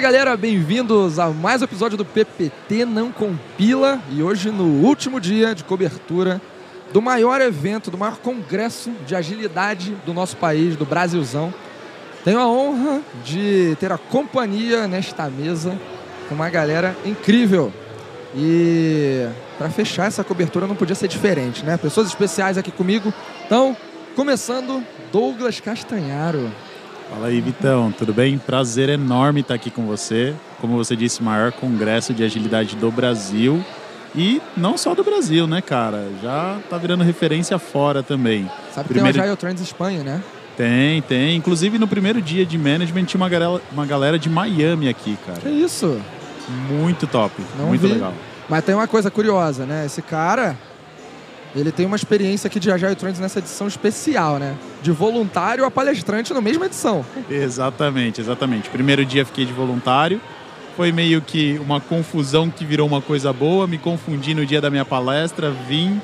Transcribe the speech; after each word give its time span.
Fala 0.00 0.12
galera, 0.12 0.34
bem-vindos 0.34 1.18
a 1.18 1.28
mais 1.28 1.60
um 1.60 1.66
episódio 1.66 1.98
do 1.98 2.06
PPT 2.06 2.86
Não 2.86 3.12
Compila 3.12 4.00
e 4.10 4.22
hoje 4.22 4.50
no 4.50 4.64
último 4.64 5.20
dia 5.20 5.54
de 5.54 5.62
cobertura 5.62 6.40
do 6.90 7.02
maior 7.02 7.38
evento, 7.42 7.90
do 7.90 7.98
maior 7.98 8.16
congresso 8.16 8.90
de 9.06 9.14
agilidade 9.14 9.94
do 10.06 10.14
nosso 10.14 10.38
país, 10.38 10.74
do 10.74 10.86
Brasilzão. 10.86 11.52
Tenho 12.24 12.38
a 12.38 12.48
honra 12.48 13.02
de 13.22 13.76
ter 13.78 13.92
a 13.92 13.98
companhia 13.98 14.88
nesta 14.88 15.28
mesa 15.28 15.78
com 16.30 16.34
uma 16.34 16.48
galera 16.48 16.96
incrível. 17.04 17.70
E 18.34 19.28
para 19.58 19.68
fechar 19.68 20.06
essa 20.06 20.24
cobertura 20.24 20.66
não 20.66 20.76
podia 20.76 20.94
ser 20.94 21.08
diferente, 21.08 21.62
né? 21.62 21.76
Pessoas 21.76 22.06
especiais 22.06 22.56
aqui 22.56 22.70
comigo. 22.70 23.12
Então, 23.44 23.76
começando, 24.16 24.82
Douglas 25.12 25.60
Castanharo. 25.60 26.50
Fala 27.10 27.26
aí, 27.26 27.40
Vitão, 27.40 27.90
tudo 27.90 28.14
bem? 28.14 28.38
Prazer 28.38 28.88
enorme 28.88 29.40
estar 29.40 29.54
aqui 29.54 29.68
com 29.68 29.84
você. 29.84 30.32
Como 30.60 30.76
você 30.76 30.94
disse, 30.94 31.20
maior 31.22 31.50
congresso 31.50 32.14
de 32.14 32.22
agilidade 32.22 32.76
do 32.76 32.88
Brasil. 32.90 33.64
E 34.14 34.40
não 34.56 34.78
só 34.78 34.94
do 34.94 35.02
Brasil, 35.02 35.44
né, 35.46 35.60
cara? 35.60 36.08
Já 36.22 36.58
tá 36.70 36.78
virando 36.78 37.02
referência 37.02 37.58
fora 37.58 38.00
também. 38.00 38.48
Sabe 38.72 38.86
que 38.86 38.94
primeiro... 38.94 39.12
tem 39.12 39.22
o 39.22 39.24
Agile 39.24 39.36
Trends 39.36 39.60
Espanha, 39.60 40.04
né? 40.04 40.22
Tem, 40.56 41.02
tem. 41.02 41.36
Inclusive, 41.36 41.78
no 41.80 41.88
primeiro 41.88 42.22
dia 42.22 42.46
de 42.46 42.56
management 42.56 43.04
tinha 43.04 43.20
uma 43.20 43.28
galera, 43.28 43.60
uma 43.72 43.86
galera 43.86 44.18
de 44.18 44.30
Miami 44.30 44.88
aqui, 44.88 45.18
cara. 45.26 45.40
Que 45.40 45.48
isso? 45.48 46.00
Muito 46.68 47.08
top, 47.08 47.42
não 47.58 47.66
muito 47.66 47.80
vi. 47.80 47.94
legal. 47.94 48.14
Mas 48.48 48.64
tem 48.64 48.74
uma 48.74 48.86
coisa 48.86 49.10
curiosa, 49.10 49.66
né? 49.66 49.84
Esse 49.86 50.00
cara, 50.00 50.56
ele 51.54 51.72
tem 51.72 51.86
uma 51.86 51.96
experiência 51.96 52.48
aqui 52.48 52.60
de 52.60 52.70
Agile 52.70 52.94
Trends 52.94 53.18
nessa 53.20 53.38
edição 53.40 53.66
especial, 53.66 54.38
né? 54.38 54.54
De 54.82 54.90
voluntário 54.92 55.64
a 55.64 55.70
palestrante 55.70 56.32
na 56.32 56.40
mesma 56.40 56.66
edição. 56.66 57.04
Exatamente, 57.28 58.20
exatamente. 58.20 58.68
Primeiro 58.70 59.04
dia 59.04 59.24
fiquei 59.24 59.44
de 59.44 59.52
voluntário. 59.52 60.20
Foi 60.76 60.92
meio 60.92 61.20
que 61.20 61.58
uma 61.58 61.80
confusão 61.80 62.48
que 62.48 62.64
virou 62.64 62.86
uma 62.86 63.02
coisa 63.02 63.32
boa. 63.32 63.66
Me 63.66 63.78
confundi 63.78 64.34
no 64.34 64.46
dia 64.46 64.60
da 64.60 64.70
minha 64.70 64.84
palestra, 64.84 65.50
vim. 65.50 66.00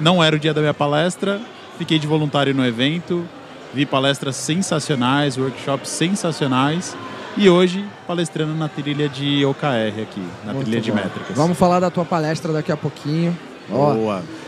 Não 0.00 0.22
era 0.22 0.36
o 0.36 0.38
dia 0.38 0.52
da 0.52 0.60
minha 0.60 0.74
palestra. 0.74 1.40
Fiquei 1.78 1.98
de 1.98 2.06
voluntário 2.06 2.54
no 2.54 2.64
evento. 2.64 3.24
Vi 3.72 3.86
palestras 3.86 4.36
sensacionais, 4.36 5.38
workshops 5.38 5.88
sensacionais. 5.88 6.94
E 7.36 7.48
hoje, 7.48 7.84
palestrando 8.06 8.52
na 8.54 8.68
trilha 8.68 9.08
de 9.08 9.42
OKR 9.46 10.02
aqui, 10.02 10.22
na 10.44 10.52
Muito 10.52 10.66
trilha 10.66 10.80
bom. 10.80 10.84
de 10.84 10.92
métricas. 10.92 11.36
Vamos 11.36 11.56
falar 11.56 11.80
da 11.80 11.90
tua 11.90 12.04
palestra 12.04 12.52
daqui 12.52 12.70
a 12.70 12.76
pouquinho. 12.76 13.36
Boa. 13.70 14.18
Ó, 14.18 14.41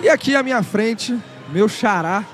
e 0.00 0.08
aqui 0.08 0.36
à 0.36 0.42
minha 0.42 0.62
frente, 0.62 1.18
meu 1.52 1.68
xará, 1.68 2.24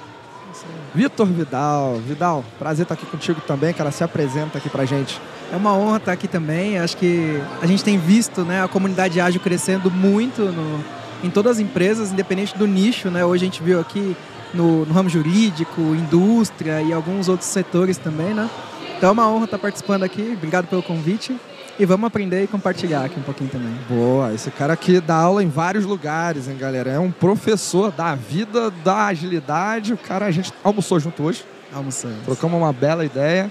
Vitor 0.94 1.26
Vidal. 1.26 1.96
Vidal, 2.06 2.44
prazer 2.58 2.84
estar 2.84 2.94
aqui 2.94 3.04
contigo 3.06 3.40
também, 3.40 3.74
cara. 3.74 3.90
Se 3.90 4.04
apresenta 4.04 4.58
aqui 4.58 4.68
pra 4.68 4.84
gente. 4.84 5.20
É 5.52 5.56
uma 5.56 5.76
honra 5.76 5.96
estar 5.96 6.12
aqui 6.12 6.28
também. 6.28 6.78
Acho 6.78 6.96
que 6.96 7.40
a 7.60 7.66
gente 7.66 7.82
tem 7.82 7.98
visto 7.98 8.42
né, 8.42 8.62
a 8.62 8.68
comunidade 8.68 9.20
ágil 9.20 9.40
crescendo 9.40 9.90
muito 9.90 10.42
no, 10.42 10.84
em 11.24 11.30
todas 11.30 11.52
as 11.52 11.58
empresas, 11.58 12.12
independente 12.12 12.56
do 12.56 12.66
nicho. 12.66 13.10
Né? 13.10 13.24
Hoje 13.24 13.44
a 13.44 13.46
gente 13.46 13.62
viu 13.62 13.80
aqui 13.80 14.16
no, 14.52 14.86
no 14.86 14.92
ramo 14.92 15.08
jurídico, 15.08 15.80
indústria 15.80 16.80
e 16.80 16.92
alguns 16.92 17.28
outros 17.28 17.48
setores 17.48 17.98
também. 17.98 18.32
Né? 18.32 18.48
Então 18.96 19.08
é 19.08 19.12
uma 19.12 19.28
honra 19.28 19.46
estar 19.46 19.58
participando 19.58 20.04
aqui. 20.04 20.34
Obrigado 20.36 20.66
pelo 20.66 20.82
convite. 20.82 21.36
E 21.76 21.84
vamos 21.84 22.06
aprender 22.06 22.44
e 22.44 22.46
compartilhar 22.46 23.04
aqui 23.04 23.18
um 23.18 23.22
pouquinho 23.22 23.50
também. 23.50 23.74
Boa, 23.88 24.32
esse 24.32 24.48
cara 24.50 24.72
aqui 24.72 25.00
dá 25.00 25.16
aula 25.16 25.42
em 25.42 25.48
vários 25.48 25.84
lugares, 25.84 26.46
hein, 26.46 26.56
galera? 26.56 26.90
É 26.90 26.98
um 27.00 27.10
professor 27.10 27.90
da 27.90 28.14
vida, 28.14 28.70
da 28.70 29.06
agilidade. 29.06 29.92
O 29.92 29.96
cara, 29.96 30.26
a 30.26 30.30
gente 30.30 30.52
almoçou 30.62 31.00
junto 31.00 31.24
hoje. 31.24 31.44
Almoçamos. 31.74 32.24
Trocamos 32.24 32.56
uma 32.56 32.72
bela 32.72 33.04
ideia. 33.04 33.50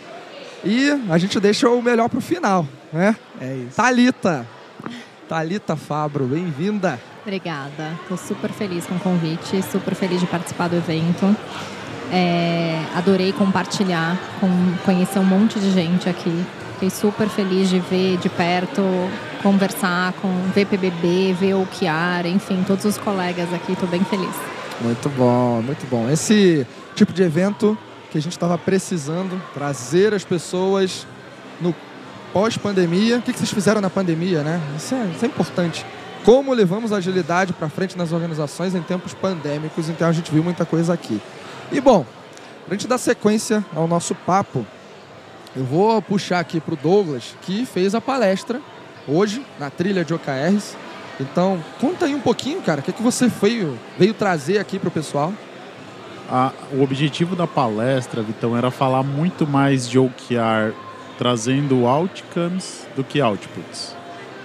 E 0.63 0.89
a 1.09 1.17
gente 1.17 1.37
deixa 1.41 1.69
o 1.69 1.81
melhor 1.81 2.07
pro 2.07 2.21
final, 2.21 2.65
né? 2.93 3.13
É 3.41 3.55
isso. 3.55 3.75
Talita. 3.75 4.47
Talita 5.27 5.75
Fabro, 5.75 6.25
bem-vinda. 6.25 6.97
Obrigada. 7.23 7.91
Estou 8.03 8.17
super 8.17 8.51
feliz 8.51 8.85
com 8.85 8.95
o 8.95 8.99
convite, 8.99 9.61
super 9.63 9.93
feliz 9.95 10.21
de 10.21 10.27
participar 10.27 10.69
do 10.69 10.77
evento. 10.77 11.35
É, 12.09 12.81
adorei 12.95 13.33
compartilhar, 13.33 14.17
com, 14.39 14.47
conhecer 14.85 15.19
um 15.19 15.25
monte 15.25 15.59
de 15.59 15.71
gente 15.71 16.07
aqui. 16.07 16.45
Fiquei 16.83 16.89
super 16.89 17.29
feliz 17.29 17.69
de 17.69 17.79
ver 17.79 18.17
de 18.17 18.27
perto, 18.27 18.81
conversar 19.41 20.11
com 20.21 20.27
VPBB, 20.53 21.33
ver 21.39 21.53
o 21.53 21.65
Kiara, 21.65 22.27
enfim, 22.27 22.61
todos 22.67 22.83
os 22.83 22.97
colegas 22.97 23.53
aqui. 23.53 23.71
Estou 23.71 23.87
bem 23.87 24.03
feliz. 24.03 24.35
Muito 24.81 25.07
bom, 25.07 25.61
muito 25.61 25.89
bom. 25.89 26.09
Esse 26.09 26.67
tipo 26.93 27.13
de 27.13 27.23
evento 27.23 27.77
que 28.11 28.17
a 28.17 28.21
gente 28.21 28.33
estava 28.33 28.57
precisando, 28.57 29.41
trazer 29.53 30.13
as 30.13 30.25
pessoas 30.25 31.07
no 31.61 31.73
pós-pandemia. 32.33 33.19
O 33.19 33.21
que 33.21 33.31
vocês 33.31 33.49
fizeram 33.49 33.79
na 33.79 33.89
pandemia, 33.89 34.43
né? 34.43 34.59
Isso 34.75 34.93
é, 34.93 35.05
isso 35.15 35.23
é 35.23 35.27
importante. 35.29 35.85
Como 36.25 36.53
levamos 36.53 36.91
a 36.91 36.97
agilidade 36.97 37.53
para 37.53 37.69
frente 37.69 37.97
nas 37.97 38.11
organizações 38.11 38.75
em 38.75 38.81
tempos 38.81 39.13
pandêmicos, 39.13 39.87
então 39.87 40.09
a 40.09 40.11
gente 40.11 40.29
viu 40.29 40.43
muita 40.43 40.65
coisa 40.65 40.93
aqui. 40.93 41.21
E 41.71 41.79
bom, 41.79 42.05
para 42.65 42.75
a 42.75 42.77
gente 42.77 42.89
dar 42.89 42.97
sequência 42.97 43.63
ao 43.73 43.87
nosso 43.87 44.13
papo, 44.13 44.65
eu 45.55 45.63
vou 45.63 46.01
puxar 46.01 46.39
aqui 46.39 46.59
para 46.59 46.73
o 46.73 46.77
Douglas, 46.77 47.35
que 47.43 47.65
fez 47.65 47.93
a 47.93 48.01
palestra 48.01 48.59
hoje 49.07 49.45
na 49.59 49.69
trilha 49.69 50.03
de 50.03 50.13
OKRs. 50.13 50.75
Então, 51.19 51.63
conta 51.79 52.05
aí 52.05 52.15
um 52.15 52.19
pouquinho, 52.19 52.61
cara, 52.61 52.81
o 52.81 52.83
que, 52.83 52.91
que 52.91 53.03
você 53.03 53.27
veio, 53.27 53.77
veio 53.97 54.13
trazer 54.13 54.57
aqui 54.57 54.79
para 54.79 54.87
o 54.87 54.91
pessoal? 54.91 55.31
Ah, 56.29 56.51
o 56.71 56.81
objetivo 56.81 57.35
da 57.35 57.45
palestra, 57.45 58.23
Vitão, 58.23 58.57
era 58.57 58.71
falar 58.71 59.03
muito 59.03 59.45
mais 59.45 59.87
de 59.87 59.99
OKR 59.99 60.73
trazendo 61.17 61.85
outcomes 61.85 62.87
do 62.95 63.03
que 63.03 63.21
outputs. 63.21 63.95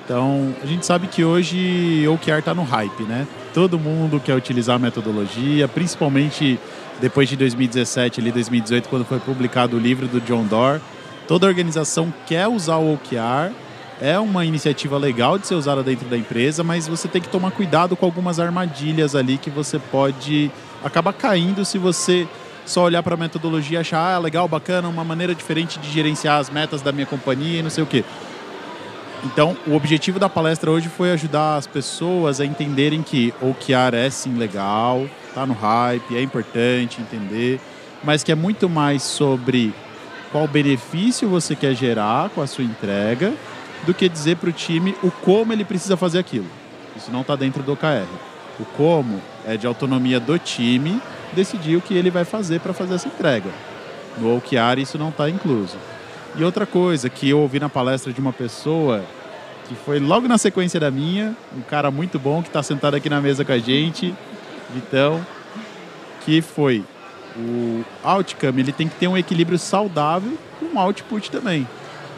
Então, 0.05 0.55
a 0.63 0.67
gente 0.67 0.85
sabe 0.85 1.07
que 1.07 1.25
hoje 1.25 2.07
OKR 2.09 2.39
está 2.39 2.55
no 2.55 2.63
hype, 2.63 3.03
né? 3.05 3.27
Todo 3.55 3.79
mundo 3.79 4.21
quer 4.21 4.35
utilizar 4.35 4.77
a 4.77 4.79
metodologia, 4.79 5.67
principalmente 5.69 6.59
depois 7.01 7.29
de 7.29 7.37
2017, 7.37 8.21
ali 8.21 8.33
2018, 8.33 8.89
quando 8.89 9.05
foi 9.05 9.19
publicado 9.21 9.77
o 9.77 9.81
livro 9.81 10.07
do 10.07 10.21
John 10.21 10.45
Doerr 10.45 10.81
Toda 11.29 11.47
organização 11.47 12.13
quer 12.27 12.49
usar 12.49 12.79
o 12.79 12.95
OKR, 12.95 13.53
é 14.01 14.19
uma 14.19 14.47
iniciativa 14.47 14.97
legal 14.97 15.39
de 15.39 15.47
ser 15.47 15.57
usada 15.57 15.83
dentro 15.83 16.09
da 16.09 16.17
empresa, 16.17 16.65
mas 16.65 16.89
você 16.89 17.07
tem 17.07 17.21
que 17.21 17.29
tomar 17.29 17.51
cuidado 17.51 17.95
com 17.95 18.07
algumas 18.07 18.41
armadilhas 18.41 19.15
ali 19.15 19.37
que 19.37 19.51
você 19.51 19.79
pode 19.79 20.51
acabar 20.83 21.13
caindo 21.13 21.67
se 21.67 21.77
você 21.77 22.27
só 22.65 22.85
olhar 22.85 23.03
para 23.03 23.15
a 23.15 23.19
metodologia 23.19 23.79
e 23.79 23.81
achar, 23.81 24.15
ah, 24.15 24.19
legal, 24.19 24.49
bacana, 24.49 24.89
uma 24.89 25.05
maneira 25.05 25.35
diferente 25.35 25.79
de 25.79 25.91
gerenciar 25.91 26.39
as 26.39 26.49
metas 26.49 26.81
da 26.81 26.93
minha 26.93 27.07
companhia 27.07 27.61
e 27.61 27.63
não 27.63 27.71
sei 27.71 27.85
o 27.85 27.87
quê. 27.87 28.05
Então, 29.25 29.55
o 29.67 29.75
objetivo 29.75 30.19
da 30.19 30.31
palestra 30.31 30.71
hoje 30.71 30.89
foi 30.89 31.11
ajudar 31.11 31.57
as 31.57 31.67
pessoas 31.67 32.41
a 32.41 32.47
entenderem 32.47 33.03
que 33.03 33.35
OKR 33.43 33.95
é 33.95 34.09
sim 34.09 34.35
legal, 34.39 35.07
tá 35.35 35.45
no 35.45 35.55
hype, 35.55 36.17
é 36.17 36.23
importante 36.23 37.03
entender, 37.03 37.61
mas 38.03 38.23
que 38.23 38.33
é 38.33 38.35
muito 38.35 38.67
mais 38.67 39.03
sobre 39.03 39.75
qual 40.31 40.47
benefício 40.47 41.29
você 41.29 41.55
quer 41.57 41.75
gerar 41.75 42.31
com 42.31 42.43
a 42.43 42.47
sua 42.47 42.65
entrega, 42.65 43.33
do 43.87 43.95
que 43.95 44.09
dizer 44.09 44.37
para 44.37 44.51
o 44.51 44.53
time 44.53 44.95
o 45.03 45.11
como 45.11 45.53
ele 45.53 45.65
precisa 45.65 45.97
fazer 45.97 46.19
aquilo. 46.19 46.47
Isso 46.97 47.11
não 47.11 47.21
está 47.21 47.37
dentro 47.37 47.63
do 47.63 47.73
OKR. 47.73 48.09
O 48.59 48.65
como 48.65 49.21
é 49.47 49.57
de 49.57 49.67
autonomia 49.67 50.19
do 50.19 50.39
time 50.39 51.01
decidir 51.33 51.77
o 51.77 51.81
que 51.81 51.95
ele 51.95 52.11
vai 52.11 52.25
fazer 52.25 52.61
para 52.61 52.73
fazer 52.73 52.95
essa 52.95 53.09
entrega. 53.09 53.51
No 54.19 54.37
OKR 54.37 54.81
isso 54.81 54.99
não 54.99 55.11
está 55.11 55.29
incluso. 55.31 55.77
E 56.37 56.43
outra 56.43 56.67
coisa 56.67 57.09
que 57.09 57.29
eu 57.29 57.39
ouvi 57.41 57.61
na 57.61 57.69
palestra 57.69 58.13
de 58.13 58.21
uma 58.21 58.33
pessoa 58.33 59.05
que 59.69 59.75
foi 59.75 60.01
logo 60.01 60.27
na 60.27 60.39
sequência 60.39 60.81
da 60.81 60.91
minha, 60.91 61.37
um 61.57 61.61
cara 61.61 61.91
muito 61.91 62.19
bom 62.19 62.43
que 62.43 62.49
está 62.49 62.63
sentado 62.63 62.95
aqui 62.95 63.09
na 63.09 63.21
mesa 63.21 63.45
com 63.45 63.53
a 63.53 63.59
gente, 63.59 64.15
Vitão, 64.75 65.25
que 66.25 66.41
foi 66.41 66.85
o 67.39 67.85
outcome 68.03 68.61
ele 68.61 68.73
tem 68.73 68.89
que 68.89 68.97
ter 68.97 69.09
um 69.09 69.17
equilíbrio 69.17 69.59
saudável 69.59 70.37
com 70.59 70.77
o 70.77 70.79
output 70.79 71.31
também. 71.31 71.67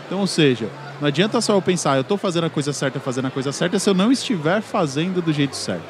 Então, 0.07 0.21
ou 0.21 0.27
seja, 0.27 0.69
não 1.01 1.09
adianta 1.09 1.41
só 1.41 1.55
eu 1.55 1.63
pensar, 1.63 1.97
eu 1.97 2.01
estou 2.01 2.17
fazendo 2.17 2.45
a 2.45 2.51
coisa 2.51 2.73
certa, 2.73 2.99
fazendo 2.99 3.27
a 3.27 3.31
coisa 3.31 3.53
certa, 3.53 3.79
se 3.79 3.89
eu 3.89 3.95
não 3.95 4.11
estiver 4.11 4.61
fazendo 4.61 5.23
do 5.23 5.33
jeito 5.33 5.55
certo. 5.55 5.85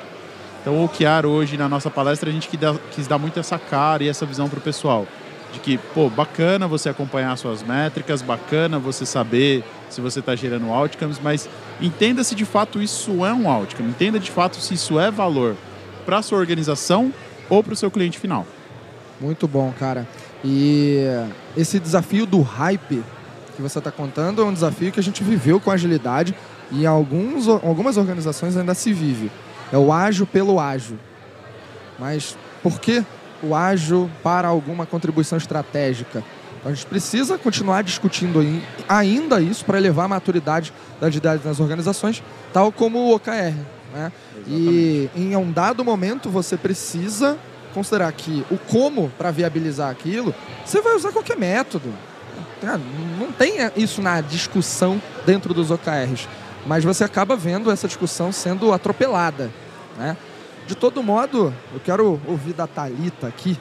Então, 0.61 0.75
o 0.75 0.85
OKR 0.85 1.27
hoje, 1.27 1.57
na 1.57 1.69
nossa 1.69 1.91
palestra, 1.91 2.29
a 2.29 2.33
gente 2.33 2.49
quis 2.91 3.07
dar 3.07 3.19
muito 3.19 3.41
essa 3.41 3.59
cara 3.59 4.05
e 4.05 4.09
essa 4.09 4.27
visão 4.27 4.49
para 4.49 4.59
o 4.59 4.63
pessoal. 4.63 5.07
De 5.53 5.59
que, 5.59 5.79
pô, 5.79 6.09
bacana 6.11 6.69
você 6.69 6.89
acompanhar 6.89 7.35
suas 7.37 7.63
métricas, 7.63 8.23
bacana 8.23 8.79
você 8.79 9.07
saber 9.07 9.65
se 9.89 10.01
você 10.01 10.21
está 10.21 10.37
gerando 10.37 10.71
outcomes, 10.71 11.19
mas 11.19 11.49
entenda 11.81 12.23
se 12.23 12.35
de 12.35 12.45
fato 12.45 12.81
isso 12.81 13.25
é 13.25 13.33
um 13.33 13.51
outcome, 13.51 13.89
entenda 13.89 14.21
de 14.21 14.31
fato 14.31 14.61
se 14.61 14.75
isso 14.75 15.01
é 15.01 15.11
valor 15.11 15.57
para 16.07 16.23
sua 16.23 16.39
organização 16.39 17.13
ou 17.49 17.65
para 17.65 17.73
o 17.73 17.77
seu 17.77 17.91
cliente 17.91 18.19
final. 18.19 18.47
Muito 19.21 19.47
bom, 19.47 19.73
cara. 19.79 20.09
E 20.45 21.05
esse 21.57 21.79
desafio 21.79 22.25
do 22.25 22.41
hype 22.41 23.03
que 23.55 23.63
você 23.63 23.79
está 23.79 23.91
contando 23.91 24.41
é 24.41 24.45
um 24.45 24.53
desafio 24.53 24.91
que 24.91 24.99
a 24.99 25.03
gente 25.03 25.23
viveu 25.23 25.61
com 25.61 25.71
agilidade 25.71 26.35
e 26.73 26.83
em 26.83 26.87
alguns, 26.87 27.47
algumas 27.47 27.97
organizações 27.97 28.57
ainda 28.57 28.75
se 28.75 28.93
vive. 28.93 29.31
É 29.71 29.77
o 29.77 29.93
ágil 29.93 30.27
pelo 30.27 30.59
ágil. 30.59 30.99
Mas 31.99 32.37
por 32.63 32.81
que 32.81 33.05
o 33.43 33.55
ágil 33.55 34.11
para 34.23 34.49
alguma 34.49 34.87
contribuição 34.87 35.37
estratégica? 35.37 36.25
Então 36.59 36.73
a 36.73 36.75
gente 36.75 36.87
precisa 36.87 37.37
continuar 37.39 37.83
discutindo 37.83 38.41
ainda 38.89 39.41
isso 39.41 39.65
para 39.65 39.79
elevar 39.79 40.07
a 40.07 40.09
maturidade 40.09 40.73
da 41.01 41.07
agilidade 41.09 41.43
nas 41.45 41.61
organizações, 41.61 42.23
tal 42.53 42.73
como 42.73 42.99
o 42.99 43.15
OKR. 43.15 43.55
Né? 43.93 44.13
E 44.47 45.11
em 45.17 45.35
um 45.37 45.51
dado 45.51 45.85
momento 45.85 46.31
você 46.31 46.57
precisa 46.57 47.39
considerar 47.71 48.13
que 48.13 48.45
o 48.51 48.59
como 48.59 49.11
para 49.17 49.31
viabilizar 49.31 49.91
aquilo, 49.91 50.35
você 50.65 50.81
vai 50.81 50.95
usar 50.95 51.13
qualquer 51.13 51.37
método. 51.37 51.93
Não 53.19 53.33
tem 53.33 53.55
isso 53.77 54.03
na 54.03 54.21
discussão 54.21 55.01
dentro 55.25 55.55
dos 55.55 55.71
OKRs, 55.71 56.29
mas 56.67 56.85
você 56.85 57.05
acaba 57.05 57.35
vendo 57.35 57.71
essa 57.71 57.87
discussão 57.89 58.31
sendo 58.33 58.73
atropelada. 58.73 59.51
Né? 59.97 60.17
De 60.67 60.75
todo 60.75 61.03
modo, 61.03 61.55
eu 61.73 61.81
quero 61.81 62.21
ouvir 62.27 62.53
da 62.53 62.67
Talita 62.67 63.27
aqui. 63.27 63.59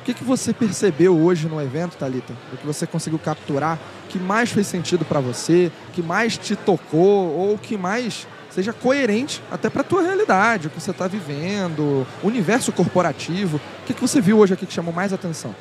O 0.00 0.02
que, 0.02 0.14
que 0.14 0.24
você 0.24 0.54
percebeu 0.54 1.16
hoje 1.16 1.46
no 1.46 1.60
evento, 1.60 1.96
Talita? 1.96 2.32
O 2.52 2.56
que 2.56 2.66
você 2.66 2.86
conseguiu 2.86 3.18
capturar? 3.18 3.78
que 4.08 4.18
mais 4.18 4.50
fez 4.50 4.66
sentido 4.66 5.04
para 5.04 5.20
você? 5.20 5.70
que 5.92 6.02
mais 6.02 6.36
te 6.36 6.56
tocou? 6.56 7.28
Ou 7.36 7.58
que 7.58 7.76
mais 7.76 8.26
seja 8.50 8.72
coerente 8.72 9.42
até 9.50 9.70
para 9.70 9.82
a 9.82 9.84
tua 9.84 10.02
realidade, 10.02 10.66
o 10.66 10.70
que 10.70 10.80
você 10.80 10.90
está 10.90 11.06
vivendo, 11.06 12.06
universo 12.22 12.72
corporativo. 12.72 13.58
O 13.58 13.86
que, 13.86 13.94
que 13.94 14.00
você 14.00 14.20
viu 14.20 14.38
hoje 14.38 14.54
aqui 14.54 14.66
que 14.66 14.72
chamou 14.72 14.92
mais 14.92 15.12
atenção? 15.12 15.54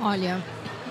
Olha, 0.00 0.42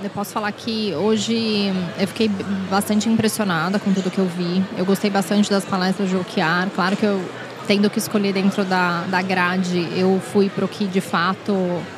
eu 0.03 0.09
posso 0.11 0.31
falar 0.31 0.51
que 0.51 0.93
hoje 0.95 1.73
eu 1.99 2.07
fiquei 2.07 2.29
bastante 2.69 3.09
impressionada 3.09 3.79
com 3.79 3.91
tudo 3.91 4.09
que 4.09 4.19
eu 4.19 4.27
vi. 4.27 4.63
Eu 4.77 4.85
gostei 4.85 5.09
bastante 5.09 5.49
das 5.49 5.65
palestras 5.65 6.09
de 6.09 6.15
OKR. 6.15 6.69
Claro 6.73 6.95
que 6.95 7.05
eu, 7.05 7.19
tendo 7.67 7.89
que 7.89 7.99
escolher 7.99 8.31
dentro 8.31 8.63
da, 8.63 9.01
da 9.03 9.21
grade, 9.21 9.89
eu 9.97 10.21
fui 10.31 10.49
para 10.49 10.63
o 10.63 10.67
que 10.67 10.85
de 10.85 11.01
fato 11.01 11.53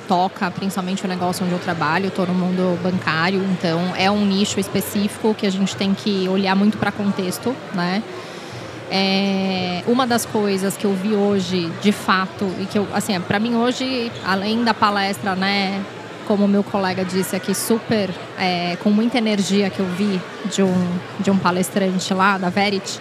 toca, 0.07 0.49
principalmente 0.49 1.05
o 1.05 1.07
negócio 1.07 1.45
onde 1.45 1.53
eu 1.53 1.59
trabalho. 1.59 2.07
Estou 2.07 2.25
no 2.25 2.33
mundo 2.33 2.81
bancário, 2.81 3.43
então 3.51 3.93
é 3.95 4.09
um 4.09 4.25
nicho 4.25 4.59
específico 4.59 5.35
que 5.35 5.45
a 5.45 5.51
gente 5.51 5.75
tem 5.75 5.93
que 5.93 6.27
olhar 6.27 6.55
muito 6.55 6.77
para 6.77 6.91
contexto, 6.91 7.55
né? 7.73 8.01
É, 8.93 9.83
uma 9.87 10.05
das 10.05 10.25
coisas 10.25 10.75
que 10.75 10.83
eu 10.83 10.93
vi 10.93 11.13
hoje, 11.13 11.71
de 11.81 11.93
fato, 11.93 12.45
e 12.59 12.65
que 12.65 12.77
eu, 12.77 12.85
assim, 12.93 13.17
para 13.21 13.39
mim 13.39 13.55
hoje, 13.55 14.11
além 14.25 14.65
da 14.65 14.73
palestra, 14.73 15.33
né, 15.33 15.81
como 16.27 16.45
meu 16.45 16.61
colega 16.61 17.05
disse 17.05 17.33
aqui, 17.33 17.55
super, 17.55 18.09
é, 18.37 18.75
com 18.83 18.89
muita 18.89 19.17
energia 19.17 19.69
que 19.69 19.79
eu 19.79 19.85
vi 19.85 20.19
de 20.53 20.61
um, 20.61 20.89
de 21.21 21.31
um 21.31 21.37
palestrante 21.37 22.13
lá, 22.13 22.37
da 22.37 22.49
Verit, 22.49 22.99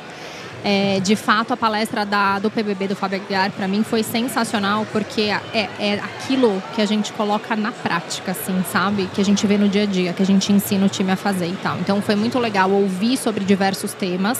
é, 0.62 1.00
de 1.00 1.16
fato, 1.16 1.54
a 1.54 1.56
palestra 1.56 2.04
da, 2.04 2.38
do 2.38 2.50
PBB 2.50 2.88
do 2.88 2.94
Fábio 2.94 3.20
Aguiar, 3.20 3.50
para 3.50 3.66
mim, 3.66 3.82
foi 3.82 4.04
sensacional, 4.04 4.86
porque 4.92 5.22
é, 5.52 5.68
é 5.78 5.94
aquilo 5.94 6.62
que 6.74 6.82
a 6.82 6.86
gente 6.86 7.12
coloca 7.14 7.56
na 7.56 7.72
prática, 7.72 8.30
assim, 8.32 8.62
sabe? 8.70 9.08
Que 9.14 9.20
a 9.20 9.24
gente 9.24 9.44
vê 9.46 9.56
no 9.56 9.68
dia 9.68 9.82
a 9.82 9.86
dia, 9.86 10.12
que 10.12 10.22
a 10.22 10.26
gente 10.26 10.52
ensina 10.52 10.86
o 10.86 10.88
time 10.88 11.10
a 11.10 11.16
fazer 11.16 11.46
e 11.46 11.56
tal. 11.62 11.78
Então, 11.78 12.00
foi 12.00 12.14
muito 12.14 12.38
legal 12.38 12.70
ouvir 12.70 13.16
sobre 13.16 13.44
diversos 13.44 13.92
temas 13.92 14.38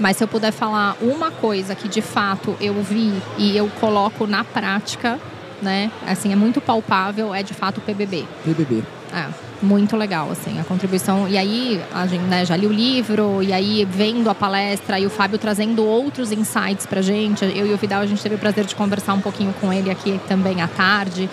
mas 0.00 0.16
se 0.16 0.24
eu 0.24 0.28
puder 0.28 0.50
falar 0.50 0.96
uma 1.00 1.30
coisa 1.30 1.74
que 1.74 1.86
de 1.86 2.00
fato 2.00 2.56
eu 2.60 2.74
vi 2.82 3.12
e 3.36 3.56
eu 3.56 3.70
coloco 3.78 4.26
na 4.26 4.42
prática, 4.42 5.20
né? 5.60 5.92
Assim, 6.06 6.32
é 6.32 6.36
muito 6.36 6.60
palpável, 6.60 7.34
é 7.34 7.42
de 7.42 7.52
fato 7.52 7.78
o 7.78 7.80
PBB. 7.82 8.24
PBB. 8.42 8.82
É, 9.12 9.26
muito 9.60 9.96
legal, 9.96 10.30
assim, 10.30 10.58
a 10.58 10.64
contribuição. 10.64 11.28
E 11.28 11.36
aí, 11.36 11.82
a 11.92 12.06
gente 12.06 12.22
né, 12.22 12.46
já 12.46 12.56
li 12.56 12.66
o 12.66 12.72
livro, 12.72 13.42
e 13.42 13.52
aí 13.52 13.84
vendo 13.84 14.30
a 14.30 14.34
palestra 14.34 14.98
e 14.98 15.04
o 15.04 15.10
Fábio 15.10 15.38
trazendo 15.38 15.84
outros 15.84 16.32
insights 16.32 16.86
pra 16.86 17.02
gente. 17.02 17.44
Eu 17.44 17.66
e 17.66 17.74
o 17.74 17.76
Vidal, 17.76 18.00
a 18.00 18.06
gente 18.06 18.22
teve 18.22 18.36
o 18.36 18.38
prazer 18.38 18.64
de 18.64 18.74
conversar 18.74 19.12
um 19.12 19.20
pouquinho 19.20 19.52
com 19.60 19.70
ele 19.70 19.90
aqui 19.90 20.18
também 20.26 20.62
à 20.62 20.68
tarde. 20.68 21.28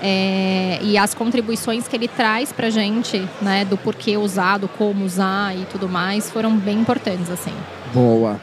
É, 0.00 0.78
e 0.80 0.96
as 0.96 1.12
contribuições 1.12 1.88
que 1.88 1.96
ele 1.96 2.08
traz 2.08 2.52
pra 2.52 2.70
gente, 2.70 3.28
né, 3.42 3.64
do 3.64 3.76
porquê 3.76 4.16
usar, 4.16 4.56
do 4.56 4.68
como 4.68 5.04
usar 5.04 5.54
e 5.56 5.66
tudo 5.66 5.88
mais, 5.88 6.30
foram 6.30 6.56
bem 6.56 6.78
importantes, 6.78 7.28
assim. 7.28 7.52
Boa. 7.92 8.40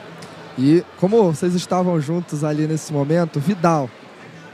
E 0.57 0.83
como 0.99 1.23
vocês 1.31 1.53
estavam 1.53 1.99
juntos 1.99 2.43
ali 2.43 2.67
nesse 2.67 2.93
momento, 2.93 3.39
Vidal. 3.39 3.89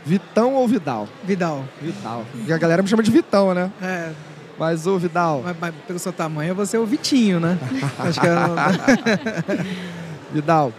Vitão 0.05 0.55
ou 0.55 0.67
Vidal? 0.67 1.07
Vidal. 1.23 1.63
Vidal. 1.79 2.25
Porque 2.31 2.51
a 2.51 2.57
galera 2.57 2.81
me 2.81 2.87
chama 2.87 3.03
de 3.03 3.11
Vitão, 3.11 3.53
né? 3.53 3.71
É. 3.81 4.11
Mas 4.57 4.87
o 4.87 4.97
Vidal. 4.97 5.41
Mas, 5.43 5.55
mas 5.59 5.75
pelo 5.87 5.99
seu 5.99 6.11
tamanho, 6.11 6.55
você 6.55 6.77
é 6.77 6.79
o 6.79 6.85
Vitinho, 6.85 7.39
né? 7.39 7.57
Acho 7.99 8.19
que 8.19 8.27
é... 8.27 9.65
Vidal. 10.33 10.73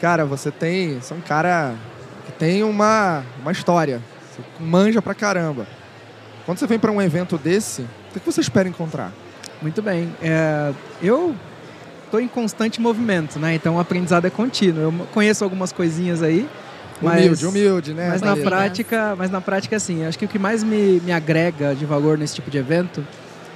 Cara, 0.00 0.24
você 0.24 0.50
tem. 0.50 1.00
Você 1.00 1.12
é 1.12 1.16
um 1.16 1.20
cara 1.20 1.74
que 2.26 2.32
tem 2.32 2.62
uma, 2.62 3.22
uma 3.40 3.52
história. 3.52 4.00
Você 4.30 4.42
manja 4.60 5.00
pra 5.02 5.14
caramba. 5.14 5.66
Quando 6.44 6.58
você 6.58 6.66
vem 6.66 6.78
para 6.78 6.90
um 6.90 7.02
evento 7.02 7.36
desse, 7.36 7.82
o 7.82 8.20
que 8.20 8.24
você 8.24 8.40
espera 8.40 8.68
encontrar? 8.68 9.12
Muito 9.60 9.82
bem. 9.82 10.14
É, 10.22 10.72
eu 11.02 11.34
estou 12.08 12.20
em 12.20 12.26
constante 12.28 12.80
movimento, 12.80 13.38
né? 13.38 13.54
Então 13.54 13.76
o 13.76 13.80
aprendizado 13.80 14.26
é 14.26 14.30
contínuo. 14.30 14.82
Eu 14.82 15.06
conheço 15.12 15.44
algumas 15.44 15.72
coisinhas 15.72 16.22
aí. 16.22 16.48
Mas, 17.00 17.20
humilde, 17.20 17.46
humilde, 17.46 17.94
né? 17.94 18.08
Mas 18.08 18.22
na 18.22 18.36
prática, 18.36 19.14
mas 19.16 19.30
na 19.30 19.40
prática, 19.40 19.76
assim, 19.76 20.04
acho 20.04 20.18
que 20.18 20.24
o 20.24 20.28
que 20.28 20.38
mais 20.38 20.64
me, 20.64 21.00
me 21.04 21.12
agrega 21.12 21.74
de 21.74 21.86
valor 21.86 22.18
nesse 22.18 22.34
tipo 22.34 22.50
de 22.50 22.58
evento 22.58 23.06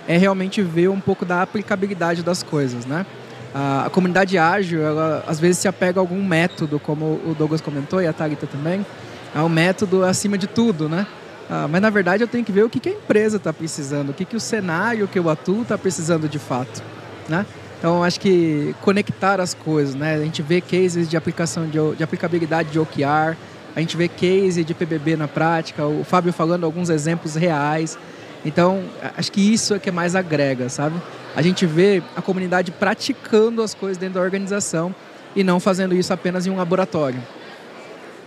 é 0.06 0.16
realmente 0.16 0.62
ver 0.62 0.88
um 0.88 1.00
pouco 1.00 1.25
da 1.25 1.43
aplicabilidade 1.43 2.22
das 2.22 2.43
coisas, 2.43 2.87
né? 2.87 3.04
A, 3.52 3.87
a 3.87 3.90
comunidade 3.90 4.38
ágil, 4.38 4.82
ela 4.82 5.25
às 5.26 5.40
vezes 5.40 5.58
se 5.58 5.66
apega 5.66 5.99
a 5.99 6.02
algum 6.02 6.22
método, 6.25 6.78
como 6.78 7.20
o 7.26 7.34
Douglas 7.37 7.60
comentou 7.60 8.00
e 8.00 8.06
a 8.06 8.12
Thalita 8.12 8.46
também. 8.46 8.87
É 9.34 9.40
um 9.40 9.49
método 9.49 10.04
acima 10.04 10.38
de 10.38 10.46
tudo, 10.46 10.88
né? 10.88 11.06
Ah, 11.50 11.66
mas 11.69 11.82
na 11.82 11.90
verdade 11.90 12.22
eu 12.22 12.28
tenho 12.28 12.44
que 12.44 12.52
ver 12.52 12.64
o 12.64 12.70
que, 12.70 12.78
que 12.78 12.88
a 12.88 12.93
empresa 12.93 13.37
está 13.37 13.52
precisando, 13.52 14.10
o 14.10 14.14
que, 14.14 14.25
que 14.25 14.37
o 14.37 14.40
cenário 14.40 15.08
que 15.08 15.19
eu 15.19 15.28
atuo 15.28 15.62
está 15.62 15.76
precisando 15.76 16.28
de 16.28 16.38
fato, 16.38 16.82
né? 17.28 17.44
Então, 17.82 18.05
acho 18.05 18.20
que 18.20 18.76
conectar 18.81 19.40
as 19.40 19.55
coisas, 19.55 19.96
né? 19.96 20.14
A 20.14 20.20
gente 20.20 20.40
vê 20.40 20.61
cases 20.61 21.08
de 21.08 21.17
aplicação 21.17 21.67
de, 21.67 21.96
de 21.96 22.05
aplicabilidade 22.05 22.70
de 22.70 22.79
OKR, 22.79 23.37
a 23.75 23.81
gente 23.81 23.96
vê 23.96 24.06
case 24.06 24.62
de 24.62 24.73
PBB 24.73 25.17
na 25.17 25.26
prática, 25.26 25.84
o 25.84 26.05
Fábio 26.05 26.32
falando 26.32 26.62
alguns 26.62 26.90
exemplos 26.90 27.34
reais. 27.34 27.99
Então, 28.44 28.84
acho 29.19 29.32
que 29.32 29.52
isso 29.52 29.75
é 29.75 29.81
que 29.81 29.90
mais 29.90 30.14
agrega, 30.14 30.69
sabe? 30.69 30.94
A 31.34 31.43
gente 31.43 31.67
vê 31.67 32.00
a 32.14 32.23
comunidade 32.23 32.70
praticando 32.70 33.61
as 33.61 33.75
coisas 33.75 33.99
dentro 33.99 34.14
da 34.14 34.21
organização 34.21 34.95
e 35.35 35.42
não 35.42 35.59
fazendo 35.59 35.92
isso 35.92 36.12
apenas 36.12 36.47
em 36.47 36.50
um 36.50 36.59
laboratório. 36.59 37.21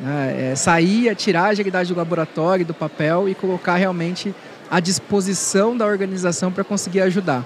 É, 0.05 0.51
é 0.51 0.55
sair, 0.57 1.15
tirar 1.15 1.43
a 1.43 1.47
agilidade 1.51 1.93
do 1.93 1.97
laboratório, 1.97 2.65
do 2.65 2.73
papel 2.73 3.29
e 3.29 3.33
colocar 3.33 3.77
realmente 3.77 4.35
à 4.69 4.81
disposição 4.81 5.77
da 5.77 5.85
organização 5.85 6.51
para 6.51 6.65
conseguir 6.65 6.99
ajudar. 6.99 7.45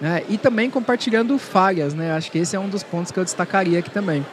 Né? 0.00 0.22
E 0.28 0.36
também 0.36 0.68
compartilhando 0.70 1.38
falhas, 1.38 1.94
né? 1.94 2.12
Acho 2.12 2.30
que 2.30 2.38
esse 2.38 2.56
é 2.56 2.58
um 2.58 2.68
dos 2.68 2.82
pontos 2.82 3.12
que 3.12 3.18
eu 3.18 3.24
destacaria 3.24 3.78
aqui 3.78 3.90
também. 3.90 4.24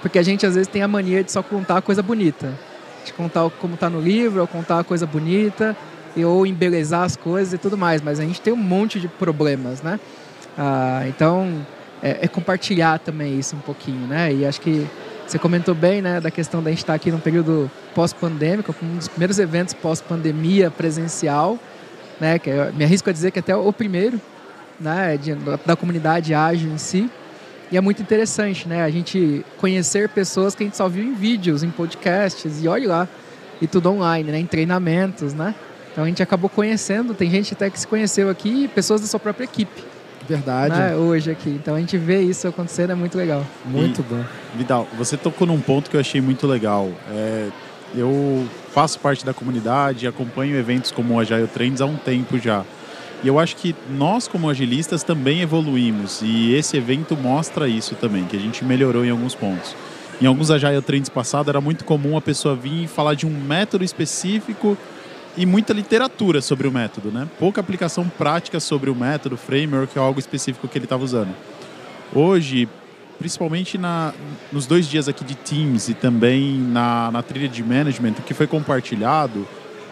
Porque 0.00 0.18
a 0.18 0.22
gente 0.22 0.44
às 0.46 0.54
vezes 0.54 0.68
tem 0.68 0.82
a 0.82 0.88
mania 0.88 1.22
de 1.22 1.30
só 1.30 1.42
contar 1.42 1.78
a 1.78 1.82
coisa 1.82 2.02
bonita. 2.02 2.52
De 3.04 3.12
contar 3.12 3.48
como 3.50 3.74
está 3.74 3.88
no 3.90 4.00
livro, 4.00 4.40
ou 4.40 4.46
contar 4.46 4.80
a 4.80 4.84
coisa 4.84 5.06
bonita, 5.06 5.76
ou 6.16 6.46
embelezar 6.46 7.02
as 7.02 7.16
coisas 7.16 7.52
e 7.52 7.58
tudo 7.58 7.76
mais. 7.76 8.00
Mas 8.02 8.18
a 8.18 8.22
gente 8.22 8.40
tem 8.40 8.52
um 8.52 8.56
monte 8.56 8.98
de 8.98 9.08
problemas, 9.08 9.82
né? 9.82 10.00
Ah, 10.56 11.04
então, 11.06 11.66
é, 12.02 12.18
é, 12.22 12.28
compartilhar 12.28 12.98
também 12.98 13.38
isso 13.38 13.56
um 13.56 13.60
pouquinho, 13.60 14.06
né? 14.06 14.32
E 14.32 14.46
acho 14.46 14.60
que 14.60 14.86
você 15.26 15.38
comentou 15.38 15.74
bem, 15.74 16.02
né, 16.02 16.20
da 16.20 16.30
questão 16.30 16.62
da 16.62 16.68
gente 16.68 16.80
estar 16.80 16.92
aqui 16.92 17.10
num 17.10 17.18
período 17.18 17.70
pós-pandêmico, 17.94 18.74
um 18.82 18.96
dos 18.96 19.08
primeiros 19.08 19.38
eventos 19.38 19.72
pós-pandemia 19.72 20.70
presencial, 20.70 21.58
né? 22.20 22.38
Que 22.38 22.50
eu 22.50 22.72
me 22.74 22.84
arrisco 22.84 23.08
a 23.08 23.12
dizer 23.12 23.30
que 23.30 23.38
até 23.38 23.56
o 23.56 23.72
primeiro, 23.72 24.20
né, 24.78 25.16
de, 25.16 25.34
da 25.64 25.76
comunidade 25.76 26.34
ágil 26.34 26.70
em 26.70 26.78
si. 26.78 27.10
E 27.70 27.76
é 27.76 27.80
muito 27.80 28.02
interessante, 28.02 28.68
né? 28.68 28.84
A 28.84 28.90
gente 28.90 29.44
conhecer 29.58 30.08
pessoas 30.08 30.54
que 30.54 30.62
a 30.62 30.66
gente 30.66 30.76
só 30.76 30.88
viu 30.88 31.02
em 31.02 31.14
vídeos, 31.14 31.62
em 31.62 31.70
podcasts, 31.70 32.62
e 32.62 32.68
olha 32.68 32.88
lá, 32.88 33.08
e 33.60 33.66
tudo 33.66 33.90
online, 33.90 34.30
né? 34.30 34.38
Em 34.38 34.46
treinamentos, 34.46 35.34
né? 35.34 35.54
Então 35.90 36.04
a 36.04 36.06
gente 36.06 36.22
acabou 36.22 36.50
conhecendo, 36.50 37.14
tem 37.14 37.30
gente 37.30 37.54
até 37.54 37.70
que 37.70 37.78
se 37.78 37.86
conheceu 37.86 38.28
aqui, 38.28 38.68
pessoas 38.68 39.00
da 39.00 39.06
sua 39.06 39.20
própria 39.20 39.44
equipe. 39.44 39.82
Verdade. 40.28 40.76
Né? 40.76 40.96
Hoje 40.96 41.30
aqui. 41.30 41.50
Então 41.50 41.74
a 41.74 41.80
gente 41.80 41.96
vê 41.96 42.20
isso 42.22 42.48
acontecendo, 42.48 42.90
é 42.90 42.94
muito 42.94 43.16
legal. 43.16 43.44
Muito 43.64 44.00
e, 44.00 44.04
bom. 44.04 44.24
Vidal, 44.56 44.88
você 44.96 45.16
tocou 45.16 45.46
num 45.46 45.60
ponto 45.60 45.90
que 45.90 45.96
eu 45.96 46.00
achei 46.00 46.20
muito 46.20 46.46
legal. 46.46 46.90
É, 47.10 47.48
eu 47.94 48.46
faço 48.72 48.98
parte 48.98 49.24
da 49.24 49.32
comunidade, 49.32 50.06
acompanho 50.06 50.56
eventos 50.56 50.90
como 50.90 51.14
o 51.14 51.20
Agile 51.20 51.46
Trends 51.46 51.80
há 51.80 51.86
um 51.86 51.96
tempo 51.96 52.38
já. 52.38 52.64
E 53.24 53.26
eu 53.26 53.38
acho 53.38 53.56
que 53.56 53.74
nós, 53.88 54.28
como 54.28 54.50
agilistas, 54.50 55.02
também 55.02 55.40
evoluímos. 55.40 56.20
E 56.20 56.52
esse 56.52 56.76
evento 56.76 57.16
mostra 57.16 57.66
isso 57.66 57.94
também, 57.94 58.26
que 58.26 58.36
a 58.36 58.38
gente 58.38 58.62
melhorou 58.62 59.02
em 59.02 59.08
alguns 59.08 59.34
pontos. 59.34 59.74
Em 60.20 60.26
alguns 60.26 60.50
Agile 60.50 60.82
Trends 60.82 61.08
passados, 61.08 61.48
era 61.48 61.58
muito 61.58 61.86
comum 61.86 62.18
a 62.18 62.20
pessoa 62.20 62.54
vir 62.54 62.84
e 62.84 62.86
falar 62.86 63.14
de 63.14 63.24
um 63.24 63.30
método 63.30 63.82
específico 63.82 64.76
e 65.38 65.46
muita 65.46 65.72
literatura 65.72 66.42
sobre 66.42 66.68
o 66.68 66.70
método, 66.70 67.10
né? 67.10 67.26
Pouca 67.38 67.62
aplicação 67.62 68.06
prática 68.10 68.60
sobre 68.60 68.90
o 68.90 68.94
método, 68.94 69.38
framework, 69.38 69.98
algo 69.98 70.20
específico 70.20 70.68
que 70.68 70.76
ele 70.76 70.84
estava 70.84 71.02
usando. 71.02 71.34
Hoje, 72.14 72.68
principalmente 73.18 73.78
na, 73.78 74.12
nos 74.52 74.66
dois 74.66 74.86
dias 74.86 75.08
aqui 75.08 75.24
de 75.24 75.34
Teams 75.34 75.88
e 75.88 75.94
também 75.94 76.58
na, 76.58 77.10
na 77.10 77.22
trilha 77.22 77.48
de 77.48 77.64
management, 77.64 78.16
o 78.18 78.22
que 78.22 78.34
foi 78.34 78.46
compartilhado, 78.46 79.48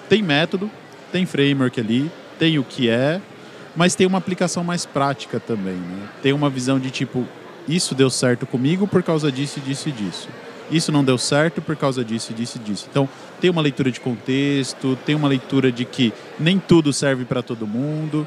tem 0.06 0.22
método, 0.22 0.70
tem 1.10 1.24
framework 1.24 1.80
ali, 1.80 2.10
tem 2.42 2.58
o 2.58 2.64
que 2.64 2.88
é, 2.88 3.20
mas 3.76 3.94
tem 3.94 4.04
uma 4.04 4.18
aplicação 4.18 4.64
mais 4.64 4.84
prática 4.84 5.38
também. 5.38 5.76
Né? 5.76 6.08
Tem 6.20 6.32
uma 6.32 6.50
visão 6.50 6.76
de 6.76 6.90
tipo, 6.90 7.24
isso 7.68 7.94
deu 7.94 8.10
certo 8.10 8.46
comigo 8.46 8.84
por 8.84 9.00
causa 9.00 9.30
disso, 9.30 9.60
disso 9.60 9.88
e 9.88 9.92
disso. 9.92 10.28
Isso 10.68 10.90
não 10.90 11.04
deu 11.04 11.16
certo 11.16 11.62
por 11.62 11.76
causa 11.76 12.04
disso, 12.04 12.34
disso 12.34 12.58
e 12.58 12.68
disso. 12.68 12.88
Então, 12.90 13.08
tem 13.40 13.48
uma 13.48 13.62
leitura 13.62 13.92
de 13.92 14.00
contexto, 14.00 14.98
tem 15.06 15.14
uma 15.14 15.28
leitura 15.28 15.70
de 15.70 15.84
que 15.84 16.12
nem 16.36 16.58
tudo 16.58 16.92
serve 16.92 17.24
para 17.24 17.44
todo 17.44 17.64
mundo. 17.64 18.26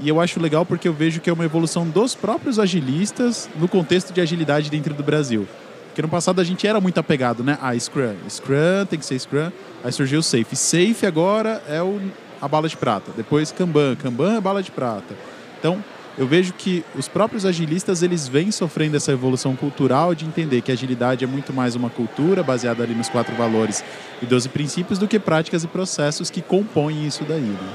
E 0.00 0.08
eu 0.08 0.22
acho 0.22 0.40
legal 0.40 0.64
porque 0.64 0.88
eu 0.88 0.94
vejo 0.94 1.20
que 1.20 1.28
é 1.28 1.32
uma 1.32 1.44
evolução 1.44 1.86
dos 1.86 2.14
próprios 2.14 2.58
agilistas 2.58 3.46
no 3.56 3.68
contexto 3.68 4.10
de 4.10 4.22
agilidade 4.22 4.70
dentro 4.70 4.94
do 4.94 5.02
Brasil. 5.02 5.46
Porque 5.88 6.00
no 6.00 6.08
passado 6.08 6.40
a 6.40 6.44
gente 6.44 6.66
era 6.66 6.80
muito 6.80 6.96
apegado, 6.96 7.44
né? 7.44 7.58
Ah, 7.60 7.78
Scrum. 7.78 8.14
Scrum 8.26 8.86
tem 8.88 8.98
que 8.98 9.04
ser 9.04 9.18
Scrum. 9.18 9.50
Aí 9.84 9.92
surgiu 9.92 10.20
o 10.20 10.22
Safe. 10.22 10.56
Safe 10.56 11.04
agora 11.04 11.62
é 11.68 11.82
o, 11.82 12.00
a 12.40 12.48
bala 12.48 12.68
de 12.68 12.76
prata. 12.76 13.12
Depois 13.16 13.52
Kanban. 13.52 13.96
Kanban 13.96 14.36
é 14.36 14.40
bala 14.40 14.62
de 14.62 14.70
prata. 14.70 15.14
Então, 15.58 15.82
eu 16.18 16.26
vejo 16.26 16.52
que 16.52 16.84
os 16.96 17.08
próprios 17.08 17.46
agilistas 17.46 18.02
eles 18.02 18.26
vêm 18.26 18.50
sofrendo 18.50 18.96
essa 18.96 19.12
evolução 19.12 19.54
cultural 19.54 20.14
de 20.14 20.24
entender 20.24 20.60
que 20.60 20.70
a 20.70 20.74
agilidade 20.74 21.24
é 21.24 21.26
muito 21.26 21.52
mais 21.52 21.74
uma 21.74 21.88
cultura 21.88 22.42
baseada 22.42 22.82
ali 22.82 22.94
nos 22.94 23.08
quatro 23.08 23.34
valores 23.36 23.84
e 24.20 24.26
12 24.26 24.48
princípios 24.48 24.98
do 24.98 25.06
que 25.06 25.18
práticas 25.18 25.64
e 25.64 25.68
processos 25.68 26.28
que 26.28 26.42
compõem 26.42 27.06
isso 27.06 27.24
daí. 27.24 27.40
Né? 27.40 27.72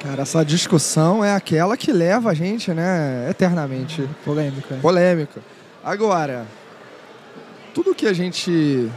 Cara, 0.00 0.22
essa 0.22 0.44
discussão 0.44 1.24
é 1.24 1.34
aquela 1.34 1.76
que 1.76 1.92
leva 1.92 2.30
a 2.30 2.34
gente, 2.34 2.72
né, 2.72 3.28
eternamente. 3.30 4.08
Polêmica. 4.24 4.78
Polêmica. 4.82 5.40
Agora, 5.82 6.46
tudo 7.72 7.94
que 7.94 8.06
a 8.06 8.12
gente 8.12 8.88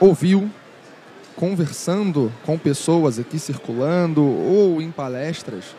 ouviu 0.00 0.50
conversando 1.42 2.32
com 2.46 2.56
pessoas 2.56 3.18
aqui 3.18 3.36
circulando 3.36 4.24
ou 4.24 4.80
em 4.80 4.92
palestras, 4.92 5.74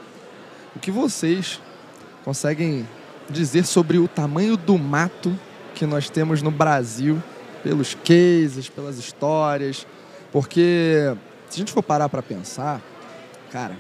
o 0.76 0.80
que 0.80 0.92
vocês 0.92 1.62
conseguem 2.26 2.86
dizer 3.30 3.66
sobre 3.66 3.98
o 3.98 4.06
tamanho 4.06 4.58
do 4.58 4.78
mato 4.78 5.34
que 5.74 5.86
nós 5.86 6.10
temos 6.10 6.42
no 6.42 6.52
Brasil, 6.52 7.24
pelos 7.64 7.96
cases, 7.96 8.68
pelas 8.68 8.98
histórias, 8.98 9.88
porque 10.34 11.16
se 11.50 11.56
a 11.56 11.60
gente 11.60 11.72
for 11.72 11.82
parar 11.82 12.10
para 12.10 12.22
pensar, 12.22 12.82
cara, 13.50 13.78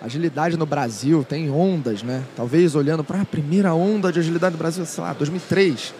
agilidade 0.00 0.56
no 0.56 0.64
Brasil 0.64 1.22
tem 1.22 1.50
ondas, 1.50 2.02
né? 2.02 2.24
Talvez 2.34 2.74
olhando 2.74 3.04
para 3.04 3.20
a 3.20 3.26
primeira 3.26 3.74
onda 3.74 4.10
de 4.10 4.20
agilidade 4.20 4.54
no 4.54 4.58
Brasil, 4.58 4.86
sei 4.86 5.04
lá, 5.04 5.12
2003, 5.12 5.92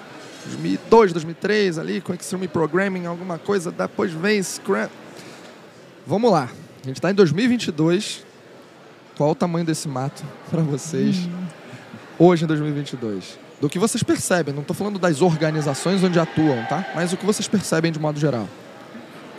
2002, 0.47 1.13
2003 1.13 1.79
ali, 1.79 2.01
com 2.01 2.15
Extreme 2.15 2.49
Programming, 2.49 3.05
alguma 3.05 3.37
coisa, 3.37 3.71
depois 3.71 4.13
vem 4.13 4.43
Scrum. 4.43 4.89
Vamos 6.11 6.33
lá, 6.33 6.49
a 6.83 6.87
gente 6.89 6.97
está 6.97 7.09
em 7.13 7.15
2022. 7.15 8.27
Qual 9.17 9.31
o 9.31 9.35
tamanho 9.35 9.65
desse 9.65 9.87
mato 9.87 10.25
para 10.51 10.61
vocês 10.61 11.19
hum. 11.19 11.47
hoje 12.19 12.43
em 12.43 12.49
2022? 12.49 13.39
Do 13.61 13.69
que 13.69 13.79
vocês 13.79 14.03
percebem, 14.03 14.53
não 14.53 14.63
estou 14.63 14.75
falando 14.75 14.99
das 14.99 15.23
organizações 15.23 16.03
onde 16.03 16.19
atuam, 16.19 16.67
tá? 16.69 16.85
Mas 16.97 17.13
o 17.13 17.17
que 17.17 17.25
vocês 17.25 17.47
percebem 17.47 17.93
de 17.93 18.01
modo 18.01 18.19
geral. 18.19 18.49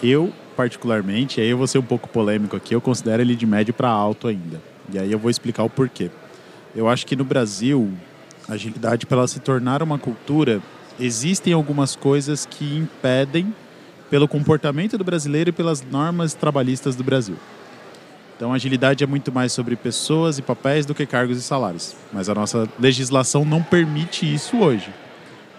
Eu, 0.01 0.31
particularmente, 0.55 1.41
aí 1.41 1.49
eu 1.49 1.57
vou 1.57 1.67
ser 1.67 1.77
um 1.77 1.83
pouco 1.83 2.07
polêmico 2.07 2.55
aqui, 2.55 2.73
eu 2.73 2.79
considero 2.79 3.21
ele 3.21 3.35
de 3.35 3.45
médio 3.45 3.73
para 3.73 3.89
alto 3.89 4.29
ainda. 4.29 4.61
E 4.93 4.97
aí 4.97 5.11
eu 5.11 5.19
vou 5.19 5.29
explicar 5.29 5.63
o 5.63 5.69
porquê. 5.69 6.09
Eu 6.73 6.87
acho 6.87 7.05
que 7.05 7.17
no 7.17 7.25
Brasil, 7.25 7.91
a 8.47 8.53
agilidade, 8.53 9.05
para 9.05 9.17
ela 9.17 9.27
se 9.27 9.41
tornar 9.41 9.83
uma 9.83 9.99
cultura, 9.99 10.61
existem 10.97 11.51
algumas 11.51 11.97
coisas 11.97 12.45
que 12.45 12.77
impedem 12.77 13.53
pelo 14.11 14.27
comportamento 14.27 14.97
do 14.97 15.05
brasileiro 15.05 15.51
e 15.51 15.53
pelas 15.53 15.81
normas 15.81 16.33
trabalhistas 16.33 16.97
do 16.97 17.03
Brasil. 17.03 17.37
Então, 18.35 18.53
agilidade 18.53 19.01
é 19.05 19.07
muito 19.07 19.31
mais 19.31 19.53
sobre 19.53 19.73
pessoas 19.77 20.37
e 20.37 20.41
papéis 20.41 20.85
do 20.85 20.93
que 20.93 21.05
cargos 21.05 21.37
e 21.37 21.41
salários. 21.41 21.95
Mas 22.11 22.27
a 22.27 22.35
nossa 22.35 22.67
legislação 22.77 23.45
não 23.45 23.63
permite 23.63 24.31
isso 24.31 24.57
hoje. 24.57 24.93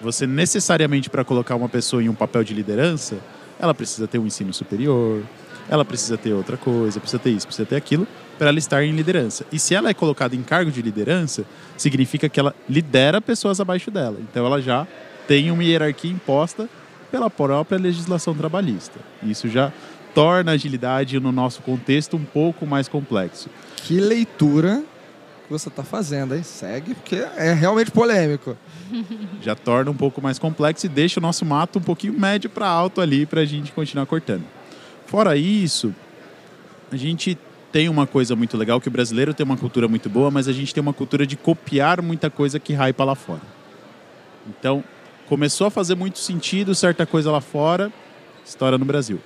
Você 0.02 0.26
necessariamente, 0.26 1.08
para 1.08 1.24
colocar 1.24 1.56
uma 1.56 1.68
pessoa 1.68 2.02
em 2.02 2.10
um 2.10 2.14
papel 2.14 2.44
de 2.44 2.52
liderança, 2.52 3.16
ela 3.58 3.72
precisa 3.72 4.06
ter 4.06 4.18
um 4.18 4.26
ensino 4.26 4.52
superior, 4.52 5.22
ela 5.66 5.84
precisa 5.84 6.18
ter 6.18 6.34
outra 6.34 6.58
coisa, 6.58 7.00
precisa 7.00 7.22
ter 7.22 7.30
isso, 7.30 7.46
precisa 7.46 7.64
ter 7.64 7.76
aquilo, 7.76 8.06
para 8.36 8.48
ela 8.48 8.58
estar 8.58 8.84
em 8.84 8.92
liderança. 8.92 9.46
E 9.50 9.58
se 9.58 9.74
ela 9.74 9.88
é 9.88 9.94
colocada 9.94 10.36
em 10.36 10.42
cargo 10.42 10.70
de 10.70 10.82
liderança, 10.82 11.46
significa 11.78 12.28
que 12.28 12.38
ela 12.38 12.54
lidera 12.68 13.18
pessoas 13.18 13.60
abaixo 13.60 13.90
dela. 13.90 14.18
Então, 14.20 14.44
ela 14.44 14.60
já 14.60 14.86
tem 15.26 15.50
uma 15.50 15.64
hierarquia 15.64 16.10
imposta 16.10 16.68
pela 17.12 17.28
própria 17.28 17.78
legislação 17.78 18.34
trabalhista. 18.34 18.98
Isso 19.22 19.46
já 19.48 19.70
torna 20.14 20.52
a 20.52 20.54
agilidade 20.54 21.20
no 21.20 21.30
nosso 21.30 21.60
contexto 21.60 22.16
um 22.16 22.24
pouco 22.24 22.66
mais 22.66 22.88
complexo. 22.88 23.50
Que 23.76 24.00
leitura 24.00 24.82
que 25.46 25.50
você 25.50 25.68
está 25.68 25.84
fazendo, 25.84 26.34
hein? 26.34 26.42
Segue, 26.42 26.94
porque 26.94 27.16
é 27.36 27.52
realmente 27.52 27.90
polêmico. 27.90 28.56
Já 29.42 29.54
torna 29.54 29.90
um 29.90 29.94
pouco 29.94 30.22
mais 30.22 30.38
complexo 30.38 30.86
e 30.86 30.88
deixa 30.88 31.18
o 31.18 31.22
nosso 31.22 31.44
mato 31.44 31.78
um 31.78 31.82
pouquinho 31.82 32.18
médio 32.18 32.48
para 32.48 32.66
alto 32.66 33.00
ali 33.00 33.26
para 33.26 33.40
a 33.40 33.44
gente 33.44 33.72
continuar 33.72 34.06
cortando. 34.06 34.44
Fora 35.06 35.36
isso, 35.36 35.94
a 36.90 36.96
gente 36.96 37.36
tem 37.72 37.88
uma 37.88 38.06
coisa 38.06 38.36
muito 38.36 38.56
legal 38.56 38.80
que 38.80 38.88
o 38.88 38.90
brasileiro 38.90 39.34
tem 39.34 39.44
uma 39.44 39.56
cultura 39.56 39.88
muito 39.88 40.08
boa, 40.08 40.30
mas 40.30 40.46
a 40.46 40.52
gente 40.52 40.72
tem 40.72 40.80
uma 40.80 40.92
cultura 40.92 41.26
de 41.26 41.36
copiar 41.36 42.00
muita 42.00 42.30
coisa 42.30 42.60
que 42.60 42.72
hypa 42.72 43.04
lá 43.04 43.14
fora. 43.14 43.42
Então, 44.46 44.84
começou 45.32 45.66
a 45.66 45.70
fazer 45.70 45.94
muito 45.94 46.18
sentido 46.18 46.74
certa 46.74 47.06
coisa 47.06 47.32
lá 47.32 47.40
fora, 47.40 47.90
estoura 48.44 48.76
no 48.76 48.84
Brasil. 48.84 49.18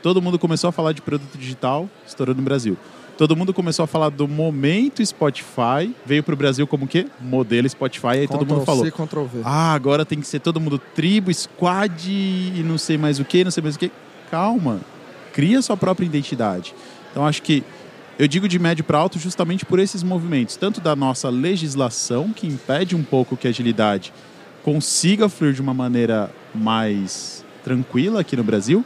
Todo 0.00 0.22
mundo 0.22 0.38
começou 0.38 0.68
a 0.68 0.72
falar 0.72 0.92
de 0.92 1.02
produto 1.02 1.36
digital, 1.36 1.90
estourou 2.06 2.32
no 2.32 2.42
Brasil. 2.42 2.76
Todo 3.16 3.34
mundo 3.34 3.52
começou 3.52 3.82
a 3.82 3.86
falar 3.88 4.08
do 4.10 4.28
momento 4.28 5.04
Spotify, 5.04 5.92
veio 6.06 6.22
para 6.22 6.32
o 6.32 6.36
Brasil 6.36 6.64
como 6.64 6.84
o 6.84 6.86
quê? 6.86 7.08
Modelo 7.20 7.68
Spotify, 7.68 8.06
aí 8.06 8.28
todo 8.28 8.46
mundo 8.46 8.64
falou. 8.64 8.84
C, 8.84 8.92
Ctrl 8.92 9.24
V. 9.24 9.40
Ah, 9.42 9.74
agora 9.74 10.04
tem 10.04 10.20
que 10.20 10.28
ser 10.28 10.38
todo 10.38 10.60
mundo 10.60 10.78
tribo, 10.78 11.34
squad 11.34 12.08
e 12.08 12.62
não 12.64 12.78
sei 12.78 12.96
mais 12.96 13.18
o 13.18 13.24
que, 13.24 13.42
não 13.42 13.50
sei 13.50 13.60
mais 13.60 13.74
o 13.74 13.80
que. 13.80 13.90
Calma, 14.30 14.78
cria 15.32 15.60
sua 15.60 15.76
própria 15.76 16.06
identidade. 16.06 16.72
Então 17.10 17.26
acho 17.26 17.42
que 17.42 17.64
eu 18.16 18.28
digo 18.28 18.46
de 18.46 18.60
médio 18.60 18.84
para 18.84 18.98
alto 18.98 19.18
justamente 19.18 19.66
por 19.66 19.80
esses 19.80 20.04
movimentos, 20.04 20.56
tanto 20.56 20.80
da 20.80 20.94
nossa 20.94 21.28
legislação, 21.28 22.32
que 22.32 22.46
impede 22.46 22.94
um 22.94 23.02
pouco 23.02 23.36
que 23.36 23.48
a 23.48 23.50
agilidade 23.50 24.12
consiga 24.62 25.28
fluir 25.28 25.54
de 25.54 25.62
uma 25.62 25.74
maneira 25.74 26.30
mais 26.54 27.44
tranquila 27.62 28.20
aqui 28.20 28.36
no 28.36 28.44
Brasil, 28.44 28.84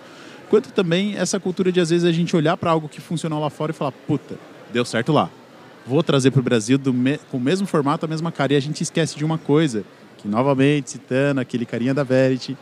quanto 0.48 0.72
também 0.72 1.16
essa 1.16 1.38
cultura 1.38 1.70
de 1.70 1.80
às 1.80 1.90
vezes 1.90 2.04
a 2.04 2.12
gente 2.12 2.34
olhar 2.36 2.56
para 2.56 2.70
algo 2.70 2.88
que 2.88 3.00
funcionou 3.00 3.40
lá 3.40 3.50
fora 3.50 3.72
e 3.72 3.74
falar, 3.74 3.92
puta, 3.92 4.38
deu 4.72 4.84
certo 4.84 5.12
lá. 5.12 5.30
Vou 5.86 6.02
trazer 6.02 6.30
para 6.30 6.40
o 6.40 6.42
Brasil 6.42 6.78
me... 6.92 7.18
com 7.30 7.36
o 7.36 7.40
mesmo 7.40 7.66
formato, 7.66 8.04
a 8.06 8.08
mesma 8.08 8.30
cara. 8.30 8.52
E 8.52 8.56
a 8.56 8.60
gente 8.60 8.82
esquece 8.82 9.16
de 9.16 9.24
uma 9.24 9.38
coisa, 9.38 9.84
que 10.18 10.28
novamente, 10.28 10.90
citando 10.90 11.40
aquele 11.40 11.66
carinha 11.66 11.92
da 11.92 12.04
Verity, 12.04 12.56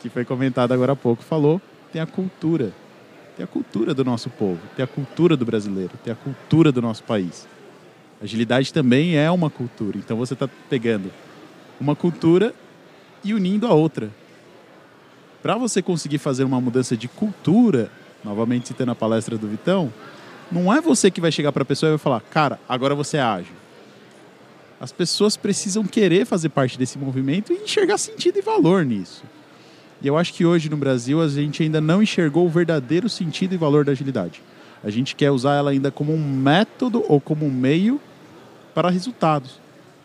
que 0.00 0.08
foi 0.08 0.24
comentado 0.24 0.72
agora 0.72 0.92
há 0.92 0.96
pouco, 0.96 1.22
falou, 1.22 1.60
tem 1.92 2.02
a 2.02 2.06
cultura. 2.06 2.72
Tem 3.36 3.44
a 3.44 3.46
cultura 3.46 3.92
do 3.92 4.02
nosso 4.02 4.30
povo, 4.30 4.58
tem 4.74 4.82
a 4.82 4.86
cultura 4.86 5.36
do 5.36 5.44
brasileiro, 5.44 5.92
tem 6.02 6.12
a 6.12 6.16
cultura 6.16 6.72
do 6.72 6.80
nosso 6.80 7.02
país. 7.02 7.46
Agilidade 8.20 8.72
também 8.72 9.16
é 9.16 9.30
uma 9.30 9.50
cultura. 9.50 9.98
Então 9.98 10.16
você 10.16 10.32
está 10.32 10.48
pegando 10.70 11.12
uma 11.80 11.94
cultura 11.94 12.54
e 13.22 13.34
unindo 13.34 13.66
a 13.66 13.74
outra. 13.74 14.10
Para 15.42 15.56
você 15.56 15.80
conseguir 15.80 16.18
fazer 16.18 16.44
uma 16.44 16.60
mudança 16.60 16.96
de 16.96 17.08
cultura, 17.08 17.90
novamente 18.24 18.68
citando 18.68 18.92
a 18.92 18.94
palestra 18.94 19.38
do 19.38 19.46
Vitão, 19.46 19.92
não 20.50 20.72
é 20.72 20.80
você 20.80 21.10
que 21.10 21.20
vai 21.20 21.32
chegar 21.32 21.52
para 21.52 21.62
a 21.62 21.66
pessoa 21.66 21.90
e 21.90 21.92
vai 21.92 21.98
falar, 21.98 22.20
cara, 22.20 22.58
agora 22.68 22.94
você 22.94 23.16
é 23.16 23.22
ágil. 23.22 23.54
As 24.80 24.92
pessoas 24.92 25.36
precisam 25.36 25.84
querer 25.84 26.26
fazer 26.26 26.50
parte 26.50 26.78
desse 26.78 26.98
movimento 26.98 27.52
e 27.52 27.56
enxergar 27.56 27.98
sentido 27.98 28.38
e 28.38 28.42
valor 28.42 28.84
nisso. 28.84 29.24
E 30.02 30.06
eu 30.06 30.18
acho 30.18 30.34
que 30.34 30.44
hoje 30.44 30.68
no 30.68 30.76
Brasil 30.76 31.20
a 31.22 31.28
gente 31.28 31.62
ainda 31.62 31.80
não 31.80 32.02
enxergou 32.02 32.46
o 32.46 32.50
verdadeiro 32.50 33.08
sentido 33.08 33.54
e 33.54 33.58
valor 33.58 33.84
da 33.84 33.92
agilidade. 33.92 34.42
A 34.84 34.90
gente 34.90 35.16
quer 35.16 35.30
usar 35.30 35.54
ela 35.54 35.70
ainda 35.70 35.90
como 35.90 36.12
um 36.12 36.22
método 36.22 37.02
ou 37.08 37.20
como 37.20 37.46
um 37.46 37.50
meio 37.50 38.00
para 38.74 38.90
resultados. 38.90 39.58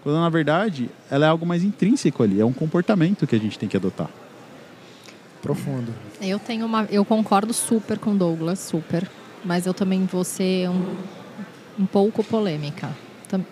Quando 0.03 0.20
na 0.20 0.29
verdade 0.29 0.89
ela 1.10 1.25
é 1.25 1.29
algo 1.29 1.46
mais 1.46 1.63
intrínseco 1.63 2.24
ali, 2.24 2.39
é 2.39 2.46
um 2.46 2.53
comportamento 2.53 3.27
que 3.27 3.36
a 3.36 3.39
gente 3.39 3.58
tem 3.58 3.70
que 3.70 3.77
adotar. 3.77 4.10
Profundo. 5.41 5.93
Eu 6.22 6.39
tenho 6.39 6.65
uma, 6.65 6.88
eu 6.91 7.03
concordo 7.03 7.53
super 7.53 7.98
com 7.98 8.15
Douglas, 8.15 8.60
super, 8.60 9.10
mas 9.43 9.65
eu 9.65 9.74
também 9.74 10.05
vou 10.05 10.24
ser 10.24 10.70
um, 10.70 10.96
um 11.79 11.86
pouco 11.86 12.24
polêmica. 12.24 12.89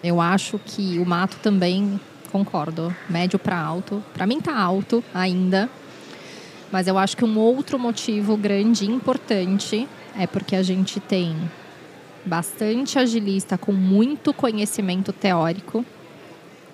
Eu 0.03 0.19
acho 0.19 0.59
que 0.59 0.99
o 0.99 1.05
mato 1.05 1.37
também 1.41 1.99
concordo, 2.31 2.93
médio 3.09 3.39
para 3.39 3.57
alto. 3.57 4.03
Para 4.13 4.27
mim 4.27 4.41
tá 4.41 4.55
alto 4.57 5.03
ainda, 5.13 5.69
mas 6.71 6.87
eu 6.87 6.97
acho 6.97 7.15
que 7.15 7.25
um 7.25 7.37
outro 7.37 7.79
motivo 7.79 8.35
grande 8.37 8.85
e 8.85 8.89
importante 8.89 9.87
é 10.17 10.27
porque 10.27 10.55
a 10.55 10.61
gente 10.61 10.99
tem 10.99 11.35
bastante 12.25 12.99
agilista 12.99 13.57
com 13.57 13.71
muito 13.71 14.33
conhecimento 14.33 15.13
teórico 15.13 15.83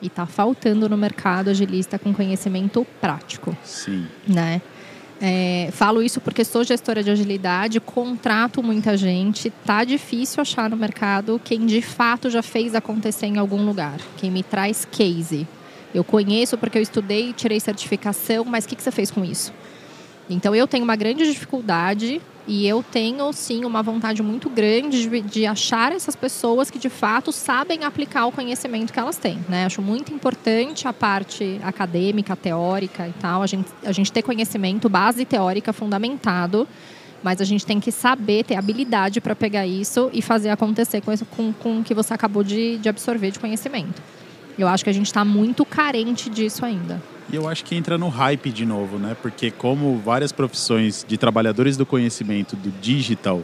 e 0.06 0.08
está 0.08 0.26
faltando 0.26 0.88
no 0.88 0.96
mercado 0.96 1.50
agilista 1.50 1.98
com 1.98 2.14
conhecimento 2.14 2.86
prático. 3.02 3.58
Sim. 3.64 4.06
Né? 4.28 4.62
É, 5.20 5.70
falo 5.72 6.04
isso 6.04 6.20
porque 6.20 6.44
sou 6.44 6.64
gestora 6.64 7.02
de 7.02 7.10
agilidade, 7.10 7.80
contrato 7.80 8.62
muita 8.62 8.98
gente, 8.98 9.50
tá 9.50 9.84
difícil 9.84 10.42
achar 10.42 10.70
no 10.70 10.76
mercado 10.76 11.40
quem 11.44 11.66
de 11.66 11.82
fato 11.82 12.30
já 12.30 12.42
fez 12.42 12.76
acontecer 12.76 13.26
em 13.26 13.38
algum 13.38 13.66
lugar, 13.66 13.98
quem 14.18 14.30
me 14.30 14.44
traz 14.44 14.86
case. 14.86 15.48
Eu 15.94 16.04
conheço 16.04 16.58
porque 16.58 16.78
eu 16.78 16.82
estudei, 16.82 17.32
tirei 17.32 17.60
certificação, 17.60 18.44
mas 18.44 18.66
o 18.66 18.68
que, 18.68 18.76
que 18.76 18.84
você 18.84 18.92
fez 18.92 19.10
com 19.10 19.24
isso? 19.24 19.54
Então 20.30 20.56
eu 20.56 20.68
tenho 20.68 20.84
uma 20.84 20.96
grande 20.96 21.24
dificuldade 21.26 22.22
e 22.48 22.68
eu 22.68 22.84
tenho, 22.84 23.32
sim, 23.34 23.66
uma 23.66 23.82
vontade 23.82 24.22
muito 24.22 24.50
grande 24.50 25.10
de, 25.10 25.22
de, 25.22 25.46
achar 25.48 25.92
essas 25.92 26.16
pessoas 26.16 26.70
que, 26.70 26.78
de 26.78 26.90
fato, 26.90 27.32
sabem 27.32 27.84
aplicar 27.84 28.28
o 28.28 28.32
conhecimento 28.32 28.94
que 28.94 29.00
elas 29.00 29.18
têm. 29.18 29.40
Né? 29.50 29.66
Acho 29.66 29.82
muito 29.82 30.14
importante 30.14 30.88
a 30.88 30.94
parte 30.94 31.60
acadêmica, 31.64 32.36
teórica 32.36 33.08
e 33.08 33.14
tal. 33.14 33.42
A 33.42 33.48
gente, 33.48 33.68
a 33.84 33.92
gente 33.92 34.12
ter 34.12 34.22
conhecimento, 34.22 34.88
base 34.88 35.26
teórica 35.26 35.74
fundamentado, 35.74 36.68
mas 37.24 37.42
a 37.42 37.46
gente 37.46 37.66
tem 37.66 37.80
que 37.80 37.92
saber, 37.92 38.44
ter 38.44 38.56
habilidade 38.56 39.20
para 39.20 39.36
pegar 39.36 39.66
isso 39.66 40.12
e 40.14 40.22
fazer 40.22 40.50
acontecer 40.50 41.02
com, 41.02 41.12
isso, 41.12 41.26
com, 41.26 41.52
com 41.52 41.80
o 41.80 41.84
que 41.84 41.96
você 41.96 42.14
acabou 42.14 42.44
de, 42.44 42.78
de 42.78 42.88
absorver 42.88 43.32
de 43.32 43.40
conhecimento. 43.40 44.00
Eu 44.58 44.68
acho 44.68 44.84
que 44.84 44.90
a 44.90 44.94
gente 44.94 45.08
está 45.08 45.26
muito 45.26 45.66
carente 45.66 46.30
disso 46.30 46.66
ainda. 46.66 47.02
E 47.32 47.36
eu 47.36 47.48
acho 47.48 47.66
que 47.66 47.76
entra 47.76 47.98
no 47.98 48.08
hype 48.08 48.52
de 48.52 48.66
novo, 48.66 48.98
né? 48.98 49.16
Porque 49.22 49.52
como 49.52 49.98
várias 49.98 50.32
profissões 50.32 51.06
de 51.08 51.18
trabalhadores 51.18 51.76
do 51.76 51.86
conhecimento 51.86 52.56
do 52.56 52.70
digital, 52.80 53.42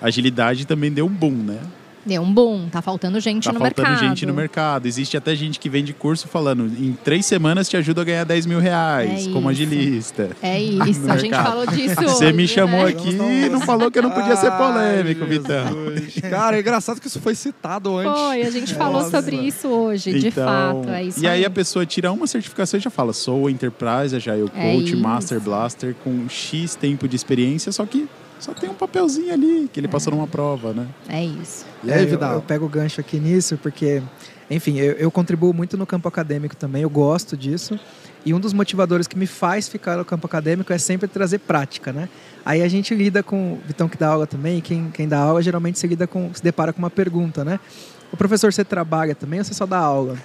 agilidade 0.00 0.66
também 0.66 0.90
deu 0.90 1.06
um 1.06 1.10
boom, 1.10 1.32
né? 1.32 1.60
Deu 2.06 2.20
um 2.22 2.32
boom, 2.32 2.68
tá 2.68 2.82
faltando 2.82 3.18
gente 3.20 3.44
tá 3.44 3.52
no 3.52 3.58
faltando 3.60 3.88
mercado. 3.88 4.08
gente 4.08 4.26
no 4.26 4.34
mercado. 4.34 4.86
Existe 4.86 5.16
até 5.16 5.34
gente 5.34 5.58
que 5.58 5.68
vende 5.68 5.92
curso 5.92 6.28
falando 6.28 6.66
em 6.66 6.92
três 7.04 7.24
semanas 7.26 7.68
te 7.68 7.76
ajuda 7.76 8.02
a 8.02 8.04
ganhar 8.04 8.24
10 8.24 8.46
mil 8.46 8.58
reais 8.60 9.26
É 9.26 9.30
como 9.30 9.48
agilista. 9.48 10.30
É 10.42 10.60
isso, 10.60 11.10
a 11.10 11.16
gente 11.16 11.34
falou 11.34 11.66
disso 11.66 11.94
Você 12.02 12.32
me 12.32 12.44
hoje, 12.44 12.54
chamou 12.54 12.84
né? 12.84 12.90
aqui 12.90 13.08
e 13.10 13.48
não 13.48 13.60
falou 13.60 13.90
que 13.90 13.98
eu 13.98 14.02
não 14.02 14.10
podia 14.10 14.36
ser 14.36 14.50
polêmico, 14.52 15.22
Ai, 15.24 15.28
Vitão. 15.30 16.30
Cara, 16.30 16.56
é 16.56 16.60
engraçado 16.60 17.00
que 17.00 17.06
isso 17.06 17.20
foi 17.20 17.34
citado 17.34 17.96
antes. 17.96 18.20
Foi, 18.20 18.42
a 18.42 18.50
gente 18.50 18.74
falou 18.74 19.02
Nossa. 19.02 19.22
sobre 19.22 19.36
isso 19.36 19.68
hoje, 19.68 20.12
de 20.18 20.28
Então, 20.28 20.44
fato. 20.46 20.90
É 20.90 21.04
isso 21.04 21.22
e 21.22 21.26
aí, 21.26 21.44
a 21.44 21.50
pessoa 21.50 21.86
tira 21.86 22.12
uma 22.12 22.26
certificação 22.26 22.78
e 22.78 22.82
já 22.82 22.90
fala, 22.90 23.12
sou 23.12 23.48
Enterprise, 23.48 24.14
Agile 24.14 24.50
É 24.54 24.72
Coach, 24.72 24.92
isso. 24.92 24.96
Master 24.98 25.40
Blaster, 25.40 25.94
com 26.04 26.28
X 26.28 26.74
tempo 26.74 27.08
de 27.08 27.16
experiência, 27.16 27.72
só 27.72 27.86
que 27.86 28.06
só 28.44 28.52
tem 28.52 28.68
um 28.68 28.74
papelzinho 28.74 29.32
ali 29.32 29.70
que 29.72 29.80
ele 29.80 29.88
passou 29.88 30.12
numa 30.12 30.26
prova, 30.26 30.74
né? 30.74 30.86
É 31.08 31.24
isso. 31.24 31.64
E 31.82 31.90
aí, 31.90 32.00
É, 32.00 32.02
eu- 32.04 32.08
Vidal? 32.08 32.34
Eu, 32.34 32.42
pego 32.42 32.66
o 32.66 32.68
gancho 32.68 33.00
aqui 33.00 33.18
nisso, 33.18 33.56
porque, 33.62 34.02
enfim, 34.50 34.78
eu, 34.78 34.92
eu 34.92 35.10
contribuo 35.10 35.54
muito 35.54 35.78
no 35.78 35.86
campo 35.86 36.06
acadêmico 36.06 36.54
também, 36.54 36.82
eu 36.82 36.90
gosto 36.90 37.38
disso. 37.38 37.80
E 38.26 38.34
um 38.34 38.40
dos 38.40 38.52
motivadores 38.52 39.06
que 39.06 39.18
me 39.18 39.26
faz 39.26 39.66
ficar 39.68 39.96
no 39.96 40.04
campo 40.04 40.26
acadêmico 40.26 40.72
é 40.72 40.78
sempre 40.78 41.08
trazer 41.08 41.38
prática, 41.38 41.90
né? 41.92 42.08
Aí 42.44 42.62
a 42.62 42.68
gente 42.68 42.94
lida 42.94 43.22
com, 43.22 43.54
o 43.54 43.60
Vitão 43.66 43.88
que 43.88 43.96
dá 43.96 44.08
aula 44.08 44.26
também, 44.26 44.60
quem, 44.60 44.90
quem 44.90 45.08
dá 45.08 45.18
aula 45.18 45.40
geralmente 45.42 45.78
se, 45.78 45.86
lida 45.86 46.06
com, 46.06 46.30
se 46.34 46.42
depara 46.42 46.72
com 46.72 46.78
uma 46.78 46.90
pergunta, 46.90 47.44
né? 47.44 47.58
O 48.14 48.16
professor, 48.16 48.52
você 48.52 48.64
trabalha 48.64 49.12
também 49.12 49.40
ou 49.40 49.44
você 49.44 49.52
só 49.52 49.66
dá 49.66 49.78
aula? 49.78 50.16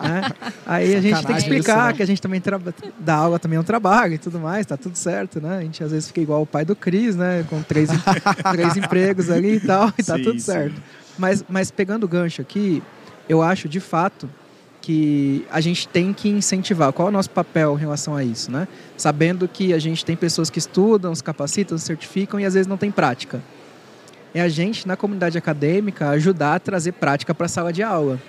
Né? 0.00 0.22
Aí 0.66 0.96
a 0.96 1.00
gente 1.00 1.24
tem 1.24 1.36
que 1.36 1.42
explicar 1.42 1.76
isso, 1.78 1.86
né? 1.86 1.92
que 1.92 2.02
a 2.02 2.06
gente 2.06 2.20
também 2.22 2.40
traba- 2.40 2.74
dá 2.98 3.14
aula 3.14 3.38
também 3.38 3.56
é 3.58 3.60
um 3.60 3.64
trabalho 3.64 4.14
e 4.14 4.18
tudo 4.18 4.40
mais, 4.40 4.66
tá 4.66 4.76
tudo 4.76 4.96
certo, 4.96 5.40
né? 5.40 5.58
A 5.58 5.60
gente 5.60 5.84
às 5.84 5.92
vezes 5.92 6.08
fica 6.08 6.20
igual 6.20 6.42
o 6.42 6.46
pai 6.46 6.64
do 6.64 6.74
Cris, 6.74 7.14
né? 7.14 7.44
Com 7.48 7.62
três, 7.62 7.88
três 8.50 8.76
empregos 8.76 9.30
ali 9.30 9.56
e 9.56 9.60
tal, 9.60 9.92
e 9.96 10.02
tá 10.02 10.16
Sim, 10.16 10.22
tudo 10.24 10.40
sim. 10.40 10.46
certo. 10.46 10.82
Mas, 11.16 11.44
mas 11.48 11.70
pegando 11.70 12.04
o 12.04 12.08
gancho 12.08 12.40
aqui, 12.42 12.82
eu 13.28 13.40
acho 13.40 13.68
de 13.68 13.78
fato 13.78 14.28
que 14.80 15.46
a 15.50 15.60
gente 15.60 15.86
tem 15.86 16.12
que 16.12 16.28
incentivar. 16.28 16.92
Qual 16.92 17.06
é 17.06 17.10
o 17.10 17.12
nosso 17.12 17.30
papel 17.30 17.76
em 17.76 17.80
relação 17.80 18.16
a 18.16 18.24
isso, 18.24 18.50
né? 18.50 18.66
Sabendo 18.96 19.46
que 19.46 19.72
a 19.72 19.78
gente 19.78 20.04
tem 20.04 20.16
pessoas 20.16 20.50
que 20.50 20.58
estudam, 20.58 21.14
se 21.14 21.22
capacitam, 21.22 21.78
se 21.78 21.84
certificam 21.84 22.40
e 22.40 22.44
às 22.46 22.54
vezes 22.54 22.66
não 22.66 22.78
tem 22.78 22.90
prática. 22.90 23.40
É 24.34 24.40
a 24.40 24.48
gente, 24.48 24.86
na 24.86 24.96
comunidade 24.96 25.38
acadêmica, 25.38 26.10
ajudar 26.10 26.54
a 26.54 26.60
trazer 26.60 26.92
prática 26.92 27.34
para 27.34 27.46
a 27.46 27.48
sala 27.48 27.72
de 27.72 27.82
aula. 27.82 28.20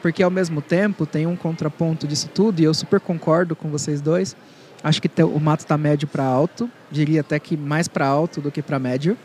Porque, 0.00 0.22
ao 0.22 0.30
mesmo 0.30 0.60
tempo, 0.60 1.06
tem 1.06 1.26
um 1.26 1.36
contraponto 1.36 2.06
disso 2.06 2.28
tudo, 2.34 2.60
e 2.60 2.64
eu 2.64 2.74
super 2.74 2.98
concordo 2.98 3.54
com 3.54 3.70
vocês 3.70 4.00
dois. 4.00 4.36
Acho 4.82 5.00
que 5.00 5.22
o 5.22 5.38
mato 5.38 5.60
está 5.60 5.78
médio 5.78 6.08
para 6.08 6.24
alto, 6.24 6.68
diria 6.90 7.20
até 7.20 7.38
que 7.38 7.56
mais 7.56 7.86
para 7.86 8.04
alto 8.04 8.40
do 8.40 8.50
que 8.50 8.60
para 8.60 8.80
médio, 8.80 9.16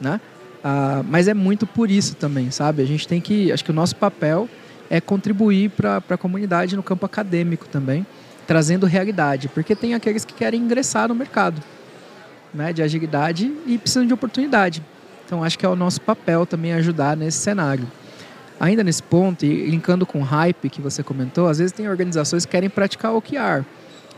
né? 0.00 0.20
Ah, 0.62 1.04
mas 1.08 1.28
é 1.28 1.34
muito 1.34 1.68
por 1.68 1.88
isso 1.88 2.16
também, 2.16 2.50
sabe? 2.50 2.82
A 2.82 2.84
gente 2.84 3.06
tem 3.06 3.20
que, 3.20 3.52
acho 3.52 3.64
que 3.64 3.70
o 3.70 3.74
nosso 3.74 3.94
papel 3.94 4.48
é 4.90 5.00
contribuir 5.00 5.70
para 5.70 6.02
a 6.08 6.16
comunidade 6.16 6.74
no 6.74 6.82
campo 6.82 7.06
acadêmico 7.06 7.68
também, 7.68 8.04
trazendo 8.44 8.86
realidade, 8.86 9.48
porque 9.48 9.76
tem 9.76 9.94
aqueles 9.94 10.24
que 10.24 10.34
querem 10.34 10.60
ingressar 10.60 11.06
no 11.06 11.14
mercado, 11.14 11.62
né, 12.52 12.72
de 12.72 12.82
agilidade 12.82 13.52
e 13.66 13.78
precisam 13.78 14.04
de 14.04 14.12
oportunidade. 14.12 14.82
Então 15.28 15.44
acho 15.44 15.58
que 15.58 15.66
é 15.66 15.68
o 15.68 15.76
nosso 15.76 16.00
papel 16.00 16.46
também 16.46 16.72
ajudar 16.72 17.14
nesse 17.14 17.36
cenário. 17.36 17.86
Ainda 18.58 18.82
nesse 18.82 19.02
ponto, 19.02 19.44
e 19.44 19.66
linkando 19.66 20.06
com 20.06 20.20
o 20.20 20.24
hype 20.24 20.70
que 20.70 20.80
você 20.80 21.02
comentou, 21.02 21.48
às 21.48 21.58
vezes 21.58 21.70
tem 21.70 21.86
organizações 21.86 22.46
que 22.46 22.52
querem 22.52 22.70
praticar 22.70 23.12
OKR. 23.12 23.62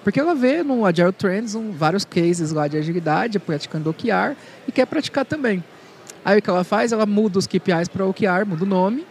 Porque 0.05 0.21
ela 0.21 0.37
vê 0.37 0.63
no 0.63 0.87
Agile 0.87 1.11
Trends 1.11 1.57
um, 1.57 1.73
vários 1.73 2.05
cases 2.05 2.53
lá 2.53 2.69
de 2.69 2.77
agilidade, 2.77 3.41
praticando 3.41 3.91
OKR, 3.91 4.37
e 4.69 4.73
quer 4.73 4.87
praticar 4.87 5.25
também. 5.25 5.65
Aí 6.25 6.39
o 6.39 6.43
que 6.43 6.49
ela 6.49 6.63
faz? 6.63 6.93
Ela 6.93 7.07
muda 7.07 7.41
os 7.41 7.47
KPIs 7.49 7.89
para 7.89 8.07
OKR, 8.07 8.47
muda 8.47 8.63
o 8.63 8.69
nome, 8.69 9.05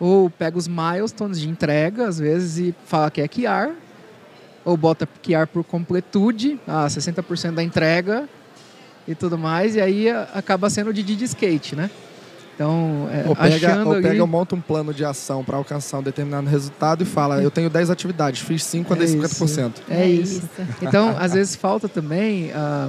ou 0.00 0.28
pega 0.28 0.58
os 0.58 0.66
milestones 0.66 1.38
de 1.40 1.48
entrega, 1.48 2.08
às 2.08 2.18
vezes, 2.18 2.58
e 2.58 2.74
fala 2.86 3.08
que 3.08 3.20
é 3.20 3.28
QR, 3.28 3.72
ou 4.64 4.76
bota 4.76 5.08
QR 5.22 5.46
por 5.46 5.62
completude, 5.62 6.58
ah, 6.66 6.86
60% 6.88 7.52
da 7.52 7.62
entrega 7.62 8.28
e 9.06 9.14
tudo 9.14 9.36
mais, 9.36 9.76
e 9.76 9.80
aí 9.80 10.08
a- 10.08 10.28
acaba 10.34 10.68
sendo 10.70 10.92
de 10.92 11.02
Didi 11.02 11.24
Skate, 11.24 11.76
né? 11.76 11.90
Então, 12.54 13.08
é, 13.12 13.28
Ou 13.28 13.34
pega, 13.34 13.56
achando 13.56 13.88
ou 13.88 13.94
ali... 13.94 14.02
pega, 14.02 14.26
monta 14.26 14.54
um 14.54 14.60
plano 14.60 14.94
de 14.94 15.04
ação 15.04 15.42
para 15.42 15.56
alcançar 15.56 15.98
um 15.98 16.02
determinado 16.02 16.48
resultado 16.48 17.02
e 17.02 17.04
fala: 17.04 17.42
Eu 17.42 17.50
tenho 17.50 17.68
10 17.68 17.90
atividades, 17.90 18.40
fiz 18.42 18.62
5, 18.62 18.94
andei 18.94 19.08
É 19.08 19.10
50%. 19.10 19.72
É 19.90 20.06
isso. 20.06 20.48
Então, 20.80 21.16
às 21.18 21.32
vezes 21.32 21.56
falta 21.56 21.88
também 21.88 22.52
ah, 22.54 22.88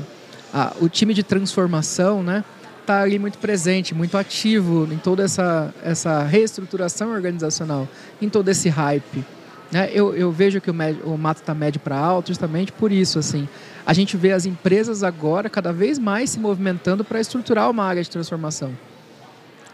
ah, 0.53 0.73
o 0.79 0.87
time 0.87 1.13
de 1.13 1.23
transformação, 1.23 2.21
né? 2.21 2.43
Tá 2.85 3.01
ali 3.01 3.17
muito 3.17 3.39
presente, 3.39 3.95
muito 3.95 4.15
ativo 4.15 4.87
em 4.91 4.97
toda 4.97 5.23
essa, 5.23 5.73
essa 5.83 6.21
reestruturação 6.21 7.11
organizacional, 7.11 7.87
em 8.21 8.29
todo 8.29 8.47
esse 8.49 8.69
hype. 8.69 9.25
Né? 9.71 9.89
Eu, 9.91 10.15
eu 10.15 10.31
vejo 10.31 10.61
que 10.61 10.69
o, 10.69 10.73
médio, 10.73 11.01
o 11.05 11.17
mato 11.17 11.41
está 11.41 11.55
médio 11.55 11.81
para 11.81 11.97
alto 11.97 12.27
justamente 12.27 12.71
por 12.71 12.91
isso. 12.91 13.17
Assim, 13.17 13.49
a 13.85 13.93
gente 13.93 14.17
vê 14.17 14.31
as 14.31 14.45
empresas 14.45 15.03
agora 15.03 15.49
cada 15.49 15.71
vez 15.71 15.99
mais 15.99 16.31
se 16.31 16.39
movimentando 16.39 17.03
para 17.03 17.19
estruturar 17.19 17.69
uma 17.69 17.83
área 17.83 18.01
de 18.01 18.09
transformação, 18.09 18.75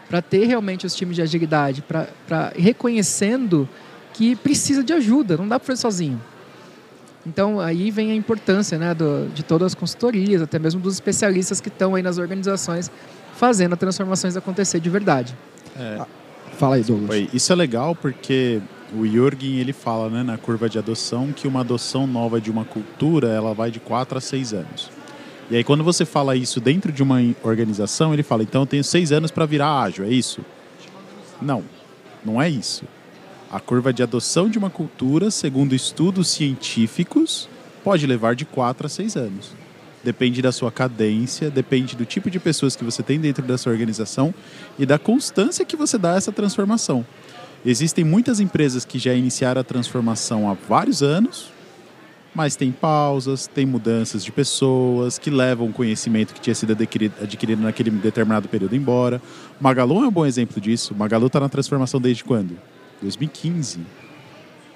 para 0.08 0.20
ter 0.20 0.46
realmente 0.46 0.86
os 0.86 0.94
times 0.94 1.16
de 1.16 1.22
agilidade, 1.22 1.82
para 1.82 2.52
reconhecendo 2.54 3.68
que 4.12 4.36
precisa 4.36 4.84
de 4.84 4.92
ajuda, 4.92 5.36
não 5.36 5.48
dá 5.48 5.58
para 5.58 5.66
fazer 5.66 5.80
sozinho. 5.80 6.20
Então 7.26 7.60
aí 7.60 7.90
vem 7.90 8.10
a 8.10 8.14
importância 8.14 8.76
né, 8.76 8.92
do, 8.92 9.28
de 9.32 9.42
todas 9.42 9.66
as 9.66 9.74
consultorias, 9.74 10.42
até 10.42 10.58
mesmo 10.58 10.80
dos 10.80 10.94
especialistas 10.94 11.60
que 11.60 11.68
estão 11.68 11.94
aí 11.94 12.02
nas 12.02 12.18
organizações 12.18 12.90
fazendo 13.36 13.72
as 13.72 13.78
transformações 13.78 14.36
acontecer 14.36 14.80
de 14.80 14.90
verdade. 14.90 15.36
É, 15.76 16.04
Fala 16.58 16.76
aí, 16.76 16.82
Douglas. 16.82 17.28
Isso 17.32 17.52
é 17.52 17.56
legal 17.56 17.94
porque 17.94 18.60
o 18.94 19.06
Jürgen 19.06 19.58
ele 19.58 19.72
fala 19.72 20.10
né, 20.10 20.22
na 20.22 20.36
curva 20.36 20.68
de 20.68 20.78
adoção 20.78 21.32
que 21.32 21.48
uma 21.48 21.60
adoção 21.60 22.06
nova 22.06 22.40
de 22.40 22.50
uma 22.50 22.64
cultura 22.64 23.28
ela 23.28 23.54
vai 23.54 23.70
de 23.70 23.80
4 23.80 24.18
a 24.18 24.20
6 24.20 24.52
anos. 24.52 24.90
E 25.50 25.56
aí 25.56 25.64
quando 25.64 25.82
você 25.82 26.04
fala 26.04 26.36
isso 26.36 26.60
dentro 26.60 26.92
de 26.92 27.02
uma 27.02 27.18
organização, 27.42 28.12
ele 28.12 28.22
fala, 28.22 28.42
então 28.42 28.62
eu 28.62 28.66
tenho 28.66 28.84
6 28.84 29.12
anos 29.12 29.30
para 29.30 29.46
virar 29.46 29.82
ágil, 29.82 30.04
é 30.04 30.10
isso? 30.10 30.44
Não, 31.40 31.64
não 32.24 32.40
é 32.40 32.48
isso. 32.48 32.84
A 33.50 33.60
curva 33.60 33.92
de 33.92 34.02
adoção 34.02 34.48
de 34.48 34.58
uma 34.58 34.70
cultura, 34.70 35.30
segundo 35.30 35.74
estudos 35.74 36.28
científicos, 36.28 37.48
pode 37.84 38.06
levar 38.06 38.34
de 38.34 38.44
4 38.44 38.86
a 38.86 38.88
6 38.88 39.16
anos. 39.16 39.52
Depende 40.04 40.42
da 40.42 40.50
sua 40.50 40.72
cadência, 40.72 41.50
depende 41.50 41.94
do 41.94 42.04
tipo 42.04 42.28
de 42.30 42.40
pessoas 42.40 42.74
que 42.74 42.82
você 42.82 43.02
tem 43.02 43.20
dentro 43.20 43.44
da 43.44 43.56
sua 43.56 43.72
organização 43.72 44.34
e 44.78 44.84
da 44.84 44.98
constância 44.98 45.64
que 45.64 45.76
você 45.76 45.96
dá 45.96 46.14
a 46.14 46.16
essa 46.16 46.32
transformação. 46.32 47.06
Existem 47.64 48.04
muitas 48.04 48.40
empresas 48.40 48.84
que 48.84 48.98
já 48.98 49.14
iniciaram 49.14 49.60
a 49.60 49.64
transformação 49.64 50.50
há 50.50 50.54
vários 50.54 51.00
anos, 51.00 51.50
mas 52.34 52.56
tem 52.56 52.72
pausas, 52.72 53.46
tem 53.46 53.64
mudanças 53.64 54.24
de 54.24 54.32
pessoas 54.32 55.16
que 55.16 55.30
levam 55.30 55.68
o 55.68 55.72
conhecimento 55.72 56.34
que 56.34 56.40
tinha 56.40 56.54
sido 56.54 56.72
adquirido, 56.72 57.14
adquirido 57.22 57.62
naquele 57.62 57.90
determinado 57.90 58.48
período 58.48 58.74
embora. 58.74 59.22
Magalu 59.60 60.02
é 60.02 60.08
um 60.08 60.10
bom 60.10 60.26
exemplo 60.26 60.60
disso. 60.60 60.94
Magalu 60.94 61.28
está 61.28 61.38
na 61.38 61.48
transformação 61.48 62.00
desde 62.00 62.24
quando? 62.24 62.58
2015. 63.00 63.80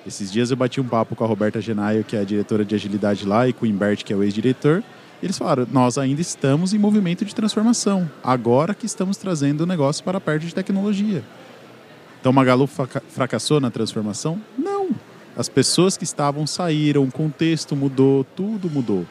Esses 0.06 0.30
dias 0.30 0.52
eu 0.52 0.56
bati 0.56 0.80
um 0.80 0.86
papo 0.86 1.16
com 1.16 1.24
a 1.24 1.26
Roberta 1.26 1.60
Genaio, 1.60 2.04
que 2.04 2.14
é 2.14 2.20
a 2.20 2.24
diretora 2.24 2.64
de 2.64 2.74
agilidade 2.76 3.26
lá, 3.26 3.48
e 3.48 3.52
com 3.52 3.64
o 3.64 3.68
Imbert, 3.68 4.04
que 4.04 4.12
é 4.12 4.16
o 4.16 4.22
ex-diretor. 4.22 4.84
Eles 5.20 5.36
falaram: 5.36 5.66
nós 5.72 5.98
ainda 5.98 6.20
estamos 6.20 6.72
em 6.72 6.78
movimento 6.78 7.24
de 7.24 7.34
transformação. 7.34 8.08
Agora 8.22 8.74
que 8.74 8.86
estamos 8.86 9.16
trazendo 9.16 9.62
o 9.62 9.66
negócio 9.66 10.04
para 10.04 10.20
perto 10.20 10.46
de 10.46 10.54
tecnologia. 10.54 11.24
Então 12.26 12.32
Magalu 12.32 12.66
fraca- 12.66 13.04
fracassou 13.08 13.60
na 13.60 13.70
transformação? 13.70 14.42
Não. 14.58 14.88
As 15.36 15.48
pessoas 15.48 15.96
que 15.96 16.02
estavam 16.02 16.44
saíram, 16.44 17.04
o 17.04 17.12
contexto 17.12 17.76
mudou, 17.76 18.24
tudo 18.24 18.68
mudou. 18.68 19.06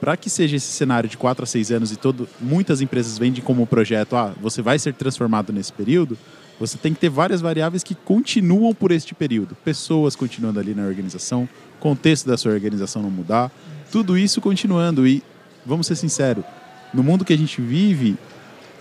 para 0.00 0.16
que 0.16 0.30
seja 0.30 0.54
esse 0.56 0.68
cenário 0.68 1.08
de 1.08 1.16
4 1.16 1.42
a 1.42 1.46
6 1.46 1.72
anos 1.72 1.90
e 1.90 1.96
todo, 1.96 2.28
muitas 2.40 2.80
empresas 2.80 3.18
vendem 3.18 3.42
como 3.42 3.66
projeto, 3.66 4.14
ah, 4.14 4.32
você 4.40 4.62
vai 4.62 4.78
ser 4.78 4.94
transformado 4.94 5.52
nesse 5.52 5.72
período, 5.72 6.16
você 6.58 6.78
tem 6.78 6.94
que 6.94 7.00
ter 7.00 7.08
várias 7.08 7.40
variáveis 7.40 7.82
que 7.82 7.96
continuam 7.96 8.72
por 8.72 8.92
este 8.92 9.12
período. 9.12 9.56
Pessoas 9.64 10.14
continuando 10.14 10.60
ali 10.60 10.72
na 10.72 10.86
organização, 10.86 11.48
contexto 11.80 12.28
da 12.28 12.36
sua 12.36 12.52
organização 12.52 13.02
não 13.02 13.10
mudar, 13.10 13.50
tudo 13.90 14.16
isso 14.16 14.40
continuando. 14.40 15.04
E, 15.04 15.20
vamos 15.66 15.88
ser 15.88 15.96
sinceros, 15.96 16.44
no 16.94 17.02
mundo 17.02 17.24
que 17.24 17.32
a 17.32 17.38
gente 17.38 17.60
vive, 17.60 18.16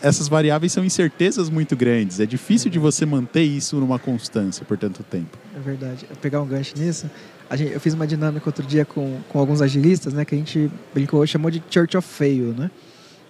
essas 0.01 0.27
variáveis 0.27 0.71
são 0.71 0.83
incertezas 0.83 1.49
muito 1.49 1.75
grandes. 1.75 2.19
É 2.19 2.25
difícil 2.25 2.69
de 2.69 2.79
você 2.79 3.05
manter 3.05 3.43
isso 3.43 3.75
numa 3.77 3.99
constância 3.99 4.65
por 4.65 4.77
tanto 4.77 5.03
tempo. 5.03 5.37
É 5.55 5.59
verdade. 5.59 6.05
Eu 6.09 6.15
pegar 6.15 6.41
um 6.41 6.47
gancho 6.47 6.77
nisso, 6.77 7.09
gente, 7.55 7.73
eu 7.73 7.79
fiz 7.79 7.93
uma 7.93 8.07
dinâmica 8.07 8.47
outro 8.47 8.65
dia 8.65 8.85
com, 8.85 9.19
com 9.29 9.39
alguns 9.39 9.61
agilistas, 9.61 10.13
né? 10.13 10.25
Que 10.25 10.35
a 10.35 10.37
gente 10.37 10.71
brincou, 10.93 11.25
chamou 11.27 11.51
de 11.51 11.61
Church 11.69 11.95
of 11.97 12.07
Fail, 12.07 12.53
né? 12.57 12.71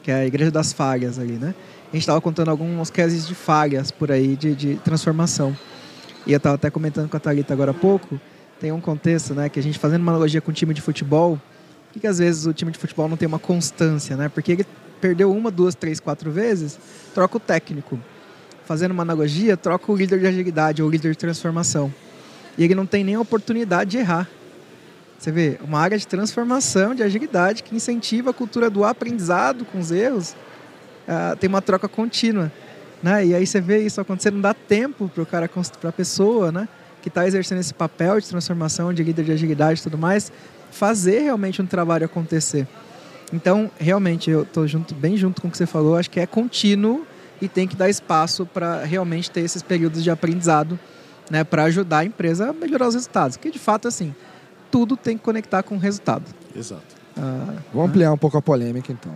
Que 0.04 0.12
é 0.12 0.16
a 0.16 0.26
igreja 0.26 0.52
das 0.52 0.74
falhas 0.74 1.20
ali, 1.20 1.34
né? 1.34 1.54
A 1.92 1.96
gente 1.96 2.04
estava 2.04 2.22
contando 2.22 2.50
alguns 2.50 2.90
cases 2.90 3.28
de 3.28 3.36
falhas 3.36 3.92
por 3.92 4.12
aí, 4.12 4.36
de, 4.36 4.56
de 4.56 4.76
transformação. 4.76 5.56
E 6.26 6.32
eu 6.32 6.38
estava 6.38 6.56
até 6.56 6.70
comentando 6.70 7.10
com 7.10 7.18
a 7.18 7.20
Thalita 7.20 7.54
agora 7.54 7.72
há 7.72 7.74
pouco, 7.74 8.20
tem 8.60 8.72
um 8.72 8.80
contexto, 8.80 9.34
né? 9.34 9.50
Que 9.50 9.60
a 9.60 9.64
gente 9.64 9.78
fazendo 9.78 10.02
uma 10.02 10.12
analogia 10.12 10.40
com 10.40 10.52
o 10.52 10.54
time 10.54 10.74
de 10.74 10.82
futebol, 10.82 11.40
por 11.92 12.00
que 12.00 12.08
às 12.08 12.20
vezes 12.20 12.46
o 12.46 12.54
time 12.54 12.72
de 12.72 12.78
futebol 12.78 13.10
não 13.10 13.18
tem 13.18 13.28
uma 13.28 13.40
constância, 13.40 14.16
né? 14.16 14.30
Porque 14.30 14.54
ele 14.54 14.66
perdeu 15.02 15.32
uma, 15.32 15.50
duas, 15.50 15.74
três, 15.76 16.00
quatro 16.00 16.32
vezes, 16.32 16.80
troca 17.14 17.38
o 17.38 17.40
técnico. 17.40 18.00
Fazendo 18.66 18.92
uma 18.92 19.02
analogia, 19.02 19.58
troca 19.58 19.92
o 19.92 19.96
líder 19.96 20.20
de 20.20 20.28
agilidade 20.28 20.82
ou 20.82 20.88
o 20.88 20.92
líder 20.92 21.12
de 21.12 21.18
transformação. 21.18 21.92
E 22.58 22.64
ele 22.64 22.76
não 22.76 22.86
tem 22.86 23.04
nem 23.04 23.16
a 23.16 23.20
oportunidade 23.20 23.92
de 23.92 23.98
errar. 23.98 24.30
Você 25.18 25.32
vê, 25.32 25.60
uma 25.64 25.80
área 25.80 25.98
de 25.98 26.08
transformação, 26.08 26.96
de 26.96 27.04
agilidade, 27.04 27.64
que 27.64 27.76
incentiva 27.76 28.30
a 28.30 28.34
cultura 28.34 28.70
do 28.70 28.84
aprendizado 28.84 29.66
com 29.66 29.80
os 29.80 29.92
erros, 29.92 30.36
uh, 31.08 31.36
tem 31.36 31.48
uma 31.48 31.62
troca 31.62 31.88
contínua. 31.88 32.52
Né? 33.04 33.28
E 33.28 33.36
aí 33.36 33.46
você 33.46 33.60
vê 33.60 33.80
isso 33.80 34.00
acontecer, 34.00 34.32
não 34.32 34.42
dá 34.42 34.54
tempo 34.54 35.10
para 35.10 35.24
o 35.24 35.26
cara, 35.26 35.50
para 35.80 35.90
a 35.90 35.94
pessoa, 35.94 36.52
né? 36.52 36.68
que 37.02 37.08
está 37.08 37.28
exercendo 37.28 37.60
esse 37.60 37.74
papel 37.74 38.20
de 38.20 38.28
transformação, 38.28 38.94
de 38.94 39.04
líder 39.04 39.26
de 39.26 39.32
agilidade 39.32 39.80
e 39.80 39.84
tudo 39.84 39.98
mais, 39.98 40.32
fazer 40.72 41.22
realmente 41.22 41.62
um 41.62 41.66
trabalho 41.66 42.06
acontecer. 42.06 42.68
Então, 43.34 43.72
realmente, 43.80 44.30
eu 44.30 44.44
estou 44.44 44.68
junto, 44.68 44.94
bem 44.94 45.16
junto 45.16 45.42
com 45.42 45.48
o 45.48 45.52
que 45.52 45.58
você 45.58 45.66
falou, 45.66 45.96
acho 45.96 46.10
que 46.10 46.20
é 46.20 46.26
contínuo 46.26 47.06
e 47.42 47.48
tem 47.48 47.68
que 47.68 47.76
dar 47.76 47.90
espaço 47.90 48.46
para 48.46 48.84
realmente 48.84 49.32
ter 49.32 49.42
esses 49.42 49.64
períodos 49.64 50.04
de 50.04 50.12
aprendizado, 50.12 50.80
né, 51.30 51.44
para 51.44 51.64
ajudar 51.64 52.00
a 52.00 52.06
empresa 52.06 52.50
a 52.50 52.54
melhorar 52.54 52.88
os 52.88 52.96
resultados. 52.96 53.38
Porque, 53.38 53.52
de 53.52 53.60
fato, 53.60 53.88
assim, 53.88 54.14
tudo 54.70 54.98
tem 54.98 55.18
que 55.18 55.24
conectar 55.24 55.64
com 55.64 55.76
o 55.76 55.80
resultado. 55.80 56.26
Exato. 56.56 56.96
Ah, 57.18 57.56
Vamos 57.74 57.90
ampliar 57.90 58.12
um 58.12 58.18
pouco 58.18 58.38
a 58.38 58.42
polêmica, 58.42 58.92
então. 58.92 59.14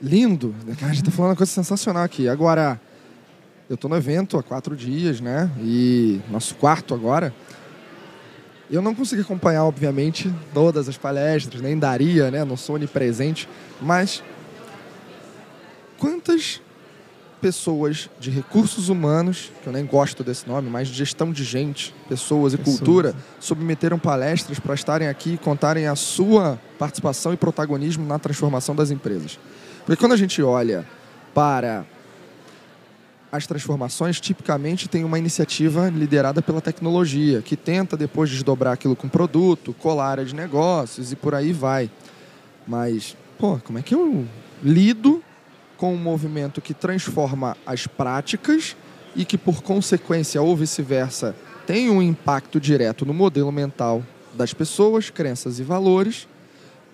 Lindo. 0.00 0.54
A 0.68 0.86
gente 0.88 0.96
está 0.98 1.10
falando 1.10 1.30
uma 1.30 1.36
coisa 1.36 1.52
sensacional 1.52 2.02
aqui. 2.02 2.28
Agora, 2.28 2.80
eu 3.68 3.74
estou 3.74 3.88
no 3.88 3.96
evento 3.96 4.38
há 4.38 4.42
quatro 4.42 4.76
dias, 4.76 5.20
né? 5.20 5.50
E 5.60 6.20
nosso 6.30 6.54
quarto 6.54 6.94
agora. 6.94 7.34
Eu 8.70 8.82
não 8.82 8.94
consegui 8.94 9.22
acompanhar, 9.22 9.64
obviamente, 9.64 10.32
todas 10.52 10.88
as 10.88 10.96
palestras, 10.96 11.60
nem 11.60 11.78
daria, 11.78 12.30
né? 12.30 12.44
Não 12.44 12.56
sou 12.56 12.74
onipresente, 12.74 13.48
mas 13.80 14.22
quantas 15.98 16.60
pessoas 17.40 18.10
de 18.18 18.30
recursos 18.30 18.88
humanos, 18.88 19.52
que 19.62 19.68
eu 19.68 19.72
nem 19.72 19.84
gosto 19.86 20.24
desse 20.24 20.48
nome, 20.48 20.68
mas 20.68 20.88
de 20.88 20.94
gestão 20.94 21.30
de 21.30 21.44
gente, 21.44 21.94
pessoas 22.08 22.54
e 22.54 22.56
pessoas. 22.56 22.78
cultura, 22.78 23.14
submeteram 23.38 23.98
palestras 23.98 24.58
para 24.58 24.74
estarem 24.74 25.06
aqui 25.06 25.34
e 25.34 25.38
contarem 25.38 25.86
a 25.86 25.94
sua 25.94 26.58
participação 26.78 27.32
e 27.32 27.36
protagonismo 27.36 28.04
na 28.04 28.18
transformação 28.18 28.74
das 28.74 28.90
empresas. 28.90 29.38
Porque 29.84 30.00
quando 30.00 30.12
a 30.12 30.16
gente 30.16 30.42
olha 30.42 30.84
para 31.32 31.84
as 33.30 33.46
transformações 33.46 34.20
tipicamente 34.20 34.88
tem 34.88 35.04
uma 35.04 35.18
iniciativa 35.18 35.88
liderada 35.88 36.40
pela 36.40 36.60
tecnologia, 36.60 37.42
que 37.42 37.56
tenta 37.56 37.96
depois 37.96 38.30
desdobrar 38.30 38.74
aquilo 38.74 38.96
com 38.96 39.08
produto, 39.08 39.74
colar 39.74 40.10
área 40.10 40.24
de 40.24 40.34
negócios 40.34 41.12
e 41.12 41.16
por 41.16 41.34
aí 41.34 41.52
vai. 41.52 41.90
Mas, 42.66 43.16
pô, 43.38 43.58
como 43.58 43.78
é 43.78 43.82
que 43.82 43.94
eu 43.94 44.26
lido 44.62 45.22
com 45.76 45.92
um 45.94 45.98
movimento 45.98 46.60
que 46.60 46.72
transforma 46.72 47.56
as 47.66 47.86
práticas 47.86 48.76
e 49.14 49.24
que, 49.24 49.36
por 49.36 49.62
consequência 49.62 50.40
ou 50.40 50.56
vice-versa, 50.56 51.34
tem 51.66 51.90
um 51.90 52.00
impacto 52.00 52.60
direto 52.60 53.04
no 53.04 53.12
modelo 53.12 53.50
mental 53.50 54.02
das 54.34 54.54
pessoas, 54.54 55.10
crenças 55.10 55.58
e 55.58 55.62
valores, 55.62 56.28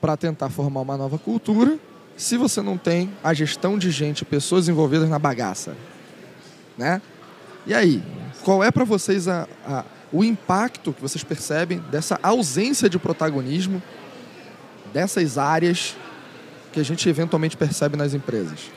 para 0.00 0.16
tentar 0.16 0.48
formar 0.48 0.80
uma 0.80 0.96
nova 0.96 1.18
cultura, 1.18 1.78
se 2.16 2.36
você 2.36 2.60
não 2.60 2.76
tem 2.76 3.10
a 3.22 3.32
gestão 3.32 3.78
de 3.78 3.90
gente, 3.90 4.24
pessoas 4.24 4.68
envolvidas 4.68 5.08
na 5.08 5.18
bagaça? 5.18 5.76
Né? 6.76 7.00
E 7.66 7.74
aí, 7.74 8.02
qual 8.42 8.62
é 8.62 8.70
para 8.70 8.84
vocês 8.84 9.28
a, 9.28 9.46
a, 9.64 9.84
o 10.12 10.24
impacto 10.24 10.92
que 10.92 11.00
vocês 11.00 11.22
percebem 11.22 11.78
dessa 11.90 12.18
ausência 12.22 12.88
de 12.88 12.98
protagonismo 12.98 13.82
dessas 14.92 15.38
áreas 15.38 15.96
que 16.72 16.80
a 16.80 16.84
gente 16.84 17.08
eventualmente 17.08 17.56
percebe 17.56 17.96
nas 17.96 18.14
empresas? 18.14 18.70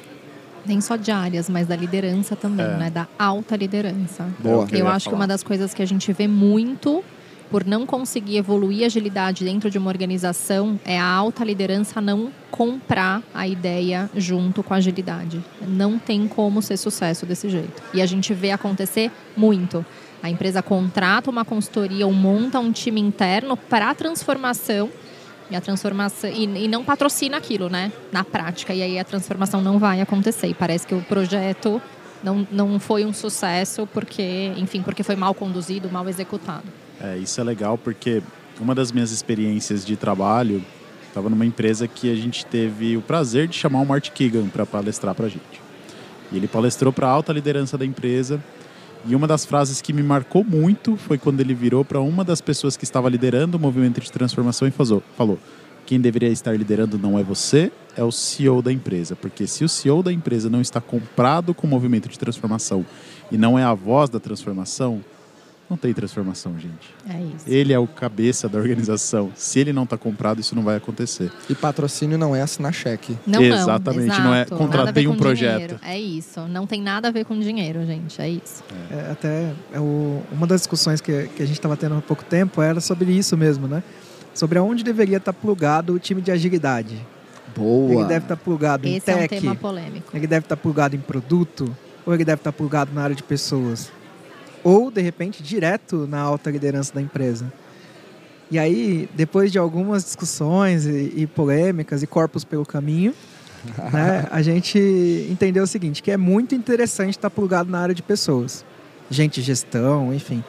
Nem 0.66 0.82
só 0.82 0.96
de 0.96 1.12
áreas, 1.12 1.48
mas 1.50 1.68
da 1.68 1.76
liderança 1.76 2.36
também, 2.36 2.66
é. 2.66 2.78
né? 2.78 2.90
Da 2.90 3.08
alta 3.20 3.56
liderança. 3.56 4.28
Boa. 4.40 4.68
Eu, 4.72 4.80
eu 4.80 4.88
acho 4.88 5.06
falar. 5.06 5.16
que 5.18 5.22
uma 5.22 5.28
das 5.28 5.44
coisas 5.44 5.74
que 5.74 5.82
a 5.82 5.86
gente 5.86 6.12
vê 6.12 6.28
muito 6.28 7.04
por 7.50 7.66
não 7.66 7.86
conseguir 7.86 8.38
evoluir 8.38 8.86
agilidade 8.86 9.44
dentro 9.44 9.70
de 9.70 9.78
uma 9.78 9.90
organização, 9.90 10.80
é 10.84 11.00
a 11.00 11.06
alta 11.06 11.44
liderança 11.44 12.02
não 12.02 12.32
comprar 12.50 13.22
a 13.34 13.48
ideia 13.48 14.10
junto 14.16 14.64
com 14.64 14.74
a 14.74 14.78
agilidade. 14.78 15.44
Não 15.68 16.00
tem 16.00 16.28
como 16.28 16.62
ser 16.62 16.78
sucesso 16.78 17.26
desse 17.26 17.50
jeito. 17.50 17.82
E 17.94 18.02
a 18.02 18.06
gente 18.06 18.34
vê 18.34 18.52
acontecer 18.52 19.12
muito. 19.36 19.86
A 20.24 20.30
empresa 20.30 20.62
contrata 20.62 21.30
uma 21.30 21.46
consultoria 21.46 22.08
ou 22.08 22.14
monta 22.14 22.60
um 22.60 22.72
time 22.72 23.00
interno 23.00 23.56
para 23.56 23.90
a 23.90 23.96
transformação 23.96 24.90
e 25.50 25.56
a 25.56 25.62
transformação 25.62 26.30
e, 26.30 26.66
e, 26.66 26.68
não 26.68 26.84
patrocina 26.84 27.38
aquilo, 27.38 27.70
né? 27.70 27.92
Na 28.12 28.24
prática. 28.24 28.74
E 28.74 28.82
aí 28.82 28.98
a 28.98 29.04
transformação 29.04 29.62
não 29.62 29.78
vai 29.78 30.02
acontecer. 30.02 30.48
E 30.48 30.54
parece 30.54 30.88
que 30.88 30.96
o 30.96 31.02
projeto 31.02 31.80
não, 32.24 32.48
não 32.52 32.80
foi 32.80 33.06
um 33.06 33.14
sucesso 33.14 33.88
porque, 33.94 34.52
enfim, 34.58 34.82
porque 34.82 35.04
foi 35.04 35.16
mal 35.16 35.36
conduzido, 35.36 35.90
mal 35.92 36.10
executado. 36.10 36.66
É, 37.02 37.18
isso 37.18 37.40
é 37.40 37.44
legal 37.44 37.78
porque 37.78 38.22
uma 38.60 38.74
das 38.74 38.92
minhas 38.92 39.12
experiências 39.12 39.86
de 39.86 39.96
trabalho 39.96 40.64
estava 41.08 41.30
numa 41.30 41.46
empresa 41.46 41.88
que 41.88 42.12
a 42.12 42.16
gente 42.16 42.46
teve 42.46 42.98
o 42.98 43.02
prazer 43.02 43.48
de 43.48 43.56
chamar 43.56 43.80
o 43.82 43.86
Marty 43.86 44.12
Keegan 44.12 44.48
para 44.48 44.66
palestrar 44.66 45.16
para 45.16 45.28
a 45.28 45.30
gente. 45.30 45.62
E 46.32 46.38
ele 46.38 46.48
palestrou 46.48 46.92
para 46.92 47.08
a 47.08 47.12
alta 47.12 47.32
liderança 47.32 47.78
da 47.78 47.86
empresa. 47.86 48.44
E 49.06 49.16
uma 49.16 49.28
das 49.28 49.46
frases 49.46 49.82
que 49.82 49.94
me 49.94 50.02
marcou 50.02 50.44
muito 50.44 50.98
foi 50.98 51.18
quando 51.18 51.40
ele 51.40 51.54
virou 51.54 51.86
para 51.86 52.02
uma 52.02 52.24
das 52.24 52.42
pessoas 52.42 52.76
que 52.76 52.84
estava 52.84 53.08
liderando 53.08 53.56
o 53.56 53.60
movimento 53.60 54.02
de 54.02 54.12
transformação 54.12 54.68
e 54.68 54.72
falou: 54.72 55.40
quem 55.86 56.02
deveria 56.02 56.30
estar 56.30 56.58
liderando 56.58 56.98
não 56.98 57.18
é 57.20 57.24
você, 57.24 57.72
é 57.96 58.04
o 58.04 58.12
CEO 58.12 58.62
da 58.62 58.72
empresa. 58.72 59.16
Porque 59.16 59.46
se 59.46 59.64
o 59.64 59.70
CEO 59.70 60.02
da 60.02 60.12
empresa 60.12 60.50
não 60.50 60.60
está 60.60 60.82
comprado 60.82 61.54
com 61.54 61.68
o 61.68 61.70
movimento 61.70 62.10
de 62.10 62.18
transformação 62.18 62.86
e 63.32 63.38
não 63.38 63.58
é 63.58 63.64
a 63.64 63.74
voz 63.74 64.10
da 64.10 64.20
transformação, 64.20 65.02
não 65.68 65.78
tem 65.78 65.92
transformação, 65.94 66.54
gente. 66.60 66.94
É 67.10 67.20
isso. 67.20 67.46
Ele 67.48 67.74
é 67.74 67.80
o 67.80 67.88
cabeça 67.88 68.48
da 68.48 68.60
organização. 68.60 69.32
Se 69.36 69.60
ele 69.60 69.74
não 69.74 69.84
está 69.84 69.98
comprado, 69.98 70.40
isso 70.40 70.56
não 70.56 70.62
vai 70.62 70.76
acontecer. 70.78 71.32
E 71.50 71.56
patrocínio 71.56 72.20
não 72.20 72.36
é 72.36 72.42
assinar 72.42 72.72
cheque. 72.72 73.18
Não, 73.26 73.42
Exatamente, 73.42 74.08
não, 74.10 74.26
não 74.26 74.36
é 74.36 74.46
contratei 74.46 75.08
um 75.08 75.16
projeto. 75.16 75.54
Dinheiro. 75.54 75.80
É 75.84 76.00
isso. 76.00 76.42
Não 76.48 76.68
tem 76.68 76.82
nada 76.82 77.08
a 77.08 77.12
ver 77.12 77.26
com 77.26 77.40
dinheiro, 77.40 77.84
gente. 77.84 78.22
É 78.22 78.30
isso. 78.30 78.64
É. 78.92 78.96
É, 78.96 79.12
até 79.12 79.54
é 79.74 79.80
o, 79.80 80.22
uma 80.32 80.46
das 80.46 80.62
discussões 80.62 81.02
que, 81.02 81.30
que 81.30 81.42
a 81.42 81.46
gente 81.46 81.58
estava 81.58 81.76
tendo 81.76 81.96
há 81.96 82.02
pouco 82.02 82.24
tempo 82.24 82.62
era 82.62 82.80
sobre 82.80 83.12
isso 83.12 83.36
mesmo, 83.36 83.68
né? 83.68 83.82
Sobre 84.36 84.60
aonde 84.60 84.84
deveria 84.84 85.18
estar 85.18 85.34
tá 85.34 85.40
plugado 85.40 85.94
o 85.94 86.00
time 86.00 86.22
de 86.22 86.30
agilidade. 86.30 86.96
Boa. 87.56 87.92
Ele 87.92 88.04
deve 88.04 88.26
estar 88.26 88.36
tá 88.36 88.42
plugado 88.44 88.88
Esse 88.88 88.98
em 88.98 89.00
tech. 89.00 89.34
é 89.34 89.38
um 89.38 89.42
tema 89.42 89.56
polêmico. 89.56 90.16
Ele 90.16 90.28
deve 90.28 90.46
estar 90.46 90.56
tá 90.56 90.62
plugado 90.62 90.96
em 90.96 91.00
produto 91.00 91.76
ou 92.06 92.14
ele 92.14 92.24
deve 92.24 92.40
estar 92.40 92.52
tá 92.52 92.56
plugado 92.58 92.94
na 92.94 93.02
área 93.02 93.16
de 93.16 93.24
pessoas 93.24 93.92
ou 94.66 94.90
de 94.90 95.00
repente 95.00 95.44
direto 95.44 96.08
na 96.08 96.20
alta 96.20 96.50
liderança 96.50 96.92
da 96.92 97.00
empresa. 97.00 97.54
E 98.50 98.58
aí, 98.58 99.08
depois 99.14 99.52
de 99.52 99.60
algumas 99.60 100.04
discussões 100.04 100.88
e, 100.88 101.14
e 101.16 101.28
polêmicas 101.28 102.02
e 102.02 102.08
corpos 102.08 102.44
pelo 102.44 102.66
caminho, 102.66 103.14
né, 103.94 104.28
a 104.32 104.42
gente 104.42 104.80
entendeu 105.30 105.64
o 105.64 105.68
seguinte, 105.68 106.02
que 106.02 106.10
é 106.10 106.18
muito 106.18 106.56
interessante 106.56 107.12
estar 107.12 107.30
plugado 107.30 107.70
na 107.70 107.80
área 107.80 107.94
de 107.94 108.02
pessoas. 108.02 108.66
Gente, 109.10 109.40
gestão, 109.40 110.12
enfim. 110.12 110.44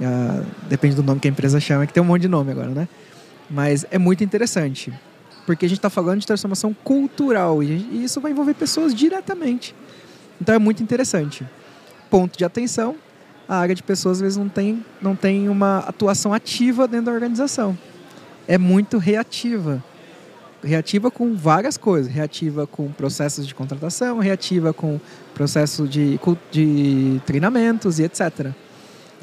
Uh, 0.00 0.46
depende 0.66 0.96
do 0.96 1.02
nome 1.02 1.20
que 1.20 1.28
a 1.28 1.30
empresa 1.30 1.60
chama, 1.60 1.86
que 1.86 1.92
tem 1.92 2.02
um 2.02 2.06
monte 2.06 2.22
de 2.22 2.28
nome 2.28 2.52
agora, 2.52 2.70
né? 2.70 2.88
Mas 3.50 3.84
é 3.90 3.98
muito 3.98 4.24
interessante. 4.24 4.90
Porque 5.44 5.66
a 5.66 5.68
gente 5.68 5.78
está 5.78 5.90
falando 5.90 6.20
de 6.20 6.26
transformação 6.26 6.72
cultural 6.72 7.62
e, 7.62 7.66
e 7.66 8.04
isso 8.04 8.18
vai 8.18 8.30
envolver 8.30 8.54
pessoas 8.54 8.94
diretamente. 8.94 9.74
Então 10.40 10.54
é 10.54 10.58
muito 10.58 10.82
interessante. 10.82 11.46
Ponto 12.08 12.38
de 12.38 12.44
atenção, 12.44 12.96
a 13.52 13.58
área 13.58 13.74
de 13.74 13.82
pessoas 13.82 14.16
às 14.16 14.22
vezes 14.22 14.38
não 14.38 14.48
tem, 14.48 14.82
não 15.00 15.14
tem 15.14 15.46
uma 15.46 15.80
atuação 15.80 16.32
ativa 16.32 16.88
dentro 16.88 17.06
da 17.06 17.12
organização. 17.12 17.76
É 18.48 18.56
muito 18.56 18.96
reativa. 18.96 19.84
reativa 20.64 21.10
com 21.10 21.34
várias 21.34 21.76
coisas. 21.76 22.10
Reativa 22.10 22.66
com 22.66 22.90
processos 22.90 23.46
de 23.46 23.54
contratação, 23.54 24.20
reativa 24.20 24.72
com 24.72 24.98
processo 25.34 25.86
de, 25.86 26.18
de 26.50 27.20
treinamentos 27.26 27.98
e 27.98 28.04
etc. 28.04 28.22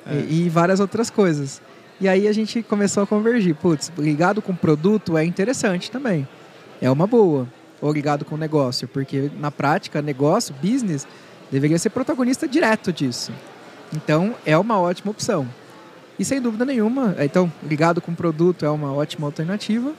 É. 0.06 0.16
E, 0.30 0.46
e, 0.46 0.50
várias 0.50 0.80
outras 0.80 1.10
coisas. 1.10 1.60
E 2.00 2.08
aí 2.08 2.28
a 2.28 2.32
gente 2.32 2.62
começou 2.62 3.02
a 3.02 3.08
convergir. 3.08 3.56
Putz, 3.56 3.92
ligado 3.98 4.44
com 4.44 4.54
produto 4.54 5.18
é 5.18 5.26
interessante 5.26 5.90
também. 5.90 6.28
É 6.80 6.92
uma 6.92 7.08
boa. 7.08 7.48
Ou 7.82 7.92
ligado 7.92 8.24
com 8.26 8.38
negócio, 8.38 8.88
porque 8.88 9.32
na 9.40 9.50
prática, 9.50 10.04
negócio, 10.04 10.54
business, 10.62 11.08
deveria 11.52 11.80
ser 11.80 11.90
protagonista 11.90 12.48
direto 12.48 12.94
disso. 12.94 13.32
Então, 13.94 14.36
é 14.46 14.58
uma 14.58 14.80
ótima 14.80 15.12
opção. 15.12 15.48
E 16.18 16.26
sem 16.26 16.42
dúvida 16.42 16.66
nenhuma, 16.66 17.16
então, 17.20 17.52
ligado 17.64 18.02
com 18.02 18.14
produto 18.14 18.66
é 18.66 18.70
uma 18.70 18.94
ótima 18.94 19.26
alternativa. 19.26 19.94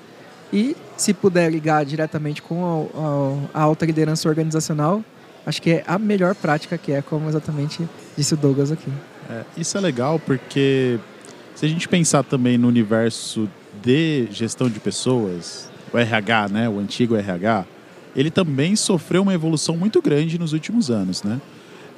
E 0.52 0.76
se 0.96 1.14
puder 1.14 1.50
ligar 1.50 1.84
diretamente 1.84 2.42
com 2.42 2.90
a, 3.54 3.58
a, 3.58 3.60
a 3.60 3.62
alta 3.62 3.86
liderança 3.86 4.28
organizacional, 4.28 5.02
acho 5.46 5.62
que 5.62 5.70
é 5.70 5.84
a 5.86 5.98
melhor 5.98 6.34
prática 6.34 6.76
que 6.76 6.92
é, 6.92 7.00
como 7.00 7.28
exatamente 7.28 7.88
disse 8.16 8.34
o 8.34 8.36
Douglas 8.36 8.70
aqui. 8.70 8.90
É, 9.30 9.44
isso 9.56 9.78
é 9.78 9.80
legal 9.80 10.18
porque 10.18 10.98
se 11.54 11.64
a 11.64 11.68
gente 11.68 11.88
pensar 11.88 12.22
também 12.24 12.58
no 12.58 12.68
universo 12.68 13.48
de 13.82 14.28
gestão 14.30 14.68
de 14.68 14.80
pessoas, 14.80 15.70
o 15.92 15.98
RH, 15.98 16.48
né, 16.48 16.68
o 16.68 16.78
antigo 16.78 17.16
RH, 17.16 17.64
ele 18.14 18.30
também 18.30 18.74
sofreu 18.74 19.22
uma 19.22 19.32
evolução 19.32 19.76
muito 19.76 20.02
grande 20.02 20.38
nos 20.38 20.52
últimos 20.52 20.90
anos, 20.90 21.22
né? 21.22 21.40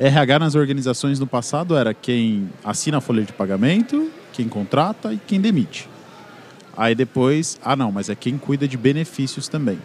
RH 0.04 0.38
nas 0.40 0.54
organizações 0.56 1.20
no 1.20 1.28
passado 1.28 1.76
era 1.76 1.94
quem 1.94 2.50
assina 2.64 2.98
a 2.98 3.00
folha 3.00 3.22
de 3.22 3.32
pagamento, 3.32 4.10
quem 4.32 4.48
contrata 4.48 5.12
e 5.12 5.16
quem 5.16 5.40
demite. 5.40 5.88
Aí 6.76 6.92
depois, 6.92 7.56
ah 7.62 7.76
não, 7.76 7.92
mas 7.92 8.08
é 8.08 8.16
quem 8.16 8.36
cuida 8.36 8.66
de 8.66 8.76
benefícios 8.76 9.46
também. 9.46 9.78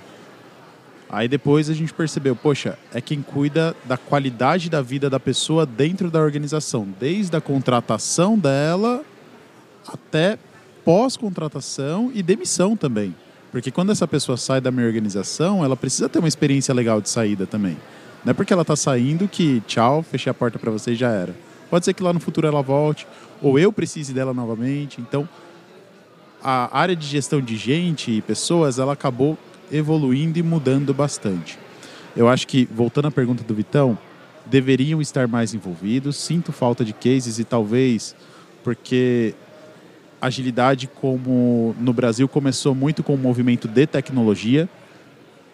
Aí 1.08 1.27
depois 1.27 1.69
a 1.69 1.73
gente 1.75 1.93
percebeu, 1.93 2.36
poxa, 2.36 2.80
é 2.91 2.99
quem 2.99 3.21
cuida 3.21 3.75
da 3.86 3.95
qualidade 3.95 4.71
da 4.71 4.82
vida 4.82 5.08
da 5.08 5.19
pessoa 5.19 5.67
dentro 5.67 6.10
da 6.10 6.19
organização, 6.19 6.88
desde 6.99 7.38
a 7.38 7.41
contratação 7.41 8.39
dela 8.39 9.06
até 9.88 10.39
pós-contratação 10.84 12.12
e 12.12 12.23
demissão 12.23 12.75
também. 12.75 13.15
Porque 13.51 13.69
quando 13.69 13.91
essa 13.91 14.08
pessoa 14.08 14.36
sai 14.36 14.60
da 14.60 14.71
minha 14.71 14.88
organização, 14.88 15.63
ela 15.63 15.75
precisa 15.75 16.10
ter 16.10 16.17
uma 16.17 16.27
experiência 16.27 16.73
legal 16.73 16.99
de 16.99 17.08
saída 17.08 17.45
também. 17.45 17.77
Não 18.28 18.32
é 18.32 18.34
porque 18.34 18.52
ela 18.52 18.63
está 18.63 18.76
saindo 18.76 19.26
que 19.26 19.62
tchau, 19.62 20.04
fechei 20.04 20.30
a 20.30 20.34
porta 20.34 20.60
para 20.60 20.70
você 20.70 20.92
e 20.92 20.96
já 20.96 21.10
era. 21.10 21.34
Pode 21.70 21.86
ser 21.86 21.94
que 21.94 22.04
lá 22.04 22.12
no 22.12 22.20
futuro 22.20 22.46
ela 22.46 22.62
volte, 22.62 23.08
ou 23.42 23.58
eu 23.58 23.72
precise 23.72 24.13
dela 24.13 24.34
novamente. 24.34 25.00
Então, 25.00 25.30
a 26.44 26.78
área 26.78 26.94
de 26.94 27.08
gestão 27.08 27.40
de 27.40 27.56
gente 27.56 28.12
e 28.12 28.22
pessoas, 28.22 28.80
ela 28.80 28.92
acabou 28.92 29.38
evoluindo 29.72 30.38
e 30.38 30.44
mudando 30.44 30.94
bastante. 30.94 31.58
Eu 32.18 32.28
acho 32.28 32.46
que, 32.48 32.68
voltando 32.70 33.08
à 33.08 33.12
pergunta 33.12 33.46
do 33.46 33.56
Vitão, 33.56 33.98
deveriam 34.46 35.02
estar 35.02 35.26
mais 35.26 35.54
envolvidos. 35.54 36.18
Sinto 36.18 36.52
falta 36.52 36.84
de 36.84 36.92
cases 36.92 37.40
e 37.40 37.46
talvez 37.46 38.13
porque 38.62 39.36
agilidade, 40.22 40.86
como 40.86 41.74
no 41.80 41.94
Brasil, 41.94 42.28
começou 42.28 42.76
muito 42.76 43.04
com 43.04 43.13
o 43.13 43.18
movimento 43.18 43.70
de 43.70 43.88
tecnologia. 43.88 44.68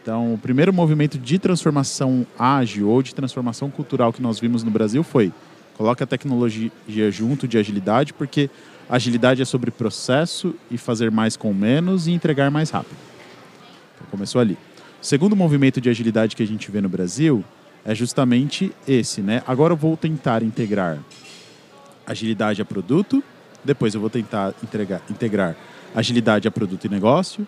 Então, 0.04 0.34
o 0.34 0.38
primeiro 0.38 0.74
movimento 0.74 1.18
de 1.18 1.40
transformação 1.40 2.28
ágil 2.38 2.90
ou 2.90 3.02
de 3.02 3.16
transformação 3.16 3.72
cultural 3.72 4.12
que 4.12 4.22
nós 4.22 4.38
vimos 4.38 4.62
no 4.62 4.70
Brasil 4.70 5.02
foi 5.02 5.32
coloca 5.78 6.04
a 6.04 6.08
tecnologia 6.08 6.70
junto 7.10 7.48
de 7.48 7.58
agilidade, 7.58 8.14
porque 8.14 8.50
agilidade 8.88 9.42
é 9.42 9.46
sobre 9.46 9.72
processo 9.72 10.54
e 10.70 10.78
fazer 10.78 11.10
mais 11.10 11.36
com 11.36 11.52
menos 11.54 12.06
e 12.06 12.12
entregar 12.12 12.52
mais 12.52 12.70
rápido. 12.70 12.98
Então, 13.96 14.06
começou 14.12 14.42
ali. 14.42 14.58
O 15.02 15.06
segundo 15.06 15.36
movimento 15.36 15.80
de 15.80 15.90
agilidade 15.90 16.36
que 16.36 16.44
a 16.44 16.48
gente 16.48 16.70
vê 16.70 16.82
no 16.82 16.90
Brasil 16.90 17.44
é 17.86 17.96
justamente 17.96 18.72
esse, 18.86 19.22
né? 19.22 19.42
Agora 19.48 19.72
eu 19.74 19.78
vou 19.78 19.96
tentar 19.96 20.44
integrar 20.44 21.00
agilidade 22.06 22.62
a 22.62 22.66
produto 22.66 23.24
depois 23.64 23.96
eu 23.96 24.02
vou 24.02 24.10
tentar 24.10 24.54
entregar, 24.62 25.02
integrar 25.10 25.56
agilidade 25.96 26.48
a 26.48 26.52
produto 26.52 26.86
e 26.86 26.90
negócio. 26.90 27.48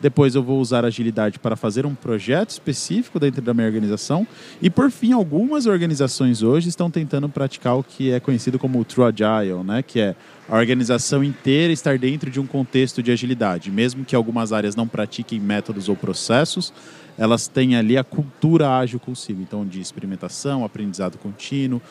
Depois 0.00 0.34
eu 0.34 0.42
vou 0.42 0.60
usar 0.60 0.84
agilidade 0.84 1.38
para 1.38 1.56
fazer 1.56 1.84
um 1.84 1.94
projeto 1.94 2.50
específico 2.50 3.18
dentro 3.18 3.42
da 3.42 3.52
minha 3.52 3.66
organização. 3.66 4.26
E 4.62 4.70
por 4.70 4.90
fim, 4.90 5.12
algumas 5.12 5.66
organizações 5.66 6.42
hoje 6.42 6.68
estão 6.68 6.90
tentando 6.90 7.28
praticar 7.28 7.76
o 7.76 7.82
que 7.82 8.12
é 8.12 8.20
conhecido 8.20 8.58
como 8.58 8.78
o 8.78 8.84
True 8.84 9.06
Agile, 9.06 9.64
né? 9.64 9.82
que 9.82 10.00
é 10.00 10.14
a 10.48 10.56
organização 10.56 11.22
inteira 11.22 11.72
estar 11.72 11.98
dentro 11.98 12.30
de 12.30 12.40
um 12.40 12.46
contexto 12.46 13.02
de 13.02 13.10
agilidade. 13.10 13.70
Mesmo 13.70 14.04
que 14.04 14.14
algumas 14.14 14.52
áreas 14.52 14.76
não 14.76 14.86
pratiquem 14.86 15.40
métodos 15.40 15.88
ou 15.88 15.96
processos, 15.96 16.72
elas 17.18 17.48
têm 17.48 17.74
ali 17.74 17.98
a 17.98 18.04
cultura 18.04 18.78
ágil 18.78 19.00
consigo. 19.00 19.42
Então, 19.42 19.66
de 19.66 19.80
experimentação, 19.80 20.64
aprendizado 20.64 21.18
contínuo, 21.18 21.82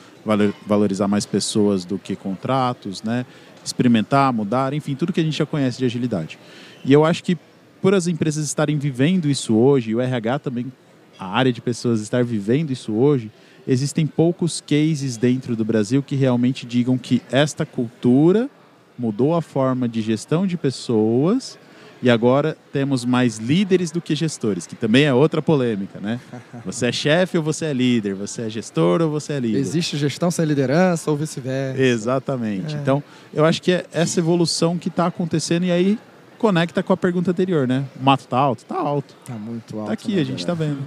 valorizar 0.65 1.07
mais 1.07 1.25
pessoas 1.25 1.83
do 1.83 1.99
que 1.99 2.15
contratos, 2.15 3.03
né? 3.03 3.25
experimentar, 3.63 4.31
mudar, 4.31 4.73
enfim, 4.73 4.95
tudo 4.95 5.11
que 5.11 5.19
a 5.19 5.23
gente 5.23 5.37
já 5.37 5.45
conhece 5.45 5.77
de 5.77 5.85
agilidade. 5.85 6.39
E 6.85 6.93
eu 6.93 7.03
acho 7.03 7.21
que 7.23 7.37
por 7.81 7.93
as 7.93 8.07
empresas 8.07 8.45
estarem 8.45 8.77
vivendo 8.77 9.29
isso 9.29 9.55
hoje, 9.55 9.91
e 9.91 9.95
o 9.95 10.01
RH 10.01 10.39
também, 10.39 10.71
a 11.19 11.27
área 11.27 11.51
de 11.51 11.61
pessoas 11.61 12.01
estar 12.01 12.23
vivendo 12.23 12.71
isso 12.71 12.93
hoje, 12.93 13.31
existem 13.67 14.07
poucos 14.07 14.61
cases 14.61 15.17
dentro 15.17 15.55
do 15.55 15.65
Brasil 15.65 16.01
que 16.01 16.15
realmente 16.15 16.65
digam 16.65 16.97
que 16.97 17.21
esta 17.31 17.65
cultura 17.65 18.49
mudou 18.97 19.35
a 19.35 19.41
forma 19.41 19.87
de 19.87 20.01
gestão 20.01 20.47
de 20.47 20.57
pessoas 20.57 21.57
e 22.01 22.09
agora 22.09 22.55
temos 22.71 23.03
mais 23.03 23.37
líderes 23.37 23.91
do 23.91 23.99
que 23.99 24.15
gestores, 24.15 24.67
que 24.67 24.75
também 24.75 25.05
é 25.05 25.13
outra 25.13 25.41
polêmica, 25.41 25.99
né? 25.99 26.19
Você 26.65 26.87
é 26.87 26.91
chefe 26.91 27.37
ou 27.37 27.43
você 27.43 27.65
é 27.65 27.73
líder? 27.73 28.13
Você 28.15 28.43
é 28.43 28.49
gestor 28.49 29.01
ou 29.01 29.09
você 29.09 29.33
é 29.33 29.39
líder? 29.39 29.59
Existe 29.59 29.97
gestão 29.97 30.29
sem 30.29 30.45
liderança 30.45 31.09
ou 31.09 31.17
vice-versa? 31.17 31.81
Exatamente. 31.81 32.75
É. 32.75 32.79
Então, 32.79 33.01
eu 33.33 33.45
acho 33.45 33.61
que 33.61 33.71
é 33.71 33.85
essa 33.91 34.19
evolução 34.19 34.77
que 34.77 34.89
está 34.89 35.07
acontecendo 35.07 35.65
e 35.65 35.71
aí 35.71 35.97
conecta 36.37 36.83
com 36.83 36.93
a 36.93 36.97
pergunta 36.97 37.31
anterior, 37.31 37.67
né? 37.67 37.85
O 37.99 38.03
mato 38.03 38.27
tá 38.27 38.37
alto? 38.37 38.65
Tá 38.65 38.77
alto. 38.77 39.15
Tá 39.25 39.33
muito 39.33 39.77
alto. 39.77 39.87
Tá 39.87 39.93
aqui, 39.93 40.15
né, 40.15 40.21
a 40.21 40.25
gente 40.25 40.39
está 40.39 40.53
vendo. 40.53 40.79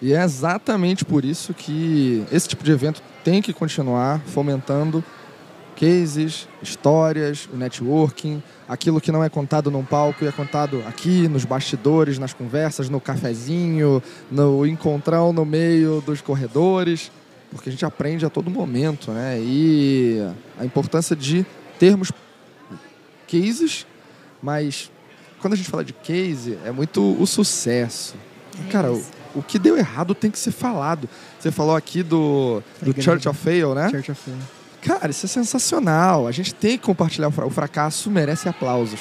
E 0.00 0.12
é 0.12 0.22
exatamente 0.22 1.04
por 1.04 1.24
isso 1.24 1.54
que 1.54 2.24
esse 2.30 2.48
tipo 2.48 2.62
de 2.62 2.72
evento 2.72 3.02
tem 3.22 3.40
que 3.40 3.52
continuar 3.52 4.20
fomentando 4.26 5.02
cases, 5.74 6.48
histórias, 6.62 7.48
o 7.52 7.56
networking, 7.56 8.42
aquilo 8.68 9.00
que 9.00 9.10
não 9.10 9.22
é 9.24 9.28
contado 9.28 9.70
num 9.70 9.84
palco 9.84 10.24
e 10.24 10.28
é 10.28 10.32
contado 10.32 10.82
aqui, 10.86 11.28
nos 11.28 11.44
bastidores, 11.44 12.18
nas 12.18 12.32
conversas, 12.32 12.88
no 12.88 13.00
cafezinho, 13.00 14.02
no 14.30 14.66
encontrão 14.66 15.32
no 15.32 15.44
meio 15.44 16.00
dos 16.00 16.20
corredores, 16.20 17.10
porque 17.50 17.68
a 17.68 17.72
gente 17.72 17.84
aprende 17.84 18.24
a 18.24 18.30
todo 18.30 18.50
momento, 18.50 19.10
né? 19.10 19.38
E 19.40 20.20
a 20.58 20.64
importância 20.64 21.14
de 21.14 21.44
termos 21.78 22.10
cases, 23.26 23.86
mas 24.44 24.90
quando 25.40 25.54
a 25.54 25.56
gente 25.56 25.70
fala 25.70 25.82
de 25.82 25.94
case, 25.94 26.58
é 26.64 26.70
muito 26.70 27.20
o 27.20 27.26
sucesso. 27.26 28.14
É 28.66 28.70
Cara, 28.70 28.92
o, 28.92 29.02
o, 29.34 29.42
que 29.42 29.58
deu 29.58 29.76
errado 29.76 30.14
tem 30.14 30.30
que 30.30 30.38
ser 30.38 30.52
falado. 30.52 31.08
Você 31.40 31.50
falou 31.50 31.74
aqui 31.74 32.02
do, 32.02 32.62
do 32.82 33.02
Church 33.02 33.26
of 33.26 33.40
Fail, 33.40 33.74
né? 33.74 33.88
Church 33.90 34.12
of 34.12 34.20
Fail. 34.20 34.36
Cara, 34.82 35.10
isso 35.10 35.24
é 35.24 35.28
sensacional. 35.28 36.26
A 36.26 36.32
gente 36.32 36.54
tem 36.54 36.76
que 36.76 36.84
compartilhar 36.84 37.28
o 37.28 37.50
fracasso, 37.50 38.10
merece 38.10 38.48
aplausos. 38.48 39.00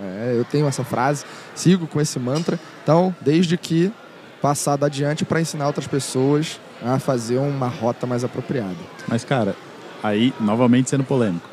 É, 0.00 0.34
eu 0.36 0.44
tenho 0.44 0.66
essa 0.66 0.84
frase, 0.84 1.24
sigo 1.56 1.88
com 1.88 2.00
esse 2.00 2.18
mantra. 2.20 2.58
Então, 2.82 3.14
desde 3.20 3.56
que 3.58 3.92
passado 4.40 4.84
adiante 4.84 5.24
para 5.24 5.40
ensinar 5.40 5.66
outras 5.66 5.86
pessoas 5.88 6.60
a 6.80 6.98
fazer 6.98 7.38
uma 7.38 7.68
rota 7.68 8.06
mais 8.06 8.24
apropriada. 8.24 8.76
Mas, 9.08 9.24
cara, 9.24 9.56
aí, 10.02 10.32
novamente 10.40 10.88
sendo 10.88 11.04
polêmico. 11.04 11.51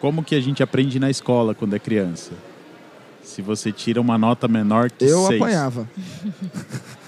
Como 0.00 0.22
que 0.22 0.34
a 0.34 0.40
gente 0.40 0.62
aprende 0.62 0.98
na 0.98 1.10
escola 1.10 1.54
quando 1.54 1.74
é 1.74 1.78
criança? 1.78 2.32
Se 3.22 3.40
você 3.40 3.72
tira 3.72 4.00
uma 4.00 4.18
nota 4.18 4.46
menor 4.46 4.90
que 4.90 5.04
Eu 5.04 5.26
seis. 5.26 5.40
apanhava. 5.40 5.88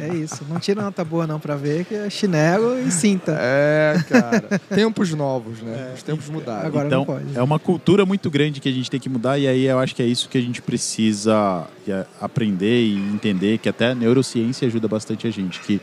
É 0.00 0.14
isso. 0.14 0.46
Não 0.48 0.60
tira 0.60 0.80
nota 0.80 1.04
boa 1.04 1.26
não 1.26 1.40
para 1.40 1.56
ver 1.56 1.84
que 1.84 1.94
é 1.94 2.08
chinelo 2.08 2.78
e 2.78 2.90
cinta. 2.90 3.36
É, 3.38 3.96
cara. 4.08 4.60
tempos 4.72 5.12
novos, 5.12 5.60
né? 5.60 5.90
É. 5.90 5.94
Os 5.94 6.02
tempos 6.04 6.28
mudaram. 6.28 6.66
Agora 6.66 6.86
então, 6.86 7.00
não 7.00 7.04
pode. 7.04 7.36
É 7.36 7.42
uma 7.42 7.58
cultura 7.58 8.06
muito 8.06 8.30
grande 8.30 8.60
que 8.60 8.68
a 8.68 8.72
gente 8.72 8.88
tem 8.88 9.00
que 9.00 9.08
mudar 9.08 9.38
e 9.38 9.48
aí 9.48 9.64
eu 9.64 9.78
acho 9.78 9.94
que 9.96 10.02
é 10.02 10.06
isso 10.06 10.28
que 10.28 10.38
a 10.38 10.40
gente 10.40 10.62
precisa 10.62 11.66
é, 11.86 12.06
aprender 12.20 12.80
e 12.80 12.96
entender 12.96 13.58
que 13.58 13.68
até 13.68 13.88
a 13.88 13.94
neurociência 13.94 14.68
ajuda 14.68 14.86
bastante 14.86 15.26
a 15.26 15.30
gente, 15.32 15.58
que 15.60 15.80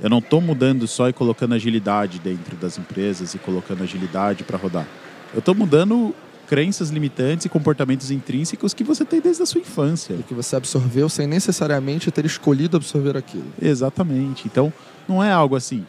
eu 0.00 0.10
não 0.10 0.18
estou 0.18 0.40
mudando 0.40 0.86
só 0.86 1.08
e 1.08 1.12
colocando 1.12 1.54
agilidade 1.54 2.18
dentro 2.18 2.54
das 2.54 2.78
empresas 2.78 3.34
e 3.34 3.38
colocando 3.38 3.82
agilidade 3.82 4.44
para 4.44 4.58
rodar. 4.58 4.86
Eu 5.32 5.40
estou 5.40 5.54
mudando 5.54 6.14
crenças 6.48 6.88
limitantes 6.88 7.44
e 7.44 7.48
comportamentos 7.48 8.10
intrínsecos 8.10 8.72
que 8.72 8.82
você 8.82 9.04
tem 9.04 9.20
desde 9.20 9.42
a 9.42 9.46
sua 9.46 9.60
infância. 9.60 10.14
E 10.14 10.22
que 10.22 10.32
você 10.32 10.56
absorveu 10.56 11.08
sem 11.08 11.26
necessariamente 11.26 12.10
ter 12.10 12.24
escolhido 12.24 12.76
absorver 12.76 13.16
aquilo. 13.16 13.46
Exatamente. 13.60 14.46
Então, 14.46 14.72
não 15.06 15.22
é 15.22 15.30
algo 15.30 15.54
assim, 15.54 15.84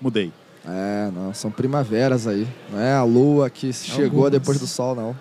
mudei. 0.00 0.30
É, 0.66 1.10
não, 1.14 1.32
são 1.32 1.50
primaveras 1.50 2.26
aí. 2.26 2.46
Não 2.70 2.78
é 2.78 2.94
a 2.94 3.02
lua 3.02 3.48
que 3.48 3.72
chegou 3.72 4.24
Algumas. 4.24 4.32
depois 4.32 4.60
do 4.60 4.66
sol, 4.66 4.94
não. 4.94 5.16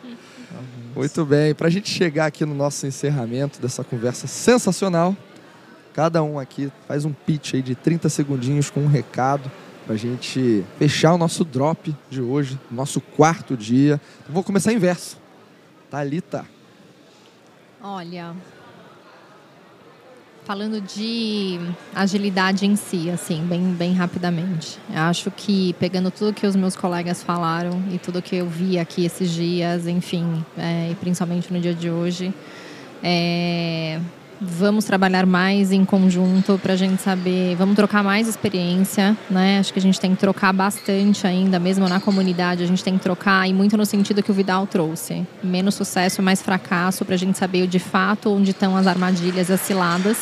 Muito 0.93 1.25
bem. 1.25 1.53
Para 1.53 1.67
a 1.67 1.69
gente 1.69 1.89
chegar 1.89 2.25
aqui 2.25 2.45
no 2.45 2.53
nosso 2.53 2.85
encerramento 2.85 3.61
dessa 3.61 3.83
conversa 3.83 4.27
sensacional, 4.27 5.15
cada 5.93 6.21
um 6.21 6.37
aqui 6.37 6.69
faz 6.87 7.05
um 7.05 7.13
pitch 7.13 7.53
aí 7.53 7.61
de 7.61 7.75
30 7.75 8.09
segundinhos 8.09 8.69
com 8.69 8.81
um 8.81 8.87
recado 8.87 9.49
para 9.87 9.95
a 9.95 9.97
gente 9.97 10.65
fechar 10.77 11.13
o 11.13 11.17
nosso 11.17 11.45
drop 11.45 11.95
de 12.09 12.21
hoje, 12.21 12.59
nosso 12.69 12.99
quarto 12.99 13.55
dia. 13.55 14.01
Então, 14.19 14.33
vou 14.33 14.43
começar 14.43 14.73
inverso. 14.73 15.17
Thalita. 15.89 16.45
Olha, 17.81 18.35
falando 20.43 20.81
de 20.81 21.57
agilidade 21.95 22.65
em 22.65 22.75
si, 22.75 23.09
assim, 23.09 23.45
bem, 23.45 23.63
bem 23.71 23.93
rapidamente. 23.93 24.77
Eu 24.93 25.03
acho 25.03 25.31
que 25.31 25.71
pegando 25.79 26.11
tudo 26.11 26.33
que 26.33 26.45
os 26.45 26.55
meus 26.55 26.75
colegas 26.75 27.23
falaram 27.23 27.81
e 27.89 27.97
tudo 27.97 28.21
que 28.21 28.35
eu 28.35 28.49
vi 28.49 28.77
aqui 28.77 29.05
esses 29.05 29.31
dias, 29.31 29.87
enfim, 29.87 30.43
é, 30.57 30.91
e 30.91 30.95
principalmente 30.95 31.51
no 31.53 31.61
dia 31.61 31.73
de 31.73 31.89
hoje, 31.89 32.33
é, 33.01 34.01
Vamos 34.39 34.85
trabalhar 34.85 35.25
mais 35.25 35.71
em 35.71 35.83
conjunto 35.83 36.59
para 36.61 36.73
a 36.73 36.75
gente 36.75 37.01
saber, 37.01 37.55
vamos 37.55 37.75
trocar 37.75 38.03
mais 38.03 38.27
experiência, 38.27 39.17
né? 39.31 39.57
Acho 39.57 39.73
que 39.73 39.79
a 39.79 39.81
gente 39.81 39.99
tem 39.99 40.13
que 40.13 40.17
trocar 40.17 40.53
bastante 40.53 41.25
ainda, 41.25 41.57
mesmo 41.59 41.89
na 41.89 41.99
comunidade, 41.99 42.61
a 42.61 42.67
gente 42.67 42.83
tem 42.83 42.97
que 42.97 43.03
trocar 43.03 43.49
e 43.49 43.53
muito 43.53 43.75
no 43.75 43.83
sentido 43.83 44.21
que 44.21 44.29
o 44.29 44.33
Vidal 44.35 44.67
trouxe, 44.67 45.25
menos 45.43 45.73
sucesso, 45.73 46.21
mais 46.21 46.39
fracasso, 46.39 47.03
para 47.03 47.15
a 47.15 47.17
gente 47.17 47.35
saber 47.35 47.65
de 47.65 47.79
fato 47.79 48.29
onde 48.31 48.51
estão 48.51 48.77
as 48.77 48.85
armadilhas, 48.85 49.49
as 49.49 49.61
ciladas, 49.61 50.19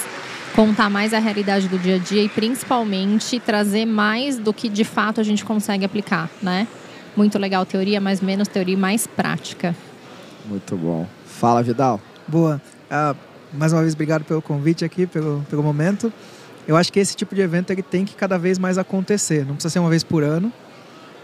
contar 0.55 0.89
mais 0.89 1.13
a 1.13 1.19
realidade 1.19 1.67
do 1.67 1.77
dia 1.77 1.95
a 1.95 1.99
dia 1.99 2.23
e 2.23 2.29
principalmente 2.29 3.37
trazer 3.41 3.85
mais 3.85 4.37
do 4.37 4.53
que 4.53 4.69
de 4.69 4.85
fato 4.85 5.19
a 5.19 5.23
gente 5.25 5.43
consegue 5.43 5.83
aplicar, 5.83 6.29
né? 6.41 6.69
Muito 7.17 7.37
legal 7.37 7.65
teoria, 7.65 7.99
mas 7.99 8.21
menos 8.21 8.47
teoria 8.47 8.75
e 8.75 8.77
mais 8.77 9.05
prática. 9.05 9.75
Muito 10.45 10.77
bom. 10.77 11.05
Fala, 11.25 11.61
Vidal. 11.61 11.99
Boa. 12.25 12.61
Uh 12.89 13.34
mais 13.57 13.73
uma 13.73 13.81
vez, 13.81 13.93
obrigado 13.93 14.23
pelo 14.23 14.41
convite 14.41 14.85
aqui, 14.85 15.07
pelo, 15.07 15.45
pelo 15.49 15.63
momento. 15.63 16.11
Eu 16.67 16.75
acho 16.75 16.91
que 16.91 16.99
esse 16.99 17.15
tipo 17.15 17.35
de 17.35 17.41
evento 17.41 17.71
ele 17.71 17.83
tem 17.83 18.05
que 18.05 18.15
cada 18.15 18.37
vez 18.37 18.57
mais 18.57 18.77
acontecer. 18.77 19.45
Não 19.45 19.53
precisa 19.53 19.71
ser 19.71 19.79
uma 19.79 19.89
vez 19.89 20.03
por 20.03 20.23
ano. 20.23 20.51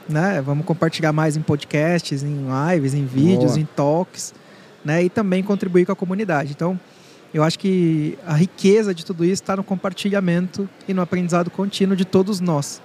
Né? 0.08 0.42
Vamos 0.42 0.66
compartilhar 0.66 1.12
mais 1.12 1.36
em 1.36 1.42
podcasts, 1.42 2.24
em 2.24 2.46
lives, 2.74 2.94
em 2.94 3.06
vídeos, 3.06 3.54
Boa. 3.54 3.60
em 3.60 3.66
talks. 3.66 4.34
Né? 4.86 5.04
E 5.04 5.10
também 5.10 5.42
contribuir 5.42 5.86
com 5.86 5.92
a 5.92 5.96
comunidade. 5.96 6.52
Então, 6.52 6.80
eu 7.34 7.44
acho 7.44 7.58
que 7.58 8.18
a 8.26 8.34
riqueza 8.34 8.94
de 8.94 9.06
tudo 9.06 9.24
isso 9.24 9.42
está 9.42 9.56
no 9.56 9.64
compartilhamento 9.64 10.70
e 10.88 10.94
no 10.94 11.02
aprendizado 11.02 11.50
contínuo 11.50 11.96
de 11.96 12.06
todos 12.06 12.40
nós. 12.40 12.82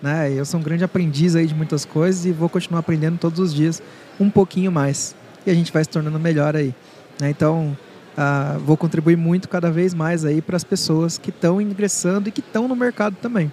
Né? 0.00 0.32
Eu 0.32 0.44
sou 0.44 0.58
um 0.58 0.62
grande 0.62 0.84
aprendiz 0.84 1.36
aí 1.36 1.46
de 1.46 1.54
muitas 1.54 1.84
coisas 1.84 2.24
e 2.24 2.32
vou 2.32 2.48
continuar 2.48 2.80
aprendendo 2.80 3.18
todos 3.18 3.38
os 3.38 3.52
dias 3.52 3.82
um 4.18 4.30
pouquinho 4.30 4.72
mais. 4.72 5.14
E 5.44 5.50
a 5.50 5.54
gente 5.54 5.72
vai 5.72 5.84
se 5.84 5.90
tornando 5.90 6.18
melhor 6.18 6.56
aí. 6.56 6.74
Né? 7.20 7.30
Então, 7.30 7.76
Uh, 8.16 8.58
vou 8.60 8.76
contribuir 8.76 9.16
muito 9.16 9.48
cada 9.48 9.70
vez 9.70 9.94
mais 9.94 10.24
aí 10.24 10.42
para 10.42 10.56
as 10.56 10.64
pessoas 10.64 11.16
que 11.16 11.30
estão 11.30 11.60
ingressando 11.60 12.28
e 12.28 12.32
que 12.32 12.40
estão 12.40 12.66
no 12.66 12.76
mercado 12.76 13.16
também. 13.20 13.52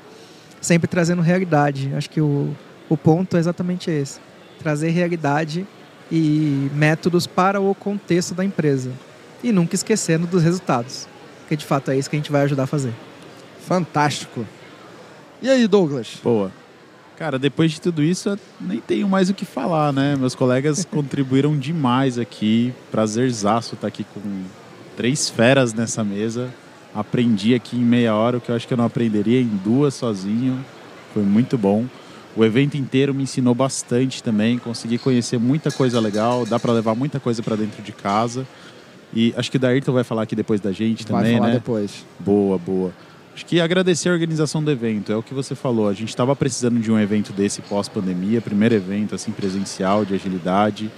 Sempre 0.60 0.88
trazendo 0.88 1.22
realidade. 1.22 1.91
Acho 1.96 2.10
que 2.10 2.20
o, 2.20 2.54
o 2.89 2.98
ponto 2.98 3.38
é 3.38 3.39
exatamente 3.39 3.89
esse: 3.91 4.20
trazer 4.60 4.89
realidade 4.89 5.65
e 6.12 6.70
métodos 6.74 7.28
para 7.28 7.62
o 7.62 7.74
contexto 7.76 8.34
da 8.34 8.43
empresa. 8.43 8.91
E 9.43 9.52
nunca 9.52 9.76
esquecendo 9.76 10.26
dos 10.26 10.41
resultados, 10.41 11.08
porque 11.41 11.56
de 11.56 11.65
fato 11.65 11.91
é 11.91 11.98
isso 11.98 12.10
que 12.10 12.15
a 12.15 12.20
gente 12.20 12.32
vai 12.32 12.41
ajudar 12.41 12.63
a 12.63 12.67
fazer. 12.67 12.93
Fantástico. 13.67 14.46
E 15.41 15.50
aí, 15.50 15.67
Douglas? 15.67 16.17
Boa. 16.24 16.52
Cara, 17.17 17.39
depois 17.39 17.71
de 17.71 17.82
tudo 17.82 18.03
isso, 18.03 18.30
eu 18.30 18.39
nem 18.62 18.80
tenho 18.80 19.10
mais 19.10 19.27
o 19.27 19.34
que 19.34 19.43
falar, 19.43 19.91
né? 19.91 20.15
Meus 20.15 20.36
colegas 20.36 20.86
contribuíram 20.91 21.58
demais 21.58 22.19
aqui. 22.19 22.71
Prazerzaço 22.91 23.73
estar 23.73 23.88
aqui 23.88 24.03
com 24.03 24.21
três 24.95 25.27
feras 25.27 25.73
nessa 25.73 26.03
mesa. 26.03 26.53
Aprendi 26.93 27.56
aqui 27.56 27.75
em 27.75 27.84
meia 27.84 28.13
hora 28.13 28.38
o 28.38 28.41
que 28.41 28.49
eu 28.51 28.56
acho 28.56 28.67
que 28.67 28.73
eu 28.73 28.77
não 28.77 28.86
aprenderia 28.86 29.41
em 29.41 29.47
duas 29.47 29.95
sozinho. 29.95 30.63
Foi 31.12 31.23
muito 31.23 31.58
bom. 31.58 31.86
O 32.36 32.45
evento 32.45 32.77
inteiro 32.77 33.15
me 33.15 33.23
ensinou 33.23 33.56
bastante 33.56 34.21
também. 34.21 34.60
Consegui 34.60 34.99
conhecer 34.99 35.39
muita 35.39 35.71
coisa 35.71 35.99
legal. 35.99 36.45
Dá 36.45 36.60
para 36.60 36.71
levar 36.71 36.93
muita 36.93 37.19
coisa 37.19 37.41
para 37.41 37.56
dentro 37.56 37.82
de 37.82 37.93
casa. 37.93 38.45
E 39.12 39.34
acho 39.36 39.49
que 39.49 39.58
o 39.58 39.60
Dairton 39.60 39.91
vai 39.91 40.03
falar 40.03 40.21
aqui 40.21 40.36
depois 40.36 40.62
da 40.62 40.71
gente 40.71 41.03
vai 41.03 41.23
também, 41.23 41.38
falar 41.38 41.47
né? 41.47 41.53
depois. 41.56 42.06
Boa, 42.19 42.60
boa. 42.60 42.91
Acho 43.38 43.45
que 43.45 43.62
agradecer 43.62 44.10
a 44.10 44.13
organização 44.13 44.63
do 44.63 44.71
evento, 44.71 45.12
é 45.12 45.15
o 45.15 45.21
que 45.21 45.32
você 45.32 45.54
falou. 45.54 45.88
A 45.88 45.93
gente 45.93 46.10
estava 46.10 46.36
precisando 46.36 46.80
de 46.80 46.91
um 46.91 47.00
evento 47.00 47.32
desse 47.32 47.62
pós-pandemia, 47.62 48.41
primeiro 48.41 48.73
evento 48.73 49.13
assim 49.13 49.32
presencial 49.32 50.04
de 50.04 50.15
agilidade. 50.15 50.91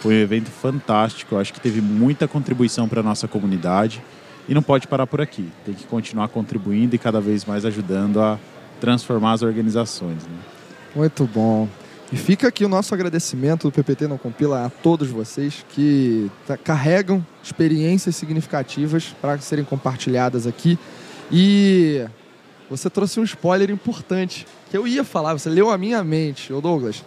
Foi 0.00 0.14
um 0.14 0.18
evento 0.18 0.50
fantástico, 0.50 1.36
acho 1.36 1.52
que 1.52 1.60
teve 1.60 1.80
muita 1.80 2.26
contribuição 2.26 2.88
para 2.88 2.98
a 2.98 3.02
nossa 3.04 3.28
comunidade 3.28 4.02
e 4.48 4.52
não 4.52 4.64
pode 4.64 4.88
parar 4.88 5.06
por 5.06 5.20
aqui. 5.20 5.48
Tem 5.64 5.74
que 5.74 5.84
continuar 5.84 6.26
contribuindo 6.26 6.96
e 6.96 6.98
cada 6.98 7.20
vez 7.20 7.44
mais 7.44 7.64
ajudando 7.64 8.20
a 8.20 8.36
transformar 8.80 9.34
as 9.34 9.42
organizações. 9.42 10.24
Né? 10.24 10.38
Muito 10.92 11.24
bom. 11.32 11.68
E 12.12 12.16
fica 12.16 12.48
aqui 12.48 12.64
o 12.64 12.68
nosso 12.68 12.92
agradecimento 12.94 13.68
do 13.68 13.70
PPT 13.70 14.08
Não 14.08 14.18
Compila 14.18 14.66
a 14.66 14.70
todos 14.70 15.08
vocês 15.08 15.64
que 15.68 16.28
carregam 16.64 17.24
experiências 17.44 18.16
significativas 18.16 19.14
para 19.22 19.38
serem 19.38 19.64
compartilhadas 19.64 20.48
aqui. 20.48 20.76
E 21.30 22.06
você 22.70 22.88
trouxe 22.88 23.18
um 23.18 23.24
spoiler 23.24 23.70
importante 23.70 24.46
que 24.70 24.76
eu 24.76 24.86
ia 24.86 25.04
falar, 25.04 25.34
você 25.34 25.48
leu 25.48 25.70
a 25.70 25.78
minha 25.78 26.02
mente, 26.02 26.52
ô 26.52 26.60
Douglas. 26.60 27.02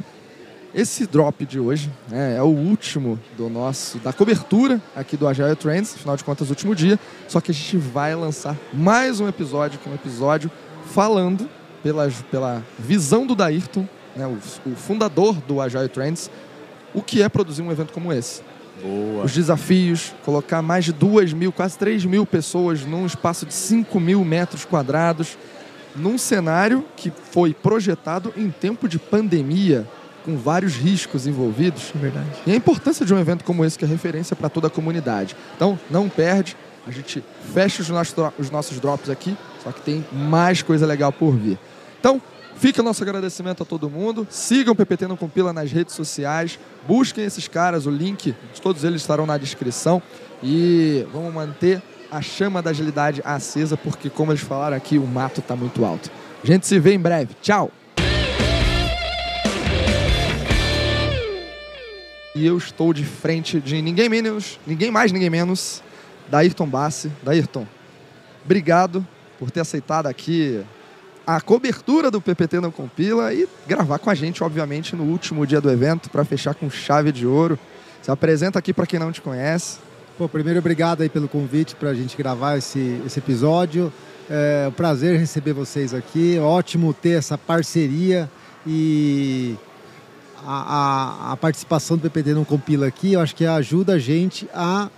Esse 0.74 1.08
drop 1.08 1.46
de 1.46 1.60
hoje 1.60 1.92
né, 2.10 2.38
é 2.38 2.44
o 2.44 2.48
último 2.48 3.20
do 3.36 3.50
nosso 3.50 3.98
da 3.98 4.14
cobertura 4.14 4.80
aqui 4.96 5.18
do 5.18 5.28
Agile 5.28 5.56
Trends, 5.56 5.96
afinal 5.96 6.16
de 6.16 6.24
contas, 6.24 6.50
último 6.50 6.76
dia. 6.76 7.00
Só 7.28 7.42
que 7.42 7.50
a 7.50 7.54
gente 7.54 7.76
vai 7.78 8.14
lançar 8.14 8.56
mais 8.72 9.20
um 9.20 9.28
episódio, 9.28 9.80
que 9.80 9.90
é 9.90 9.92
um 9.92 9.96
episódio 9.96 10.52
falando 10.86 11.50
pela, 11.82 12.10
pela 12.30 12.64
visão 12.78 13.26
do 13.26 13.36
Dairton, 13.36 13.88
né, 14.16 14.28
o, 14.28 14.38
o 14.70 14.76
fundador 14.76 15.34
do 15.48 15.60
Agile 15.60 15.90
Trends, 15.90 16.30
o 16.94 17.02
que 17.02 17.24
é 17.24 17.30
produzir 17.30 17.64
um 17.64 17.72
evento 17.72 17.92
como 17.92 18.14
esse. 18.14 18.42
Boa. 18.82 19.26
os 19.26 19.34
desafios, 19.34 20.14
colocar 20.24 20.62
mais 20.62 20.86
de 20.86 20.94
2 20.94 21.34
mil, 21.34 21.52
quase 21.52 21.78
3 21.78 22.06
mil 22.06 22.26
pessoas 22.26 22.86
num 22.86 23.06
espaço 23.06 23.46
de 23.46 23.54
5 23.54 24.00
mil 24.00 24.24
metros 24.24 24.66
quadrados, 24.66 25.38
num 25.96 26.18
cenário 26.18 26.86
que 26.96 27.12
foi 27.32 27.54
projetado 27.54 28.34
em 28.38 28.50
tempo 28.50 28.88
de 28.88 28.98
pandemia, 29.00 29.88
com 30.24 30.38
vários 30.38 30.76
riscos 30.76 31.26
envolvidos. 31.26 31.92
É 31.96 31.98
verdade. 31.98 32.28
E 32.46 32.52
a 32.52 32.56
importância 32.56 33.06
de 33.06 33.14
um 33.14 33.20
evento 33.20 33.44
como 33.44 33.66
esse, 33.66 33.78
que 33.78 33.86
é 33.86 33.88
referência 33.88 34.36
para 34.36 34.50
toda 34.50 34.68
a 34.68 34.70
comunidade. 34.70 35.36
Então, 35.56 35.80
não 35.90 36.08
perde, 36.08 36.56
a 36.88 36.92
gente 36.92 37.24
fecha 37.54 37.82
os 37.82 37.90
nossos, 37.90 38.16
os 38.38 38.50
nossos 38.50 38.80
drops 38.80 39.10
aqui, 39.10 39.38
só 39.64 39.72
que 39.72 39.82
tem 39.82 40.06
mais 40.12 40.62
coisa 40.62 40.86
legal 40.86 41.12
por 41.12 41.36
vir. 41.36 41.58
Então, 42.00 42.22
Fica 42.60 42.84
nosso 42.84 43.02
agradecimento 43.02 43.64
a 43.64 43.66
todo 43.66 43.90
mundo. 43.90 44.28
Sigam 44.30 44.74
o 44.74 44.76
PPT 44.76 45.08
no 45.08 45.16
Compila 45.16 45.54
nas 45.54 45.72
redes 45.72 45.96
sociais. 45.96 46.60
Busquem 46.86 47.24
esses 47.24 47.48
caras, 47.48 47.86
o 47.86 47.90
link 47.90 48.36
todos 48.62 48.84
eles 48.84 49.00
estarão 49.00 49.26
na 49.26 49.38
descrição. 49.38 50.02
E 50.44 51.08
vamos 51.14 51.34
manter 51.34 51.82
a 52.12 52.22
chama 52.22 52.62
da 52.62 52.72
agilidade 52.72 53.22
acesa, 53.24 53.78
porque, 53.78 54.10
como 54.10 54.34
eles 54.34 54.42
falaram 54.42 54.76
aqui, 54.76 54.98
o 54.98 55.08
mato 55.08 55.40
está 55.40 55.56
muito 55.56 55.86
alto. 55.86 56.12
A 56.44 56.46
gente 56.46 56.68
se 56.68 56.78
vê 56.80 56.94
em 56.94 57.00
breve. 57.00 57.34
Tchau! 57.42 57.72
E 62.36 62.46
eu 62.46 62.58
estou 62.58 62.92
de 62.92 63.06
frente 63.06 63.62
de 63.62 63.82
ninguém 63.82 64.10
menos, 64.10 64.60
ninguém 64.68 64.92
mais, 64.92 65.14
ninguém 65.14 65.30
menos, 65.30 65.82
da 66.28 66.40
Ayrton 66.40 66.68
Bassi. 66.68 67.10
Da 67.24 67.32
Ayrton, 67.32 67.66
obrigado 68.44 69.08
por 69.40 69.50
ter 69.50 69.62
aceitado 69.62 70.08
aqui 70.08 70.62
a 71.26 71.40
cobertura 71.40 72.10
do 72.10 72.20
PPT 72.20 72.60
não 72.60 72.72
compila 72.72 73.34
e 73.34 73.48
gravar 73.68 74.00
com 74.00 74.10
a 74.10 74.16
gente, 74.16 74.44
obviamente, 74.44 74.96
no 74.96 75.04
último 75.04 75.46
dia 75.46 75.62
do 75.62 75.70
evento 75.70 76.10
para 76.10 76.26
fechar 76.26 76.56
com 76.56 76.70
chave 76.70 77.12
de 77.12 77.28
ouro. 77.28 77.58
Se 78.02 78.10
apresenta 78.10 78.58
aqui 78.58 78.74
para 78.74 78.88
quem 78.88 79.00
não 79.00 79.12
te 79.12 79.22
conhece. 79.22 79.78
Pô, 80.18 80.28
primeiro, 80.28 80.60
obrigado 80.60 81.02
aí 81.02 81.10
pelo 81.10 81.28
convite 81.28 81.76
para 81.76 81.90
a 81.90 81.94
gente 81.94 82.18
gravar 82.18 82.58
esse, 82.58 83.02
esse 83.06 83.20
episódio. 83.20 83.92
É 84.30 84.68
um 84.68 84.72
prazer 84.72 85.20
receber 85.20 85.54
vocês 85.54 85.94
aqui. 85.94 86.38
Ótimo 86.40 86.94
ter 86.94 87.12
essa 87.12 87.38
parceria 87.38 88.30
e 88.66 89.56
a, 90.46 91.30
a, 91.30 91.34
a 91.34 91.38
participação 91.38 91.98
do 91.98 92.02
PPT 92.02 92.34
não 92.34 92.44
compila 92.44 92.88
aqui. 92.88 93.14
Eu 93.14 93.22
acho 93.22 93.36
que 93.36 93.46
ajuda 93.46 93.94
a 93.94 94.00
gente 94.00 94.50
a 94.54 94.90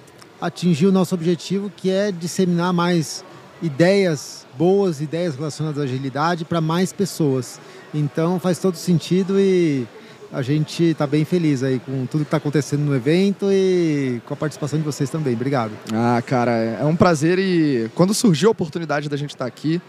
atingir 0.42 0.88
o 0.88 0.92
nosso 0.92 1.14
objetivo, 1.14 1.72
que 1.76 1.90
é 1.90 2.12
disseminar 2.12 2.74
mais 2.74 3.24
ideias 3.62 4.46
boas, 4.58 5.02
ideias 5.02 5.36
relacionadas 5.36 5.80
à 5.80 5.84
agilidade 5.84 6.46
para 6.46 6.62
mais 6.62 6.92
pessoas. 6.92 7.60
Então 7.94 8.40
faz 8.40 8.60
todo 8.60 8.76
sentido 8.76 9.40
e 9.40 9.88
a 10.32 10.42
gente 10.42 10.84
está 10.84 11.06
bem 11.06 11.26
feliz 11.26 11.62
aí 11.62 11.80
com 11.80 12.06
tudo 12.06 12.22
que 12.22 12.28
está 12.28 12.38
acontecendo 12.38 12.82
no 12.82 12.96
evento 12.96 13.52
e 13.52 14.22
com 14.26 14.34
a 14.34 14.38
participação 14.38 14.80
de 14.80 14.86
vocês 14.86 15.10
também. 15.10 15.34
Obrigado. 15.34 15.72
Ah, 15.94 16.22
cara, 16.26 16.52
é 16.52 16.86
um 16.86 16.96
prazer 16.96 17.38
e 17.38 17.90
quando 17.96 18.14
surgiu 18.14 18.50
a 18.50 18.52
oportunidade 18.52 19.10
da 19.10 19.18
gente 19.18 19.32
estar 19.32 19.46
tá 19.46 19.48
aqui, 19.48 19.82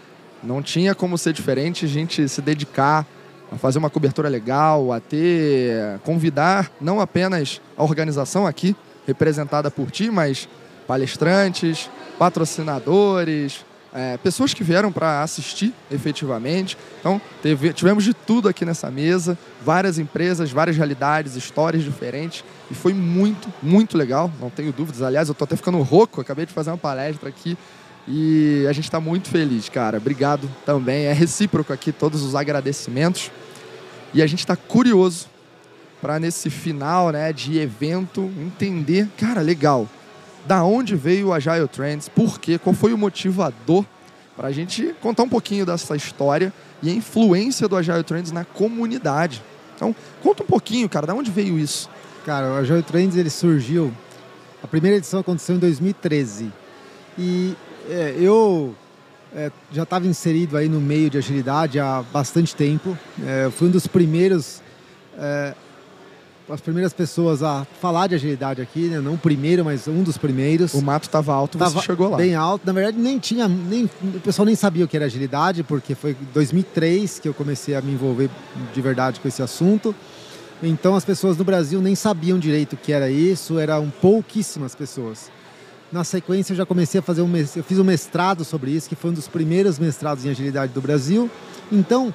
não 0.43 0.61
tinha 0.61 0.93
como 0.93 1.17
ser 1.17 1.33
diferente 1.33 1.85
a 1.85 1.87
gente 1.87 2.27
se 2.27 2.41
dedicar 2.41 3.07
a 3.51 3.57
fazer 3.57 3.79
uma 3.79 3.89
cobertura 3.89 4.27
legal, 4.27 4.91
a 4.91 4.99
ter, 4.99 5.99
convidar 6.03 6.71
não 6.81 6.99
apenas 6.99 7.61
a 7.77 7.83
organização 7.83 8.45
aqui, 8.45 8.75
representada 9.05 9.69
por 9.69 9.91
ti, 9.91 10.09
mas 10.09 10.49
palestrantes, 10.87 11.89
patrocinadores, 12.17 13.63
é, 13.93 14.17
pessoas 14.17 14.53
que 14.53 14.63
vieram 14.63 14.91
para 14.91 15.21
assistir 15.21 15.71
efetivamente. 15.91 16.75
Então, 16.99 17.21
teve, 17.41 17.71
tivemos 17.73 18.03
de 18.03 18.13
tudo 18.13 18.49
aqui 18.49 18.65
nessa 18.65 18.89
mesa, 18.89 19.37
várias 19.63 19.99
empresas, 19.99 20.51
várias 20.51 20.75
realidades, 20.75 21.35
histórias 21.35 21.83
diferentes. 21.83 22.43
E 22.71 22.73
foi 22.73 22.93
muito, 22.93 23.53
muito 23.61 23.97
legal, 23.97 24.31
não 24.39 24.49
tenho 24.49 24.71
dúvidas. 24.71 25.01
Aliás, 25.01 25.27
eu 25.27 25.33
estou 25.33 25.45
até 25.45 25.55
ficando 25.55 25.79
rouco, 25.81 26.19
acabei 26.19 26.45
de 26.45 26.53
fazer 26.53 26.71
uma 26.71 26.77
palestra 26.77 27.29
aqui. 27.29 27.55
E 28.07 28.65
a 28.67 28.73
gente 28.73 28.85
está 28.85 28.99
muito 28.99 29.29
feliz, 29.29 29.69
cara. 29.69 29.97
Obrigado 29.97 30.49
também. 30.65 31.05
É 31.05 31.13
recíproco 31.13 31.71
aqui 31.71 31.91
todos 31.91 32.23
os 32.23 32.35
agradecimentos. 32.35 33.31
E 34.13 34.21
a 34.21 34.27
gente 34.27 34.39
está 34.39 34.55
curioso 34.55 35.27
para 36.01 36.19
nesse 36.19 36.49
final 36.49 37.11
né, 37.11 37.31
de 37.31 37.57
evento 37.59 38.29
entender, 38.37 39.07
cara, 39.17 39.39
legal 39.39 39.87
da 40.45 40.63
onde 40.63 40.95
veio 40.95 41.27
o 41.27 41.33
Agile 41.33 41.67
Trends, 41.67 42.09
por 42.09 42.39
quê, 42.39 42.57
qual 42.57 42.73
foi 42.73 42.93
o 42.93 42.97
motivador, 42.97 43.85
para 44.35 44.47
a 44.47 44.51
gente 44.51 44.95
contar 44.99 45.23
um 45.23 45.29
pouquinho 45.29 45.65
dessa 45.65 45.95
história 45.95 46.51
e 46.81 46.89
a 46.89 46.93
influência 46.93 47.67
do 47.67 47.77
Agile 47.77 48.03
Trends 48.03 48.31
na 48.31 48.43
comunidade. 48.43 49.41
Então, 49.75 49.95
conta 50.21 50.43
um 50.43 50.45
pouquinho, 50.45 50.89
cara, 50.89 51.07
da 51.07 51.13
onde 51.13 51.29
veio 51.31 51.57
isso? 51.57 51.89
Cara, 52.25 52.53
o 52.53 52.55
Agile 52.55 52.83
Trends 52.83 53.15
ele 53.15 53.29
surgiu, 53.29 53.93
a 54.63 54.67
primeira 54.67 54.97
edição 54.97 55.19
aconteceu 55.19 55.55
em 55.55 55.59
2013 55.59 56.51
e 57.17 57.55
é, 57.89 58.15
eu 58.17 58.73
é, 59.35 59.51
já 59.71 59.83
estava 59.83 60.07
inserido 60.07 60.57
aí 60.57 60.69
no 60.69 60.79
meio 60.79 61.09
de 61.09 61.17
agilidade 61.17 61.79
há 61.79 62.03
bastante 62.13 62.55
tempo. 62.55 62.97
É, 63.25 63.49
fui 63.51 63.67
um 63.67 63.71
dos 63.71 63.87
primeiros 63.87 64.61
é, 65.17 65.53
as 66.49 66.61
primeiras 66.61 66.93
pessoas 66.93 67.41
a 67.41 67.65
falar 67.81 68.07
de 68.07 68.15
agilidade 68.15 68.61
aqui, 68.61 68.87
né? 68.87 68.99
não 68.99 69.13
o 69.13 69.17
primeiro, 69.17 69.63
mas 69.63 69.87
um 69.87 70.03
dos 70.03 70.17
primeiros. 70.17 70.73
O 70.73 70.81
mato 70.81 71.03
estava 71.03 71.33
alto, 71.33 71.57
tava 71.57 71.71
você 71.71 71.85
chegou 71.85 72.09
lá. 72.09 72.17
Bem 72.17 72.35
alto. 72.35 72.65
Na 72.65 72.73
verdade, 72.73 72.97
nem 72.97 73.17
tinha, 73.17 73.47
nem, 73.47 73.89
o 74.03 74.19
pessoal 74.19 74.45
nem 74.45 74.55
sabia 74.55 74.83
o 74.85 74.87
que 74.87 74.95
era 74.95 75.05
agilidade, 75.05 75.63
porque 75.63 75.95
foi 75.95 76.11
em 76.11 76.27
2003 76.33 77.19
que 77.19 77.27
eu 77.27 77.33
comecei 77.33 77.75
a 77.75 77.81
me 77.81 77.93
envolver 77.93 78.29
de 78.73 78.81
verdade 78.81 79.19
com 79.19 79.27
esse 79.27 79.41
assunto. 79.41 79.95
Então, 80.61 80.95
as 80.95 81.03
pessoas 81.03 81.37
no 81.37 81.43
Brasil 81.43 81.81
nem 81.81 81.95
sabiam 81.95 82.39
direito 82.39 82.73
o 82.73 82.77
que 82.77 82.93
era 82.93 83.09
isso, 83.09 83.59
eram 83.59 83.91
pouquíssimas 84.01 84.75
pessoas. 84.75 85.29
Na 85.91 86.03
sequência, 86.03 86.53
eu 86.53 86.57
já 86.57 86.65
comecei 86.65 86.99
a 86.99 87.03
fazer 87.03 87.21
um, 87.21 87.31
eu 87.35 87.63
fiz 87.63 87.77
um 87.77 87.83
mestrado 87.83 88.43
sobre 88.43 88.71
isso, 88.71 88.89
que 88.89 88.95
foi 88.95 89.11
um 89.11 89.13
dos 89.13 89.27
primeiros 89.27 89.77
mestrados 89.77 90.25
em 90.25 90.29
agilidade 90.29 90.73
do 90.73 90.81
Brasil. 90.81 91.29
Então, 91.71 92.13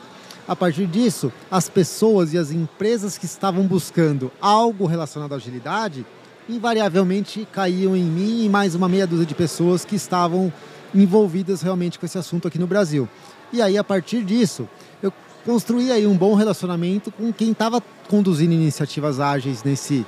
a 0.48 0.56
partir 0.56 0.86
disso, 0.86 1.30
as 1.50 1.68
pessoas 1.68 2.32
e 2.32 2.38
as 2.38 2.50
empresas 2.50 3.18
que 3.18 3.26
estavam 3.26 3.66
buscando 3.66 4.32
algo 4.40 4.86
relacionado 4.86 5.34
à 5.34 5.36
agilidade, 5.36 6.06
invariavelmente 6.48 7.46
caíam 7.52 7.94
em 7.94 8.04
mim 8.04 8.46
e 8.46 8.48
mais 8.48 8.74
uma 8.74 8.88
meia 8.88 9.06
dúzia 9.06 9.26
de 9.26 9.34
pessoas 9.34 9.84
que 9.84 9.94
estavam 9.94 10.50
envolvidas 10.94 11.60
realmente 11.60 11.98
com 11.98 12.06
esse 12.06 12.16
assunto 12.16 12.48
aqui 12.48 12.58
no 12.58 12.66
Brasil. 12.66 13.06
E 13.52 13.60
aí, 13.60 13.76
a 13.76 13.84
partir 13.84 14.24
disso, 14.24 14.66
eu 15.02 15.12
construí 15.44 15.92
aí 15.92 16.06
um 16.06 16.16
bom 16.16 16.34
relacionamento 16.34 17.12
com 17.12 17.30
quem 17.30 17.52
estava 17.52 17.82
conduzindo 18.08 18.54
iniciativas 18.54 19.20
ágeis 19.20 19.62
nesse, 19.62 20.06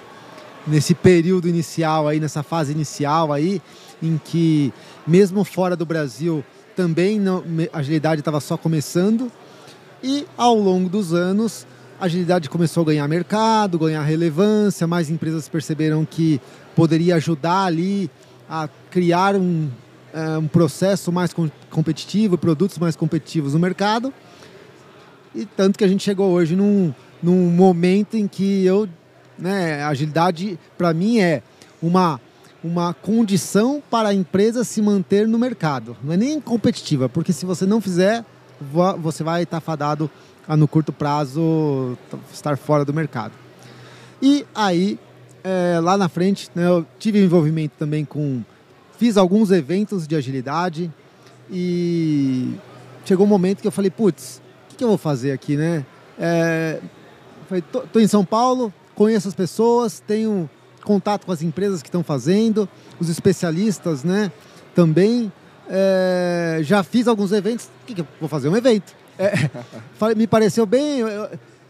nesse 0.66 0.94
período 0.94 1.48
inicial 1.48 2.08
aí, 2.08 2.18
nessa 2.18 2.42
fase 2.42 2.72
inicial 2.72 3.30
aí, 3.30 3.60
em 4.02 4.18
que 4.24 4.72
mesmo 5.06 5.44
fora 5.44 5.76
do 5.76 5.84
Brasil 5.84 6.42
também 6.74 7.20
não, 7.20 7.44
a 7.74 7.78
agilidade 7.80 8.22
estava 8.22 8.40
só 8.40 8.56
começando 8.56 9.30
e 10.02 10.26
ao 10.36 10.54
longo 10.54 10.88
dos 10.88 11.12
anos, 11.12 11.66
a 12.00 12.06
agilidade 12.06 12.48
começou 12.48 12.82
a 12.82 12.86
ganhar 12.86 13.06
mercado, 13.06 13.78
ganhar 13.78 14.02
relevância, 14.02 14.86
mais 14.86 15.10
empresas 15.10 15.48
perceberam 15.48 16.04
que 16.04 16.40
poderia 16.74 17.16
ajudar 17.16 17.64
ali 17.64 18.10
a 18.48 18.68
criar 18.90 19.36
um, 19.36 19.68
uh, 20.14 20.38
um 20.38 20.48
processo 20.48 21.12
mais 21.12 21.34
competitivo, 21.68 22.38
produtos 22.38 22.78
mais 22.78 22.96
competitivos 22.96 23.54
no 23.54 23.60
mercado. 23.60 24.12
E 25.34 25.44
tanto 25.44 25.78
que 25.78 25.84
a 25.84 25.88
gente 25.88 26.02
chegou 26.02 26.30
hoje 26.30 26.56
num, 26.56 26.92
num 27.22 27.50
momento 27.50 28.16
em 28.16 28.26
que 28.26 28.64
eu, 28.64 28.88
né, 29.38 29.82
agilidade 29.84 30.58
para 30.76 30.92
mim 30.94 31.20
é 31.20 31.42
uma 31.82 32.20
uma 32.62 32.92
condição 32.92 33.82
para 33.90 34.10
a 34.10 34.14
empresa 34.14 34.64
se 34.64 34.82
manter 34.82 35.26
no 35.26 35.38
mercado. 35.38 35.96
Não 36.04 36.12
é 36.12 36.16
nem 36.16 36.40
competitiva, 36.40 37.08
porque 37.08 37.32
se 37.32 37.46
você 37.46 37.64
não 37.64 37.80
fizer, 37.80 38.24
você 38.98 39.24
vai 39.24 39.42
estar 39.42 39.60
fadado 39.60 40.10
a 40.46 40.56
no 40.56 40.66
curto 40.66 40.92
prazo 40.92 41.96
estar 42.32 42.56
fora 42.56 42.84
do 42.84 42.92
mercado. 42.92 43.32
E 44.20 44.44
aí, 44.54 44.98
é, 45.42 45.78
lá 45.80 45.96
na 45.96 46.08
frente, 46.08 46.50
né, 46.54 46.66
eu 46.66 46.86
tive 46.98 47.22
envolvimento 47.22 47.74
também 47.78 48.04
com. 48.04 48.42
Fiz 48.98 49.16
alguns 49.16 49.50
eventos 49.50 50.06
de 50.06 50.14
agilidade 50.14 50.92
e 51.50 52.54
chegou 53.04 53.24
um 53.24 53.28
momento 53.28 53.60
que 53.60 53.66
eu 53.66 53.72
falei: 53.72 53.90
putz, 53.90 54.42
o 54.66 54.70
que, 54.70 54.76
que, 54.76 54.84
eu 54.84 54.88
vou 54.88 54.98
fazer 54.98 55.32
aqui, 55.32 55.56
né? 55.56 55.86
É, 56.18 56.80
falei, 57.48 57.62
tô, 57.62 57.80
tô 57.80 57.98
em 57.98 58.06
São 58.06 58.24
Paulo, 58.24 58.72
conheço 58.94 59.28
as 59.28 59.34
pessoas, 59.34 60.00
tenho 60.00 60.48
contato 60.84 61.24
com 61.24 61.32
as 61.32 61.42
empresas 61.42 61.82
que 61.82 61.88
estão 61.88 62.02
fazendo, 62.02 62.68
os 62.98 63.08
especialistas, 63.08 64.04
né? 64.04 64.30
Também. 64.74 65.32
É, 65.72 66.58
já 66.62 66.82
fiz 66.82 67.06
alguns 67.06 67.30
eventos. 67.30 67.66
O 67.66 67.86
que, 67.86 67.94
que 67.94 68.00
eu 68.00 68.08
vou 68.18 68.28
fazer? 68.28 68.48
Um 68.48 68.56
evento. 68.56 68.92
É, 69.16 69.32
me 70.16 70.26
pareceu 70.26 70.66
bem. 70.66 71.02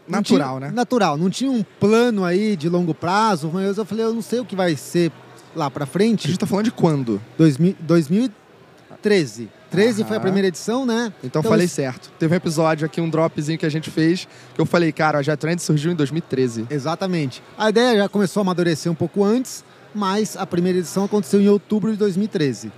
Natural, 0.07 0.57
tinha, 0.57 0.67
né? 0.67 0.71
Natural. 0.73 1.17
Não 1.17 1.29
tinha 1.29 1.51
um 1.51 1.63
plano 1.79 2.25
aí 2.25 2.55
de 2.55 2.67
longo 2.67 2.93
prazo, 2.93 3.51
mas 3.53 3.77
eu 3.77 3.85
falei, 3.85 4.05
eu 4.05 4.13
não 4.13 4.21
sei 4.21 4.39
o 4.39 4.45
que 4.45 4.55
vai 4.55 4.75
ser 4.75 5.11
lá 5.55 5.69
pra 5.69 5.85
frente. 5.85 6.27
A 6.27 6.29
gente 6.29 6.39
tá 6.39 6.47
falando 6.47 6.65
de 6.65 6.71
quando? 6.71 7.21
2000, 7.37 7.75
2013. 7.79 9.49
13 9.69 10.01
Aham. 10.01 10.07
foi 10.07 10.17
a 10.17 10.19
primeira 10.19 10.47
edição, 10.49 10.85
né? 10.85 11.13
Então, 11.23 11.39
então 11.39 11.43
falei 11.43 11.65
isso... 11.65 11.75
certo. 11.75 12.11
Teve 12.19 12.33
um 12.33 12.37
episódio 12.37 12.85
aqui, 12.85 12.99
um 12.99 13.09
dropzinho 13.09 13.57
que 13.57 13.65
a 13.65 13.69
gente 13.69 13.89
fez, 13.89 14.27
que 14.53 14.59
eu 14.59 14.65
falei, 14.65 14.91
cara, 14.91 15.19
a 15.19 15.21
Jetrend 15.21 15.61
surgiu 15.61 15.91
em 15.91 15.95
2013. 15.95 16.67
Exatamente. 16.69 17.41
A 17.57 17.69
ideia 17.69 17.97
já 17.99 18.09
começou 18.09 18.41
a 18.41 18.43
amadurecer 18.43 18.91
um 18.91 18.95
pouco 18.95 19.23
antes, 19.23 19.63
mas 19.95 20.35
a 20.35 20.45
primeira 20.45 20.79
edição 20.79 21.05
aconteceu 21.05 21.39
em 21.39 21.47
outubro 21.47 21.91
de 21.91 21.97
2013. 21.97 22.71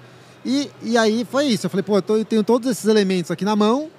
E, 0.46 0.70
e 0.82 0.98
aí 0.98 1.26
foi 1.30 1.48
isso. 1.48 1.66
Eu 1.66 1.70
falei, 1.70 1.84
pô, 1.84 1.98
eu, 1.98 2.02
tô, 2.02 2.18
eu 2.18 2.26
tenho 2.26 2.44
todos 2.44 2.70
esses 2.70 2.86
elementos 2.86 3.32
aqui 3.32 3.46
na 3.46 3.56
mão, 3.56 3.90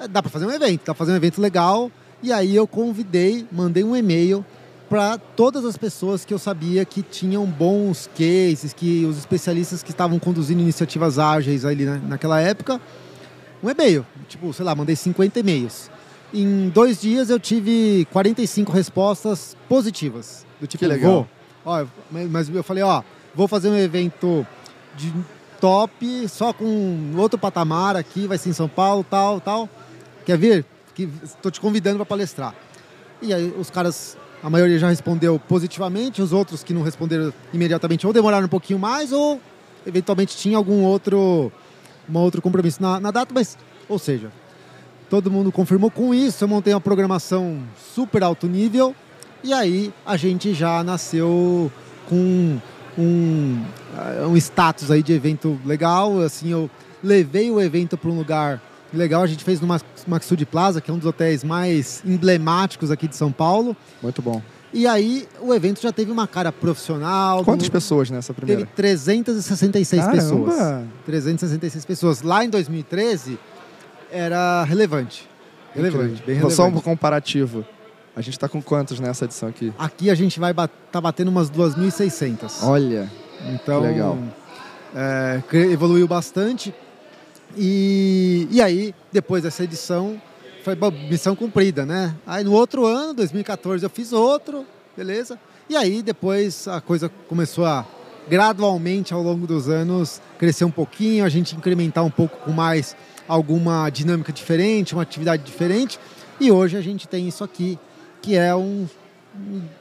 é, 0.00 0.06
dá 0.06 0.22
para 0.22 0.30
fazer 0.30 0.46
um 0.46 0.50
evento, 0.50 0.80
dá 0.80 0.94
para 0.94 0.94
fazer 0.94 1.12
um 1.12 1.16
evento 1.16 1.40
legal. 1.40 1.90
E 2.22 2.32
aí 2.32 2.54
eu 2.54 2.66
convidei, 2.66 3.46
mandei 3.50 3.84
um 3.84 3.96
e-mail 3.96 4.44
para 4.88 5.18
todas 5.18 5.64
as 5.64 5.76
pessoas 5.76 6.24
que 6.24 6.32
eu 6.32 6.38
sabia 6.38 6.84
que 6.84 7.02
tinham 7.02 7.44
bons 7.44 8.08
cases, 8.16 8.72
que 8.72 9.04
os 9.04 9.18
especialistas 9.18 9.82
que 9.82 9.90
estavam 9.90 10.18
conduzindo 10.18 10.60
iniciativas 10.60 11.18
ágeis 11.18 11.64
ali 11.64 11.84
na, 11.84 11.96
naquela 11.96 12.40
época, 12.40 12.80
um 13.62 13.68
e-mail. 13.68 14.06
Tipo, 14.28 14.52
sei 14.52 14.64
lá, 14.64 14.74
mandei 14.74 14.96
50 14.96 15.40
e-mails. 15.40 15.90
Em 16.32 16.68
dois 16.68 17.00
dias 17.00 17.30
eu 17.30 17.38
tive 17.38 18.06
45 18.12 18.72
respostas 18.72 19.56
positivas. 19.68 20.46
Do 20.60 20.66
tipo, 20.66 20.80
que 20.80 20.88
legal. 20.88 21.12
Vou. 21.12 21.28
Ó, 21.64 21.86
mas 22.10 22.48
eu 22.48 22.62
falei, 22.62 22.82
ó, 22.82 23.02
vou 23.34 23.46
fazer 23.46 23.68
um 23.68 23.76
evento 23.76 24.46
de 24.96 25.12
top, 25.60 26.28
só 26.28 26.52
com 26.52 27.12
outro 27.16 27.38
patamar 27.38 27.96
aqui, 27.96 28.26
vai 28.26 28.38
ser 28.38 28.50
em 28.50 28.52
São 28.52 28.68
Paulo, 28.68 29.04
tal, 29.08 29.40
tal. 29.40 29.68
Quer 30.24 30.38
vir? 30.38 30.64
Estou 31.22 31.50
te 31.50 31.60
convidando 31.60 31.96
para 31.96 32.06
palestrar. 32.06 32.54
E 33.20 33.32
aí 33.32 33.52
os 33.58 33.70
caras, 33.70 34.16
a 34.42 34.50
maioria 34.50 34.78
já 34.78 34.88
respondeu 34.88 35.38
positivamente, 35.38 36.22
os 36.22 36.32
outros 36.32 36.62
que 36.62 36.72
não 36.72 36.82
responderam 36.82 37.32
imediatamente 37.52 38.06
ou 38.06 38.12
demoraram 38.12 38.46
um 38.46 38.50
pouquinho 38.50 38.78
mais 38.78 39.12
ou 39.12 39.40
eventualmente 39.86 40.36
tinha 40.36 40.56
algum 40.56 40.82
outro, 40.82 41.52
um 42.08 42.18
outro 42.18 42.42
compromisso 42.42 42.82
na, 42.82 43.00
na 43.00 43.10
data, 43.10 43.32
mas, 43.34 43.56
ou 43.88 43.98
seja, 43.98 44.30
todo 45.08 45.30
mundo 45.30 45.50
confirmou 45.50 45.90
com 45.90 46.14
isso, 46.14 46.44
eu 46.44 46.48
montei 46.48 46.74
uma 46.74 46.80
programação 46.80 47.62
super 47.94 48.22
alto 48.22 48.46
nível 48.46 48.94
e 49.42 49.52
aí 49.52 49.92
a 50.04 50.16
gente 50.16 50.52
já 50.52 50.82
nasceu 50.82 51.70
com 52.08 52.58
um, 52.98 53.64
um 54.28 54.36
status 54.36 54.90
aí 54.90 55.02
de 55.02 55.12
evento 55.12 55.58
legal. 55.64 56.20
Assim, 56.20 56.50
eu 56.50 56.70
levei 57.02 57.50
o 57.50 57.60
evento 57.60 57.96
para 57.96 58.10
um 58.10 58.16
lugar 58.16 58.62
legal. 58.92 59.22
A 59.22 59.26
gente 59.26 59.44
fez 59.44 59.60
no 59.60 59.68
Maxud 60.06 60.46
Plaza, 60.46 60.80
que 60.80 60.90
é 60.90 60.94
um 60.94 60.98
dos 60.98 61.06
hotéis 61.06 61.44
mais 61.44 62.02
emblemáticos 62.04 62.90
aqui 62.90 63.08
de 63.08 63.16
São 63.16 63.32
Paulo. 63.32 63.76
Muito 64.02 64.22
bom. 64.22 64.42
E 64.72 64.86
aí 64.86 65.26
o 65.40 65.54
evento 65.54 65.80
já 65.80 65.92
teve 65.92 66.10
uma 66.10 66.26
cara 66.26 66.52
profissional. 66.52 67.44
Quantas 67.44 67.68
no... 67.68 67.72
pessoas 67.72 68.10
nessa 68.10 68.34
primeira? 68.34 68.62
Teve 68.62 68.72
366 68.74 70.02
Caramba. 70.02 70.22
pessoas. 70.22 70.84
366 71.06 71.84
pessoas. 71.84 72.22
Lá 72.22 72.44
em 72.44 72.50
2013 72.50 73.38
era 74.10 74.64
relevante. 74.64 75.28
Relevante, 75.74 76.22
bem 76.24 76.36
relevante. 76.36 76.54
Só 76.54 76.66
um 76.66 76.80
comparativo. 76.80 77.64
A 78.14 78.20
gente 78.20 78.34
está 78.34 78.48
com 78.48 78.60
quantos 78.60 78.98
nessa 78.98 79.26
edição 79.26 79.48
aqui? 79.48 79.72
Aqui 79.78 80.10
a 80.10 80.14
gente 80.14 80.40
vai 80.40 80.50
estar 80.50 80.68
tá 80.68 81.00
batendo 81.00 81.28
umas 81.28 81.50
2.600. 81.50 82.62
Olha, 82.62 83.08
então, 83.46 83.80
legal. 83.80 84.18
É, 84.94 85.42
evoluiu 85.70 86.06
bastante. 86.06 86.74
E, 87.56 88.46
e 88.50 88.60
aí, 88.60 88.94
depois 89.12 89.42
dessa 89.42 89.64
edição, 89.64 90.20
foi 90.62 90.76
missão 91.08 91.34
cumprida, 91.34 91.86
né? 91.86 92.14
Aí 92.26 92.44
no 92.44 92.52
outro 92.52 92.84
ano, 92.86 93.14
2014, 93.14 93.84
eu 93.84 93.90
fiz 93.90 94.12
outro, 94.12 94.66
beleza? 94.96 95.38
E 95.68 95.76
aí 95.76 96.02
depois 96.02 96.66
a 96.68 96.80
coisa 96.80 97.10
começou 97.28 97.64
a 97.64 97.86
gradualmente 98.28 99.14
ao 99.14 99.22
longo 99.22 99.46
dos 99.46 99.68
anos 99.68 100.20
crescer 100.38 100.64
um 100.64 100.70
pouquinho, 100.70 101.24
a 101.24 101.28
gente 101.28 101.56
incrementar 101.56 102.04
um 102.04 102.10
pouco 102.10 102.36
com 102.38 102.52
mais 102.52 102.94
alguma 103.26 103.88
dinâmica 103.90 104.32
diferente, 104.32 104.94
uma 104.94 105.02
atividade 105.02 105.42
diferente. 105.42 105.98
E 106.40 106.50
hoje 106.50 106.76
a 106.76 106.80
gente 106.80 107.08
tem 107.08 107.26
isso 107.26 107.42
aqui, 107.42 107.78
que 108.20 108.36
é 108.36 108.54
um, 108.54 108.86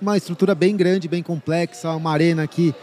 uma 0.01 0.18
estrutura 0.18 0.55
bem 0.55 0.76
grande, 0.76 1.08
bem 1.08 1.22
complexa, 1.22 1.91
uma 1.91 2.12
arena 2.12 2.43
aqui 2.43 2.74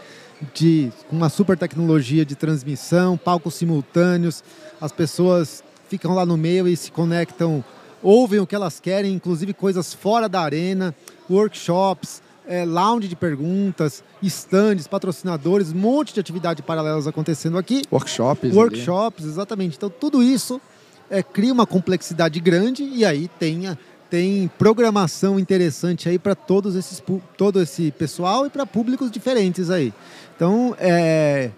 de 0.53 0.91
com 1.09 1.15
uma 1.15 1.29
super 1.29 1.57
tecnologia 1.57 2.25
de 2.25 2.35
transmissão, 2.35 3.17
palcos 3.17 3.55
simultâneos, 3.55 4.43
as 4.79 4.91
pessoas 4.91 5.63
ficam 5.89 6.13
lá 6.13 6.25
no 6.25 6.37
meio 6.37 6.67
e 6.67 6.75
se 6.75 6.91
conectam, 6.91 7.63
ouvem 8.01 8.39
o 8.39 8.47
que 8.47 8.55
elas 8.55 8.79
querem, 8.79 9.13
inclusive 9.13 9.53
coisas 9.53 9.93
fora 9.93 10.27
da 10.27 10.41
arena, 10.41 10.95
workshops, 11.29 12.21
é, 12.47 12.63
lounge 12.65 13.07
de 13.07 13.15
perguntas, 13.15 14.03
estandes, 14.21 14.87
patrocinadores, 14.87 15.71
um 15.71 15.77
monte 15.77 16.13
de 16.13 16.19
atividades 16.19 16.63
paralelas 16.65 17.07
acontecendo 17.07 17.57
aqui. 17.57 17.83
Workshops. 17.91 18.53
Workshops, 18.55 19.23
ali. 19.23 19.31
exatamente. 19.31 19.77
Então 19.77 19.89
tudo 19.89 20.21
isso 20.21 20.61
é, 21.09 21.21
cria 21.21 21.53
uma 21.53 21.65
complexidade 21.65 22.39
grande 22.39 22.83
e 22.83 23.05
aí 23.05 23.27
tem, 23.39 23.67
tem 24.09 24.49
programação 24.57 25.39
interessante 25.39 26.07
aí 26.07 26.19
para 26.19 26.35
todos 26.35 26.75
esses 26.75 27.01
todo 27.37 27.61
esse 27.61 27.91
pessoal 27.91 28.45
e 28.45 28.49
para 28.49 28.65
públicos 28.65 29.09
diferentes 29.11 29.69
aí. 29.69 29.93
Então 30.35 30.75
é, 30.79 31.51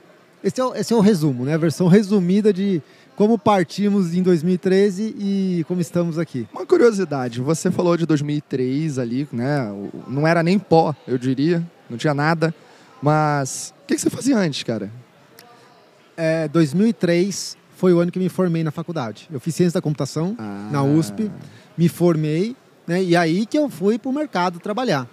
esse, 0.43 0.61
é, 0.61 0.79
esse 0.79 0.93
é 0.93 0.95
o 0.95 1.01
resumo, 1.01 1.45
né? 1.45 1.55
A 1.55 1.57
versão 1.57 1.87
resumida 1.87 2.53
de 2.53 2.81
como 3.15 3.37
partimos 3.37 4.13
em 4.13 4.21
2013 4.21 5.15
e 5.17 5.65
como 5.67 5.81
estamos 5.81 6.19
aqui. 6.19 6.47
Uma 6.53 6.65
curiosidade, 6.65 7.41
você 7.41 7.71
falou 7.71 7.97
de 7.97 8.05
2003 8.05 8.99
ali, 8.99 9.27
né? 9.31 9.67
Não 10.07 10.27
era 10.27 10.43
nem 10.43 10.59
pó, 10.59 10.95
eu 11.07 11.17
diria, 11.17 11.65
não 11.89 11.97
tinha 11.97 12.13
nada. 12.13 12.53
Mas 13.01 13.73
o 13.83 13.87
que, 13.87 13.97
você 13.97 14.09
fazia 14.09 14.37
antes, 14.37 14.63
cara? 14.63 14.91
É, 16.15 16.47
2003 16.47 17.57
foi 17.75 17.93
o 17.93 17.99
ano 17.99 18.11
que 18.11 18.19
me 18.19 18.29
formei 18.29 18.63
na 18.63 18.71
faculdade. 18.71 19.27
Eu 19.31 19.39
fiz 19.39 19.55
ciência 19.55 19.79
da 19.79 19.81
computação 19.81 20.35
ah. 20.37 20.69
na 20.71 20.83
USP, 20.83 21.31
me 21.78 21.88
formei, 21.88 22.55
né? 22.86 23.03
E 23.03 23.15
aí 23.15 23.45
que 23.45 23.57
eu 23.57 23.69
fui 23.69 23.99
para 23.99 24.09
o 24.09 24.13
mercado 24.13 24.59
trabalhar. 24.59 25.07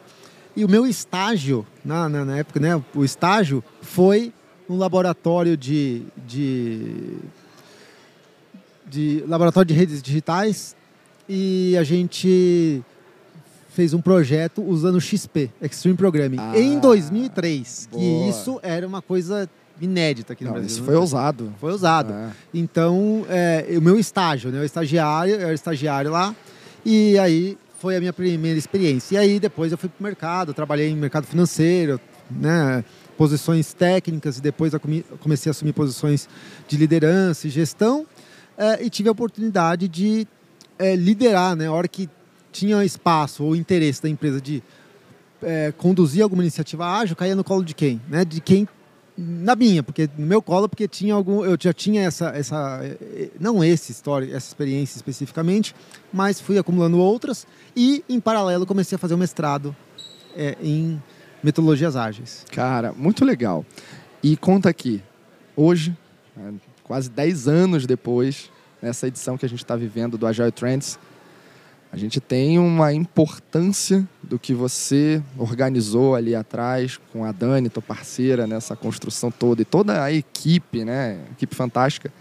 E 0.57 0.65
o 0.65 0.69
meu 0.69 0.87
estágio, 0.87 1.67
na, 1.85 2.09
na, 2.09 2.25
na 2.25 2.39
época, 2.39 2.61
né? 2.61 2.81
O 2.95 3.05
estágio 3.05 3.63
foi 3.83 4.33
um 4.69 4.79
laboratório 4.79 5.57
de, 5.57 6.03
de 6.27 7.19
de 8.95 9.25
laboratório 9.27 9.67
de 9.67 9.75
redes 9.75 10.03
digitais 10.03 10.77
e 11.29 11.77
a 11.77 11.83
gente 11.83 12.83
fez 13.71 13.93
um 13.93 14.01
projeto 14.01 14.63
usando 14.63 15.01
XP, 15.01 15.51
Extreme 15.61 15.97
Programming, 15.97 16.37
ah, 16.39 16.57
em 16.57 16.79
2003. 16.79 17.89
Boa. 17.91 18.01
Que 18.01 18.29
isso 18.29 18.61
era 18.63 18.87
uma 18.87 19.03
coisa 19.03 19.51
inédita 19.81 20.33
aqui 20.33 20.45
no 20.45 20.51
Não, 20.51 20.55
Brasil. 20.59 20.77
Isso 20.77 20.85
foi 20.85 20.95
ousado. 20.95 21.53
Foi 21.59 21.73
ousado. 21.73 22.13
É. 22.13 22.31
Então, 22.53 23.27
é, 23.29 23.67
o 23.77 23.83
meu 23.83 23.99
estágio, 23.99 24.53
né? 24.53 24.61
O 24.61 24.65
estagiário, 24.65 25.35
eu 25.35 25.41
era 25.41 25.55
estagiário 25.55 26.13
lá. 26.13 26.35
E 26.85 27.19
aí 27.19 27.59
foi 27.79 27.97
a 27.97 28.01
minha 28.01 28.13
primeira 28.13 28.59
experiência. 28.59 29.15
E 29.15 29.19
aí 29.19 29.41
depois 29.41 29.73
eu 29.73 29.79
fui 29.79 29.89
para 29.89 30.01
o 30.01 30.03
mercado, 30.03 30.55
trabalhei 30.55 30.91
em 30.91 30.97
mercado 30.97 31.27
financeiro, 31.27 32.01
né? 32.31 32.85
Posições 33.17 33.73
técnicas 33.73 34.39
e 34.39 34.41
depois 34.41 34.73
comecei 35.21 35.49
a 35.49 35.53
assumir 35.53 35.73
posições 35.73 36.29
de 36.67 36.77
liderança 36.77 37.47
e 37.47 37.51
gestão 37.51 38.07
é, 38.59 38.85
e 38.85 38.91
tive 38.91 39.09
a 39.09 39.13
oportunidade 39.13 39.89
de 39.89 40.27
é, 40.79 40.97
liderar, 40.97 41.55
né? 41.55 41.67
A 41.67 41.73
hora 41.73 41.89
que 41.89 42.09
tinha 42.51 42.85
espaço 42.85 43.45
ou 43.45 43.57
interesse 43.57 44.03
da 44.03 44.09
empresa 44.09 44.41
de 44.41 44.63
é, 45.43 45.73
conduzir 45.77 46.23
alguma 46.23 46.43
iniciativa 46.43 46.87
ágil, 46.87 47.17
caía 47.17 47.35
no 47.35 47.45
colo 47.45 47.65
de 47.65 47.75
quem? 47.75 48.01
Né? 48.09 48.25
De 48.25 48.41
quem 48.41 48.69
na 49.17 49.55
minha, 49.55 49.83
porque 49.83 50.09
no 50.19 50.27
meu 50.27 50.43
colo, 50.43 50.69
porque 50.69 50.89
tinha 50.89 51.15
algum, 51.15 51.45
eu 51.45 51.57
já 51.61 51.73
tinha 51.73 52.03
essa, 52.03 52.29
essa 52.31 52.81
não 53.39 53.63
esse 53.63 53.93
história, 53.93 54.27
essa 54.27 54.49
experiência 54.49 54.97
especificamente, 54.97 55.75
mas 56.13 56.41
fui 56.41 56.59
acumulando 56.59 56.99
outras 56.99 57.47
e 57.77 58.05
em 58.09 58.19
paralelo 58.19 58.67
comecei 58.67 58.97
a 58.97 58.99
fazer 58.99 59.15
um 59.15 59.19
mestrado 59.19 59.75
é, 60.37 60.57
em 60.61 61.01
metodologias 61.43 61.95
ágeis. 61.95 62.45
Cara, 62.51 62.93
muito 62.93 63.25
legal. 63.25 63.65
E 64.23 64.37
conta 64.37 64.69
aqui, 64.69 65.03
hoje, 65.55 65.97
né, 66.37 66.55
quase 66.83 67.09
10 67.11 67.47
anos 67.47 67.87
depois, 67.87 68.51
nessa 68.83 69.07
edição 69.07 69.39
que 69.39 69.47
a 69.47 69.49
gente 69.49 69.63
está 69.63 69.77
vivendo 69.77 70.19
do 70.19 70.27
Agile 70.27 70.51
Trends, 70.51 70.99
a 71.95 71.97
gente 71.97 72.21
tem 72.21 72.59
uma 72.59 72.93
importância 72.93 74.05
do 74.21 74.37
que 74.37 74.53
você 74.53 75.23
organizou 75.39 76.17
ali 76.17 76.35
atrás 76.35 76.99
com 77.13 77.25
a 77.25 77.31
Dani, 77.31 77.69
tua 77.69 77.81
parceira, 77.81 78.49
nessa 78.49 78.75
construção 78.75 79.31
toda 79.31 79.63
e 79.63 79.65
toda 79.65 80.03
a 80.03 80.13
equipe, 80.13 80.85
né? 80.85 81.21
Equipe 81.31 81.55
fantástica. 81.55 82.13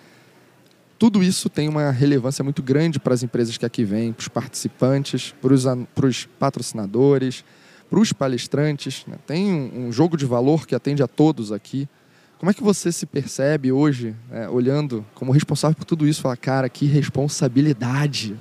Tudo 0.99 1.23
isso 1.23 1.49
tem 1.49 1.67
uma 1.67 1.89
relevância 1.89 2.43
muito 2.43 2.61
grande 2.61 2.99
para 2.99 3.15
as 3.15 3.23
empresas 3.23 3.57
que 3.57 3.65
aqui 3.65 3.83
vêm, 3.83 4.13
para 4.13 4.21
os 4.21 4.27
participantes, 4.27 5.33
para 5.41 6.05
os, 6.05 6.25
patrocinadores, 6.37 7.43
para 7.89 7.99
os 7.99 8.13
palestrantes. 8.13 9.03
Né? 9.07 9.15
Tem 9.25 9.51
um, 9.51 9.87
um 9.87 9.91
jogo 9.91 10.15
de 10.15 10.27
valor 10.27 10.67
que 10.67 10.75
atende 10.75 11.01
a 11.01 11.07
todos 11.07 11.51
aqui. 11.51 11.89
Como 12.37 12.51
é 12.51 12.53
que 12.53 12.61
você 12.61 12.91
se 12.91 13.07
percebe 13.07 13.71
hoje, 13.71 14.13
é, 14.29 14.47
olhando 14.47 15.03
como 15.15 15.31
responsável 15.31 15.75
por 15.75 15.85
tudo 15.85 16.07
isso? 16.07 16.21
Fala, 16.21 16.37
cara, 16.37 16.69
que 16.69 16.85
responsabilidade. 16.85 18.37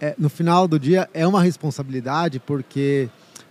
É, 0.00 0.14
no 0.16 0.28
final 0.28 0.68
do 0.68 0.78
dia 0.78 1.08
é 1.12 1.26
uma 1.26 1.42
responsabilidade 1.42 2.38
porque 2.38 3.08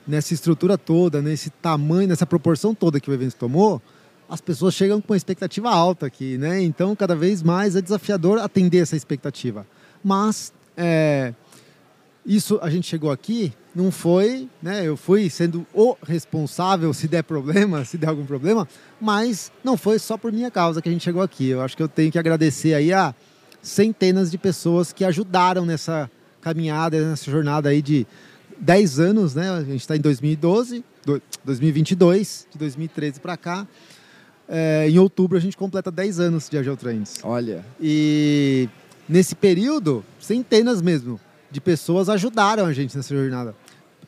nessa 0.07 0.33
estrutura 0.33 0.77
toda, 0.77 1.21
nesse 1.21 1.49
tamanho, 1.49 2.07
nessa 2.07 2.25
proporção 2.25 2.73
toda 2.73 2.99
que 2.99 3.11
o 3.11 3.13
evento 3.13 3.35
tomou, 3.35 3.81
as 4.29 4.39
pessoas 4.39 4.73
chegam 4.73 5.01
com 5.01 5.13
uma 5.13 5.17
expectativa 5.17 5.69
alta 5.69 6.05
aqui, 6.05 6.37
né? 6.37 6.61
Então, 6.61 6.95
cada 6.95 7.15
vez 7.15 7.43
mais 7.43 7.75
é 7.75 7.81
desafiador 7.81 8.39
atender 8.39 8.79
essa 8.79 8.95
expectativa. 8.95 9.65
Mas 10.03 10.53
é, 10.75 11.33
isso 12.25 12.59
a 12.61 12.69
gente 12.69 12.87
chegou 12.87 13.11
aqui, 13.11 13.53
não 13.73 13.91
foi, 13.91 14.49
né? 14.61 14.85
Eu 14.85 14.97
fui 14.97 15.29
sendo 15.29 15.65
o 15.73 15.95
responsável 16.05 16.93
se 16.93 17.07
der 17.07 17.23
problema, 17.23 17.85
se 17.85 17.97
der 17.97 18.09
algum 18.09 18.25
problema, 18.25 18.67
mas 18.99 19.51
não 19.63 19.77
foi 19.77 19.99
só 19.99 20.17
por 20.17 20.31
minha 20.31 20.51
causa 20.51 20.81
que 20.81 20.89
a 20.89 20.91
gente 20.91 21.03
chegou 21.03 21.21
aqui. 21.21 21.49
Eu 21.49 21.61
acho 21.61 21.75
que 21.75 21.83
eu 21.83 21.87
tenho 21.87 22.11
que 22.11 22.19
agradecer 22.19 22.73
aí 22.73 22.91
a 22.91 23.15
centenas 23.61 24.29
de 24.29 24.37
pessoas 24.37 24.91
que 24.91 25.05
ajudaram 25.05 25.65
nessa 25.65 26.09
caminhada, 26.47 27.09
nessa 27.09 27.29
jornada 27.29 27.69
aí 27.69 27.81
de 27.81 28.07
10 28.59 28.99
anos, 28.99 29.35
né? 29.35 29.49
A 29.51 29.63
gente 29.63 29.81
está 29.81 29.95
em 29.95 29.99
2012, 29.99 30.83
2022, 31.43 32.47
de 32.51 32.57
2013 32.57 33.19
para 33.19 33.35
cá. 33.35 33.67
É, 34.47 34.89
em 34.89 34.97
outubro 34.97 35.37
a 35.37 35.41
gente 35.41 35.57
completa 35.57 35.91
10 35.91 36.19
anos 36.21 36.49
de 36.49 36.57
Agile 36.57 36.77
Trends. 36.77 37.19
Olha. 37.23 37.65
E 37.81 38.69
nesse 39.09 39.35
período, 39.35 40.05
centenas 40.19 40.81
mesmo 40.81 41.19
de 41.51 41.59
pessoas 41.59 42.07
ajudaram 42.07 42.65
a 42.65 42.71
gente 42.71 42.95
nessa 42.95 43.13
jornada. 43.13 43.53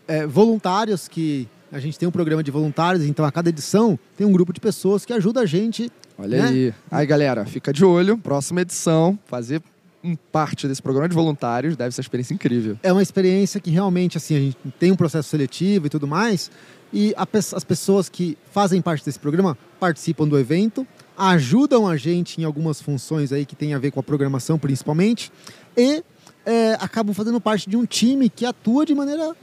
É, 0.07 0.25
voluntários 0.25 1.07
que 1.07 1.47
a 1.71 1.79
gente 1.79 1.99
tem 1.99 2.07
um 2.07 2.11
programa 2.11 2.41
de 2.41 2.49
voluntários, 2.51 3.03
então 3.03 3.25
a 3.25 3.31
cada 3.31 3.49
edição 3.49 3.99
tem 4.17 4.25
um 4.25 4.31
grupo 4.31 4.53
de 4.53 4.59
pessoas 4.59 5.05
que 5.05 5.13
ajuda 5.13 5.41
a 5.41 5.45
gente. 5.45 5.91
Olha 6.17 6.43
né? 6.43 6.47
aí. 6.47 6.73
Aí, 6.89 7.05
galera, 7.05 7.45
fica 7.45 7.71
de 7.73 7.83
olho. 7.83 8.17
Próxima 8.17 8.61
edição, 8.61 9.19
fazer 9.25 9.61
um 10.03 10.15
parte 10.15 10.67
desse 10.67 10.81
programa 10.81 11.09
de 11.09 11.15
voluntários 11.15 11.75
deve 11.75 11.93
ser 11.93 12.01
uma 12.01 12.03
experiência 12.03 12.33
incrível. 12.33 12.77
É 12.81 12.91
uma 12.91 13.01
experiência 13.01 13.59
que 13.59 13.69
realmente, 13.69 14.17
assim, 14.17 14.35
a 14.35 14.39
gente 14.39 14.57
tem 14.79 14.91
um 14.91 14.95
processo 14.95 15.29
seletivo 15.29 15.87
e 15.87 15.89
tudo 15.89 16.07
mais, 16.07 16.49
e 16.91 17.13
a, 17.15 17.27
as 17.55 17.63
pessoas 17.63 18.09
que 18.09 18.37
fazem 18.51 18.81
parte 18.81 19.05
desse 19.05 19.19
programa 19.19 19.57
participam 19.79 20.27
do 20.27 20.39
evento, 20.39 20.87
ajudam 21.17 21.87
a 21.87 21.97
gente 21.97 22.39
em 22.41 22.43
algumas 22.43 22.81
funções 22.81 23.31
aí 23.31 23.45
que 23.45 23.55
tem 23.55 23.73
a 23.73 23.77
ver 23.77 23.91
com 23.91 23.99
a 23.99 24.03
programação, 24.03 24.57
principalmente, 24.57 25.31
e 25.77 26.03
é, 26.45 26.73
acabam 26.79 27.13
fazendo 27.13 27.39
parte 27.39 27.69
de 27.69 27.75
um 27.77 27.85
time 27.85 28.29
que 28.29 28.45
atua 28.45 28.85
de 28.85 28.95
maneira 28.95 29.35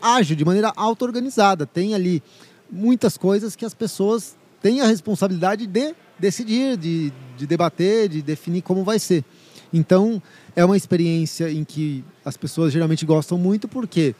ágil, 0.00 0.36
de 0.36 0.44
maneira 0.44 0.72
auto-organizada. 0.74 1.66
Tem 1.66 1.94
ali 1.94 2.22
muitas 2.70 3.16
coisas 3.16 3.54
que 3.54 3.64
as 3.64 3.74
pessoas 3.74 4.36
têm 4.62 4.80
a 4.80 4.86
responsabilidade 4.86 5.66
de 5.66 5.94
decidir, 6.18 6.76
de, 6.76 7.12
de 7.36 7.46
debater, 7.46 8.08
de 8.08 8.22
definir 8.22 8.62
como 8.62 8.84
vai 8.84 8.98
ser. 8.98 9.24
Então, 9.72 10.22
é 10.54 10.64
uma 10.64 10.76
experiência 10.76 11.50
em 11.50 11.64
que 11.64 12.04
as 12.24 12.36
pessoas 12.36 12.72
geralmente 12.72 13.04
gostam 13.04 13.36
muito 13.36 13.68
porque 13.68 14.14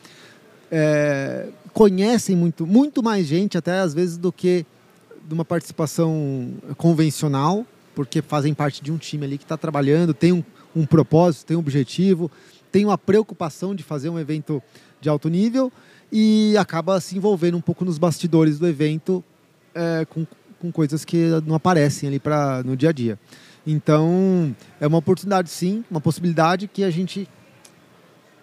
é, 0.71 1.49
conhecem 1.73 2.35
muito, 2.37 2.67
muito 2.67 3.03
mais 3.03 3.27
gente, 3.27 3.57
até 3.57 3.79
às 3.79 3.95
vezes, 3.95 4.17
do 4.17 4.33
que 4.33 4.67
de 5.27 5.35
uma 5.35 5.45
participação 5.45 6.55
convencional, 6.77 7.67
porque 7.95 8.23
fazem 8.23 8.55
parte 8.55 8.83
de 8.83 8.93
um 8.93 8.97
time 8.97 9.25
ali 9.25 9.39
que 9.39 9.45
está 9.45 9.57
trabalhando, 9.57 10.15
tem 10.15 10.33
um, 10.33 10.45
um 10.75 10.87
propósito, 10.87 11.47
tem 11.47 11.57
um 11.57 11.61
objetivo, 11.61 12.31
tem 12.71 12.85
uma 12.85 12.99
preocupação 12.99 13.75
de 13.75 13.83
fazer 13.83 14.09
um 14.09 14.19
evento 14.19 14.63
de 15.01 15.09
alto 15.09 15.29
nível 15.29 15.73
e 16.13 16.57
acaba 16.57 17.01
se 17.01 17.17
envolvendo 17.17 17.57
um 17.57 17.61
pouco 17.61 17.85
nos 17.85 17.99
bastidores 17.99 18.59
do 18.59 18.67
evento 18.69 19.25
é, 19.75 20.05
com, 20.05 20.27
com 20.61 20.71
coisas 20.71 21.05
que 21.05 21.29
não 21.47 21.55
aparecem 21.55 22.09
ali 22.09 22.19
pra, 22.19 22.63
no 22.63 22.77
dia 22.77 22.91
a 22.91 22.93
dia. 22.93 23.19
Então, 23.67 24.55
é 24.81 24.87
uma 24.87 24.99
oportunidade 24.99 25.51
sim, 25.51 25.85
uma 25.91 26.01
possibilidade 26.01 26.69
que 26.69 26.85
a 26.85 26.91
gente 26.91 27.29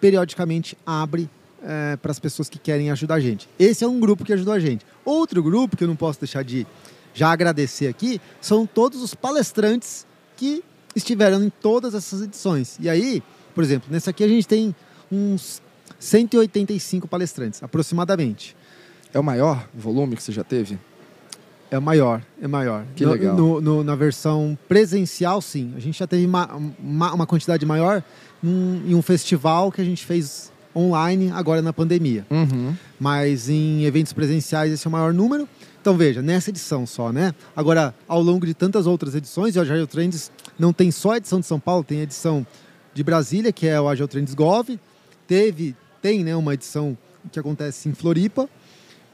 periodicamente 0.00 0.76
abre 0.84 1.30
é, 1.62 1.96
para 1.96 2.10
as 2.10 2.18
pessoas 2.18 2.48
que 2.48 2.58
querem 2.58 2.90
ajudar 2.90 3.14
a 3.14 3.20
gente. 3.20 3.48
Esse 3.58 3.84
é 3.84 3.88
um 3.88 3.98
grupo 3.98 4.24
que 4.24 4.32
ajudou 4.34 4.52
a 4.52 4.58
gente. 4.58 4.84
Outro 5.04 5.42
grupo 5.42 5.76
que 5.76 5.84
eu 5.84 5.88
não 5.88 5.96
posso 5.96 6.20
deixar 6.20 6.44
de 6.44 6.66
já 7.14 7.32
agradecer 7.32 7.86
aqui 7.86 8.20
são 8.40 8.66
todos 8.66 9.00
os 9.00 9.14
palestrantes 9.14 10.06
que 10.36 10.62
estiveram 10.94 11.42
em 11.42 11.48
todas 11.48 11.94
essas 11.94 12.20
edições. 12.20 12.76
E 12.78 12.88
aí, 12.88 13.22
por 13.54 13.64
exemplo, 13.64 13.88
nessa 13.90 14.10
aqui 14.10 14.22
a 14.22 14.28
gente 14.28 14.46
tem 14.46 14.74
uns 15.10 15.62
185 15.98 17.08
palestrantes, 17.08 17.62
aproximadamente. 17.62 18.54
É 19.12 19.18
o 19.18 19.24
maior 19.24 19.66
volume 19.72 20.16
que 20.16 20.22
você 20.22 20.32
já 20.32 20.44
teve? 20.44 20.78
É 21.70 21.78
maior, 21.80 22.22
é 22.40 22.46
maior. 22.46 22.84
Que 22.94 23.04
No- 23.04 23.12
legal. 23.12 23.36
no- 23.36 23.60
no- 23.60 23.84
na 23.84 23.94
versão 23.96 24.56
presencial, 24.68 25.40
sim. 25.40 25.72
A 25.76 25.80
gente 25.80 25.98
já 25.98 26.06
teve 26.06 26.24
uma, 26.26 26.54
uma, 26.78 27.12
uma 27.14 27.26
quantidade 27.26 27.64
maior 27.66 28.02
num- 28.42 28.82
em 28.86 28.94
um 28.94 29.02
festival 29.02 29.72
que 29.72 29.80
a 29.80 29.84
gente 29.84 30.04
fez 30.04 30.52
online 30.76 31.30
agora 31.32 31.62
na 31.62 31.72
pandemia. 31.72 32.26
Uhum. 32.30 32.74
Mas 32.98 33.48
em 33.48 33.84
eventos 33.84 34.12
presenciais 34.12 34.72
esse 34.72 34.86
é 34.86 34.88
o 34.88 34.92
maior 34.92 35.12
número. 35.12 35.48
Então 35.80 35.96
veja, 35.96 36.22
nessa 36.22 36.50
edição 36.50 36.86
só, 36.86 37.12
né? 37.12 37.34
Agora, 37.54 37.94
ao 38.08 38.22
longo 38.22 38.46
de 38.46 38.54
tantas 38.54 38.86
outras 38.86 39.14
edições, 39.14 39.54
o 39.56 39.60
Agile 39.60 39.86
Trends 39.86 40.30
não 40.58 40.72
tem 40.72 40.90
só 40.90 41.12
a 41.12 41.16
edição 41.18 41.40
de 41.40 41.46
São 41.46 41.60
Paulo, 41.60 41.84
tem 41.84 42.00
a 42.00 42.02
edição 42.04 42.46
de 42.94 43.02
Brasília, 43.04 43.52
que 43.52 43.66
é 43.66 43.78
o 43.80 43.88
Agile 43.88 44.08
Trends 44.08 44.34
Gov. 44.34 44.78
Teve, 45.26 45.74
tem 46.00 46.24
né, 46.24 46.34
uma 46.36 46.54
edição 46.54 46.96
que 47.30 47.38
acontece 47.38 47.88
em 47.88 47.94
Floripa. 47.94 48.48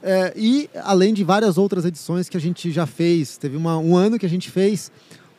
É, 0.03 0.33
e 0.35 0.69
além 0.83 1.13
de 1.13 1.23
várias 1.23 1.57
outras 1.57 1.85
edições 1.85 2.27
que 2.27 2.35
a 2.37 2.39
gente 2.41 2.71
já 2.71 2.85
fez. 2.85 3.37
Teve 3.37 3.55
uma- 3.55 3.77
um 3.77 3.95
ano 3.95 4.17
que 4.17 4.25
a 4.25 4.29
gente 4.29 4.49
fez 4.49 4.91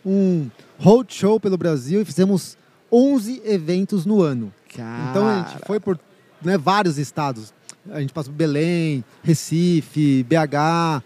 um 0.06 0.48
roadshow 0.78 1.38
pelo 1.40 1.56
Brasil 1.56 2.00
e 2.00 2.04
fizemos 2.04 2.56
11 2.90 3.42
eventos 3.44 4.04
no 4.06 4.22
ano. 4.22 4.52
Então 5.10 5.26
a 5.26 5.38
gente 5.48 5.66
foi 5.66 5.80
por 5.80 5.98
né, 6.42 6.56
vários 6.58 6.98
estados. 6.98 7.52
A 7.90 8.00
gente 8.00 8.12
passou 8.12 8.32
por 8.32 8.38
Belém, 8.38 9.04
Recife, 9.22 10.24
BH, 10.28 11.02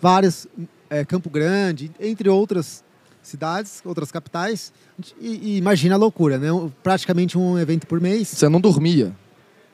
vários, 0.00 0.46
é, 0.90 1.04
Campo 1.04 1.30
Grande, 1.30 1.90
entre 2.00 2.28
outras 2.28 2.82
cidades, 3.22 3.80
outras 3.84 4.10
capitais. 4.10 4.72
E, 5.20 5.54
e 5.54 5.56
imagina 5.58 5.94
a 5.94 5.98
loucura, 5.98 6.38
né? 6.38 6.48
Praticamente 6.82 7.36
um 7.38 7.58
evento 7.58 7.86
por 7.86 8.00
mês. 8.00 8.28
Você 8.28 8.48
não 8.48 8.60
dormia. 8.60 9.12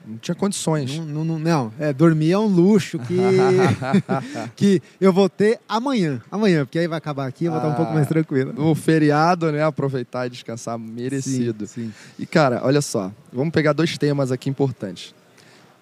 Não 0.07 0.19
tinha 0.19 0.35
condições. 0.35 0.99
Não, 0.99 1.25
não, 1.25 1.39
não. 1.39 1.73
É, 1.79 1.93
dormir 1.93 2.33
é 2.33 2.39
um 2.39 2.47
luxo 2.47 2.99
que, 2.99 3.17
que 4.55 4.83
eu 5.01 5.13
vou 5.13 5.29
ter 5.29 5.59
amanhã. 5.69 6.21
Amanhã, 6.31 6.65
porque 6.65 6.79
aí 6.79 6.87
vai 6.87 6.99
acabar 6.99 7.27
aqui 7.27 7.47
eu 7.47 7.53
vou 7.53 7.61
estar 7.61 7.73
um 7.73 7.75
pouco 7.75 7.93
mais 7.93 8.07
tranquilo. 8.07 8.53
No 8.53 8.75
feriado, 8.75 9.51
né? 9.51 9.65
Aproveitar 9.65 10.27
e 10.27 10.31
descansar 10.31 10.79
merecido. 10.79 11.67
Sim, 11.67 11.87
sim. 11.87 11.95
E, 12.19 12.27
cara, 12.27 12.61
olha 12.63 12.83
só. 12.83 13.11
Vamos 13.33 13.53
pegar 13.53 13.73
dois 13.73 13.97
temas 13.97 14.31
aqui 14.31 14.51
importantes. 14.51 15.15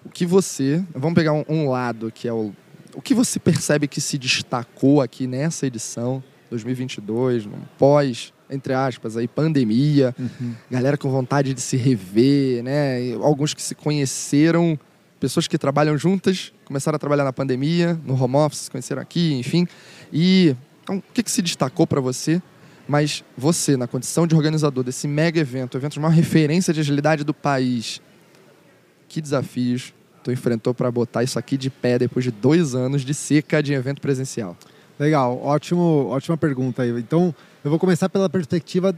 O 0.05 0.09
que 0.09 0.25
você... 0.25 0.83
Vamos 0.93 1.15
pegar 1.15 1.33
um, 1.33 1.43
um 1.47 1.69
lado 1.69 2.11
que 2.11 2.27
é 2.27 2.33
o... 2.33 2.51
O 2.95 3.01
que 3.01 3.13
você 3.13 3.39
percebe 3.39 3.87
que 3.87 3.99
se 3.99 4.17
destacou 4.17 5.01
aqui 5.01 5.25
nessa 5.25 5.65
edição 5.65 6.23
2022, 6.49 7.45
num 7.45 7.61
pós, 7.77 8.32
entre 8.49 8.73
aspas, 8.73 9.17
aí, 9.17 9.27
pandemia, 9.27 10.15
Uhum. 10.17 10.53
galera 10.69 10.97
com 10.97 11.09
vontade 11.09 11.53
de 11.53 11.61
se 11.61 11.77
rever, 11.77 12.63
né? 12.63 13.13
Alguns 13.21 13.53
que 13.53 13.61
se 13.61 13.73
conheceram, 13.75 14.77
pessoas 15.19 15.47
que 15.47 15.57
trabalham 15.57 15.97
juntas, 15.97 16.51
começaram 16.65 16.95
a 16.95 16.99
trabalhar 16.99 17.23
na 17.23 17.33
pandemia, 17.33 17.99
no 18.05 18.21
home 18.21 18.35
office, 18.35 18.59
se 18.59 18.71
conheceram 18.71 19.01
aqui, 19.01 19.33
enfim. 19.33 19.67
E 20.11 20.55
então, 20.83 20.97
o 20.97 21.03
que, 21.13 21.23
que 21.23 21.31
se 21.31 21.41
destacou 21.41 21.87
para 21.87 22.01
você? 22.01 22.41
Mas 22.87 23.23
você, 23.37 23.77
na 23.77 23.87
condição 23.87 24.27
de 24.27 24.35
organizador 24.35 24.83
desse 24.83 25.07
mega 25.07 25.39
evento, 25.39 25.77
evento 25.77 25.93
de 25.93 25.99
maior 25.99 26.13
referência 26.13 26.73
de 26.73 26.81
agilidade 26.81 27.23
do 27.23 27.33
país, 27.33 28.01
que 29.07 29.21
desafios 29.21 29.93
tu 30.23 30.31
enfrentou 30.31 30.73
para 30.73 30.89
botar 30.91 31.23
isso 31.23 31.37
aqui 31.37 31.57
de 31.57 31.69
pé 31.69 31.99
depois 31.99 32.23
de 32.23 32.31
dois 32.31 32.73
anos 32.75 33.03
de 33.03 33.13
seca 33.13 33.61
de 33.61 33.73
evento 33.73 34.01
presencial? 34.01 34.57
Legal, 34.99 35.39
ótimo, 35.43 36.07
ótima 36.09 36.37
pergunta 36.37 36.81
aí. 36.83 36.91
Então, 36.91 37.33
eu 37.63 37.69
vou 37.69 37.79
começar 37.79 38.09
pela 38.09 38.29
perspectiva 38.29 38.95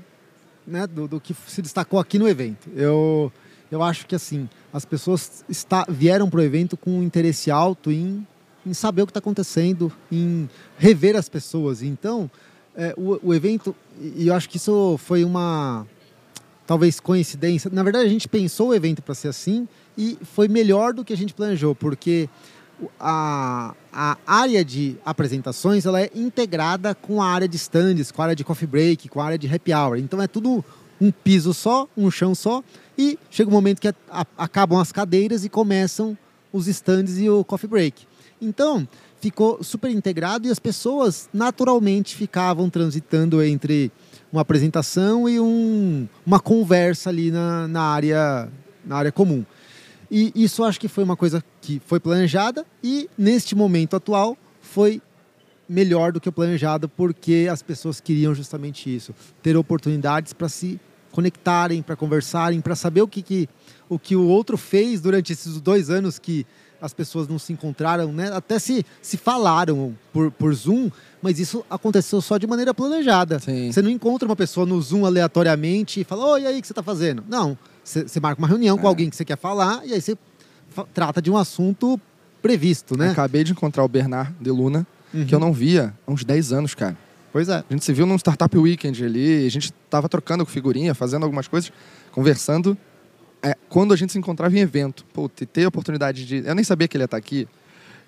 né, 0.66 0.88
do, 0.88 1.07
do 1.07 1.20
que 1.20 1.36
se 1.47 1.61
destacou 1.61 1.99
aqui 1.99 2.18
no 2.18 2.28
evento. 2.28 2.68
Eu, 2.76 3.32
eu 3.72 3.84
acho 3.84 4.07
que 4.07 4.16
assim, 4.16 4.49
as 4.74 4.84
pessoas 4.86 5.45
está, 5.47 5.86
vieram 5.88 6.30
para 6.30 6.39
o 6.39 6.43
evento 6.43 6.76
com 6.76 6.99
um 6.99 7.03
interesse 7.03 7.51
alto 7.51 7.91
em, 7.91 8.26
em 8.66 8.74
saber 8.74 9.03
o 9.03 9.05
que 9.05 9.11
está 9.11 9.20
acontecendo, 9.20 9.91
em 10.11 10.49
rever 10.78 11.16
as 11.16 11.30
pessoas. 11.30 11.84
Então, 11.84 12.30
é, 12.76 12.93
o, 12.97 13.30
o 13.30 13.34
evento, 13.34 13.76
e 14.01 14.28
eu 14.28 14.34
acho 14.34 14.49
que 14.49 14.57
isso 14.57 14.97
foi 14.97 15.24
uma 15.24 15.86
talvez 16.66 16.99
coincidência. 16.99 17.70
Na 17.72 17.84
verdade, 17.84 18.07
a 18.07 18.09
gente 18.09 18.28
pensou 18.28 18.70
o 18.70 18.74
evento 18.74 19.01
para 19.03 19.13
ser 19.13 19.28
assim 19.28 19.68
e 19.95 20.18
foi 20.24 20.47
melhor 20.47 20.91
do 20.91 21.05
que 21.05 21.13
a 21.13 21.18
gente 21.18 21.36
planejou, 21.36 21.76
porque 21.76 22.28
a, 22.99 23.73
a 23.91 24.17
área 24.26 24.63
de 24.63 24.95
apresentações 25.05 25.86
ela 25.86 26.01
é 26.01 26.09
integrada 26.15 26.93
com 26.95 27.21
a 27.21 27.28
área 27.28 27.47
de 27.47 27.55
stands, 27.57 28.11
com 28.11 28.21
a 28.21 28.26
área 28.26 28.36
de 28.36 28.43
coffee 28.43 28.67
break, 28.67 29.09
com 29.09 29.21
a 29.21 29.26
área 29.26 29.38
de 29.38 29.53
happy 29.53 29.73
hour. 29.73 29.97
Então 29.97 30.21
é 30.21 30.28
tudo 30.28 30.63
um 30.99 31.11
piso 31.11 31.53
só, 31.53 31.88
um 31.97 32.09
chão 32.09 32.34
só, 32.34 32.63
e 32.97 33.17
chega 33.30 33.49
um 33.49 33.53
momento 33.53 33.82
que 33.82 33.88
a- 33.88 33.95
a- 34.09 34.26
acabam 34.38 34.80
as 34.80 34.91
cadeiras 34.91 35.43
e 35.43 35.49
começam 35.49 36.17
os 36.53 36.67
stands 36.67 37.17
e 37.19 37.30
o 37.30 37.43
coffee 37.43 37.69
break. 37.69 38.07
Então 38.41 38.88
ficou 39.19 39.63
super 39.63 39.89
integrado 39.91 40.47
e 40.47 40.51
as 40.51 40.59
pessoas 40.59 41.28
naturalmente 41.34 42.15
ficavam 42.15 42.69
transitando 42.69 43.41
entre 43.43 43.91
uma 44.32 44.41
apresentação 44.41 45.28
e 45.28 45.39
um, 45.39 46.07
uma 46.26 46.39
conversa 46.39 47.09
ali 47.09 47.32
na, 47.32 47.67
na, 47.67 47.82
área, 47.82 48.49
na 48.86 48.97
área 48.97 49.11
comum. 49.11 49.43
E 50.10 50.32
isso 50.36 50.64
acho 50.64 50.80
que 50.80 50.88
foi 50.88 51.03
uma 51.03 51.16
coisa 51.16 51.43
que 51.62 51.82
foi 51.86 51.99
planejada 51.99 52.66
e 52.84 53.10
neste 53.18 53.56
momento 53.56 53.95
atual 53.95 54.38
foi 54.62 55.01
melhor 55.68 56.12
do 56.12 56.22
que 56.22 56.30
o 56.30 56.32
planejado 56.32 56.88
porque 56.88 57.47
as 57.51 57.62
pessoas 57.62 57.99
queriam 57.99 58.36
justamente 58.36 58.93
isso, 58.93 59.14
ter 59.41 59.58
oportunidades 59.58 60.32
para 60.34 60.47
se 60.47 60.80
conectarem, 61.12 61.82
para 61.82 61.95
conversarem, 61.95 62.62
para 62.62 62.76
saber 62.76 63.01
o 63.01 63.08
que, 63.08 63.22
que 63.22 63.49
o 63.88 63.97
que 63.97 64.16
o 64.16 64.28
outro 64.28 64.58
fez 64.58 64.99
durante 64.99 65.32
esses 65.32 65.62
dois 65.62 65.89
anos 65.89 66.20
que 66.20 66.45
as 66.82 66.93
pessoas 66.93 67.28
não 67.28 67.39
se 67.39 67.53
encontraram, 67.53 68.12
né? 68.12 68.32
Até 68.34 68.60
se, 68.60 68.86
se 69.01 69.18
falaram 69.18 69.97
por, 70.12 70.30
por 70.32 70.53
Zoom, 70.53 70.91
mas 71.22 71.39
isso 71.39 71.66
aconteceu 71.70 72.22
só 72.22 72.38
de 72.38 72.45
maneira 72.45 72.74
planejada. 72.74 73.39
Sim. 73.39 73.72
Você 73.72 73.82
não 73.82 73.89
encontra 73.89 74.28
uma 74.28 74.36
pessoa 74.36 74.66
no 74.66 74.80
Zoom 74.82 75.06
aleatoriamente 75.06 76.01
e 76.01 76.03
fala, 76.03 76.26
oi, 76.34 76.41
e 76.41 76.47
aí, 76.47 76.60
o 76.60 76.62
que 76.62 76.68
você 76.68 76.74
está 76.74 76.84
fazendo? 76.84 77.24
Não. 77.28 77.58
Você 77.86 78.20
marca 78.20 78.42
uma 78.42 78.48
reunião 78.48 78.78
com 78.78 78.86
É. 78.86 78.90
alguém 78.90 79.10
que 79.10 79.16
você 79.16 79.24
quer 79.24 79.38
falar 79.38 79.82
e 79.86 79.94
aí 79.94 80.02
você 80.02 80.18
trata 80.94 81.22
de 81.22 81.30
um 81.32 81.38
assunto 81.38 82.00
previsto, 82.42 82.98
né? 82.98 83.12
Acabei 83.12 83.44
de 83.44 83.52
encontrar 83.52 83.84
o 83.84 83.88
Bernard 83.88 84.34
de 84.42 84.50
Luna, 84.52 84.86
Uhum. 85.14 85.26
que 85.26 85.34
eu 85.34 85.40
não 85.40 85.54
via 85.54 85.94
há 86.06 86.12
uns 86.12 86.24
10 86.26 86.52
anos, 86.52 86.74
cara. 86.76 86.98
Pois 87.32 87.48
é. 87.50 87.58
A 87.70 87.74
gente 87.74 87.86
se 87.86 87.94
viu 87.94 88.06
num 88.06 88.16
Startup 88.18 88.58
Weekend 88.58 89.04
ali, 89.06 89.46
a 89.46 89.50
gente 89.50 89.72
tava 89.90 90.10
trocando 90.10 90.46
figurinha, 90.46 90.94
fazendo 90.96 91.24
algumas 91.24 91.48
coisas, 91.48 91.72
conversando. 92.12 92.78
É, 93.44 93.56
quando 93.70 93.94
a 93.94 93.98
gente 93.98 94.12
se 94.12 94.18
encontrava 94.18 94.56
em 94.56 94.60
evento, 94.60 95.06
pô, 95.14 95.30
te- 95.30 95.46
ter 95.46 95.66
a 95.66 95.68
oportunidade 95.68 96.26
de. 96.26 96.38
Eu 96.46 96.56
nem 96.56 96.64
sabia 96.64 96.88
que 96.88 96.98
ele 96.98 97.04
ia 97.04 97.06
estar 97.06 97.18
aqui. 97.18 97.48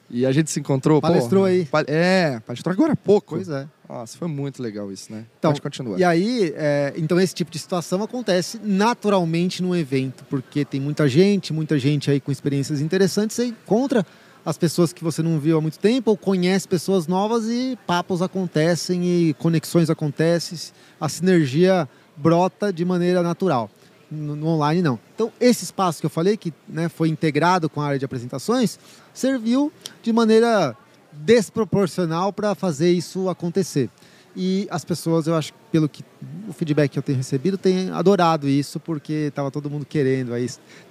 E 0.09 0.25
a 0.25 0.31
gente 0.31 0.49
se 0.49 0.59
encontrou. 0.59 1.01
pô, 1.01 1.07
Palestrou 1.07 1.43
aí. 1.45 1.65
pa- 1.65 1.83
É, 1.85 2.39
palestrou 2.39 2.73
agora 2.73 2.93
há 2.93 2.95
pouco. 2.95 3.35
Pois 3.35 3.49
é. 3.49 3.67
Nossa, 3.89 4.17
foi 4.17 4.27
muito 4.27 4.61
legal 4.61 4.91
isso, 4.91 5.11
né? 5.11 5.25
Então, 5.39 5.51
Pode 5.51 5.61
continuar. 5.61 5.97
E 5.97 6.03
aí, 6.03 6.53
é, 6.57 6.93
então 6.97 7.19
esse 7.19 7.33
tipo 7.33 7.49
de 7.49 7.57
situação 7.57 8.03
acontece 8.03 8.59
naturalmente 8.61 9.63
num 9.63 9.73
evento, 9.73 10.25
porque 10.29 10.65
tem 10.65 10.79
muita 10.79 11.07
gente, 11.07 11.53
muita 11.53 11.79
gente 11.79 12.11
aí 12.11 12.19
com 12.19 12.31
experiências 12.31 12.81
interessantes, 12.81 13.35
você 13.35 13.45
encontra 13.45 14.05
as 14.45 14.57
pessoas 14.57 14.93
que 14.93 15.03
você 15.03 15.21
não 15.21 15.39
viu 15.39 15.57
há 15.57 15.61
muito 15.61 15.79
tempo, 15.79 16.11
ou 16.11 16.17
conhece 16.17 16.67
pessoas 16.67 17.07
novas 17.07 17.45
e 17.49 17.77
papos 17.87 18.21
acontecem 18.21 19.03
e 19.05 19.33
conexões 19.35 19.89
acontecem, 19.89 20.57
a 20.99 21.07
sinergia 21.07 21.87
brota 22.15 22.71
de 22.71 22.83
maneira 22.83 23.21
natural. 23.21 23.69
No, 24.09 24.37
no 24.37 24.47
online 24.47 24.81
não. 24.81 24.97
Então 25.13 25.33
esse 25.37 25.65
espaço 25.65 25.99
que 25.99 26.05
eu 26.05 26.09
falei 26.09 26.37
que 26.37 26.53
né, 26.67 26.87
foi 26.87 27.09
integrado 27.09 27.69
com 27.69 27.81
a 27.81 27.87
área 27.87 27.99
de 27.99 28.05
apresentações 28.05 28.79
serviu 29.13 29.69
de 30.01 30.13
maneira 30.13 30.77
desproporcional 31.17 32.31
para 32.31 32.55
fazer 32.55 32.91
isso 32.91 33.29
acontecer. 33.29 33.89
E 34.35 34.67
as 34.69 34.85
pessoas, 34.85 35.25
eu 35.25 35.35
acho, 35.35 35.51
pelo 35.71 35.89
que 35.89 36.03
o 36.47 36.53
feedback 36.53 36.91
que 36.91 36.99
eu 36.99 37.03
tenho 37.03 37.17
recebido, 37.17 37.57
têm 37.57 37.89
adorado 37.89 38.47
isso, 38.47 38.79
porque 38.79 39.27
estava 39.29 39.49
todo 39.49 39.69
mundo 39.69 39.85
querendo 39.85 40.33
aí 40.33 40.47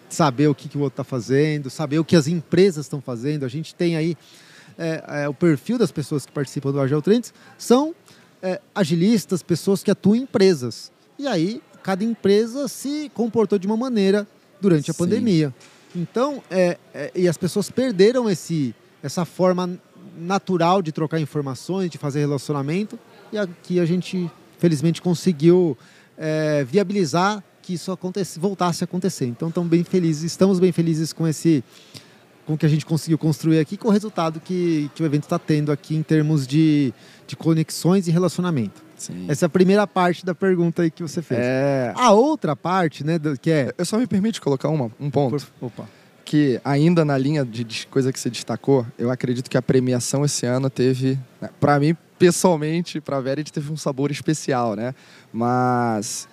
saber 0.09 0.49
o 0.49 0.55
que, 0.55 0.69
que 0.69 0.77
o 0.77 0.81
outro 0.81 0.95
está 0.95 1.05
fazendo, 1.05 1.71
saber 1.71 1.99
o 1.99 2.05
que 2.05 2.17
as 2.17 2.27
empresas 2.27 2.87
estão 2.87 3.01
fazendo. 3.01 3.45
A 3.45 3.49
gente 3.49 3.75
tem 3.75 3.97
aí 3.97 4.17
é, 4.77 5.23
é, 5.23 5.29
o 5.29 5.35
perfil 5.35 5.79
das 5.79 5.93
pessoas 5.93 6.27
que 6.27 6.33
participam 6.33 6.73
do 6.73 6.81
Agile 6.81 7.01
Trends 7.01 7.33
são 7.57 7.95
é, 8.43 8.61
agilistas, 8.75 9.43
pessoas 9.43 9.83
que 9.83 9.91
atuam 9.91 10.17
em 10.17 10.23
empresas. 10.23 10.91
E 11.19 11.27
aí, 11.27 11.63
cada 11.83 12.05
empresa 12.05 12.69
se 12.69 13.11
comportou 13.15 13.59
de 13.59 13.67
uma 13.67 13.77
maneira 13.77 14.27
durante 14.61 14.91
a 14.91 14.95
Sim. 14.95 14.99
pandemia. 14.99 15.55
Então, 15.95 16.43
é, 16.51 16.79
é, 16.93 17.13
e 17.15 17.29
as 17.29 17.39
pessoas 17.39 17.71
perderam 17.71 18.29
esse, 18.29 18.75
essa 19.03 19.25
forma 19.25 19.79
natural 20.17 20.83
de 20.83 20.93
trocar 20.93 21.21
informações, 21.21 21.91
de 21.91 21.99
fazer 21.99 22.21
relacionamento. 22.21 22.99
E 23.33 23.39
aqui 23.39 23.81
a 23.81 23.85
gente, 23.85 24.31
felizmente, 24.59 25.01
conseguiu 25.03 25.77
é, 26.17 26.65
viabilizar 26.65 27.43
que 27.63 27.75
isso 27.75 27.91
acontece, 27.91 28.39
voltasse 28.39 28.85
a 28.85 28.87
acontecer. 28.87 29.27
Então, 29.27 29.49
estamos 29.49 29.69
bem 29.69 29.83
felizes, 29.83 30.23
estamos 30.23 30.59
bem 30.61 30.71
felizes 30.73 31.13
com 31.13 31.27
esse 31.27 31.63
com 32.47 32.55
o 32.55 32.57
que 32.57 32.65
a 32.65 32.69
gente 32.69 32.87
conseguiu 32.87 33.19
construir 33.19 33.59
aqui, 33.59 33.77
com 33.77 33.89
o 33.89 33.91
resultado 33.91 34.39
que, 34.39 34.89
que 34.95 35.03
o 35.03 35.07
evento 35.07 35.25
está 35.25 35.37
tendo 35.37 35.73
aqui 35.73 35.97
em 35.97 36.03
termos 36.05 36.47
de, 36.47 36.95
de 37.27 37.35
conexões 37.35 38.07
e 38.07 38.13
relacionamento. 38.13 38.85
Sim. 38.97 39.25
Essa 39.27 39.45
é 39.45 39.49
a 39.49 39.49
primeira 39.49 39.85
parte 39.85 40.25
da 40.25 40.33
pergunta 40.33 40.83
aí 40.83 40.91
que 40.93 41.03
você 41.03 41.21
fez. 41.21 41.41
É. 41.43 41.93
A 41.97 42.13
outra 42.13 42.55
parte, 42.55 43.03
né, 43.03 43.19
do- 43.19 43.37
que 43.37 43.51
é... 43.51 43.75
Eu 43.77 43.85
só 43.85 43.99
me 43.99 44.07
permite 44.07 44.41
colocar 44.41 44.69
uma, 44.69 44.89
um 45.01 45.11
ponto. 45.11 45.45
Por- 45.59 45.67
Opa. 45.67 45.89
Que 46.27 46.61
ainda 46.65 47.05
na 47.05 47.17
linha 47.17 47.45
de 47.45 47.87
coisa 47.87 48.13
que 48.13 48.19
você 48.19 48.29
destacou, 48.29 48.85
eu 48.99 49.13
acredito 49.13 49.49
que 49.49 49.57
a 49.57 49.63
premiação 49.63 50.25
esse 50.25 50.45
ano 50.45 50.69
teve, 50.69 51.17
né, 51.41 51.49
para 51.61 51.79
mim 51.79 51.97
pessoalmente, 52.19 53.01
para 53.01 53.19
a 53.19 53.21
Verit 53.21 53.53
teve 53.53 53.73
um 53.73 53.77
sabor 53.77 54.11
especial, 54.11 54.75
né? 54.75 54.93
Mas 55.33 56.29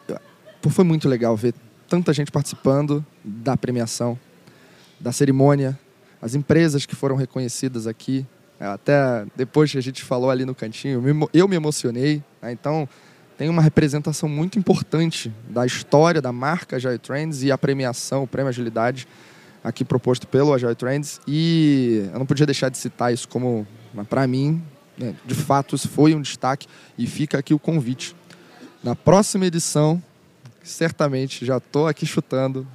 foi 0.67 0.83
muito 0.83 1.07
legal 1.07 1.37
ver 1.37 1.53
tanta 1.87 2.11
gente 2.11 2.31
participando 2.31 3.05
da 3.23 3.55
premiação, 3.55 4.17
da 4.99 5.11
cerimônia, 5.11 5.77
as 6.19 6.33
empresas 6.33 6.85
que 6.85 6.95
foram 6.95 7.15
reconhecidas 7.15 7.85
aqui. 7.85 8.25
É, 8.59 8.65
Até 8.65 9.25
depois 9.35 9.71
que 9.71 9.77
a 9.77 9.81
gente 9.81 10.03
falou 10.03 10.31
ali 10.31 10.43
no 10.43 10.55
cantinho, 10.55 11.03
eu 11.33 11.47
me 11.47 11.55
emocionei. 11.55 12.23
né? 12.41 12.51
Então, 12.51 12.89
tem 13.37 13.47
uma 13.47 13.61
representação 13.61 14.27
muito 14.27 14.57
importante 14.57 15.31
da 15.49 15.65
história 15.65 16.21
da 16.21 16.31
marca 16.31 16.77
Agile 16.77 16.97
Trends 16.97 17.43
e 17.43 17.51
a 17.51 17.57
premiação, 17.57 18.23
o 18.23 18.27
Prêmio 18.27 18.49
Agilidade, 18.49 19.07
aqui 19.63 19.85
proposto 19.85 20.27
pelo 20.27 20.53
Agile 20.53 20.75
Trends. 20.75 21.21
E 21.27 22.09
eu 22.11 22.19
não 22.19 22.25
podia 22.25 22.45
deixar 22.45 22.69
de 22.69 22.77
citar 22.77 23.13
isso 23.13 23.27
como, 23.27 23.65
para 24.09 24.27
mim, 24.27 24.61
né, 24.97 25.15
de 25.25 25.33
fato, 25.33 25.75
isso 25.75 25.87
foi 25.87 26.13
um 26.13 26.21
destaque. 26.21 26.67
E 26.97 27.07
fica 27.07 27.37
aqui 27.37 27.53
o 27.53 27.59
convite. 27.59 28.15
Na 28.83 28.95
próxima 28.95 29.45
edição, 29.45 30.01
certamente, 30.61 31.45
já 31.45 31.57
estou 31.57 31.87
aqui 31.87 32.05
chutando, 32.05 32.67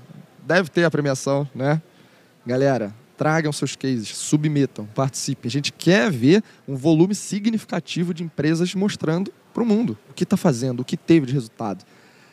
deve 0.46 0.70
ter 0.70 0.84
a 0.84 0.90
premiação, 0.90 1.46
né? 1.54 1.82
Galera, 2.46 2.94
tragam 3.18 3.52
seus 3.52 3.76
cases, 3.76 4.08
submetam, 4.16 4.86
participem. 4.94 5.48
A 5.48 5.50
gente 5.50 5.72
quer 5.72 6.10
ver 6.10 6.42
um 6.66 6.76
volume 6.76 7.14
significativo 7.14 8.14
de 8.14 8.22
empresas 8.22 8.74
mostrando 8.74 9.32
para 9.52 9.62
o 9.62 9.66
mundo 9.66 9.98
o 10.08 10.14
que 10.14 10.22
está 10.22 10.36
fazendo, 10.36 10.80
o 10.80 10.84
que 10.84 10.96
teve 10.96 11.26
de 11.26 11.34
resultado. 11.34 11.84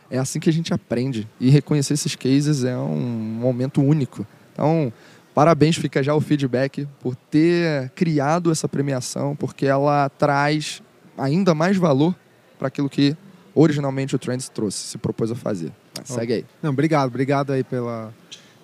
É 0.09 0.17
assim 0.17 0.39
que 0.39 0.49
a 0.49 0.53
gente 0.53 0.73
aprende. 0.73 1.27
E 1.39 1.49
reconhecer 1.49 1.95
esses 1.95 2.15
cases 2.15 2.63
é 2.63 2.77
um 2.77 2.99
momento 2.99 3.81
único. 3.81 4.25
Então, 4.55 4.91
parabéns, 5.33 5.75
fica 5.75 6.01
já 6.01 6.15
o 6.15 6.21
feedback 6.21 6.87
por 7.01 7.13
ter 7.13 7.89
criado 7.89 8.49
essa 8.49 8.69
premiação, 8.69 9.35
porque 9.35 9.65
ela 9.65 10.09
traz 10.09 10.81
ainda 11.17 11.53
mais 11.53 11.75
valor 11.75 12.15
para 12.57 12.69
aquilo 12.69 12.89
que 12.89 13.15
originalmente 13.53 14.15
o 14.15 14.19
Trends 14.19 14.49
trouxe, 14.49 14.77
se 14.79 14.97
propôs 14.97 15.29
a 15.31 15.35
fazer. 15.35 15.71
Mas 15.97 16.07
Segue 16.07 16.33
aí. 16.33 16.45
Não, 16.63 16.71
obrigado, 16.71 17.07
obrigado 17.07 17.51
aí 17.51 17.63
pela, 17.63 18.13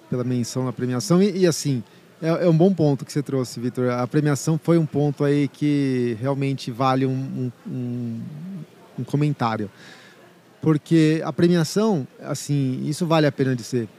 pela 0.09 0.23
menção 0.23 0.65
na 0.65 0.73
premiação. 0.73 1.21
E, 1.21 1.39
e, 1.39 1.47
assim, 1.47 1.83
é, 2.21 2.45
é 2.45 2.49
um 2.49 2.55
bom 2.55 2.73
ponto 2.73 3.05
que 3.05 3.11
você 3.11 3.21
trouxe, 3.21 3.59
Vitor. 3.59 3.89
A 3.89 4.07
premiação 4.07 4.59
foi 4.61 4.77
um 4.77 4.85
ponto 4.85 5.23
aí 5.23 5.47
que 5.47 6.17
realmente 6.21 6.71
vale 6.71 7.05
um, 7.05 7.11
um, 7.11 7.51
um, 7.67 8.21
um 8.99 9.03
comentário. 9.03 9.69
Porque 10.61 11.21
a 11.25 11.33
premiação, 11.33 12.07
assim, 12.21 12.83
isso 12.85 13.05
vale 13.07 13.25
a 13.25 13.31
pena 13.31 13.55
dizer, 13.55 13.89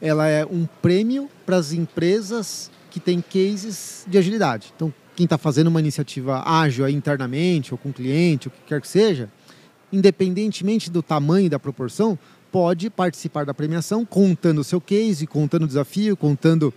ela 0.00 0.26
é 0.26 0.44
um 0.44 0.66
prêmio 0.80 1.28
para 1.44 1.56
as 1.56 1.72
empresas 1.72 2.70
que 2.90 2.98
têm 2.98 3.20
cases 3.20 4.04
de 4.08 4.18
agilidade. 4.18 4.72
Então, 4.74 4.92
quem 5.14 5.24
está 5.24 5.36
fazendo 5.36 5.68
uma 5.68 5.80
iniciativa 5.80 6.42
ágil 6.46 6.88
internamente, 6.88 7.72
ou 7.72 7.78
com 7.78 7.92
cliente, 7.92 8.48
o 8.48 8.50
que 8.50 8.58
quer 8.66 8.80
que 8.80 8.88
seja, 8.88 9.28
independentemente 9.92 10.90
do 10.90 11.02
tamanho 11.02 11.46
e 11.46 11.50
da 11.50 11.58
proporção, 11.58 12.18
pode 12.50 12.90
participar 12.90 13.44
da 13.44 13.54
premiação 13.54 14.04
contando 14.04 14.60
o 14.60 14.64
seu 14.64 14.80
case, 14.80 15.26
contando 15.26 15.64
o 15.64 15.66
desafio, 15.66 16.16
contando 16.16 16.72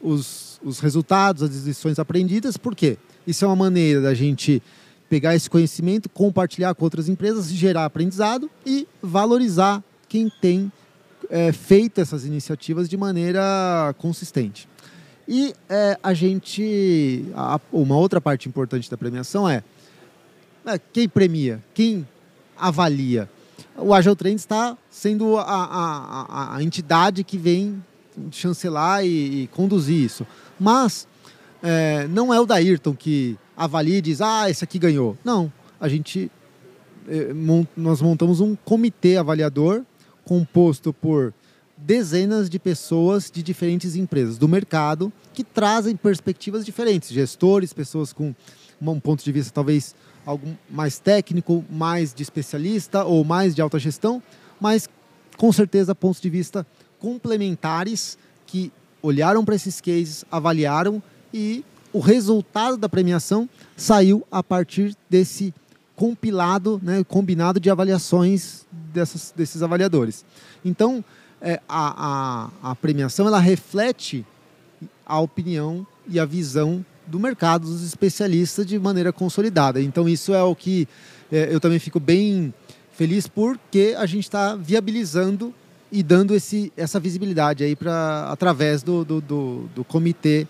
os, 0.00 0.60
os 0.62 0.80
resultados, 0.80 1.42
as 1.42 1.64
lições 1.64 1.98
aprendidas. 1.98 2.56
Por 2.56 2.74
quê? 2.74 2.96
Isso 3.26 3.44
é 3.44 3.48
uma 3.48 3.56
maneira 3.56 4.00
da 4.00 4.14
gente 4.14 4.62
pegar 5.08 5.34
esse 5.34 5.48
conhecimento, 5.48 6.08
compartilhar 6.08 6.74
com 6.74 6.84
outras 6.84 7.08
empresas, 7.08 7.50
gerar 7.50 7.84
aprendizado 7.84 8.50
e 8.64 8.86
valorizar 9.02 9.82
quem 10.08 10.30
tem 10.40 10.70
é, 11.30 11.52
feito 11.52 12.00
essas 12.00 12.24
iniciativas 12.24 12.88
de 12.88 12.96
maneira 12.96 13.94
consistente. 13.98 14.68
E 15.26 15.54
é, 15.68 15.98
a 16.02 16.14
gente. 16.14 17.26
a- 17.34 17.60
uma 17.72 17.96
outra 17.96 18.20
parte 18.20 18.48
importante 18.48 18.90
da 18.90 18.96
premiação 18.96 19.48
é, 19.48 19.62
é, 20.66 20.78
quem 20.92 21.08
premia, 21.08 21.62
quem 21.74 22.06
avalia. 22.56 23.28
O 23.76 23.92
Agile 23.94 24.16
Trends 24.16 24.42
está 24.42 24.76
sendo 24.90 25.36
a, 25.36 25.42
a- 25.42 26.56
a- 26.56 26.62
entidade 26.62 27.22
que 27.22 27.36
vem 27.38 27.82
chancelar 28.32 29.04
e, 29.04 29.42
e 29.44 29.46
conduzir 29.48 29.96
isso. 29.96 30.26
Mas 30.58 31.06
é, 31.62 32.08
não 32.08 32.32
é 32.32 32.40
o 32.40 32.46
Dayrton 32.46 32.94
que 32.94 33.36
avalia 33.56 33.98
e 33.98 34.00
diz, 34.00 34.20
ah, 34.20 34.48
esse 34.50 34.64
aqui 34.64 34.78
ganhou. 34.78 35.16
Não, 35.24 35.52
a 35.80 35.88
gente 35.88 36.30
mon- 37.34 37.66
nós 37.76 38.00
montamos 38.02 38.40
um 38.40 38.54
comitê 38.56 39.16
avaliador 39.16 39.82
composto 40.28 40.92
por 40.92 41.32
dezenas 41.74 42.50
de 42.50 42.58
pessoas 42.58 43.30
de 43.30 43.42
diferentes 43.42 43.96
empresas 43.96 44.36
do 44.36 44.46
mercado 44.46 45.10
que 45.32 45.42
trazem 45.42 45.96
perspectivas 45.96 46.66
diferentes, 46.66 47.08
gestores, 47.08 47.72
pessoas 47.72 48.12
com 48.12 48.34
um 48.82 49.00
ponto 49.00 49.24
de 49.24 49.32
vista 49.32 49.50
talvez 49.54 49.94
algum 50.26 50.54
mais 50.68 50.98
técnico, 50.98 51.64
mais 51.70 52.12
de 52.12 52.22
especialista 52.22 53.04
ou 53.04 53.24
mais 53.24 53.54
de 53.54 53.62
alta 53.62 53.78
gestão, 53.78 54.22
mas 54.60 54.86
com 55.38 55.50
certeza 55.50 55.94
pontos 55.94 56.20
de 56.20 56.28
vista 56.28 56.66
complementares 56.98 58.18
que 58.46 58.70
olharam 59.00 59.42
para 59.46 59.54
esses 59.54 59.80
cases, 59.80 60.26
avaliaram 60.30 61.02
e 61.32 61.64
o 61.90 62.00
resultado 62.00 62.76
da 62.76 62.88
premiação 62.88 63.48
saiu 63.74 64.22
a 64.30 64.42
partir 64.42 64.94
desse 65.08 65.54
compilado, 65.96 66.78
né, 66.82 67.02
combinado 67.02 67.58
de 67.58 67.70
avaliações 67.70 68.66
dessas, 68.98 69.32
desses 69.36 69.62
avaliadores. 69.62 70.24
Então, 70.64 71.04
é, 71.40 71.60
a, 71.68 72.50
a, 72.62 72.70
a 72.70 72.74
premiação 72.74 73.26
ela 73.26 73.38
reflete 73.38 74.26
a 75.06 75.18
opinião 75.20 75.86
e 76.06 76.18
a 76.18 76.24
visão 76.24 76.84
do 77.06 77.18
mercado 77.18 77.66
dos 77.66 77.82
especialistas 77.82 78.66
de 78.66 78.78
maneira 78.78 79.12
consolidada. 79.12 79.80
Então, 79.80 80.08
isso 80.08 80.34
é 80.34 80.42
o 80.42 80.54
que 80.54 80.86
é, 81.32 81.48
eu 81.52 81.60
também 81.60 81.78
fico 81.78 81.98
bem 81.98 82.52
feliz 82.92 83.26
porque 83.26 83.94
a 83.96 84.06
gente 84.06 84.24
está 84.24 84.56
viabilizando 84.56 85.54
e 85.90 86.02
dando 86.02 86.34
esse, 86.34 86.72
essa 86.76 87.00
visibilidade 87.00 87.64
aí 87.64 87.74
para 87.74 88.28
através 88.30 88.82
do, 88.82 89.04
do, 89.04 89.20
do, 89.20 89.68
do 89.74 89.84
comitê 89.84 90.46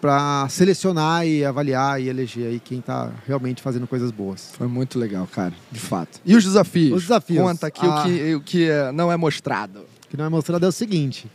para 0.00 0.48
selecionar 0.48 1.26
e 1.26 1.44
avaliar 1.44 2.00
e 2.00 2.08
eleger 2.08 2.46
aí 2.48 2.60
quem 2.60 2.78
está 2.78 3.12
realmente 3.26 3.60
fazendo 3.60 3.86
coisas 3.86 4.10
boas. 4.10 4.52
Foi 4.56 4.66
muito 4.66 4.98
legal, 4.98 5.26
cara, 5.26 5.52
de 5.70 5.78
fato. 5.78 6.20
E 6.24 6.34
os 6.34 6.42
desafios? 6.42 6.96
Os 6.96 7.02
desafios. 7.02 7.42
Conta 7.42 7.66
aqui 7.66 7.84
Ah. 7.86 8.00
o, 8.00 8.04
que, 8.04 8.34
o 8.36 8.40
que 8.40 8.70
eh, 8.70 8.92
não 8.92 9.12
é 9.12 9.16
mostrado. 9.16 9.80
O 9.80 10.08
que 10.08 10.16
não 10.16 10.24
é 10.24 10.28
mostrado 10.28 10.64
é 10.64 10.68
o 10.68 10.72
seguinte: 10.72 11.30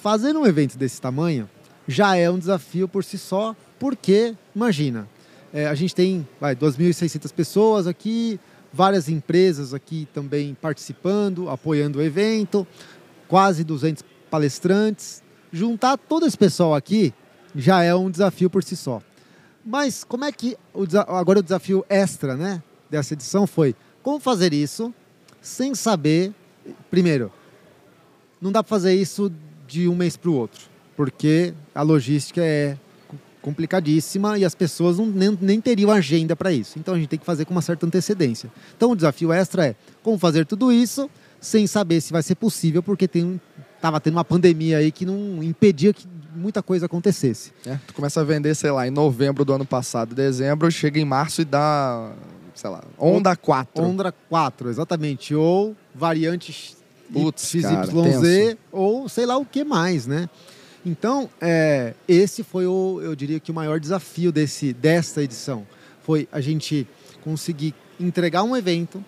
fazer 0.00 0.36
um 0.36 0.46
evento 0.46 0.78
desse 0.78 1.00
tamanho 1.00 1.48
já 1.88 2.16
é 2.16 2.30
um 2.30 2.38
desafio 2.38 2.86
por 2.88 3.02
si 3.02 3.18
só, 3.18 3.54
porque, 3.78 4.34
imagina, 4.54 5.08
é, 5.52 5.66
a 5.66 5.74
gente 5.74 5.94
tem 5.94 6.26
vai, 6.40 6.54
2.600 6.54 7.32
pessoas 7.32 7.86
aqui, 7.86 8.38
várias 8.72 9.08
empresas 9.08 9.74
aqui 9.74 10.08
também 10.14 10.56
participando, 10.60 11.50
apoiando 11.50 11.98
o 11.98 12.02
evento, 12.02 12.66
quase 13.28 13.64
200 13.64 14.04
palestrantes. 14.30 15.22
Juntar 15.52 15.96
todo 15.96 16.26
esse 16.26 16.36
pessoal 16.38 16.74
aqui 16.74 17.12
já 17.54 17.82
é 17.82 17.94
um 17.94 18.10
desafio 18.10 18.50
por 18.50 18.62
si 18.62 18.76
só. 18.76 19.00
Mas 19.64 20.04
como 20.04 20.24
é 20.24 20.32
que 20.32 20.56
o 20.74 20.84
agora 21.08 21.38
o 21.38 21.42
desafio 21.42 21.84
extra, 21.88 22.36
né, 22.36 22.62
dessa 22.90 23.14
edição 23.14 23.46
foi 23.46 23.74
como 24.02 24.20
fazer 24.20 24.52
isso 24.52 24.92
sem 25.40 25.74
saber, 25.74 26.32
primeiro, 26.90 27.30
não 28.40 28.52
dá 28.52 28.62
para 28.62 28.68
fazer 28.68 28.94
isso 28.94 29.32
de 29.66 29.88
um 29.88 29.94
mês 29.94 30.16
para 30.16 30.30
o 30.30 30.34
outro, 30.34 30.60
porque 30.96 31.54
a 31.74 31.80
logística 31.82 32.42
é 32.42 32.76
co- 33.08 33.16
complicadíssima 33.40 34.38
e 34.38 34.44
as 34.44 34.54
pessoas 34.54 34.98
não, 34.98 35.06
nem, 35.06 35.38
nem 35.40 35.60
teriam 35.60 35.90
agenda 35.90 36.36
para 36.36 36.52
isso. 36.52 36.78
Então 36.78 36.94
a 36.94 36.98
gente 36.98 37.08
tem 37.08 37.18
que 37.18 37.24
fazer 37.24 37.46
com 37.46 37.52
uma 37.52 37.62
certa 37.62 37.86
antecedência. 37.86 38.50
Então 38.76 38.90
o 38.90 38.96
desafio 38.96 39.32
extra 39.32 39.68
é 39.68 39.76
como 40.02 40.18
fazer 40.18 40.44
tudo 40.44 40.70
isso 40.70 41.08
sem 41.40 41.66
saber 41.66 42.00
se 42.02 42.12
vai 42.12 42.22
ser 42.22 42.34
possível, 42.34 42.82
porque 42.82 43.08
tem 43.08 43.40
tava 43.80 44.00
tendo 44.00 44.14
uma 44.16 44.24
pandemia 44.24 44.78
aí 44.78 44.90
que 44.90 45.04
não 45.06 45.42
impedia 45.42 45.92
que 45.92 46.06
muita 46.34 46.62
coisa 46.62 46.86
acontecesse. 46.86 47.52
né? 47.64 47.80
Tu 47.86 47.94
começa 47.94 48.20
a 48.20 48.24
vender, 48.24 48.54
sei 48.54 48.70
lá, 48.70 48.86
em 48.86 48.90
novembro 48.90 49.44
do 49.44 49.52
ano 49.52 49.64
passado, 49.64 50.14
dezembro, 50.14 50.70
chega 50.70 50.98
em 50.98 51.04
março 51.04 51.42
e 51.42 51.44
dá, 51.44 52.12
sei 52.54 52.70
lá, 52.70 52.82
onda 52.98 53.34
4. 53.36 53.82
Onda 53.82 54.12
4, 54.28 54.68
exatamente. 54.68 55.34
Ou 55.34 55.76
variantes 55.94 56.76
Putz, 57.12 57.48
XYZ, 57.48 57.62
cara, 57.62 58.58
ou 58.72 59.08
sei 59.08 59.26
lá 59.26 59.36
o 59.36 59.44
que 59.44 59.62
mais, 59.62 60.06
né? 60.06 60.28
Então, 60.84 61.30
é, 61.40 61.94
esse 62.06 62.42
foi 62.42 62.66
o, 62.66 63.00
eu 63.02 63.14
diria 63.14 63.40
que 63.40 63.50
o 63.50 63.54
maior 63.54 63.80
desafio 63.80 64.30
desse, 64.30 64.72
desta 64.72 65.22
edição. 65.22 65.66
Foi 66.02 66.28
a 66.30 66.40
gente 66.40 66.86
conseguir 67.22 67.74
entregar 67.98 68.42
um 68.42 68.54
evento 68.54 69.02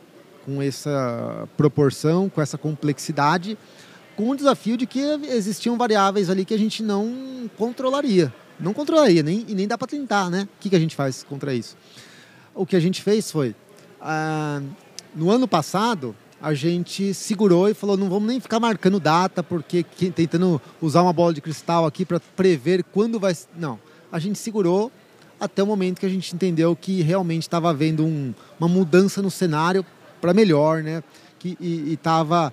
com 0.46 0.62
essa 0.62 1.46
proporção, 1.56 2.30
com 2.30 2.40
essa 2.40 2.56
complexidade, 2.56 3.58
com 4.16 4.30
o 4.30 4.36
desafio 4.36 4.76
de 4.76 4.86
que 4.86 4.98
existiam 4.98 5.76
variáveis 5.76 6.30
ali 6.30 6.44
que 6.44 6.54
a 6.54 6.58
gente 6.58 6.82
não 6.82 7.48
controlaria. 7.56 8.32
Não 8.58 8.72
controlaria, 8.72 9.22
nem, 9.22 9.44
e 9.46 9.54
nem 9.54 9.68
dá 9.68 9.76
para 9.76 9.86
tentar, 9.86 10.30
né? 10.30 10.48
O 10.56 10.60
que, 10.60 10.70
que 10.70 10.76
a 10.76 10.78
gente 10.78 10.96
faz 10.96 11.22
contra 11.22 11.54
isso? 11.54 11.76
O 12.54 12.64
que 12.64 12.74
a 12.74 12.80
gente 12.80 13.02
fez 13.02 13.30
foi, 13.30 13.54
ah, 14.00 14.62
no 15.14 15.30
ano 15.30 15.46
passado, 15.46 16.16
a 16.40 16.54
gente 16.54 17.12
segurou 17.12 17.68
e 17.68 17.74
falou: 17.74 17.96
não 17.96 18.08
vamos 18.08 18.26
nem 18.28 18.40
ficar 18.40 18.58
marcando 18.58 18.98
data, 18.98 19.42
porque 19.42 19.84
tentando 20.14 20.60
usar 20.80 21.02
uma 21.02 21.12
bola 21.12 21.34
de 21.34 21.42
cristal 21.42 21.84
aqui 21.84 22.06
para 22.06 22.18
prever 22.18 22.82
quando 22.84 23.20
vai. 23.20 23.36
Não. 23.56 23.78
A 24.10 24.18
gente 24.18 24.38
segurou 24.38 24.90
até 25.38 25.62
o 25.62 25.66
momento 25.66 26.00
que 26.00 26.06
a 26.06 26.08
gente 26.08 26.34
entendeu 26.34 26.74
que 26.74 27.02
realmente 27.02 27.42
estava 27.42 27.68
havendo 27.68 28.04
um, 28.04 28.34
uma 28.58 28.68
mudança 28.68 29.20
no 29.20 29.30
cenário 29.30 29.84
para 30.20 30.32
melhor, 30.32 30.82
né? 30.82 31.02
Que, 31.38 31.58
e 31.60 31.92
estava 31.92 32.52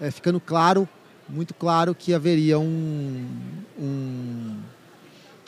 é, 0.00 0.10
ficando 0.10 0.38
claro, 0.40 0.88
muito 1.28 1.54
claro, 1.54 1.94
que 1.94 2.14
haveria 2.14 2.58
um, 2.58 3.26
um 3.78 4.56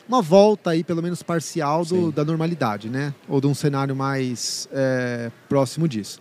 uma 0.07 0.21
volta 0.21 0.71
aí, 0.71 0.83
pelo 0.83 1.01
menos 1.01 1.23
parcial, 1.23 1.85
do, 1.85 2.11
da 2.11 2.25
normalidade, 2.25 2.89
né? 2.89 3.13
Ou 3.29 3.39
de 3.39 3.47
um 3.47 3.53
cenário 3.53 3.95
mais 3.95 4.67
é, 4.71 5.31
próximo 5.47 5.87
disso. 5.87 6.19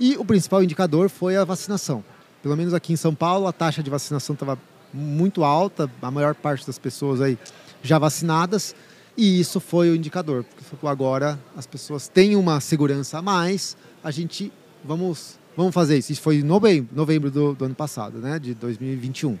E 0.00 0.16
o 0.16 0.24
principal 0.24 0.64
indicador 0.64 1.08
foi 1.08 1.36
a 1.36 1.44
vacinação. 1.44 2.02
Pelo 2.42 2.56
menos 2.56 2.74
aqui 2.74 2.92
em 2.92 2.96
São 2.96 3.14
Paulo, 3.14 3.46
a 3.46 3.52
taxa 3.52 3.82
de 3.82 3.90
vacinação 3.90 4.34
estava 4.34 4.58
muito 4.92 5.44
alta, 5.44 5.88
a 6.02 6.10
maior 6.10 6.34
parte 6.34 6.66
das 6.66 6.78
pessoas 6.78 7.20
aí 7.20 7.38
já 7.82 7.98
vacinadas, 7.98 8.74
e 9.16 9.38
isso 9.38 9.60
foi 9.60 9.90
o 9.90 9.94
indicador, 9.94 10.44
porque 10.44 10.86
agora 10.86 11.38
as 11.56 11.66
pessoas 11.66 12.08
têm 12.08 12.34
uma 12.34 12.60
segurança 12.60 13.18
a 13.18 13.22
mais, 13.22 13.76
a 14.02 14.10
gente 14.10 14.52
vamos 14.84 15.38
vamos 15.60 15.74
fazer 15.74 15.98
isso. 15.98 16.10
Isso 16.10 16.22
foi 16.22 16.36
em 16.36 16.42
novembro, 16.42 16.88
novembro 16.94 17.30
do, 17.30 17.54
do 17.54 17.64
ano 17.66 17.74
passado, 17.74 18.18
né, 18.18 18.38
de 18.38 18.54
2021. 18.54 19.38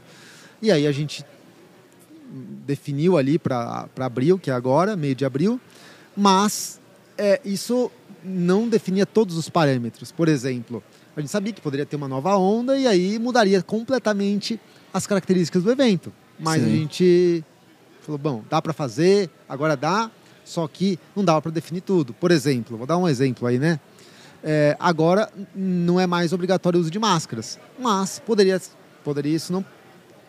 E 0.60 0.70
aí 0.70 0.86
a 0.86 0.92
gente 0.92 1.24
definiu 2.66 3.16
ali 3.16 3.38
para 3.38 3.88
abril, 3.98 4.38
que 4.38 4.50
é 4.50 4.54
agora, 4.54 4.94
meio 4.96 5.14
de 5.14 5.24
abril, 5.24 5.58
mas 6.14 6.78
é, 7.16 7.40
isso 7.44 7.90
não 8.22 8.68
definia 8.68 9.06
todos 9.06 9.36
os 9.36 9.48
parâmetros. 9.48 10.12
Por 10.12 10.28
exemplo, 10.28 10.82
a 11.16 11.20
gente 11.20 11.30
sabia 11.30 11.52
que 11.52 11.60
poderia 11.60 11.86
ter 11.86 11.96
uma 11.96 12.06
nova 12.06 12.36
onda 12.36 12.78
e 12.78 12.86
aí 12.86 13.18
mudaria 13.18 13.62
completamente 13.62 14.60
as 14.92 15.06
características 15.06 15.62
do 15.62 15.72
evento. 15.72 16.12
Mas 16.38 16.62
Sim. 16.62 16.66
a 16.66 16.70
gente 16.70 17.44
falou, 18.02 18.18
bom, 18.18 18.44
dá 18.48 18.60
para 18.60 18.74
fazer, 18.74 19.30
agora 19.48 19.76
dá, 19.76 20.10
só 20.44 20.68
que 20.68 20.98
não 21.16 21.24
dava 21.24 21.40
para 21.40 21.50
definir 21.50 21.80
tudo. 21.80 22.12
Por 22.12 22.30
exemplo, 22.30 22.76
vou 22.76 22.86
dar 22.86 22.98
um 22.98 23.08
exemplo 23.08 23.48
aí, 23.48 23.58
né? 23.58 23.80
É, 24.42 24.76
agora 24.80 25.30
não 25.54 26.00
é 26.00 26.06
mais 26.06 26.32
obrigatório 26.32 26.78
o 26.78 26.80
uso 26.80 26.90
de 26.90 26.98
máscaras, 26.98 27.58
mas 27.78 28.18
poderia, 28.18 28.60
poderia 29.04 29.36
isso 29.36 29.52
não 29.52 29.64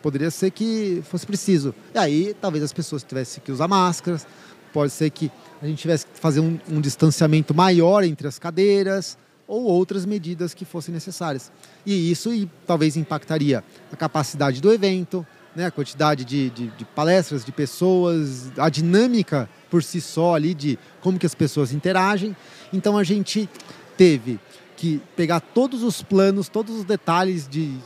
poderia 0.02 0.30
ser 0.30 0.50
que 0.50 1.02
fosse 1.08 1.24
preciso. 1.24 1.72
E 1.94 1.98
aí, 1.98 2.36
talvez 2.38 2.64
as 2.64 2.72
pessoas 2.72 3.04
tivessem 3.04 3.42
que 3.42 3.52
usar 3.52 3.68
máscaras, 3.68 4.26
pode 4.72 4.92
ser 4.92 5.08
que 5.10 5.30
a 5.62 5.66
gente 5.66 5.78
tivesse 5.78 6.04
que 6.06 6.18
fazer 6.18 6.40
um, 6.40 6.58
um 6.68 6.80
distanciamento 6.80 7.54
maior 7.54 8.02
entre 8.02 8.26
as 8.26 8.38
cadeiras 8.38 9.16
ou 9.46 9.62
outras 9.62 10.04
medidas 10.04 10.54
que 10.54 10.64
fossem 10.64 10.92
necessárias. 10.92 11.52
E 11.86 12.10
isso 12.10 12.32
e, 12.32 12.50
talvez 12.66 12.96
impactaria 12.96 13.62
a 13.92 13.96
capacidade 13.96 14.60
do 14.60 14.72
evento, 14.72 15.24
né, 15.54 15.66
a 15.66 15.70
quantidade 15.70 16.24
de, 16.24 16.50
de, 16.50 16.68
de, 16.68 16.84
palestras, 16.84 17.44
de 17.44 17.52
pessoas, 17.52 18.50
a 18.56 18.68
dinâmica 18.68 19.48
por 19.70 19.82
si 19.82 20.00
só 20.00 20.34
ali 20.34 20.54
de 20.54 20.78
como 21.00 21.18
que 21.18 21.26
as 21.26 21.34
pessoas 21.34 21.72
interagem. 21.72 22.34
Então 22.72 22.96
a 22.96 23.04
gente 23.04 23.48
teve 23.96 24.38
que 24.76 25.00
pegar 25.14 25.40
todos 25.40 25.82
os 25.82 26.02
planos, 26.02 26.48
todos 26.48 26.76
os 26.76 26.84
detalhes 26.84 27.46
de 27.46 27.78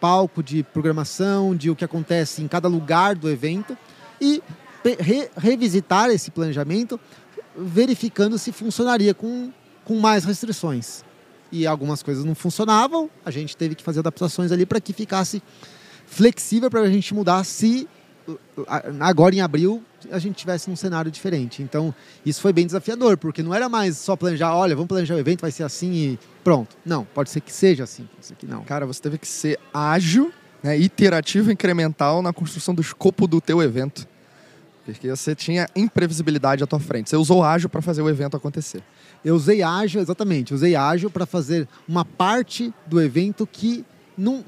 palco, 0.00 0.42
de 0.42 0.62
programação, 0.62 1.56
de 1.56 1.70
o 1.70 1.76
que 1.76 1.84
acontece 1.84 2.42
em 2.42 2.48
cada 2.48 2.68
lugar 2.68 3.14
do 3.14 3.30
evento 3.30 3.76
e 4.20 4.42
re 5.00 5.30
revisitar 5.36 6.10
esse 6.10 6.30
planejamento, 6.30 7.00
verificando 7.56 8.38
se 8.38 8.52
funcionaria 8.52 9.14
com, 9.14 9.50
com 9.84 9.98
mais 9.98 10.24
restrições. 10.24 11.02
E 11.50 11.66
algumas 11.66 12.02
coisas 12.02 12.24
não 12.24 12.34
funcionavam, 12.34 13.08
a 13.24 13.30
gente 13.30 13.56
teve 13.56 13.74
que 13.74 13.82
fazer 13.82 14.00
adaptações 14.00 14.52
ali 14.52 14.66
para 14.66 14.80
que 14.80 14.92
ficasse 14.92 15.42
flexível 16.06 16.70
para 16.70 16.80
a 16.80 16.90
gente 16.90 17.14
mudar 17.14 17.44
se 17.44 17.88
agora 19.00 19.34
em 19.34 19.40
abril 19.40 19.82
a 20.10 20.18
gente 20.18 20.36
tivesse 20.36 20.70
um 20.70 20.76
cenário 20.76 21.10
diferente. 21.10 21.62
Então, 21.62 21.94
isso 22.24 22.40
foi 22.40 22.52
bem 22.52 22.66
desafiador, 22.66 23.16
porque 23.16 23.42
não 23.42 23.54
era 23.54 23.68
mais 23.68 23.98
só 23.98 24.16
planejar, 24.16 24.54
olha, 24.54 24.74
vamos 24.74 24.88
planejar 24.88 25.14
o 25.14 25.18
evento, 25.18 25.40
vai 25.40 25.50
ser 25.50 25.62
assim 25.62 25.92
e 25.92 26.18
pronto. 26.42 26.76
Não, 26.84 27.04
pode 27.04 27.30
ser 27.30 27.40
que 27.40 27.52
seja 27.52 27.84
assim, 27.84 28.04
pode 28.12 28.26
ser 28.26 28.34
que 28.34 28.46
não. 28.46 28.62
Cara, 28.64 28.86
você 28.86 29.00
teve 29.00 29.18
que 29.18 29.26
ser 29.26 29.58
ágil, 29.72 30.32
né, 30.62 30.78
iterativo, 30.78 31.50
incremental 31.50 32.22
na 32.22 32.32
construção 32.32 32.74
do 32.74 32.80
escopo 32.80 33.26
do 33.26 33.40
teu 33.40 33.62
evento. 33.62 34.06
Porque 34.84 35.08
você 35.08 35.34
tinha 35.34 35.66
imprevisibilidade 35.74 36.62
à 36.62 36.66
tua 36.66 36.78
frente. 36.78 37.08
Você 37.08 37.16
usou 37.16 37.42
ágil 37.42 37.70
para 37.70 37.80
fazer 37.80 38.02
o 38.02 38.08
evento 38.08 38.36
acontecer. 38.36 38.82
Eu 39.24 39.34
usei 39.34 39.62
ágil, 39.62 40.00
exatamente. 40.00 40.52
Usei 40.52 40.76
ágil 40.76 41.08
para 41.08 41.24
fazer 41.24 41.66
uma 41.88 42.04
parte 42.04 42.72
do 42.86 43.00
evento 43.00 43.46
que 43.50 43.84
não, 44.16 44.44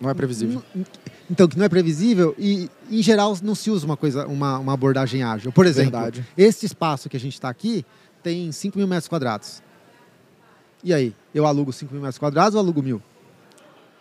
não 0.00 0.10
é 0.10 0.14
previsível. 0.14 0.62
Não, 0.74 0.84
então, 1.30 1.48
que 1.48 1.56
não 1.56 1.64
é 1.64 1.68
previsível 1.68 2.34
e, 2.38 2.70
em 2.90 3.02
geral, 3.02 3.36
não 3.42 3.54
se 3.54 3.70
usa 3.70 3.86
uma 3.86 3.96
coisa, 3.96 4.26
uma, 4.26 4.58
uma 4.58 4.72
abordagem 4.72 5.22
ágil. 5.22 5.52
Por 5.52 5.66
exemplo, 5.66 5.92
Verdade. 5.92 6.26
este 6.36 6.66
espaço 6.66 7.08
que 7.08 7.16
a 7.16 7.20
gente 7.20 7.34
está 7.34 7.48
aqui 7.48 7.84
tem 8.22 8.50
5 8.52 8.76
mil 8.78 8.86
metros 8.86 9.08
quadrados. 9.08 9.62
E 10.84 10.92
aí, 10.92 11.14
eu 11.34 11.46
alugo 11.46 11.72
5 11.72 11.92
mil 11.92 12.02
metros 12.02 12.18
quadrados 12.18 12.54
ou 12.54 12.60
alugo 12.60 12.82
mil? 12.82 13.00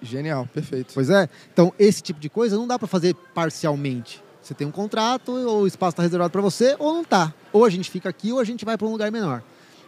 Genial, 0.01 0.47
perfeito. 0.51 0.93
Pois 0.93 1.09
é. 1.09 1.29
Então, 1.53 1.73
esse 1.77 2.01
tipo 2.01 2.19
de 2.19 2.29
coisa 2.29 2.55
não 2.55 2.67
dá 2.67 2.77
para 2.77 2.87
fazer 2.87 3.15
parcialmente. 3.33 4.23
Você 4.41 4.55
tem 4.55 4.65
um 4.65 4.71
contrato, 4.71 5.31
ou 5.31 5.61
o 5.61 5.67
espaço 5.67 5.91
está 5.91 6.03
reservado 6.03 6.31
para 6.31 6.41
você, 6.41 6.75
ou 6.79 6.93
não 6.93 7.01
está. 7.03 7.33
Ou 7.53 7.63
a 7.63 7.69
gente 7.69 7.91
fica 7.91 8.09
aqui, 8.09 8.31
ou 8.33 8.39
a 8.39 8.43
gente 8.43 8.65
vai 8.65 8.77
para 8.77 8.87
um 8.87 8.91
lugar 8.91 9.11
menor. 9.11 9.43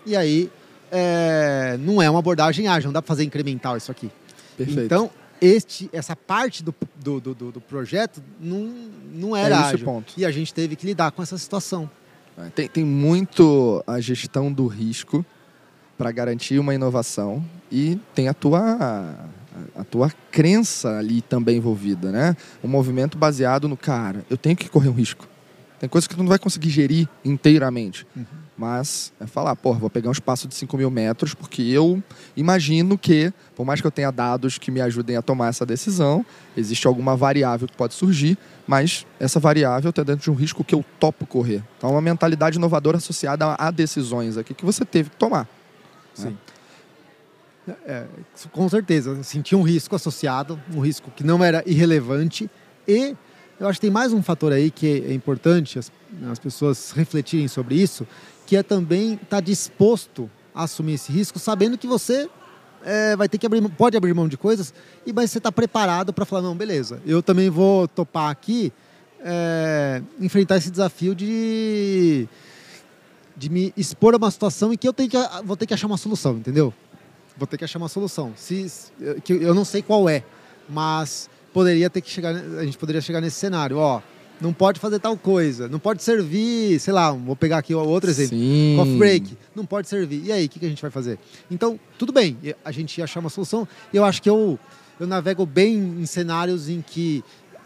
E 0.05 0.15
aí, 0.15 0.51
é, 0.91 1.75
não 1.79 1.99
é 1.99 2.07
uma 2.07 2.19
abordagem 2.19 2.67
ágil, 2.67 2.89
não 2.89 2.93
dá 2.93 3.01
para 3.01 3.07
fazer 3.07 3.23
incremental 3.23 3.75
isso 3.75 3.91
aqui. 3.91 4.11
Perfeito. 4.55 4.81
Então, 4.81 5.09
este, 5.43 5.89
essa 5.91 6.15
parte 6.15 6.63
do, 6.63 6.73
do, 6.95 7.19
do, 7.19 7.51
do 7.51 7.61
projeto 7.61 8.23
não, 8.39 8.71
não 9.13 9.35
era 9.35 9.55
é 9.55 9.57
ágil. 9.57 9.85
Ponto. 9.85 10.13
E 10.15 10.25
a 10.25 10.31
gente 10.31 10.53
teve 10.53 10.77
que 10.77 10.85
lidar 10.85 11.11
com 11.11 11.21
essa 11.21 11.37
situação. 11.37 11.89
É, 12.37 12.49
tem, 12.49 12.67
tem 12.69 12.85
muito 12.85 13.83
a 13.85 13.99
gestão 13.99 14.51
do 14.51 14.67
risco 14.67 15.25
para 15.97 16.11
garantir 16.11 16.59
uma 16.59 16.73
inovação 16.73 17.43
e 17.69 17.99
tem 18.15 18.29
a 18.29 18.33
tua, 18.33 19.29
a 19.75 19.83
tua 19.83 20.09
crença 20.31 20.97
ali 20.97 21.21
também 21.21 21.57
envolvida, 21.57 22.09
né? 22.09 22.37
Um 22.63 22.69
movimento 22.69 23.17
baseado 23.17 23.67
no, 23.67 23.75
cara, 23.75 24.25
eu 24.29 24.37
tenho 24.37 24.55
que 24.55 24.69
correr 24.69 24.87
um 24.87 24.93
risco. 24.93 25.27
Tem 25.77 25.89
coisas 25.89 26.07
que 26.07 26.15
tu 26.15 26.19
não 26.19 26.29
vai 26.29 26.39
conseguir 26.39 26.69
gerir 26.69 27.09
inteiramente. 27.25 28.07
Uhum. 28.15 28.25
Mas 28.58 29.12
é 29.20 29.26
falar, 29.26 29.56
pô, 29.56 29.74
vou 29.74 29.89
pegar 29.89 30.10
um 30.10 30.12
espaço 30.12 30.47
de 30.47 30.54
5 30.54 30.78
mil 30.78 30.91
metros, 30.91 31.34
porque 31.34 31.64
eu 31.64 32.04
imagino 32.38 32.97
que, 32.97 33.34
por 33.56 33.66
mais 33.66 33.82
que 33.82 33.88
eu 33.88 33.91
tenha 33.91 34.12
dados 34.12 34.60
que 34.60 34.70
me 34.70 34.80
ajudem 34.80 35.18
a 35.18 35.22
tomar 35.24 35.47
essa 35.47 35.66
decisão, 35.66 36.24
existe 36.56 36.86
alguma 36.86 37.16
variável 37.16 37.68
que 37.68 37.76
pode 37.76 37.95
surgir, 37.95 38.38
mas 38.68 39.08
essa 39.20 39.39
variável 39.39 39.89
está 39.89 40.04
dentro 40.04 40.24
de 40.24 40.32
um 40.32 40.36
risco 40.36 40.64
que 40.64 40.76
eu 40.76 40.86
topo 40.99 41.26
correr. 41.26 41.64
Então, 41.78 41.89
é 41.89 41.93
uma 41.93 42.01
mentalidade 42.01 42.58
inovadora 42.58 42.97
associada 42.97 43.56
a 43.58 43.72
decisões 43.72 44.38
aqui 44.38 44.54
que 44.54 44.66
você 44.66 44.86
teve 44.86 45.10
que 45.10 45.18
tomar. 45.18 45.47
Sim. 46.14 46.38
Né? 47.66 47.76
É, 47.88 48.06
com 48.51 48.68
certeza, 48.68 49.24
senti 49.24 49.56
um 49.56 49.64
risco 49.64 49.95
associado, 49.95 50.62
um 50.76 50.82
risco 50.82 51.10
que 51.10 51.24
não 51.24 51.43
era 51.43 51.64
irrelevante 51.66 52.49
e 52.88 53.16
eu 53.60 53.68
acho 53.68 53.80
que 53.80 53.86
tem 53.86 53.91
mais 53.91 54.12
um 54.12 54.22
fator 54.22 54.51
aí 54.51 54.70
que 54.70 55.06
é 55.08 55.14
importante 55.14 55.80
as, 55.80 55.91
as 56.30 56.39
pessoas 56.39 56.91
refletirem 56.91 57.47
sobre 57.47 57.76
isso, 57.76 58.06
que 58.54 58.58
é 58.58 58.62
também 58.62 59.14
estar 59.14 59.28
tá 59.28 59.39
disposto 59.39 60.30
a 60.54 60.66
assumir 60.66 60.93
esse 60.93 61.12
risco, 61.12 61.39
sabendo 61.39 61.76
que 61.76 61.88
você 61.88 62.30
é, 62.86 63.16
vai 63.16 63.28
ter 63.28 63.39
que 63.39 63.47
abrir, 63.47 63.68
pode 63.70 63.97
abrir 63.97 64.14
mão 64.14 64.28
de 64.28 64.38
coisas, 64.38 64.72
e 65.08 65.12
mas 65.12 65.32
você 65.32 65.39
está 65.39 65.51
preparado 65.51 66.14
para 66.14 66.24
falar 66.24 66.43
não, 66.43 66.56
beleza, 66.56 67.01
eu 67.04 67.24
também 67.24 67.49
vou 67.49 67.88
topar 67.88 68.30
aqui, 68.30 68.72
é, 69.22 70.04
enfrentar 70.22 70.58
esse 70.58 70.70
desafio 70.70 71.16
de 71.16 72.30
de 73.36 73.49
me 73.49 73.74
expor 73.76 74.14
a 74.14 74.18
uma 74.18 74.30
situação 74.30 74.72
em 74.72 74.78
que 74.78 74.88
eu 74.88 74.93
tenho 74.93 75.10
que, 75.10 75.18
vou 75.43 75.58
ter 75.58 75.66
que 75.66 75.74
achar 75.74 75.88
uma 75.88 75.97
solução, 75.97 76.38
entendeu? 76.38 76.72
Vou 77.36 77.47
ter 77.47 77.58
que 77.58 77.64
achar 77.64 77.80
uma 77.80 77.89
solução. 77.89 78.34
Se, 78.36 78.72
que 79.24 79.34
eu 79.34 79.56
não 79.56 79.66
sei 79.66 79.82
qual 79.82 80.08
é, 80.08 80.24
mas 80.70 81.28
poderia 81.51 81.89
ter 81.89 82.01
que 82.01 82.12
chegar, 82.12 82.36
a 82.36 82.64
gente 82.64 82.78
poderia 82.78 83.01
chegar 83.01 83.20
nesse 83.20 83.39
cenário, 83.39 83.78
ó, 83.78 83.99
não 84.43 84.51
pode 84.51 84.77
fazer 84.77 84.99
tal 84.99 85.15
coisa, 85.15 85.69
não 85.69 85.79
pode 85.79 86.03
servir, 86.03 86.77
sei 86.77 86.93
lá, 86.93 87.11
vou 87.11 87.33
pegar 87.33 87.59
aqui 87.59 87.73
outro 87.73 88.09
exemplo, 88.09 88.37
Sim. 88.37 88.75
coffee 88.77 88.97
break, 88.97 89.37
não 89.55 89.65
pode 89.65 89.87
servir. 89.87 90.21
E 90.25 90.33
aí, 90.33 90.45
o 90.47 90.49
que, 90.49 90.59
que 90.59 90.65
a 90.65 90.69
gente 90.69 90.81
vai 90.81 90.91
fazer? 90.91 91.17
Então, 91.49 91.79
tudo 91.97 92.11
bem, 92.11 92.37
a 92.65 92.69
gente 92.69 92.97
ia 92.97 93.05
achar 93.05 93.21
uma 93.21 93.29
solução. 93.29 93.65
Eu 93.93 94.03
acho 94.03 94.21
que 94.21 94.29
eu, 94.29 94.59
eu 94.99 95.07
navego 95.07 95.45
bem 95.45 95.77
em 95.77 96.05
cenários 96.05 96.67
em 96.67 96.81
que 96.81 97.23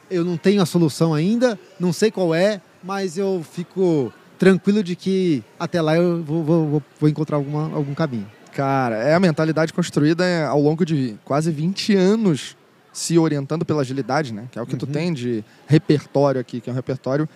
eu 0.10 0.24
não 0.24 0.38
tenho 0.38 0.62
a 0.62 0.68
solução 0.68 1.16
ainda, 1.16 1.60
não 1.80 1.92
sei 1.92 2.12
qual 2.12 2.36
é, 2.36 2.62
mas 2.84 3.18
eu 3.18 3.44
fico 3.52 4.14
tranquilo 4.38 4.84
de 4.84 4.96
que 4.96 5.44
até 5.60 5.82
lá 5.82 5.96
eu 5.96 6.24
vou, 6.24 6.44
vou, 6.44 6.84
vou 7.00 7.10
encontrar 7.10 7.38
alguma, 7.38 7.76
algum 7.76 7.96
caminho. 7.96 8.30
Cara, 8.54 8.98
é 8.98 9.16
a 9.16 9.20
mentalidade 9.20 9.74
construída 9.74 10.48
ao 10.48 10.62
longo 10.62 10.86
de 10.86 11.16
quase 11.24 11.52
20 11.52 11.96
anos 11.96 12.57
se 12.98 13.18
orientando 13.20 13.64
pela 13.64 13.82
agilidade, 13.82 14.34
né? 14.34 14.48
Que 14.52 14.58
é 14.58 14.62
o 14.62 14.66
que 14.66 14.76
tu 14.76 14.88
Uhum. 14.88 14.92
tem 14.92 15.14
de 15.14 15.44
repertório 15.68 16.42
aqui, 16.42 16.60
que 16.60 16.68
é 16.70 16.74
um 16.74 16.76
repertório 16.76 17.30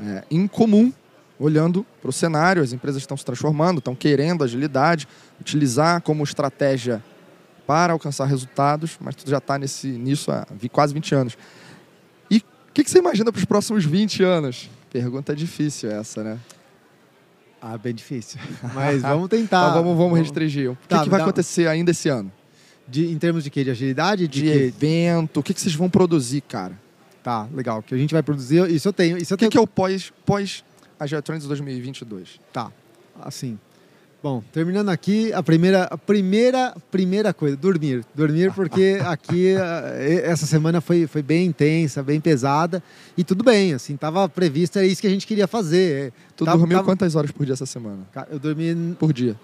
é, 0.00 0.22
incomum, 0.30 0.92
olhando 1.40 1.84
para 2.00 2.08
o 2.08 2.12
cenário. 2.12 2.62
As 2.62 2.72
empresas 2.72 3.02
estão 3.02 3.16
se 3.16 3.24
transformando, 3.24 3.78
estão 3.78 3.96
querendo 3.96 4.44
agilidade, 4.44 5.08
utilizar 5.40 6.00
como 6.02 6.22
estratégia 6.22 7.02
para 7.66 7.92
alcançar 7.94 8.26
resultados, 8.26 8.96
mas 9.00 9.16
tu 9.16 9.28
já 9.28 9.38
está 9.38 9.58
nesse, 9.58 9.88
nisso 9.88 10.30
há 10.30 10.46
quase 10.70 10.94
20 10.94 11.14
anos. 11.16 11.36
E 12.30 12.36
o 12.38 12.42
que, 12.72 12.84
que 12.84 12.90
você 12.90 12.98
imagina 13.00 13.32
para 13.32 13.40
os 13.40 13.44
próximos 13.44 13.84
20 13.84 14.22
anos? 14.22 14.70
Pergunta 14.90 15.34
difícil 15.34 15.90
essa, 15.90 16.22
né? 16.22 16.38
Ah, 17.60 17.76
bem 17.76 17.92
difícil. 17.92 18.38
Mas 18.72 19.02
vamos 19.02 19.28
tentar. 19.28 19.70
Então 19.70 19.82
vamos, 19.82 19.98
vamos 19.98 20.16
restringir. 20.16 20.70
O 20.70 20.76
que, 20.76 20.86
Tá, 20.88 21.02
que 21.02 21.10
vai 21.10 21.18
dá- 21.18 21.24
acontecer 21.24 21.66
ainda 21.66 21.90
esse 21.90 22.08
ano? 22.08 22.30
De, 22.88 23.06
em 23.12 23.18
termos 23.18 23.44
de 23.44 23.50
quê? 23.50 23.62
De 23.64 23.70
agilidade? 23.70 24.26
De, 24.26 24.40
De 24.42 24.46
quê? 24.50 24.58
evento, 24.64 25.40
o 25.40 25.42
que, 25.42 25.52
que 25.52 25.60
vocês 25.60 25.74
vão 25.74 25.90
produzir, 25.90 26.40
cara? 26.40 26.72
Tá, 27.22 27.46
legal. 27.54 27.82
Que 27.82 27.94
a 27.94 27.98
gente 27.98 28.12
vai 28.14 28.22
produzir. 28.22 28.70
Isso 28.70 28.88
eu 28.88 28.92
tenho. 28.92 29.18
Isso 29.18 29.32
eu 29.32 29.34
O 29.34 29.38
que, 29.38 29.42
tenho. 29.42 29.50
que 29.50 29.58
é 29.58 29.60
o 29.60 29.66
pós, 29.66 30.12
pós 30.24 30.64
Agile 30.98 31.20
Trends 31.22 31.46
2022? 31.46 32.40
Tá, 32.52 32.72
assim. 33.20 33.58
Bom, 34.20 34.42
terminando 34.52 34.88
aqui, 34.88 35.32
a 35.32 35.40
primeira, 35.44 35.84
a 35.84 35.96
primeira, 35.96 36.74
primeira 36.90 37.32
coisa, 37.32 37.56
dormir. 37.56 38.04
Dormir 38.14 38.52
porque 38.52 38.98
aqui 39.06 39.54
eh, 39.56 40.22
essa 40.24 40.44
semana 40.44 40.80
foi, 40.80 41.06
foi 41.06 41.22
bem 41.22 41.46
intensa, 41.46 42.02
bem 42.02 42.20
pesada. 42.20 42.82
E 43.16 43.22
tudo 43.22 43.44
bem, 43.44 43.74
assim, 43.74 43.96
tava 43.96 44.28
previsto, 44.28 44.76
era 44.78 44.86
isso 44.88 45.00
que 45.00 45.06
a 45.06 45.10
gente 45.10 45.24
queria 45.26 45.46
fazer. 45.46 46.12
Tu 46.36 46.44
Tava- 46.44 46.58
dormiu 46.58 46.78
tava- 46.78 46.86
quantas 46.88 47.14
horas 47.14 47.30
por 47.30 47.44
dia 47.46 47.52
essa 47.52 47.66
semana? 47.66 47.98
Eu 48.30 48.40
dormi 48.40 48.96
Por 48.98 49.12
dia? 49.12 49.36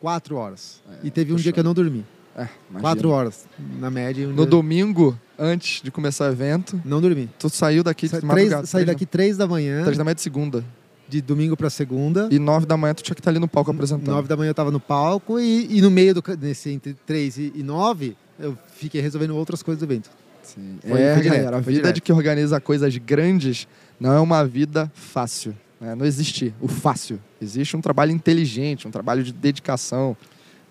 quatro 0.00 0.36
horas. 0.36 0.80
e 1.02 1.10
teve 1.10 1.32
um 1.32 1.36
dia 1.36 1.52
que 1.52 1.58
eu 1.60 1.64
não 1.64 1.72
dormi. 1.74 2.04
É. 2.36 2.48
Quatro 2.80 3.08
horas, 3.10 3.46
na 3.80 3.90
média. 3.90 4.26
Um 4.26 4.30
No 4.30 4.36
dia- 4.42 4.46
domingo, 4.46 5.18
antes 5.38 5.80
de 5.82 5.90
começar 5.90 6.28
o 6.28 6.32
evento, 6.32 6.78
Não 6.84 7.00
dormi. 7.00 7.30
tu 7.38 7.48
saiu 7.48 7.82
daqui 7.82 8.06
Sa 8.08 8.20
de 8.20 8.26
três, 8.26 8.44
madrugada. 8.44 8.66
saí 8.66 8.84
daqui 8.84 9.06
três 9.06 9.36
da 9.38 9.46
manhã, 9.46 9.82
três 9.84 9.96
da 9.96 10.04
manhã 10.04 10.14
de 10.14 10.20
segunda. 10.20 10.62
de 11.08 11.20
domingo 11.22 11.56
para 11.56 11.70
segunda. 11.70 12.28
E 12.30 12.38
nove 12.38 12.66
da 12.66 12.76
manhã 12.76 12.92
tu 12.92 13.02
tinha 13.02 13.14
que 13.14 13.20
estar 13.20 13.30
ali 13.30 13.38
no 13.38 13.48
palco 13.48 13.70
apresentando. 13.70 14.08
Nove 14.08 14.28
da 14.28 14.36
manhã 14.36 14.50
eu 14.50 14.54
tava 14.54 14.70
no 14.70 14.80
palco 14.80 15.38
e, 15.40 15.78
e 15.78 15.80
no 15.80 15.90
meio 15.90 16.12
do 16.14 16.22
nesse 16.40 16.68
entre 16.70 16.94
três 17.06 17.38
e, 17.38 17.52
e 17.54 17.62
nove 17.62 18.16
eu 18.38 18.58
fiquei 18.74 19.00
resolvendo 19.00 19.34
outras 19.36 19.62
coisas 19.62 19.78
do 19.80 19.86
evento. 19.90 20.10
Sim. 20.42 20.78
Foi- 20.86 21.00
é, 21.00 21.14
foi 21.14 21.22
direto, 21.22 21.38
galera, 21.38 21.56
a 21.56 21.60
vida 21.60 21.78
direto. 21.78 21.94
de 21.94 22.00
que 22.02 22.12
organiza 22.12 22.60
coisas 22.60 22.94
grandes 22.98 23.66
não 23.98 24.12
é 24.12 24.20
uma 24.20 24.44
vida 24.44 24.90
fácil. 24.94 25.54
né? 25.80 25.94
Não 25.94 26.04
existe 26.04 26.52
o 26.60 26.68
fácil. 26.68 27.18
Existe 27.40 27.76
um 27.76 27.80
trabalho 27.80 28.10
inteligente, 28.12 28.86
um 28.86 28.90
trabalho 28.90 29.22
de 29.22 29.32
dedicação. 29.32 30.16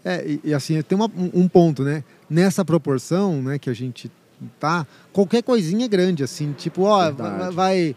É, 0.06 0.24
e, 0.26 0.40
e 0.44 0.54
assim, 0.54 0.80
tem 0.84 0.96
uma- 0.96 1.10
um, 1.34 1.48
ponto, 1.48 1.82
né? 1.84 2.04
Nessa 2.30 2.64
proporção, 2.64 3.42
né, 3.42 3.58
que 3.58 3.70
a 3.70 3.74
gente 3.74 4.12
tá, 4.60 4.86
qualquer 5.12 5.42
coisinha 5.42 5.86
é 5.86 5.88
grande, 5.88 6.24
assim, 6.24 6.54
tipo, 6.54 6.84
ó, 6.84 7.12
vai, 7.12 7.52
vai- 7.52 7.96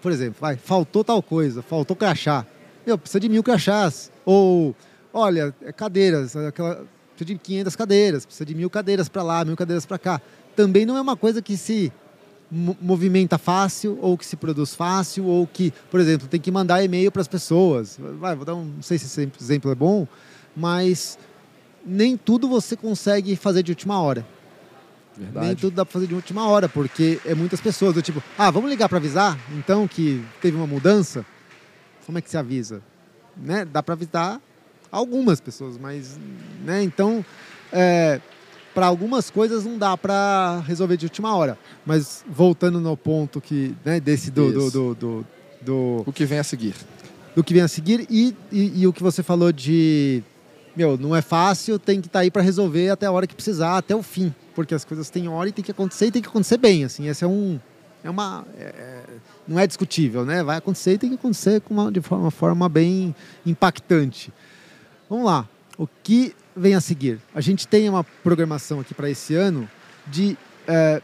por 0.00 0.10
exemplo, 0.10 0.36
vai, 0.40 0.56
faltou 0.56 1.04
tal 1.04 1.22
coisa, 1.22 1.60
faltou 1.60 1.94
crachá. 1.94 2.46
Meu, 2.86 2.96
precisa 2.96 3.20
de 3.20 3.28
mil 3.28 3.42
crachás. 3.42 4.10
Ou, 4.24 4.74
olha, 5.12 5.54
é 5.62 5.70
cadeiras, 5.72 6.34
aquela, 6.34 6.86
precisa 7.14 7.34
de 7.34 7.38
500 7.38 7.76
cadeiras, 7.76 8.24
precisa 8.24 8.46
de 8.46 8.54
mil 8.54 8.70
cadeiras 8.70 9.06
para 9.08 9.22
lá, 9.22 9.44
mil 9.44 9.56
cadeiras 9.56 9.84
para 9.84 9.98
cá. 9.98 10.20
Também 10.56 10.86
não 10.86 10.96
é 10.96 11.00
uma 11.02 11.16
coisa 11.16 11.42
que 11.42 11.54
se 11.58 11.92
mo- 12.50 12.76
movimenta 12.80 13.36
fácil 13.36 13.98
ou 14.00 14.16
que 14.16 14.24
se 14.24 14.36
produz 14.36 14.74
fácil 14.74 15.26
ou 15.26 15.46
que, 15.46 15.70
por 15.90 16.00
exemplo, 16.00 16.26
tem 16.26 16.40
que 16.40 16.50
mandar 16.50 16.82
e-mail 16.82 17.12
para 17.12 17.20
as 17.20 17.28
pessoas. 17.28 17.98
Vai, 18.18 18.34
vou 18.34 18.46
dar 18.46 18.54
um, 18.54 18.64
não 18.64 18.82
sei 18.82 18.96
se 18.96 19.04
esse 19.04 19.30
exemplo 19.38 19.70
é 19.70 19.74
bom, 19.74 20.08
mas 20.56 21.18
nem 21.84 22.16
tudo 22.16 22.48
você 22.48 22.76
consegue 22.76 23.34
fazer 23.36 23.62
de 23.62 23.72
última 23.72 24.00
hora. 24.00 24.26
Verdade. 25.16 25.46
Nem 25.46 25.56
tudo 25.56 25.74
dá 25.74 25.84
para 25.84 25.92
fazer 25.92 26.06
de 26.06 26.14
última 26.14 26.48
hora, 26.48 26.68
porque 26.68 27.20
é 27.24 27.34
muitas 27.34 27.60
pessoas 27.60 27.94
do 27.94 28.02
tipo, 28.02 28.22
ah, 28.38 28.50
vamos 28.50 28.70
ligar 28.70 28.88
para 28.88 28.98
avisar, 28.98 29.38
então 29.58 29.86
que 29.86 30.24
teve 30.40 30.56
uma 30.56 30.66
mudança. 30.66 31.24
Como 32.06 32.18
é 32.18 32.22
que 32.22 32.30
se 32.30 32.36
avisa? 32.36 32.82
Né? 33.36 33.64
Dá 33.64 33.82
para 33.82 33.94
avisar 33.94 34.40
algumas 34.90 35.40
pessoas, 35.40 35.78
mas, 35.78 36.18
né? 36.64 36.82
Então, 36.82 37.24
para 38.74 38.86
algumas 38.86 39.30
coisas 39.30 39.64
não 39.64 39.78
dá 39.78 39.96
para 39.96 40.62
resolver 40.66 40.96
de 40.96 41.06
última 41.06 41.34
hora. 41.36 41.58
Mas 41.84 42.24
voltando 42.28 42.80
no 42.80 42.96
ponto 42.96 43.40
que, 43.40 43.74
né, 43.84 44.00
desse 44.00 44.30
do, 44.30 44.52
do, 44.52 44.70
do, 44.70 44.94
do, 44.94 45.26
do, 45.60 46.02
O 46.06 46.12
que 46.12 46.24
vem 46.24 46.38
a 46.38 46.44
seguir. 46.44 46.74
do 47.34 47.44
que 47.44 47.52
vem 47.52 47.62
a 47.62 47.68
seguir 47.68 48.06
e, 48.08 48.34
e, 48.50 48.80
e 48.82 48.86
o 48.86 48.92
que 48.92 49.02
você 49.02 49.22
falou 49.22 49.52
de 49.52 50.22
meu, 50.80 50.96
não 50.96 51.14
é 51.14 51.20
fácil, 51.20 51.78
tem 51.78 52.00
que 52.00 52.06
estar 52.06 52.20
aí 52.20 52.30
para 52.30 52.40
resolver 52.40 52.88
até 52.88 53.04
a 53.04 53.12
hora 53.12 53.26
que 53.26 53.34
precisar, 53.34 53.76
até 53.76 53.94
o 53.94 54.02
fim, 54.02 54.34
porque 54.54 54.74
as 54.74 54.82
coisas 54.82 55.10
têm 55.10 55.28
hora 55.28 55.46
e 55.48 55.52
tem 55.52 55.62
que 55.62 55.70
acontecer 55.70 56.06
e 56.06 56.10
tem 56.10 56.22
que 56.22 56.28
acontecer 56.28 56.56
bem, 56.56 56.84
assim, 56.84 57.06
esse 57.06 57.22
é 57.22 57.26
um 57.26 57.60
é 58.02 58.08
uma 58.08 58.46
é- 58.58 58.62
é- 58.62 59.04
não 59.46 59.58
é 59.58 59.66
discutível, 59.66 60.24
né? 60.24 60.42
Vai 60.42 60.56
acontecer 60.56 60.94
e 60.94 60.98
tem 60.98 61.10
que 61.10 61.16
acontecer 61.16 61.60
com 61.60 61.74
uma, 61.74 61.92
de 61.92 62.00
forma, 62.00 62.24
uma 62.24 62.30
forma 62.30 62.66
bem 62.66 63.14
impactante. 63.44 64.32
Vamos 65.08 65.26
lá, 65.26 65.46
o 65.76 65.86
que 65.86 66.34
vem 66.56 66.74
a 66.74 66.80
seguir? 66.80 67.20
A 67.34 67.42
gente 67.42 67.68
tem 67.68 67.86
uma 67.86 68.02
programação 68.02 68.80
aqui 68.80 68.94
para 68.94 69.10
esse 69.10 69.34
ano 69.34 69.68
de 70.06 70.34
é, 70.66 71.02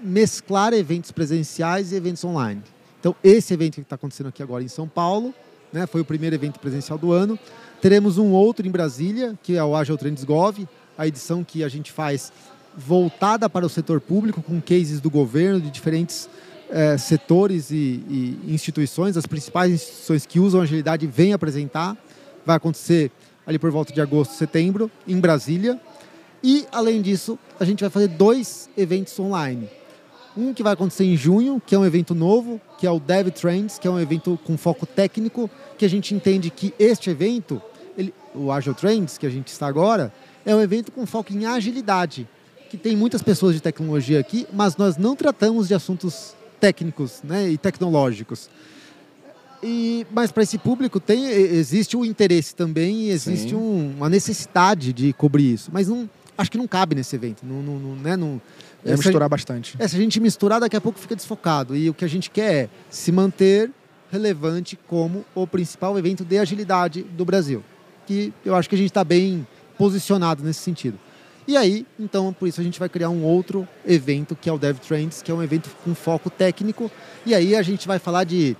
mesclar 0.00 0.72
eventos 0.74 1.10
presenciais 1.10 1.90
e 1.90 1.96
eventos 1.96 2.22
online. 2.22 2.62
Então, 3.00 3.16
esse 3.24 3.52
evento 3.52 3.74
que 3.74 3.80
está 3.80 3.96
acontecendo 3.96 4.28
aqui 4.28 4.44
agora 4.44 4.62
em 4.62 4.68
São 4.68 4.86
Paulo, 4.86 5.34
né, 5.72 5.88
foi 5.88 6.00
o 6.00 6.04
primeiro 6.04 6.36
evento 6.36 6.60
presencial 6.60 6.96
do 6.96 7.10
ano. 7.10 7.36
Teremos 7.82 8.16
um 8.16 8.30
outro 8.30 8.64
em 8.64 8.70
Brasília, 8.70 9.36
que 9.42 9.56
é 9.56 9.64
o 9.64 9.74
Agile 9.74 9.98
Trends 9.98 10.22
Gov, 10.22 10.68
a 10.96 11.04
edição 11.04 11.42
que 11.42 11.64
a 11.64 11.68
gente 11.68 11.90
faz 11.90 12.32
voltada 12.76 13.50
para 13.50 13.66
o 13.66 13.68
setor 13.68 14.00
público, 14.00 14.40
com 14.40 14.60
cases 14.60 15.00
do 15.00 15.10
governo, 15.10 15.60
de 15.60 15.68
diferentes 15.68 16.28
eh, 16.70 16.96
setores 16.96 17.72
e, 17.72 18.00
e 18.08 18.38
instituições. 18.46 19.16
As 19.16 19.26
principais 19.26 19.72
instituições 19.72 20.24
que 20.24 20.38
usam 20.38 20.60
agilidade 20.60 21.08
vêm 21.08 21.32
apresentar. 21.32 21.96
Vai 22.46 22.56
acontecer 22.56 23.10
ali 23.44 23.58
por 23.58 23.72
volta 23.72 23.92
de 23.92 24.00
agosto, 24.00 24.34
setembro, 24.34 24.88
em 25.04 25.18
Brasília. 25.18 25.76
E, 26.40 26.64
além 26.70 27.02
disso, 27.02 27.36
a 27.58 27.64
gente 27.64 27.80
vai 27.80 27.90
fazer 27.90 28.06
dois 28.06 28.70
eventos 28.76 29.18
online. 29.18 29.68
Um 30.36 30.54
que 30.54 30.62
vai 30.62 30.74
acontecer 30.74 31.04
em 31.04 31.16
junho, 31.16 31.60
que 31.66 31.74
é 31.74 31.78
um 31.78 31.84
evento 31.84 32.14
novo, 32.14 32.60
que 32.78 32.86
é 32.86 32.90
o 32.92 33.00
Dev 33.00 33.30
Trends, 33.30 33.76
que 33.76 33.88
é 33.88 33.90
um 33.90 33.98
evento 33.98 34.38
com 34.44 34.56
foco 34.56 34.86
técnico, 34.86 35.50
que 35.76 35.84
a 35.84 35.90
gente 35.90 36.14
entende 36.14 36.48
que 36.48 36.72
este 36.78 37.10
evento, 37.10 37.60
o 38.34 38.50
Agile 38.52 38.74
Trends, 38.74 39.18
que 39.18 39.26
a 39.26 39.30
gente 39.30 39.48
está 39.48 39.66
agora, 39.66 40.12
é 40.44 40.54
um 40.54 40.60
evento 40.60 40.90
com 40.92 41.04
foco 41.06 41.32
em 41.32 41.46
agilidade, 41.46 42.28
que 42.70 42.76
tem 42.76 42.96
muitas 42.96 43.22
pessoas 43.22 43.54
de 43.54 43.60
tecnologia 43.60 44.18
aqui, 44.18 44.46
mas 44.52 44.76
nós 44.76 44.96
não 44.96 45.14
tratamos 45.14 45.68
de 45.68 45.74
assuntos 45.74 46.34
técnicos 46.60 47.20
né, 47.22 47.48
e 47.50 47.58
tecnológicos. 47.58 48.48
E, 49.62 50.04
mas 50.10 50.32
para 50.32 50.42
esse 50.42 50.58
público 50.58 50.98
tem, 50.98 51.24
existe 51.26 51.96
o 51.96 52.04
interesse 52.04 52.54
também 52.54 53.10
existe 53.10 53.54
um- 53.54 53.94
uma 53.96 54.08
necessidade 54.08 54.92
de 54.92 55.12
cobrir 55.12 55.52
isso. 55.52 55.70
Mas 55.72 55.86
não, 55.86 56.10
acho 56.36 56.50
que 56.50 56.58
não 56.58 56.66
cabe 56.66 56.96
nesse 56.96 57.14
evento. 57.14 57.44
Não, 57.46 57.62
não, 57.62 57.78
não, 57.78 57.94
né, 57.96 58.16
não, 58.16 58.40
É 58.84 58.96
misturar 58.96 59.28
bastante. 59.28 59.76
é, 59.78 59.86
se 59.86 59.94
a 59.94 59.98
gente 60.00 60.18
misturar, 60.18 60.58
daqui 60.60 60.74
a 60.76 60.80
pouco 60.80 60.98
fica 60.98 61.14
desfocado. 61.14 61.76
E 61.76 61.88
o 61.88 61.94
que 61.94 62.04
a 62.04 62.08
gente 62.08 62.28
quer 62.28 62.52
é 62.54 62.68
se 62.90 63.12
manter 63.12 63.70
relevante 64.10 64.76
como 64.88 65.24
o 65.34 65.46
principal 65.46 65.96
evento 65.96 66.24
de 66.24 66.38
agilidade 66.38 67.02
do 67.04 67.24
Brasil. 67.24 67.62
Que 68.06 68.32
eu 68.44 68.54
acho 68.54 68.68
que 68.68 68.74
a 68.74 68.78
gente 68.78 68.90
está 68.90 69.04
bem 69.04 69.46
posicionado 69.78 70.42
nesse 70.42 70.60
sentido. 70.60 70.98
E 71.46 71.56
aí, 71.56 71.84
então, 71.98 72.32
por 72.32 72.46
isso 72.46 72.60
a 72.60 72.64
gente 72.64 72.78
vai 72.78 72.88
criar 72.88 73.10
um 73.10 73.24
outro 73.24 73.66
evento, 73.86 74.36
que 74.36 74.48
é 74.48 74.52
o 74.52 74.58
Dev 74.58 74.78
Trends, 74.78 75.22
que 75.22 75.30
é 75.30 75.34
um 75.34 75.42
evento 75.42 75.70
com 75.82 75.94
foco 75.94 76.30
técnico. 76.30 76.90
E 77.26 77.34
aí 77.34 77.56
a 77.56 77.62
gente 77.62 77.88
vai 77.88 77.98
falar 77.98 78.22
de, 78.22 78.56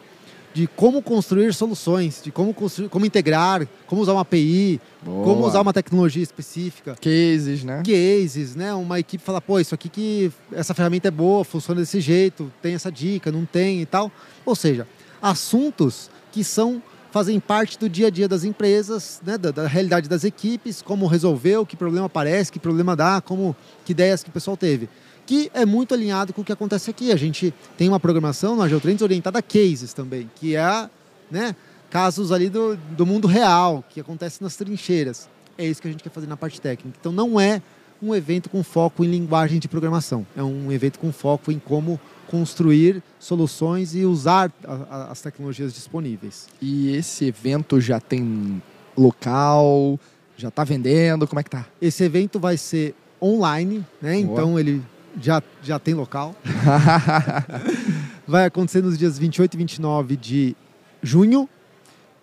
de 0.53 0.67
como 0.67 1.01
construir 1.01 1.55
soluções, 1.55 2.21
de 2.25 2.33
como, 2.33 2.53
construir, 2.53 2.89
como 2.89 3.07
integrar, 3.07 3.67
como 3.87 4.03
usar 4.03 4.13
uma 4.13 4.23
API, 4.23 4.81
como 5.05 5.37
Boa. 5.37 5.49
usar 5.49 5.61
uma 5.61 5.73
tecnologia 5.73 6.23
específica 6.23 6.97
Cases, 7.01 7.63
né? 7.63 7.83
cases, 7.87 8.57
né? 8.57 8.75
Uma 8.75 8.99
equipe 8.99 9.23
fala, 9.23 9.41
pô, 9.41 9.61
isso 9.61 9.75
aqui 9.75 9.89
que 9.89 10.33
essa 10.51 10.75
ferramenta 10.75 11.07
é 11.07 11.11
boa, 11.13 11.45
funciona 11.45 11.81
desse 11.81 12.01
jeito, 12.01 12.53
tem 12.61 12.75
essa 12.75 12.91
dica, 12.91 13.31
não 13.31 13.45
tem 13.45 13.81
e 13.81 13.87
tal. 13.87 14.11
Ou 14.45 14.57
seja, 14.57 14.89
assuntos 15.21 16.11
que 16.33 16.43
são 16.43 16.83
fazem 17.13 17.39
parte 17.39 17.79
do 17.79 17.91
dia 17.91 18.07
a 18.07 18.11
dia 18.11 18.27
das 18.27 18.43
empresas, 18.43 19.21
né? 19.25 19.37
da, 19.37 19.51
da 19.51 19.67
realidade 19.69 20.09
das 20.09 20.25
equipes, 20.25 20.81
como 20.81 21.07
resolveu, 21.07 21.65
que 21.67 21.77
problema 21.77 22.07
aparece, 22.07 22.51
que 22.51 22.59
problema 22.59 22.97
dá, 22.97 23.21
como 23.21 23.55
que 23.85 23.93
ideias 23.93 24.25
que 24.25 24.31
o 24.31 24.33
pessoal 24.33 24.57
teve. 24.57 24.89
Que 25.27 25.51
é 25.53 25.67
muito 25.67 25.93
alinhado 25.93 26.33
com 26.33 26.41
o 26.41 26.45
que 26.45 26.53
acontece 26.53 26.91
aqui. 26.91 27.13
A 27.13 27.17
gente 27.17 27.53
tem 27.77 27.87
uma 27.87 28.01
programação 28.01 28.57
no 28.57 28.63
Agile 28.63 28.81
Trends 28.81 29.03
orientada 29.03 29.39
a 29.39 29.43
cases 29.43 29.93
também, 29.93 30.29
que 30.37 30.57
é 30.57 30.89
né, 31.31 31.55
casos 31.91 32.33
ali 32.33 32.49
do, 32.49 32.77
do 32.77 33.05
mundo 33.05 33.29
real, 33.29 33.85
que 33.91 34.01
acontece 34.01 34.43
nas 34.43 34.57
trincheiras. 34.57 35.29
É 35.59 35.67
isso 35.67 35.83
que 35.83 35.89
a 35.89 35.91
gente 35.91 36.03
quer 36.03 36.11
fazer 36.11 36.27
na 36.27 36.37
parte 36.37 36.63
técnica. 36.63 36.97
Então 36.99 37.13
não 37.13 37.39
é 37.39 37.61
um 38.03 38.15
evento 38.15 38.49
com 38.49 38.65
foco 38.65 39.05
em 39.05 39.09
linguagem 39.09 39.61
de 39.61 39.69
programação. 39.69 40.27
É 40.35 40.43
um 40.43 40.73
evento 40.73 40.99
com 40.99 41.13
foco 41.13 41.53
em 41.53 41.59
como 41.59 42.01
construir 42.33 43.03
soluções 43.19 43.95
e 43.95 44.07
usar 44.07 44.51
a- 44.67 44.73
a- 44.91 45.11
as 45.13 45.21
tecnologias 45.21 45.75
disponíveis. 45.75 46.49
E 46.63 46.97
esse 46.97 47.27
evento 47.27 47.79
já 47.79 48.01
tem 48.01 48.63
local? 48.97 50.01
Já 50.35 50.51
tá 50.51 50.65
vendendo? 50.65 51.29
Como 51.29 51.39
é 51.39 51.43
que 51.43 51.51
tá? 51.51 51.67
Esse 51.81 52.03
evento 52.05 52.41
vai 52.41 52.57
ser 52.57 52.95
online, 53.23 53.85
né? 54.01 54.15
Boa. 54.23 54.33
Então 54.33 54.59
ele 54.59 54.83
já, 55.21 55.43
já 55.63 55.79
tem 55.79 55.93
local. 55.93 56.35
vai 58.27 58.47
acontecer 58.47 58.83
nos 58.83 58.97
dias 58.97 59.19
28 59.19 59.53
e 59.53 59.57
29 59.59 60.17
de 60.17 60.57
junho. 61.03 61.47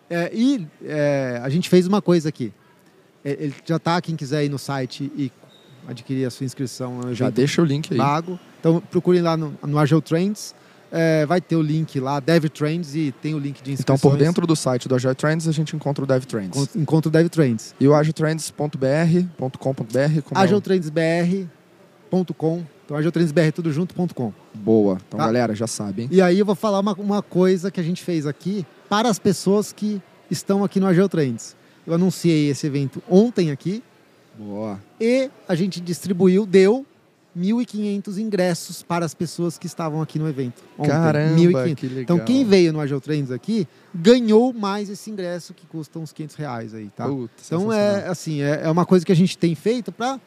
É, 0.10 0.32
e 0.34 0.68
é, 0.84 1.40
a 1.44 1.50
gente 1.50 1.70
fez 1.70 1.86
uma 1.86 2.02
coisa 2.02 2.30
aqui. 2.30 2.52
É, 3.24 3.38
ele 3.40 3.54
já 3.64 3.78
tá, 3.78 4.02
quem 4.02 4.16
quiser 4.16 4.44
ir 4.44 4.50
no 4.50 4.58
site 4.58 5.12
e 5.16 5.32
adquirir 5.88 6.26
a 6.26 6.32
sua 6.32 6.46
inscrição. 6.48 7.14
Já 7.14 7.30
deixa 7.30 7.62
o 7.62 7.66
link 7.66 7.92
aí. 7.94 7.98
pago. 7.98 8.40
Então 8.60 8.82
procurem 8.92 9.22
lá 9.22 9.38
no, 9.38 9.54
no 9.66 9.80
Agile 9.80 10.02
Trends. 10.02 10.54
É, 10.92 11.24
vai 11.28 11.40
ter 11.40 11.56
o 11.56 11.62
link 11.62 12.00
lá, 12.00 12.20
Dev 12.20 12.46
Trends, 12.46 12.96
e 12.96 13.12
tem 13.22 13.36
o 13.36 13.38
link 13.38 13.62
de 13.62 13.74
Então, 13.74 13.94
inscrições. 13.96 14.02
por 14.02 14.18
dentro 14.18 14.48
do 14.48 14.56
site 14.56 14.88
do 14.88 14.96
Agile 14.96 15.14
Trends, 15.14 15.48
a 15.48 15.52
gente 15.52 15.76
encontra 15.76 16.04
o 16.04 16.08
Dev 16.08 16.24
Trends. 16.26 16.58
Encont- 16.58 16.76
Encontra 16.76 17.10
o 17.10 17.12
Dev 17.12 17.28
Trends. 17.30 17.76
E 17.80 17.88
o 17.88 17.94
agiletrends.br.com.br. 17.94 20.34
é 20.36 20.40
agiletrendsbr.com. 20.40 22.64
Então, 22.86 22.98
agiletrendsbr 22.98 23.52
tudo 23.54 23.72
junto.com. 23.72 24.34
Boa. 24.54 24.98
Então, 25.08 25.20
Tá. 25.20 25.26
galera, 25.26 25.54
já 25.54 25.68
sabe, 25.68 26.04
hein? 26.04 26.10
E 26.12 26.22
aí 26.22 26.40
eu 26.40 26.46
vou 26.46 26.56
falar 26.56 26.80
uma, 26.80 26.94
uma 26.94 27.22
coisa 27.22 27.70
que 27.70 27.80
a 27.80 27.84
gente 27.84 28.02
fez 28.04 28.26
aqui 28.26 28.66
para 28.90 29.08
as 29.10 29.20
pessoas 29.20 29.72
que 29.72 30.02
estão 30.32 30.64
aqui 30.64 30.80
no 30.80 30.88
Agile 30.88 31.08
Trends. 31.08 31.56
Eu 31.86 31.94
anunciei 31.94 32.50
esse 32.50 32.66
evento 32.66 33.02
ontem 33.08 33.52
aqui 33.52 33.84
Boa. 34.38 34.80
e 35.00 35.30
a 35.48 35.54
gente 35.54 35.80
distribuiu, 35.80 36.48
deu 36.48 36.84
1.500 37.38 38.18
ingressos 38.18 38.82
para 38.82 39.06
as 39.06 39.14
pessoas 39.14 39.58
que 39.58 39.68
estavam 39.68 40.02
aqui 40.02 40.18
no 40.18 40.28
evento. 40.28 40.64
Ontem. 40.78 40.90
Caramba, 40.90 41.36
1.500. 41.36 41.76
que 41.76 41.88
legal. 41.88 42.02
Então 42.02 42.20
quem 42.20 42.44
veio 42.44 42.74
no 42.74 42.80
Agile 42.80 43.00
Trends 43.00 43.32
aqui 43.32 43.68
ganhou 43.94 44.52
mais 44.54 44.90
esse 44.90 45.10
ingresso 45.10 45.54
que 45.54 45.66
custa 45.68 46.00
uns 46.00 46.12
500 46.12 46.36
reais 46.36 46.74
aí, 46.74 46.90
tá? 46.96 47.08
Puta, 47.08 47.34
Então 47.46 47.72
é 47.72 48.08
assim, 48.08 48.42
é, 48.42 48.62
é 48.64 48.70
uma 48.70 48.86
coisa 48.86 49.06
que 49.06 49.12
a 49.12 49.16
gente 49.16 49.38
tem 49.38 49.54
feito 49.56 49.92
para 49.92 50.20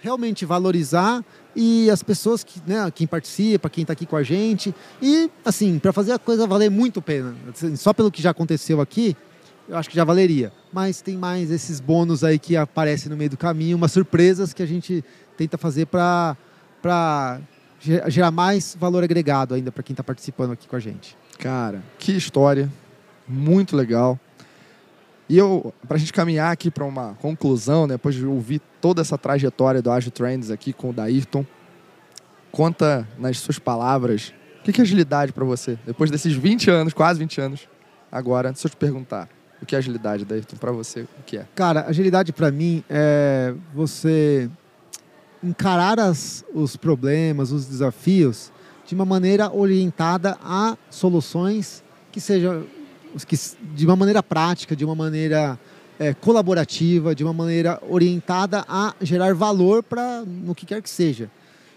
realmente 0.00 0.44
valorizar 0.44 1.24
e 1.54 1.90
as 1.90 2.02
pessoas 2.02 2.44
que, 2.44 2.60
né, 2.66 2.90
quem 2.94 3.06
participa, 3.06 3.68
quem 3.68 3.82
está 3.82 3.92
aqui 3.92 4.06
com 4.06 4.16
a 4.16 4.22
gente 4.22 4.74
e 5.00 5.30
assim, 5.44 5.78
para 5.78 5.92
fazer 5.92 6.12
a 6.12 6.18
coisa 6.18 6.46
valer 6.46 6.70
muito 6.70 7.02
pena. 7.02 7.34
Assim, 7.52 7.76
Só 7.76 7.92
pelo 7.92 8.10
que 8.10 8.22
já 8.22 8.30
aconteceu 8.30 8.80
aqui, 8.80 9.16
eu 9.68 9.76
acho 9.76 9.88
que 9.88 9.96
já 9.96 10.04
valeria. 10.04 10.52
Mas 10.72 11.00
tem 11.00 11.16
mais 11.16 11.50
esses 11.50 11.80
bônus 11.80 12.22
aí 12.22 12.38
que 12.38 12.56
aparecem 12.56 13.10
no 13.10 13.16
meio 13.16 13.30
do 13.30 13.36
caminho, 13.36 13.76
umas 13.76 13.92
surpresas 13.92 14.52
que 14.52 14.62
a 14.62 14.66
gente 14.66 15.04
tenta 15.36 15.58
fazer 15.58 15.86
para 15.86 16.36
para 16.86 17.40
gerar 17.80 18.30
mais 18.30 18.76
valor 18.78 19.02
agregado 19.02 19.54
ainda 19.54 19.72
para 19.72 19.82
quem 19.82 19.92
está 19.92 20.04
participando 20.04 20.52
aqui 20.52 20.68
com 20.68 20.76
a 20.76 20.78
gente. 20.78 21.18
Cara, 21.36 21.82
que 21.98 22.12
história. 22.12 22.70
Muito 23.26 23.76
legal. 23.76 24.18
E 25.28 25.36
eu, 25.36 25.74
pra 25.88 25.98
gente 25.98 26.12
caminhar 26.12 26.52
aqui 26.52 26.70
para 26.70 26.84
uma 26.84 27.14
conclusão, 27.14 27.88
né, 27.88 27.94
depois 27.94 28.14
de 28.14 28.24
ouvir 28.24 28.60
toda 28.80 29.02
essa 29.02 29.18
trajetória 29.18 29.82
do 29.82 29.90
Agile 29.90 30.12
Trends 30.12 30.48
aqui 30.52 30.72
com 30.72 30.90
o 30.90 30.92
Dairton, 30.92 31.44
conta 32.52 33.06
nas 33.18 33.38
suas 33.38 33.58
palavras, 33.58 34.32
o 34.60 34.70
que 34.70 34.80
é 34.80 34.84
agilidade 34.84 35.32
para 35.32 35.44
você? 35.44 35.76
Depois 35.84 36.08
desses 36.08 36.34
20 36.34 36.70
anos, 36.70 36.92
quase 36.92 37.18
20 37.18 37.40
anos, 37.40 37.68
agora, 38.12 38.54
se 38.54 38.64
eu 38.64 38.70
te 38.70 38.76
perguntar, 38.76 39.28
o 39.60 39.66
que 39.66 39.74
é 39.74 39.78
agilidade, 39.78 40.24
Dairton, 40.24 40.56
para 40.56 40.70
você, 40.70 41.00
o 41.00 41.24
que 41.26 41.38
é? 41.38 41.46
Cara, 41.56 41.86
agilidade 41.88 42.32
para 42.32 42.52
mim 42.52 42.84
é 42.88 43.52
você 43.74 44.48
encarar 45.42 45.98
as, 45.98 46.44
os 46.54 46.76
problemas, 46.76 47.52
os 47.52 47.66
desafios 47.66 48.50
de 48.86 48.94
uma 48.94 49.04
maneira 49.04 49.52
orientada 49.52 50.38
a 50.42 50.76
soluções 50.90 51.82
que 52.12 52.20
sejam 52.20 52.64
que, 53.26 53.36
de 53.74 53.86
uma 53.86 53.96
maneira 53.96 54.22
prática, 54.22 54.76
de 54.76 54.84
uma 54.84 54.94
maneira 54.94 55.58
é, 55.98 56.12
colaborativa, 56.12 57.14
de 57.14 57.24
uma 57.24 57.32
maneira 57.32 57.80
orientada 57.88 58.64
a 58.68 58.94
gerar 59.00 59.34
valor 59.34 59.82
para 59.82 60.22
no 60.26 60.54
que 60.54 60.66
quer 60.66 60.82
que 60.82 60.90
seja. 60.90 61.30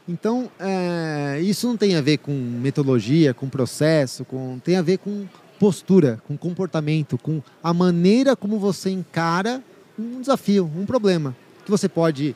Então, 0.08 0.50
é, 0.60 1.40
isso 1.42 1.68
não 1.68 1.78
tem 1.78 1.96
a 1.96 2.02
ver 2.02 2.18
com 2.18 2.32
metodologia, 2.32 3.34
com 3.34 3.48
processo, 3.48 4.26
com, 4.26 4.60
tem 4.60 4.76
a 4.76 4.82
ver 4.82 4.98
com 4.98 5.26
postura, 5.60 6.20
com 6.28 6.36
comportamento, 6.36 7.18
com 7.18 7.42
a 7.62 7.74
maneira 7.74 8.36
como 8.36 8.58
você 8.58 8.90
encara 8.90 9.62
um 9.98 10.20
desafio, 10.20 10.70
um 10.76 10.86
problema. 10.86 11.36
Que 11.64 11.70
você 11.70 11.88
pode 11.88 12.36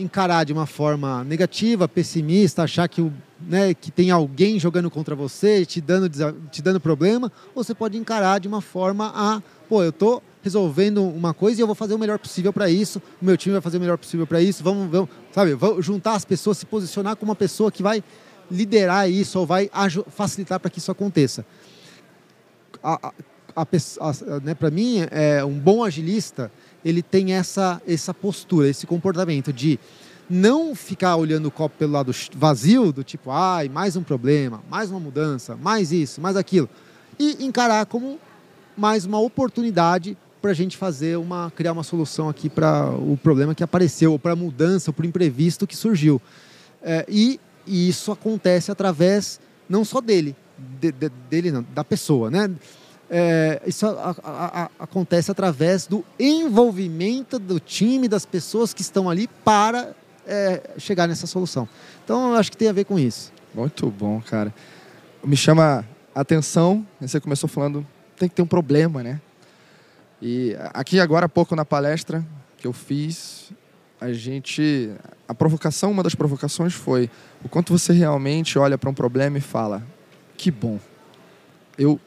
encarar 0.00 0.44
de 0.44 0.52
uma 0.52 0.66
forma 0.66 1.22
negativa, 1.24 1.86
pessimista, 1.88 2.62
achar 2.62 2.88
que, 2.88 3.00
o, 3.00 3.12
né, 3.40 3.74
que 3.74 3.90
tem 3.90 4.10
alguém 4.10 4.58
jogando 4.58 4.90
contra 4.90 5.14
você, 5.14 5.64
te 5.66 5.80
dando, 5.80 6.08
te 6.50 6.62
dando 6.62 6.80
problema, 6.80 7.30
ou 7.54 7.62
você 7.64 7.74
pode 7.74 7.96
encarar 7.96 8.38
de 8.40 8.48
uma 8.48 8.60
forma 8.60 9.12
a, 9.14 9.42
pô, 9.68 9.82
eu 9.82 9.92
tô 9.92 10.22
resolvendo 10.42 11.02
uma 11.04 11.34
coisa 11.34 11.60
e 11.60 11.62
eu 11.62 11.66
vou 11.66 11.74
fazer 11.74 11.94
o 11.94 11.98
melhor 11.98 12.18
possível 12.18 12.52
para 12.52 12.70
isso, 12.70 13.00
o 13.20 13.24
meu 13.24 13.36
time 13.36 13.52
vai 13.52 13.60
fazer 13.60 13.76
o 13.76 13.80
melhor 13.80 13.98
possível 13.98 14.26
para 14.26 14.40
isso, 14.40 14.64
vamos, 14.64 14.90
vamos, 14.90 15.08
sabe, 15.32 15.54
vamos 15.54 15.84
juntar 15.84 16.14
as 16.14 16.24
pessoas, 16.24 16.58
se 16.58 16.66
posicionar 16.66 17.14
como 17.16 17.30
uma 17.30 17.36
pessoa 17.36 17.70
que 17.70 17.82
vai 17.82 18.02
liderar 18.50 19.08
isso 19.10 19.38
ou 19.38 19.46
vai 19.46 19.70
facilitar 20.08 20.58
para 20.58 20.70
que 20.70 20.78
isso 20.78 20.90
aconteça. 20.90 21.44
A, 22.82 23.08
a, 23.08 23.62
a- 23.62 24.40
né, 24.42 24.54
para 24.54 24.70
mim, 24.70 25.06
é, 25.10 25.44
um 25.44 25.58
bom 25.58 25.84
agilista, 25.84 26.50
ele 26.84 27.02
tem 27.02 27.32
essa, 27.34 27.80
essa 27.86 28.12
postura, 28.14 28.68
esse 28.68 28.86
comportamento 28.86 29.52
de 29.52 29.78
não 30.28 30.74
ficar 30.74 31.16
olhando 31.16 31.46
o 31.46 31.50
copo 31.50 31.74
pelo 31.78 31.92
lado 31.92 32.12
vazio, 32.36 32.92
do 32.92 33.02
tipo, 33.02 33.30
ai, 33.30 33.68
mais 33.68 33.96
um 33.96 34.02
problema, 34.02 34.62
mais 34.70 34.90
uma 34.90 35.00
mudança, 35.00 35.56
mais 35.56 35.90
isso, 35.92 36.20
mais 36.20 36.36
aquilo. 36.36 36.68
E 37.18 37.44
encarar 37.44 37.84
como 37.86 38.18
mais 38.76 39.04
uma 39.04 39.18
oportunidade 39.20 40.16
para 40.40 40.52
a 40.52 40.54
gente 40.54 40.76
fazer 40.76 41.18
uma, 41.18 41.52
criar 41.54 41.72
uma 41.72 41.82
solução 41.82 42.28
aqui 42.28 42.48
para 42.48 42.90
o 42.92 43.16
problema 43.16 43.54
que 43.54 43.62
apareceu, 43.62 44.12
ou 44.12 44.18
para 44.18 44.32
a 44.32 44.36
mudança, 44.36 44.90
ou 44.90 44.94
para 44.94 45.04
o 45.04 45.06
imprevisto 45.06 45.66
que 45.66 45.76
surgiu. 45.76 46.22
É, 46.82 47.04
e, 47.08 47.38
e 47.66 47.88
isso 47.88 48.10
acontece 48.10 48.70
através 48.70 49.38
não 49.68 49.84
só 49.84 50.00
dele, 50.00 50.34
de- 50.80 50.92
de- 50.92 51.10
dele 51.28 51.50
não, 51.50 51.62
da 51.74 51.84
pessoa, 51.84 52.30
né? 52.30 52.50
É, 53.12 53.60
isso 53.66 53.86
a- 53.86 54.14
a- 54.22 54.62
a- 54.64 54.70
acontece 54.78 55.30
através 55.32 55.86
do 55.86 56.04
envolvimento 56.18 57.38
do 57.40 57.58
time, 57.58 58.06
das 58.06 58.24
pessoas 58.24 58.72
que 58.72 58.82
estão 58.82 59.10
ali 59.10 59.26
para 59.44 59.94
é, 60.26 60.60
chegar 60.78 61.08
nessa 61.08 61.26
solução. 61.26 61.68
Então, 62.04 62.32
eu 62.32 62.36
acho 62.38 62.52
que 62.52 62.56
tem 62.56 62.68
a 62.68 62.72
ver 62.72 62.84
com 62.84 62.96
isso. 62.98 63.32
Muito 63.52 63.90
bom, 63.90 64.20
cara. 64.20 64.54
Me 65.24 65.36
chama 65.36 65.84
a 66.14 66.20
atenção, 66.20 66.86
você 67.00 67.18
começou 67.18 67.48
falando, 67.48 67.84
tem 68.16 68.28
que 68.28 68.34
ter 68.36 68.42
um 68.42 68.46
problema, 68.46 69.02
né? 69.02 69.20
E 70.22 70.54
aqui 70.72 71.00
agora 71.00 71.26
há 71.26 71.28
pouco 71.28 71.56
na 71.56 71.64
palestra 71.64 72.24
que 72.58 72.66
eu 72.66 72.72
fiz, 72.72 73.50
a 74.00 74.12
gente, 74.12 74.90
a 75.26 75.34
provocação, 75.34 75.90
uma 75.90 76.02
das 76.02 76.14
provocações 76.14 76.74
foi 76.74 77.10
o 77.42 77.48
quanto 77.48 77.76
você 77.76 77.92
realmente 77.92 78.56
olha 78.58 78.78
para 78.78 78.88
um 78.88 78.94
problema 78.94 79.36
e 79.38 79.40
fala, 79.40 79.82
que 80.36 80.50
bom. 80.50 80.78
Eu 81.76 81.98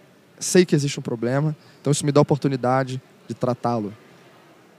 sei 0.44 0.65
que 0.65 0.76
existe 0.76 0.99
um 0.99 1.03
problema, 1.03 1.56
então 1.82 1.91
isso 1.91 2.06
me 2.06 2.11
dá 2.11 2.20
a 2.20 2.24
oportunidade 2.24 3.02
de 3.28 3.34
tratá-lo 3.34 3.94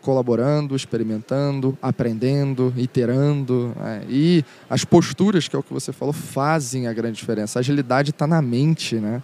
colaborando, 0.04 0.76
experimentando, 0.76 1.76
aprendendo, 1.80 2.72
iterando. 2.76 3.72
né? 3.76 4.04
E 4.08 4.44
as 4.68 4.84
posturas, 4.84 5.48
que 5.48 5.56
é 5.56 5.58
o 5.58 5.62
que 5.62 5.72
você 5.72 5.92
falou, 5.92 6.12
fazem 6.12 6.86
a 6.86 6.92
grande 6.92 7.16
diferença. 7.16 7.58
A 7.58 7.60
agilidade 7.60 8.10
está 8.10 8.26
na 8.26 8.42
mente, 8.42 8.96
né? 8.96 9.22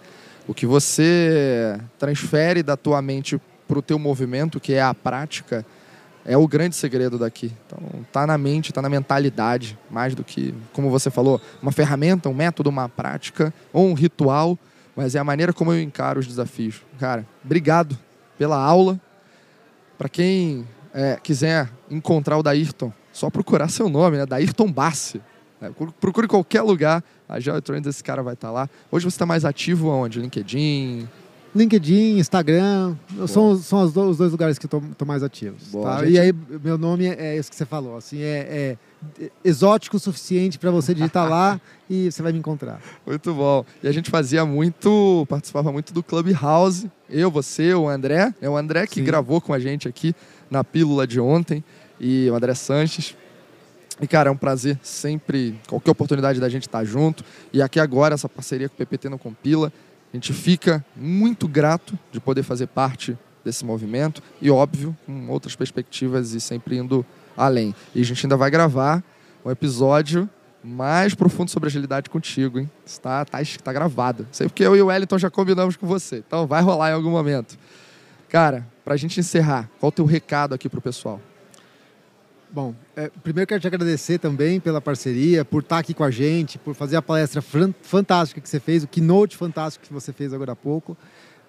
O 0.49 0.55
que 0.55 0.67
você 0.67 1.79
transfere 1.99 2.63
da 2.63 2.77
tua 2.79 3.03
mente 3.03 3.39
para 3.69 3.79
o 3.79 3.83
teu 3.83 3.99
movimento, 3.99 4.59
que 4.59 4.73
é 4.73 4.83
a 4.83 4.95
prática, 4.95 5.65
é 6.25 6.37
o 6.37 6.49
grande 6.49 6.75
segredo 6.75 7.19
daqui. 7.19 7.53
Então, 7.67 7.79
tá 8.11 8.27
na 8.27 8.37
mente, 8.39 8.73
tá 8.73 8.81
na 8.81 8.89
mentalidade, 8.89 9.79
mais 9.91 10.15
do 10.15 10.25
que, 10.25 10.55
como 10.73 10.91
você 10.91 11.11
falou, 11.11 11.41
uma 11.63 11.73
ferramenta, 11.73 12.29
um 12.29 12.35
método, 12.35 12.71
uma 12.71 12.89
prática 12.89 13.53
ou 13.73 13.87
um 13.87 13.93
ritual, 13.93 14.59
mas 14.97 15.15
é 15.15 15.19
a 15.19 15.25
maneira 15.25 15.53
como 15.53 15.73
eu 15.73 15.81
encaro 15.81 16.21
os 16.21 16.27
desafios. 16.27 16.83
Cara, 16.99 17.27
obrigado 17.45 17.99
pela 18.39 18.57
aula. 18.57 19.01
Para 19.99 20.09
quem 20.09 20.67
é, 20.95 21.19
quiser 21.23 21.71
encontrar 21.91 22.39
o 22.39 22.43
Dairton, 22.43 22.93
só 23.13 23.29
procurar 23.29 23.69
seu 23.69 23.89
nome, 23.89 24.17
né? 24.17 24.25
Dairton 24.27 24.71
Bassi. 24.71 25.21
né? 25.61 25.71
Procure 26.01 26.27
qualquer 26.27 26.63
lugar, 26.63 27.05
a 27.29 27.39
GeoTrends 27.39 27.87
esse 27.87 28.03
cara 28.03 28.23
vai 28.23 28.35
estar 28.35 28.51
lá. 28.51 28.69
Hoje 28.91 29.05
você 29.05 29.15
está 29.15 29.27
mais 29.27 29.45
ativo 29.45 29.91
aonde? 29.91 30.21
LinkedIn? 30.21 31.07
LinkedIn, 31.55 32.19
Instagram, 32.19 32.95
são, 33.27 33.57
são 33.57 33.83
os, 33.83 33.93
do- 33.93 34.09
os 34.09 34.17
dois 34.17 34.31
lugares 34.31 34.57
que 34.59 34.67
estou 34.67 34.83
mais 35.05 35.23
ativos. 35.23 35.65
Boa, 35.69 35.97
tá? 35.97 36.05
gente. 36.05 36.15
E 36.15 36.19
aí, 36.21 36.33
meu 36.63 36.79
nome 36.79 37.07
é 37.07 37.37
isso 37.37 37.51
que 37.51 37.57
você 37.57 37.67
falou, 37.67 37.97
assim, 37.97 38.21
é, 38.23 38.47
é 38.49 38.77
exótico 39.45 39.97
o 39.97 40.01
suficiente 40.01 40.59
para 40.59 40.71
você 40.71 40.95
digitar 40.95 41.29
lá 41.29 41.61
e 41.89 42.11
você 42.11 42.23
vai 42.23 42.33
me 42.33 42.39
encontrar. 42.39 42.81
Muito 43.07 43.33
bom. 43.35 43.65
E 43.83 43.89
a 43.89 43.93
gente 43.93 44.11
fazia 44.11 44.45
muito, 44.45 45.27
participava 45.29 45.73
muito 45.73 45.93
do 45.93 46.03
Clubhouse. 46.03 46.91
Eu, 47.09 47.31
você, 47.31 47.75
o 47.75 47.89
André. 47.89 48.35
É 48.41 48.49
o 48.49 48.57
André 48.57 48.87
que 48.87 48.97
Sim. 48.97 49.05
gravou 49.05 49.41
com 49.41 49.53
a 49.53 49.59
gente 49.59 49.89
aqui 49.89 50.15
na 50.51 50.63
pílula 50.63 51.07
de 51.07 51.19
ontem. 51.21 51.65
E 51.99 52.29
o 52.31 52.35
André 52.35 52.55
Sanches. 52.55 53.17
E, 54.01 54.07
cara, 54.07 54.31
é 54.31 54.33
um 54.33 54.37
prazer 54.37 54.79
sempre, 54.83 55.61
qualquer 55.69 55.91
oportunidade 55.91 56.41
da 56.41 56.49
gente 56.49 56.67
estar 56.67 56.85
junto. 56.85 57.23
E 57.53 57.61
aqui 57.61 57.79
agora, 57.79 58.15
essa 58.15 58.29
parceria 58.29 58.69
com 58.69 58.75
o 58.75 58.79
PPT 58.79 59.09
não 59.09 59.19
compila. 59.19 59.73
A 60.13 60.17
gente 60.17 60.33
fica 60.33 60.85
muito 60.97 61.47
grato 61.47 61.99
de 62.11 62.19
poder 62.19 62.43
fazer 62.43 62.67
parte 62.67 63.17
desse 63.45 63.65
movimento 63.65 64.23
e, 64.41 64.51
óbvio, 64.51 64.97
com 65.07 65.29
outras 65.29 65.55
perspectivas 65.55 66.33
e 66.33 66.41
sempre 66.41 66.77
indo 66.77 67.05
além. 67.41 67.75
E 67.95 68.03
a 68.03 68.05
gente 68.05 68.27
ainda 68.27 68.37
vai 68.37 68.51
gravar 68.51 69.03
um 69.45 69.51
episódio 69.51 70.29
mais 70.63 71.15
profundo 71.15 71.51
sobre 71.51 71.69
agilidade 71.69 72.11
contigo, 72.11 72.59
hein? 72.59 72.71
Está 72.85 73.25
tá, 73.25 73.39
tá 73.65 73.73
gravado. 73.73 74.29
Sei 74.31 74.47
porque 74.47 74.63
eu 74.63 74.77
e 74.77 74.83
o 74.83 74.87
Wellington 74.87 75.19
já 75.19 75.31
combinamos 75.31 75.77
com 75.77 75.87
você. 75.87 76.19
Então 76.27 76.47
vai 76.47 76.61
rolar 76.63 76.91
em 76.91 76.93
algum 76.93 77.11
momento. 77.11 77.59
Cara, 78.29 78.67
para 78.85 78.95
a 78.95 78.97
gente 78.97 79.19
encerrar, 79.19 79.71
qual 79.81 79.89
o 79.89 79.93
teu 79.93 80.05
recado 80.05 80.55
aqui 80.55 80.69
para 80.69 80.79
o 80.79 80.83
pessoal? 80.83 81.21
Bom, 82.53 82.75
é, 82.97 83.09
primeiro 83.23 83.47
quero 83.47 83.61
te 83.61 83.67
agradecer 83.67 84.19
também 84.19 84.59
pela 84.59 84.81
parceria, 84.81 85.45
por 85.45 85.63
estar 85.63 85.79
aqui 85.79 85.95
com 85.95 86.03
a 86.03 86.11
gente, 86.11 86.59
por 86.59 86.75
fazer 86.75 86.97
a 86.97 87.03
palestra 87.03 87.41
fantástica 87.41 88.41
que 88.41 88.49
você 88.49 88.59
fez, 88.59 88.83
o 88.83 88.89
keynote 88.89 89.37
fantástico 89.37 89.87
que 89.87 89.93
você 89.93 90.13
fez 90.13 90.33
agora 90.33 90.53
há 90.53 90.57
pouco. 90.57 90.97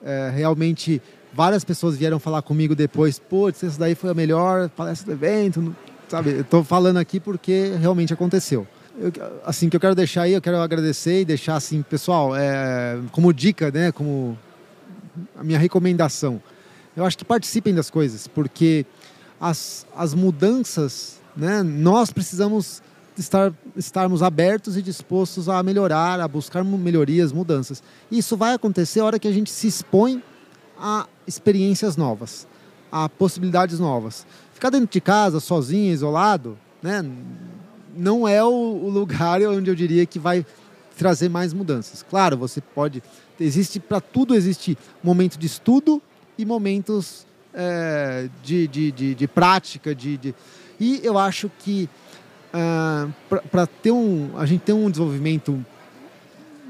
É, 0.03 0.32
realmente, 0.34 1.02
várias 1.34 1.64
pessoas 1.64 1.95
vieram 1.95 2.19
falar 2.19 2.41
comigo 2.41 2.76
depois, 2.76 3.19
putz, 3.19 3.64
essa 3.64 3.80
daí 3.80 3.95
foi 3.95 4.10
a 4.10 4.14
melhor 4.14 4.69
palestra 4.69 5.06
do 5.06 5.11
evento, 5.14 5.76
sabe? 6.07 6.45
Eu 6.52 6.64
falando 6.64 6.98
aqui 6.98 7.19
porque 7.19 7.73
realmente 7.80 8.14
aconteceu. 8.14 8.68
Eu, 8.99 9.11
assim, 9.45 9.69
que 9.69 9.76
eu 9.76 9.80
quero 9.80 9.95
deixar 9.95 10.23
aí, 10.23 10.34
eu 10.34 10.41
quero 10.41 10.57
agradecer 10.57 11.22
e 11.22 11.26
deixar 11.26 11.56
assim, 11.56 11.82
pessoal, 11.82 12.36
é, 12.36 12.99
como 13.11 13.34
dica, 13.34 13.72
né, 13.72 13.91
como 13.91 14.38
a 15.38 15.44
minha 15.44 15.60
recomendação. 15.60 16.41
Eu 16.95 17.06
acho 17.06 17.18
que 17.18 17.23
participem 17.23 17.73
das 17.73 17.90
coisas, 17.90 18.28
porque 18.28 18.86
as, 19.40 19.86
as 19.95 20.14
mudanças, 20.14 21.19
né, 21.36 21.64
nós 21.64 22.11
precisamos 22.11 22.82
estar, 23.22 23.53
estarmos 23.76 24.22
abertos 24.22 24.76
e 24.76 24.81
dispostos 24.81 25.48
a 25.48 25.61
melhorar, 25.64 26.19
a 26.19 26.27
buscar 26.27 26.64
melhorias, 26.64 27.31
mudanças. 27.31 27.81
Isso 28.11 28.35
vai 28.35 28.53
acontecer 28.53 28.99
a 28.99 29.06
hora 29.06 29.19
que 29.19 29.27
a 29.27 29.31
gente 29.31 29.49
se 29.49 29.68
expõe 29.68 30.22
a 30.77 31.07
experiências 31.26 31.95
novas, 31.95 32.48
a 32.91 33.07
possibilidades 33.07 33.80
novas. 33.80 34.26
Ficar 34.53 34.69
dentro 34.69 34.89
de 34.91 34.99
casa, 34.99 35.39
sozinho, 35.39 35.93
isolado, 35.93 36.57
né, 36.81 37.06
não 37.95 38.27
é 38.27 38.43
o, 38.43 38.89
lugar 38.89 39.41
onde 39.48 39.69
eu 39.69 39.76
diria 39.76 40.06
que 40.06 40.19
vai 40.19 40.45
trazer 40.98 41.30
mais 41.30 41.53
mudanças. 41.53 42.03
Claro, 42.07 42.38
você 42.38 42.61
pode. 42.61 43.02
Existe 43.39 43.80
para 43.80 44.02
tudo 44.02 44.35
existe 44.35 44.77
momento 45.03 45.38
de 45.38 45.48
estudo 45.48 46.02
e 46.38 46.45
momentos 46.45 47.26
é, 47.53 48.30
de, 48.43 48.68
de, 48.68 48.91
de, 48.91 49.15
de, 49.15 49.27
prática, 49.27 49.95
de, 49.95 50.34
e 50.80 50.99
eu 51.03 51.18
acho 51.18 51.52
que 51.60 51.88
ah, 52.53 53.07
para 53.49 53.65
ter 53.65 53.91
um, 53.91 54.32
a 54.38 54.45
gente 54.45 54.61
ter 54.61 54.73
um 54.73 54.90
desenvolvimento 54.90 55.64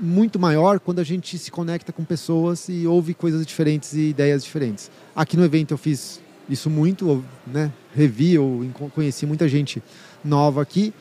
muito 0.02 0.40
maior 0.40 0.80
quando 0.80 1.00
a 1.00 1.04
gente 1.04 1.38
se 1.38 1.52
conecta 1.52 1.92
com 1.94 2.04
pessoas 2.04 2.68
e 2.70 2.88
ouve 2.88 3.14
coisas 3.14 3.46
diferentes 3.46 3.94
e 3.94 4.10
ideias 4.10 4.44
diferentes. 4.44 4.90
Aqui 5.16 5.38
no 5.38 5.46
evento 5.46 5.74
eu 5.74 5.78
fiz 5.78 6.20
isso 6.50 6.70
muito, 6.70 7.24
né? 7.46 7.72
revi, 7.94 8.38
ou 8.38 8.66
conheci 8.94 9.26
muita 9.26 9.48
gente 9.48 9.82
nova 10.24 10.62
aqui 10.62 10.94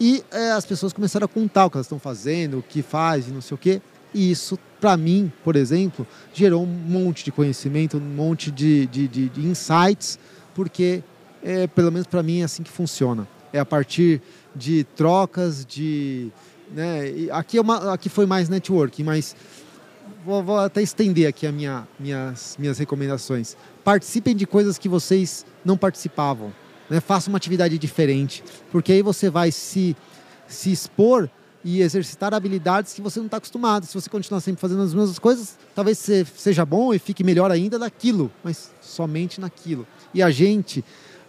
e 0.00 0.24
é, 0.30 0.52
as 0.52 0.66
pessoas 0.66 0.92
começaram 0.92 1.24
a 1.24 1.28
contar 1.28 1.66
o 1.66 1.70
que 1.70 1.76
elas 1.76 1.86
estão 1.86 1.98
fazendo, 1.98 2.58
o 2.58 2.62
que 2.62 2.82
faz 2.82 3.28
e 3.28 3.30
não 3.30 3.40
sei 3.40 3.54
o 3.54 3.58
quê. 3.58 3.80
E 4.14 4.30
isso, 4.30 4.58
para 4.80 4.96
mim, 4.96 5.32
por 5.42 5.56
exemplo, 5.56 6.06
gerou 6.34 6.62
um 6.62 6.66
monte 6.66 7.24
de 7.24 7.32
conhecimento, 7.32 7.96
um 7.96 8.00
monte 8.00 8.50
de, 8.50 8.86
de, 8.86 9.08
de, 9.08 9.28
de 9.28 9.46
insights, 9.46 10.18
porque, 10.54 11.02
é, 11.42 11.66
pelo 11.66 11.90
menos 11.90 12.06
para 12.06 12.22
mim, 12.22 12.40
é 12.40 12.44
assim 12.44 12.62
que 12.62 12.70
funciona. 12.70 13.26
É 13.52 13.58
a 13.58 13.64
partir 13.64 14.20
de 14.54 14.84
trocas, 14.96 15.64
de. 15.64 16.30
Né, 16.70 17.28
aqui, 17.30 17.58
é 17.58 17.60
uma, 17.60 17.92
aqui 17.92 18.08
foi 18.08 18.24
mais 18.24 18.48
networking, 18.48 19.04
mas 19.04 19.36
vou, 20.24 20.42
vou 20.42 20.58
até 20.58 20.80
estender 20.80 21.28
aqui 21.28 21.46
as 21.46 21.52
minha, 21.52 21.86
minhas, 21.98 22.56
minhas 22.58 22.78
recomendações. 22.78 23.56
Participem 23.84 24.34
de 24.34 24.46
coisas 24.46 24.78
que 24.78 24.88
vocês 24.88 25.44
não 25.64 25.76
participavam. 25.76 26.52
Né? 26.88 27.00
Faça 27.00 27.28
uma 27.28 27.36
atividade 27.36 27.76
diferente, 27.78 28.42
porque 28.70 28.92
aí 28.92 29.02
você 29.02 29.28
vai 29.28 29.50
se, 29.50 29.96
se 30.48 30.72
expor 30.72 31.28
e 31.64 31.80
exercitar 31.80 32.34
habilidades 32.34 32.92
que 32.92 33.00
você 33.00 33.18
não 33.18 33.26
está 33.26 33.36
acostumado. 33.36 33.86
Se 33.86 33.94
você 33.94 34.10
continuar 34.10 34.40
sempre 34.40 34.60
fazendo 34.60 34.82
as 34.82 34.92
mesmas 34.92 35.18
coisas, 35.18 35.56
talvez 35.74 35.98
seja 36.36 36.64
bom 36.64 36.92
e 36.92 36.98
fique 36.98 37.22
melhor 37.22 37.50
ainda 37.50 37.78
naquilo, 37.78 38.30
mas 38.42 38.72
somente 38.80 39.40
naquilo. 39.40 39.86
E 40.12 40.22
a 40.22 40.30
gente, 40.30 40.84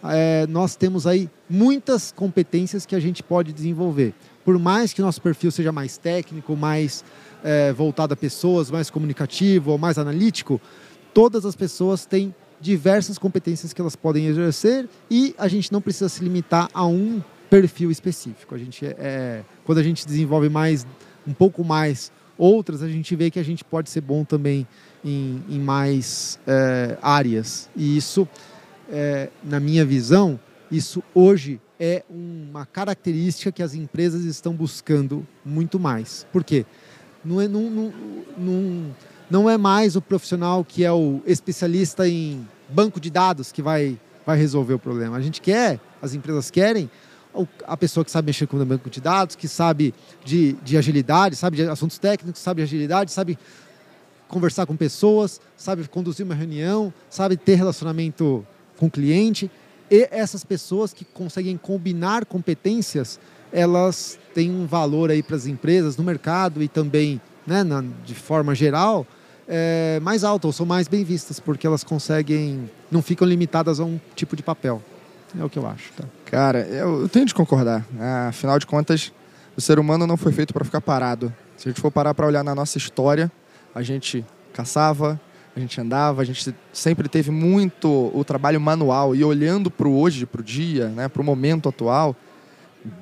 é, 0.06 0.46
nós 0.46 0.76
temos 0.76 1.06
aí 1.06 1.30
muitas 1.48 2.12
competências 2.12 2.84
que 2.84 2.94
a 2.94 3.00
gente 3.00 3.22
pode 3.22 3.52
desenvolver. 3.52 4.14
Por 4.44 4.58
mais 4.58 4.92
que 4.92 5.00
nosso 5.00 5.22
perfil 5.22 5.50
seja 5.50 5.72
mais 5.72 5.96
técnico, 5.96 6.56
mais 6.56 7.04
é, 7.42 7.72
voltado 7.72 8.12
a 8.12 8.16
pessoas, 8.16 8.70
mais 8.70 8.90
comunicativo 8.90 9.72
ou 9.72 9.78
mais 9.78 9.98
analítico, 9.98 10.60
todas 11.12 11.46
as 11.46 11.56
pessoas 11.56 12.04
têm 12.04 12.34
diversas 12.60 13.18
competências 13.18 13.72
que 13.72 13.80
elas 13.80 13.96
podem 13.96 14.26
exercer 14.26 14.88
e 15.10 15.34
a 15.38 15.48
gente 15.48 15.72
não 15.72 15.80
precisa 15.80 16.08
se 16.08 16.22
limitar 16.22 16.68
a 16.72 16.86
um 16.86 17.22
perfil 17.50 17.90
específico. 17.90 18.54
A 18.54 18.58
gente 18.58 18.84
é, 18.84 19.42
quando 19.64 19.78
a 19.78 19.82
gente 19.82 20.06
desenvolve 20.06 20.48
mais, 20.48 20.86
um 21.26 21.32
pouco 21.32 21.64
mais 21.64 22.10
outras, 22.36 22.82
a 22.82 22.88
gente 22.88 23.14
vê 23.14 23.30
que 23.30 23.38
a 23.38 23.44
gente 23.44 23.64
pode 23.64 23.90
ser 23.90 24.00
bom 24.00 24.24
também 24.24 24.66
em, 25.04 25.42
em 25.48 25.58
mais 25.58 26.38
é, 26.46 26.98
áreas. 27.00 27.68
E 27.76 27.96
isso, 27.96 28.28
é, 28.90 29.30
na 29.42 29.60
minha 29.60 29.84
visão, 29.84 30.38
isso 30.70 31.02
hoje 31.14 31.60
é 31.78 32.04
uma 32.08 32.66
característica 32.66 33.52
que 33.52 33.62
as 33.62 33.74
empresas 33.74 34.24
estão 34.24 34.52
buscando 34.52 35.26
muito 35.44 35.78
mais. 35.78 36.26
Por 36.32 36.44
quê? 36.44 36.64
Não 37.24 37.40
é, 37.40 37.48
não, 37.48 37.70
não, 37.70 37.92
não, 38.36 38.96
não 39.30 39.50
é 39.50 39.56
mais 39.56 39.96
o 39.96 40.00
profissional 40.00 40.64
que 40.64 40.84
é 40.84 40.92
o 40.92 41.20
especialista 41.26 42.08
em 42.08 42.46
banco 42.68 43.00
de 43.00 43.10
dados 43.10 43.50
que 43.50 43.62
vai, 43.62 43.98
vai 44.24 44.38
resolver 44.38 44.74
o 44.74 44.78
problema. 44.78 45.16
A 45.16 45.20
gente 45.20 45.40
quer, 45.40 45.80
as 46.00 46.14
empresas 46.14 46.50
querem 46.50 46.90
a 47.66 47.76
pessoa 47.76 48.04
que 48.04 48.10
sabe 48.10 48.26
mexer 48.26 48.46
com 48.46 48.56
o 48.56 48.64
banco 48.64 48.88
de 48.88 49.00
dados, 49.00 49.34
que 49.34 49.48
sabe 49.48 49.92
de, 50.24 50.52
de 50.62 50.76
agilidade, 50.76 51.34
sabe 51.34 51.56
de 51.56 51.68
assuntos 51.68 51.98
técnicos, 51.98 52.40
sabe 52.40 52.60
de 52.60 52.62
agilidade, 52.64 53.10
sabe 53.10 53.36
conversar 54.28 54.66
com 54.66 54.76
pessoas, 54.76 55.40
sabe 55.56 55.86
conduzir 55.88 56.24
uma 56.24 56.34
reunião, 56.34 56.92
sabe 57.10 57.36
ter 57.36 57.56
relacionamento 57.56 58.46
com 58.76 58.86
o 58.86 58.90
cliente. 58.90 59.50
E 59.90 60.08
essas 60.10 60.44
pessoas 60.44 60.92
que 60.92 61.04
conseguem 61.04 61.56
combinar 61.56 62.24
competências, 62.24 63.20
elas 63.52 64.18
têm 64.34 64.50
um 64.50 64.66
valor 64.66 65.10
aí 65.10 65.22
para 65.22 65.36
as 65.36 65.46
empresas 65.46 65.96
no 65.96 66.04
mercado 66.04 66.62
e 66.62 66.68
também, 66.68 67.20
né, 67.46 67.62
na, 67.62 67.84
de 68.04 68.14
forma 68.14 68.54
geral, 68.54 69.06
é, 69.46 70.00
mais 70.02 70.24
alto, 70.24 70.46
ou 70.46 70.52
são 70.52 70.64
mais 70.66 70.88
bem 70.88 71.04
vistas, 71.04 71.38
porque 71.38 71.66
elas 71.66 71.84
conseguem, 71.84 72.68
não 72.90 73.02
ficam 73.02 73.26
limitadas 73.26 73.78
a 73.78 73.84
um 73.84 74.00
tipo 74.16 74.34
de 74.34 74.42
papel. 74.42 74.82
É 75.38 75.44
o 75.44 75.50
que 75.50 75.58
eu 75.58 75.66
acho. 75.66 75.92
Tá? 75.92 76.04
Cara, 76.26 76.60
eu, 76.60 77.02
eu 77.02 77.08
tenho 77.08 77.26
de 77.26 77.34
concordar. 77.34 77.84
Né? 77.92 78.28
Afinal 78.28 78.58
de 78.58 78.66
contas, 78.66 79.12
o 79.56 79.60
ser 79.60 79.78
humano 79.78 80.06
não 80.06 80.16
foi 80.16 80.32
feito 80.32 80.52
para 80.52 80.64
ficar 80.64 80.80
parado. 80.80 81.32
Se 81.56 81.68
a 81.68 81.72
gente 81.72 81.80
for 81.80 81.90
parar 81.90 82.14
para 82.14 82.26
olhar 82.26 82.42
na 82.42 82.54
nossa 82.54 82.78
história, 82.78 83.30
a 83.74 83.82
gente 83.82 84.24
caçava, 84.52 85.20
a 85.56 85.60
gente 85.60 85.80
andava, 85.80 86.22
a 86.22 86.24
gente 86.24 86.54
sempre 86.72 87.08
teve 87.08 87.30
muito 87.30 88.10
o 88.14 88.24
trabalho 88.24 88.60
manual. 88.60 89.14
E 89.14 89.24
olhando 89.24 89.70
para 89.70 89.86
o 89.86 89.98
hoje, 89.98 90.26
para 90.26 90.40
o 90.40 90.44
dia, 90.44 90.88
né, 90.88 91.08
para 91.08 91.22
o 91.22 91.24
momento 91.24 91.68
atual, 91.68 92.16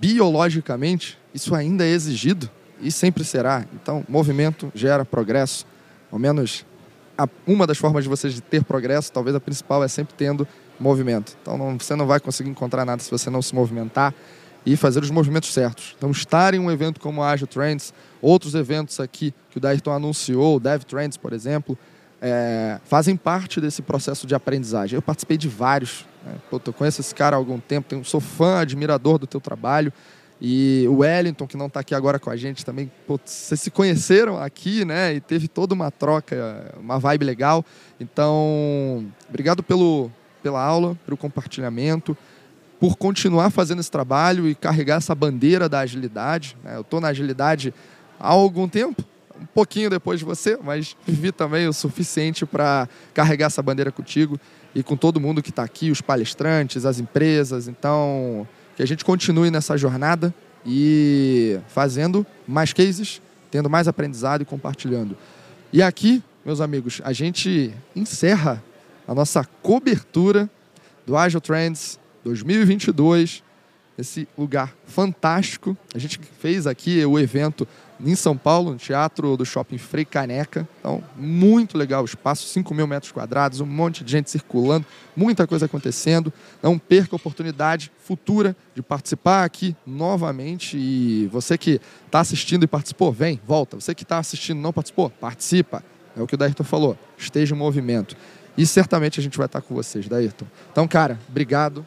biologicamente, 0.01 1.19
isso 1.35 1.55
ainda 1.55 1.85
é 1.85 1.91
exigido 1.91 2.51
e 2.81 2.91
sempre 2.91 3.25
será. 3.25 3.65
Então, 3.75 4.05
movimento 4.09 4.71
gera 4.75 5.05
progresso. 5.05 5.67
Ao 6.11 6.19
menos 6.19 6.65
uma 7.47 7.67
das 7.67 7.79
formas 7.79 8.05
de 8.05 8.11
vocês 8.11 8.41
ter 8.51 8.65
progresso, 8.65 9.13
talvez 9.13 9.35
a 9.37 9.41
principal, 9.41 9.83
é 9.83 9.89
sempre 9.89 10.15
tendo 10.15 10.47
movimento. 10.79 11.37
Então 11.41 11.57
não, 11.57 11.79
você 11.79 11.95
não 11.95 12.07
vai 12.07 12.21
conseguir 12.21 12.51
encontrar 12.51 12.85
nada 12.85 13.03
se 13.03 13.11
você 13.11 13.31
não 13.31 13.43
se 13.43 13.55
movimentar 13.55 14.15
e 14.65 14.77
fazer 14.77 15.03
os 15.03 15.11
movimentos 15.11 15.53
certos. 15.53 15.95
Então 15.97 16.11
estar 16.11 16.55
em 16.55 16.59
um 16.59 16.71
evento 16.71 17.01
como 17.01 17.23
a 17.23 17.31
Agile 17.31 17.49
Trends, 17.49 17.93
outros 18.21 18.55
eventos 18.55 19.01
aqui 19.01 19.35
que 19.51 19.59
o 19.59 19.61
Dairton 19.61 19.93
anunciou, 19.93 20.57
o 20.57 20.61
Dev 20.61 20.83
Trends, 20.83 21.17
por 21.17 21.33
exemplo, 21.33 21.79
é, 22.23 22.79
fazem 22.85 23.17
parte 23.17 23.61
desse 23.61 23.83
processo 23.83 24.29
de 24.29 24.35
aprendizagem. 24.35 24.97
Eu 24.97 25.03
participei 25.03 25.37
de 25.37 25.49
vários. 25.49 26.07
Né? 26.25 26.35
eu 26.53 26.73
conheço 26.73 27.01
esse 27.01 27.13
cara 27.13 27.35
há 27.35 27.39
algum 27.39 27.59
tempo, 27.59 27.89
tenho, 27.89 28.05
sou 28.05 28.21
fã, 28.21 28.61
admirador 28.61 29.19
do 29.19 29.27
teu 29.27 29.41
trabalho. 29.41 29.93
E 30.41 30.87
o 30.89 30.99
Wellington, 30.99 31.47
que 31.47 31.57
não 31.57 31.67
está 31.67 31.81
aqui 31.81 31.95
agora 31.95 32.19
com 32.19 32.31
a 32.31 32.37
gente 32.37 32.65
também, 32.65 32.91
pô, 33.07 33.19
vocês 33.25 33.61
se 33.61 33.71
conheceram 33.71 34.39
aqui, 34.39 34.85
né? 34.85 35.15
E 35.15 35.21
teve 35.21 35.49
toda 35.49 35.75
uma 35.75 35.91
troca, 35.91 36.75
uma 36.81 36.99
vibe 36.99 37.25
legal. 37.25 37.65
Então, 38.01 39.07
obrigado 39.29 39.63
pelo, 39.63 40.11
pela 40.43 40.61
aula, 40.61 40.99
pelo 41.05 41.17
compartilhamento, 41.17 42.17
por 42.81 42.97
continuar 42.97 43.51
fazendo 43.51 43.79
esse 43.79 43.91
trabalho 43.91 44.49
e 44.49 44.55
carregar 44.55 44.97
essa 44.97 45.15
bandeira 45.15 45.69
da 45.69 45.81
agilidade. 45.81 46.57
Né? 46.65 46.77
Eu 46.77 46.81
estou 46.81 47.01
na 47.01 47.09
agilidade 47.09 47.73
há 48.19 48.29
algum 48.29 48.69
tempo, 48.69 49.05
um 49.43 49.47
pouquinho 49.47 49.91
depois 49.91 50.19
de 50.19 50.25
você, 50.25 50.59
mas 50.63 50.97
vivi 51.07 51.33
também 51.33 51.67
o 51.67 51.73
suficiente 51.73 52.47
para 52.47 52.89
carregar 53.13 53.47
essa 53.47 53.63
bandeira 53.63 53.91
contigo 53.91 54.39
e 54.75 54.83
com 54.83 54.97
todo 54.97 55.21
mundo 55.21 55.43
que 55.43 55.51
está 55.51 55.63
aqui, 55.63 55.91
os 55.91 56.01
palestrantes, 56.01 56.87
as 56.87 56.99
empresas. 56.99 57.69
Então, 57.69 58.47
que 58.77 58.83
a 58.83 58.87
gente 58.87 59.05
continue 59.05 59.51
nessa 59.51 59.77
jornada 59.77 60.35
e 60.65 61.59
fazendo 61.69 62.27
mais 62.47 62.73
cases, 62.73 63.21
tendo 63.51 63.69
mais 63.69 63.89
aprendizado 63.89 64.43
e 64.43 64.45
compartilhando. 64.45 65.17
E 65.73 65.83
aqui, 65.83 66.23
meus 66.45 66.61
amigos, 66.61 67.01
a 67.05 67.13
gente 67.13 67.75
encerra 67.95 68.63
a 69.07 69.15
nossa 69.15 69.45
cobertura 69.63 70.49
do 71.07 71.17
Agile 71.17 71.41
Trends 71.41 71.99
2022. 72.25 73.43
Esse 73.99 74.27
lugar 74.39 74.75
fantástico. 74.87 75.77
A 75.95 75.99
gente 75.99 76.19
fez 76.41 76.67
aqui 76.67 77.05
o 77.05 77.19
evento 77.19 77.69
em 78.05 78.15
São 78.15 78.37
Paulo, 78.37 78.73
no 78.73 78.77
Teatro 78.77 79.37
do 79.37 79.45
Shopping 79.45 79.79
Frei 79.79 80.05
Caneca. 80.05 80.69
Então, 80.81 81.03
muito 81.17 81.79
legal 81.79 82.03
o 82.03 82.05
espaço, 82.05 82.47
5 82.49 82.75
mil 82.75 82.87
metros 82.87 83.13
quadrados, 83.13 83.61
um 83.61 83.67
monte 83.67 84.03
de 84.03 84.13
gente 84.13 84.31
circulando, 84.31 84.85
muita 85.17 85.47
coisa 85.47 85.67
acontecendo. 85.67 86.33
Não 86.63 86.79
perca 86.79 87.15
a 87.15 87.17
oportunidade 87.17 87.93
futura 87.99 88.57
de 88.75 88.83
participar 88.83 89.45
aqui 89.45 89.77
novamente. 89.87 90.77
E 90.77 91.29
você 91.29 91.57
que 91.57 91.81
está 92.07 92.21
assistindo 92.21 92.65
e 92.65 92.67
participou, 92.67 93.13
vem, 93.13 93.41
volta. 93.47 93.79
Você 93.81 93.95
que 93.95 94.03
está 94.03 94.19
assistindo 94.19 94.59
e 94.59 94.63
não 94.63 94.73
participou, 94.73 95.11
participa. 95.11 95.85
É 96.17 96.21
o 96.21 96.27
que 96.27 96.35
o 96.35 96.39
Dairton 96.39 96.65
falou. 96.65 96.99
Esteja 97.17 97.55
em 97.55 97.59
movimento. 97.59 98.17
E 98.57 98.67
certamente 98.67 99.19
a 99.19 99.23
gente 99.23 99.39
vai 99.39 99.47
estar 99.47 99.63
com 99.63 99.75
vocês, 99.75 100.09
Dairton. 100.09 100.47
Então, 100.71 100.87
cara, 100.87 101.19
obrigado 101.29 101.87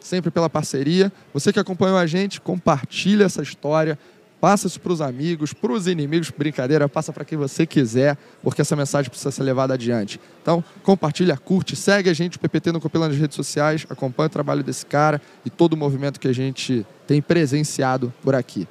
sempre 0.00 0.30
pela 0.30 0.50
parceria. 0.50 1.12
Você 1.32 1.52
que 1.52 1.60
acompanhou 1.60 1.96
a 1.96 2.06
gente, 2.06 2.40
compartilha 2.40 3.24
essa 3.24 3.42
história, 3.42 3.98
passa 4.40 4.66
isso 4.66 4.80
para 4.80 4.92
os 4.92 5.00
amigos, 5.00 5.52
para 5.52 5.72
os 5.72 5.86
inimigos, 5.86 6.30
brincadeira, 6.30 6.88
passa 6.88 7.12
para 7.12 7.24
quem 7.24 7.36
você 7.36 7.66
quiser, 7.66 8.16
porque 8.42 8.62
essa 8.62 8.74
mensagem 8.74 9.10
precisa 9.10 9.30
ser 9.30 9.42
levada 9.42 9.74
adiante. 9.74 10.20
Então, 10.40 10.64
compartilha, 10.82 11.36
curte, 11.36 11.76
segue 11.76 12.08
a 12.08 12.14
gente, 12.14 12.36
o 12.36 12.40
PPT 12.40 12.72
no 12.72 12.80
Copila 12.80 13.08
nas 13.08 13.16
redes 13.16 13.36
sociais, 13.36 13.86
acompanha 13.90 14.26
o 14.26 14.30
trabalho 14.30 14.62
desse 14.62 14.86
cara 14.86 15.20
e 15.44 15.50
todo 15.50 15.74
o 15.74 15.76
movimento 15.76 16.18
que 16.18 16.28
a 16.28 16.32
gente 16.32 16.86
tem 17.06 17.20
presenciado 17.20 18.12
por 18.22 18.34
aqui. 18.34 18.66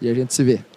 E 0.00 0.08
a 0.08 0.14
gente 0.14 0.32
se 0.32 0.42
vê. 0.42 0.69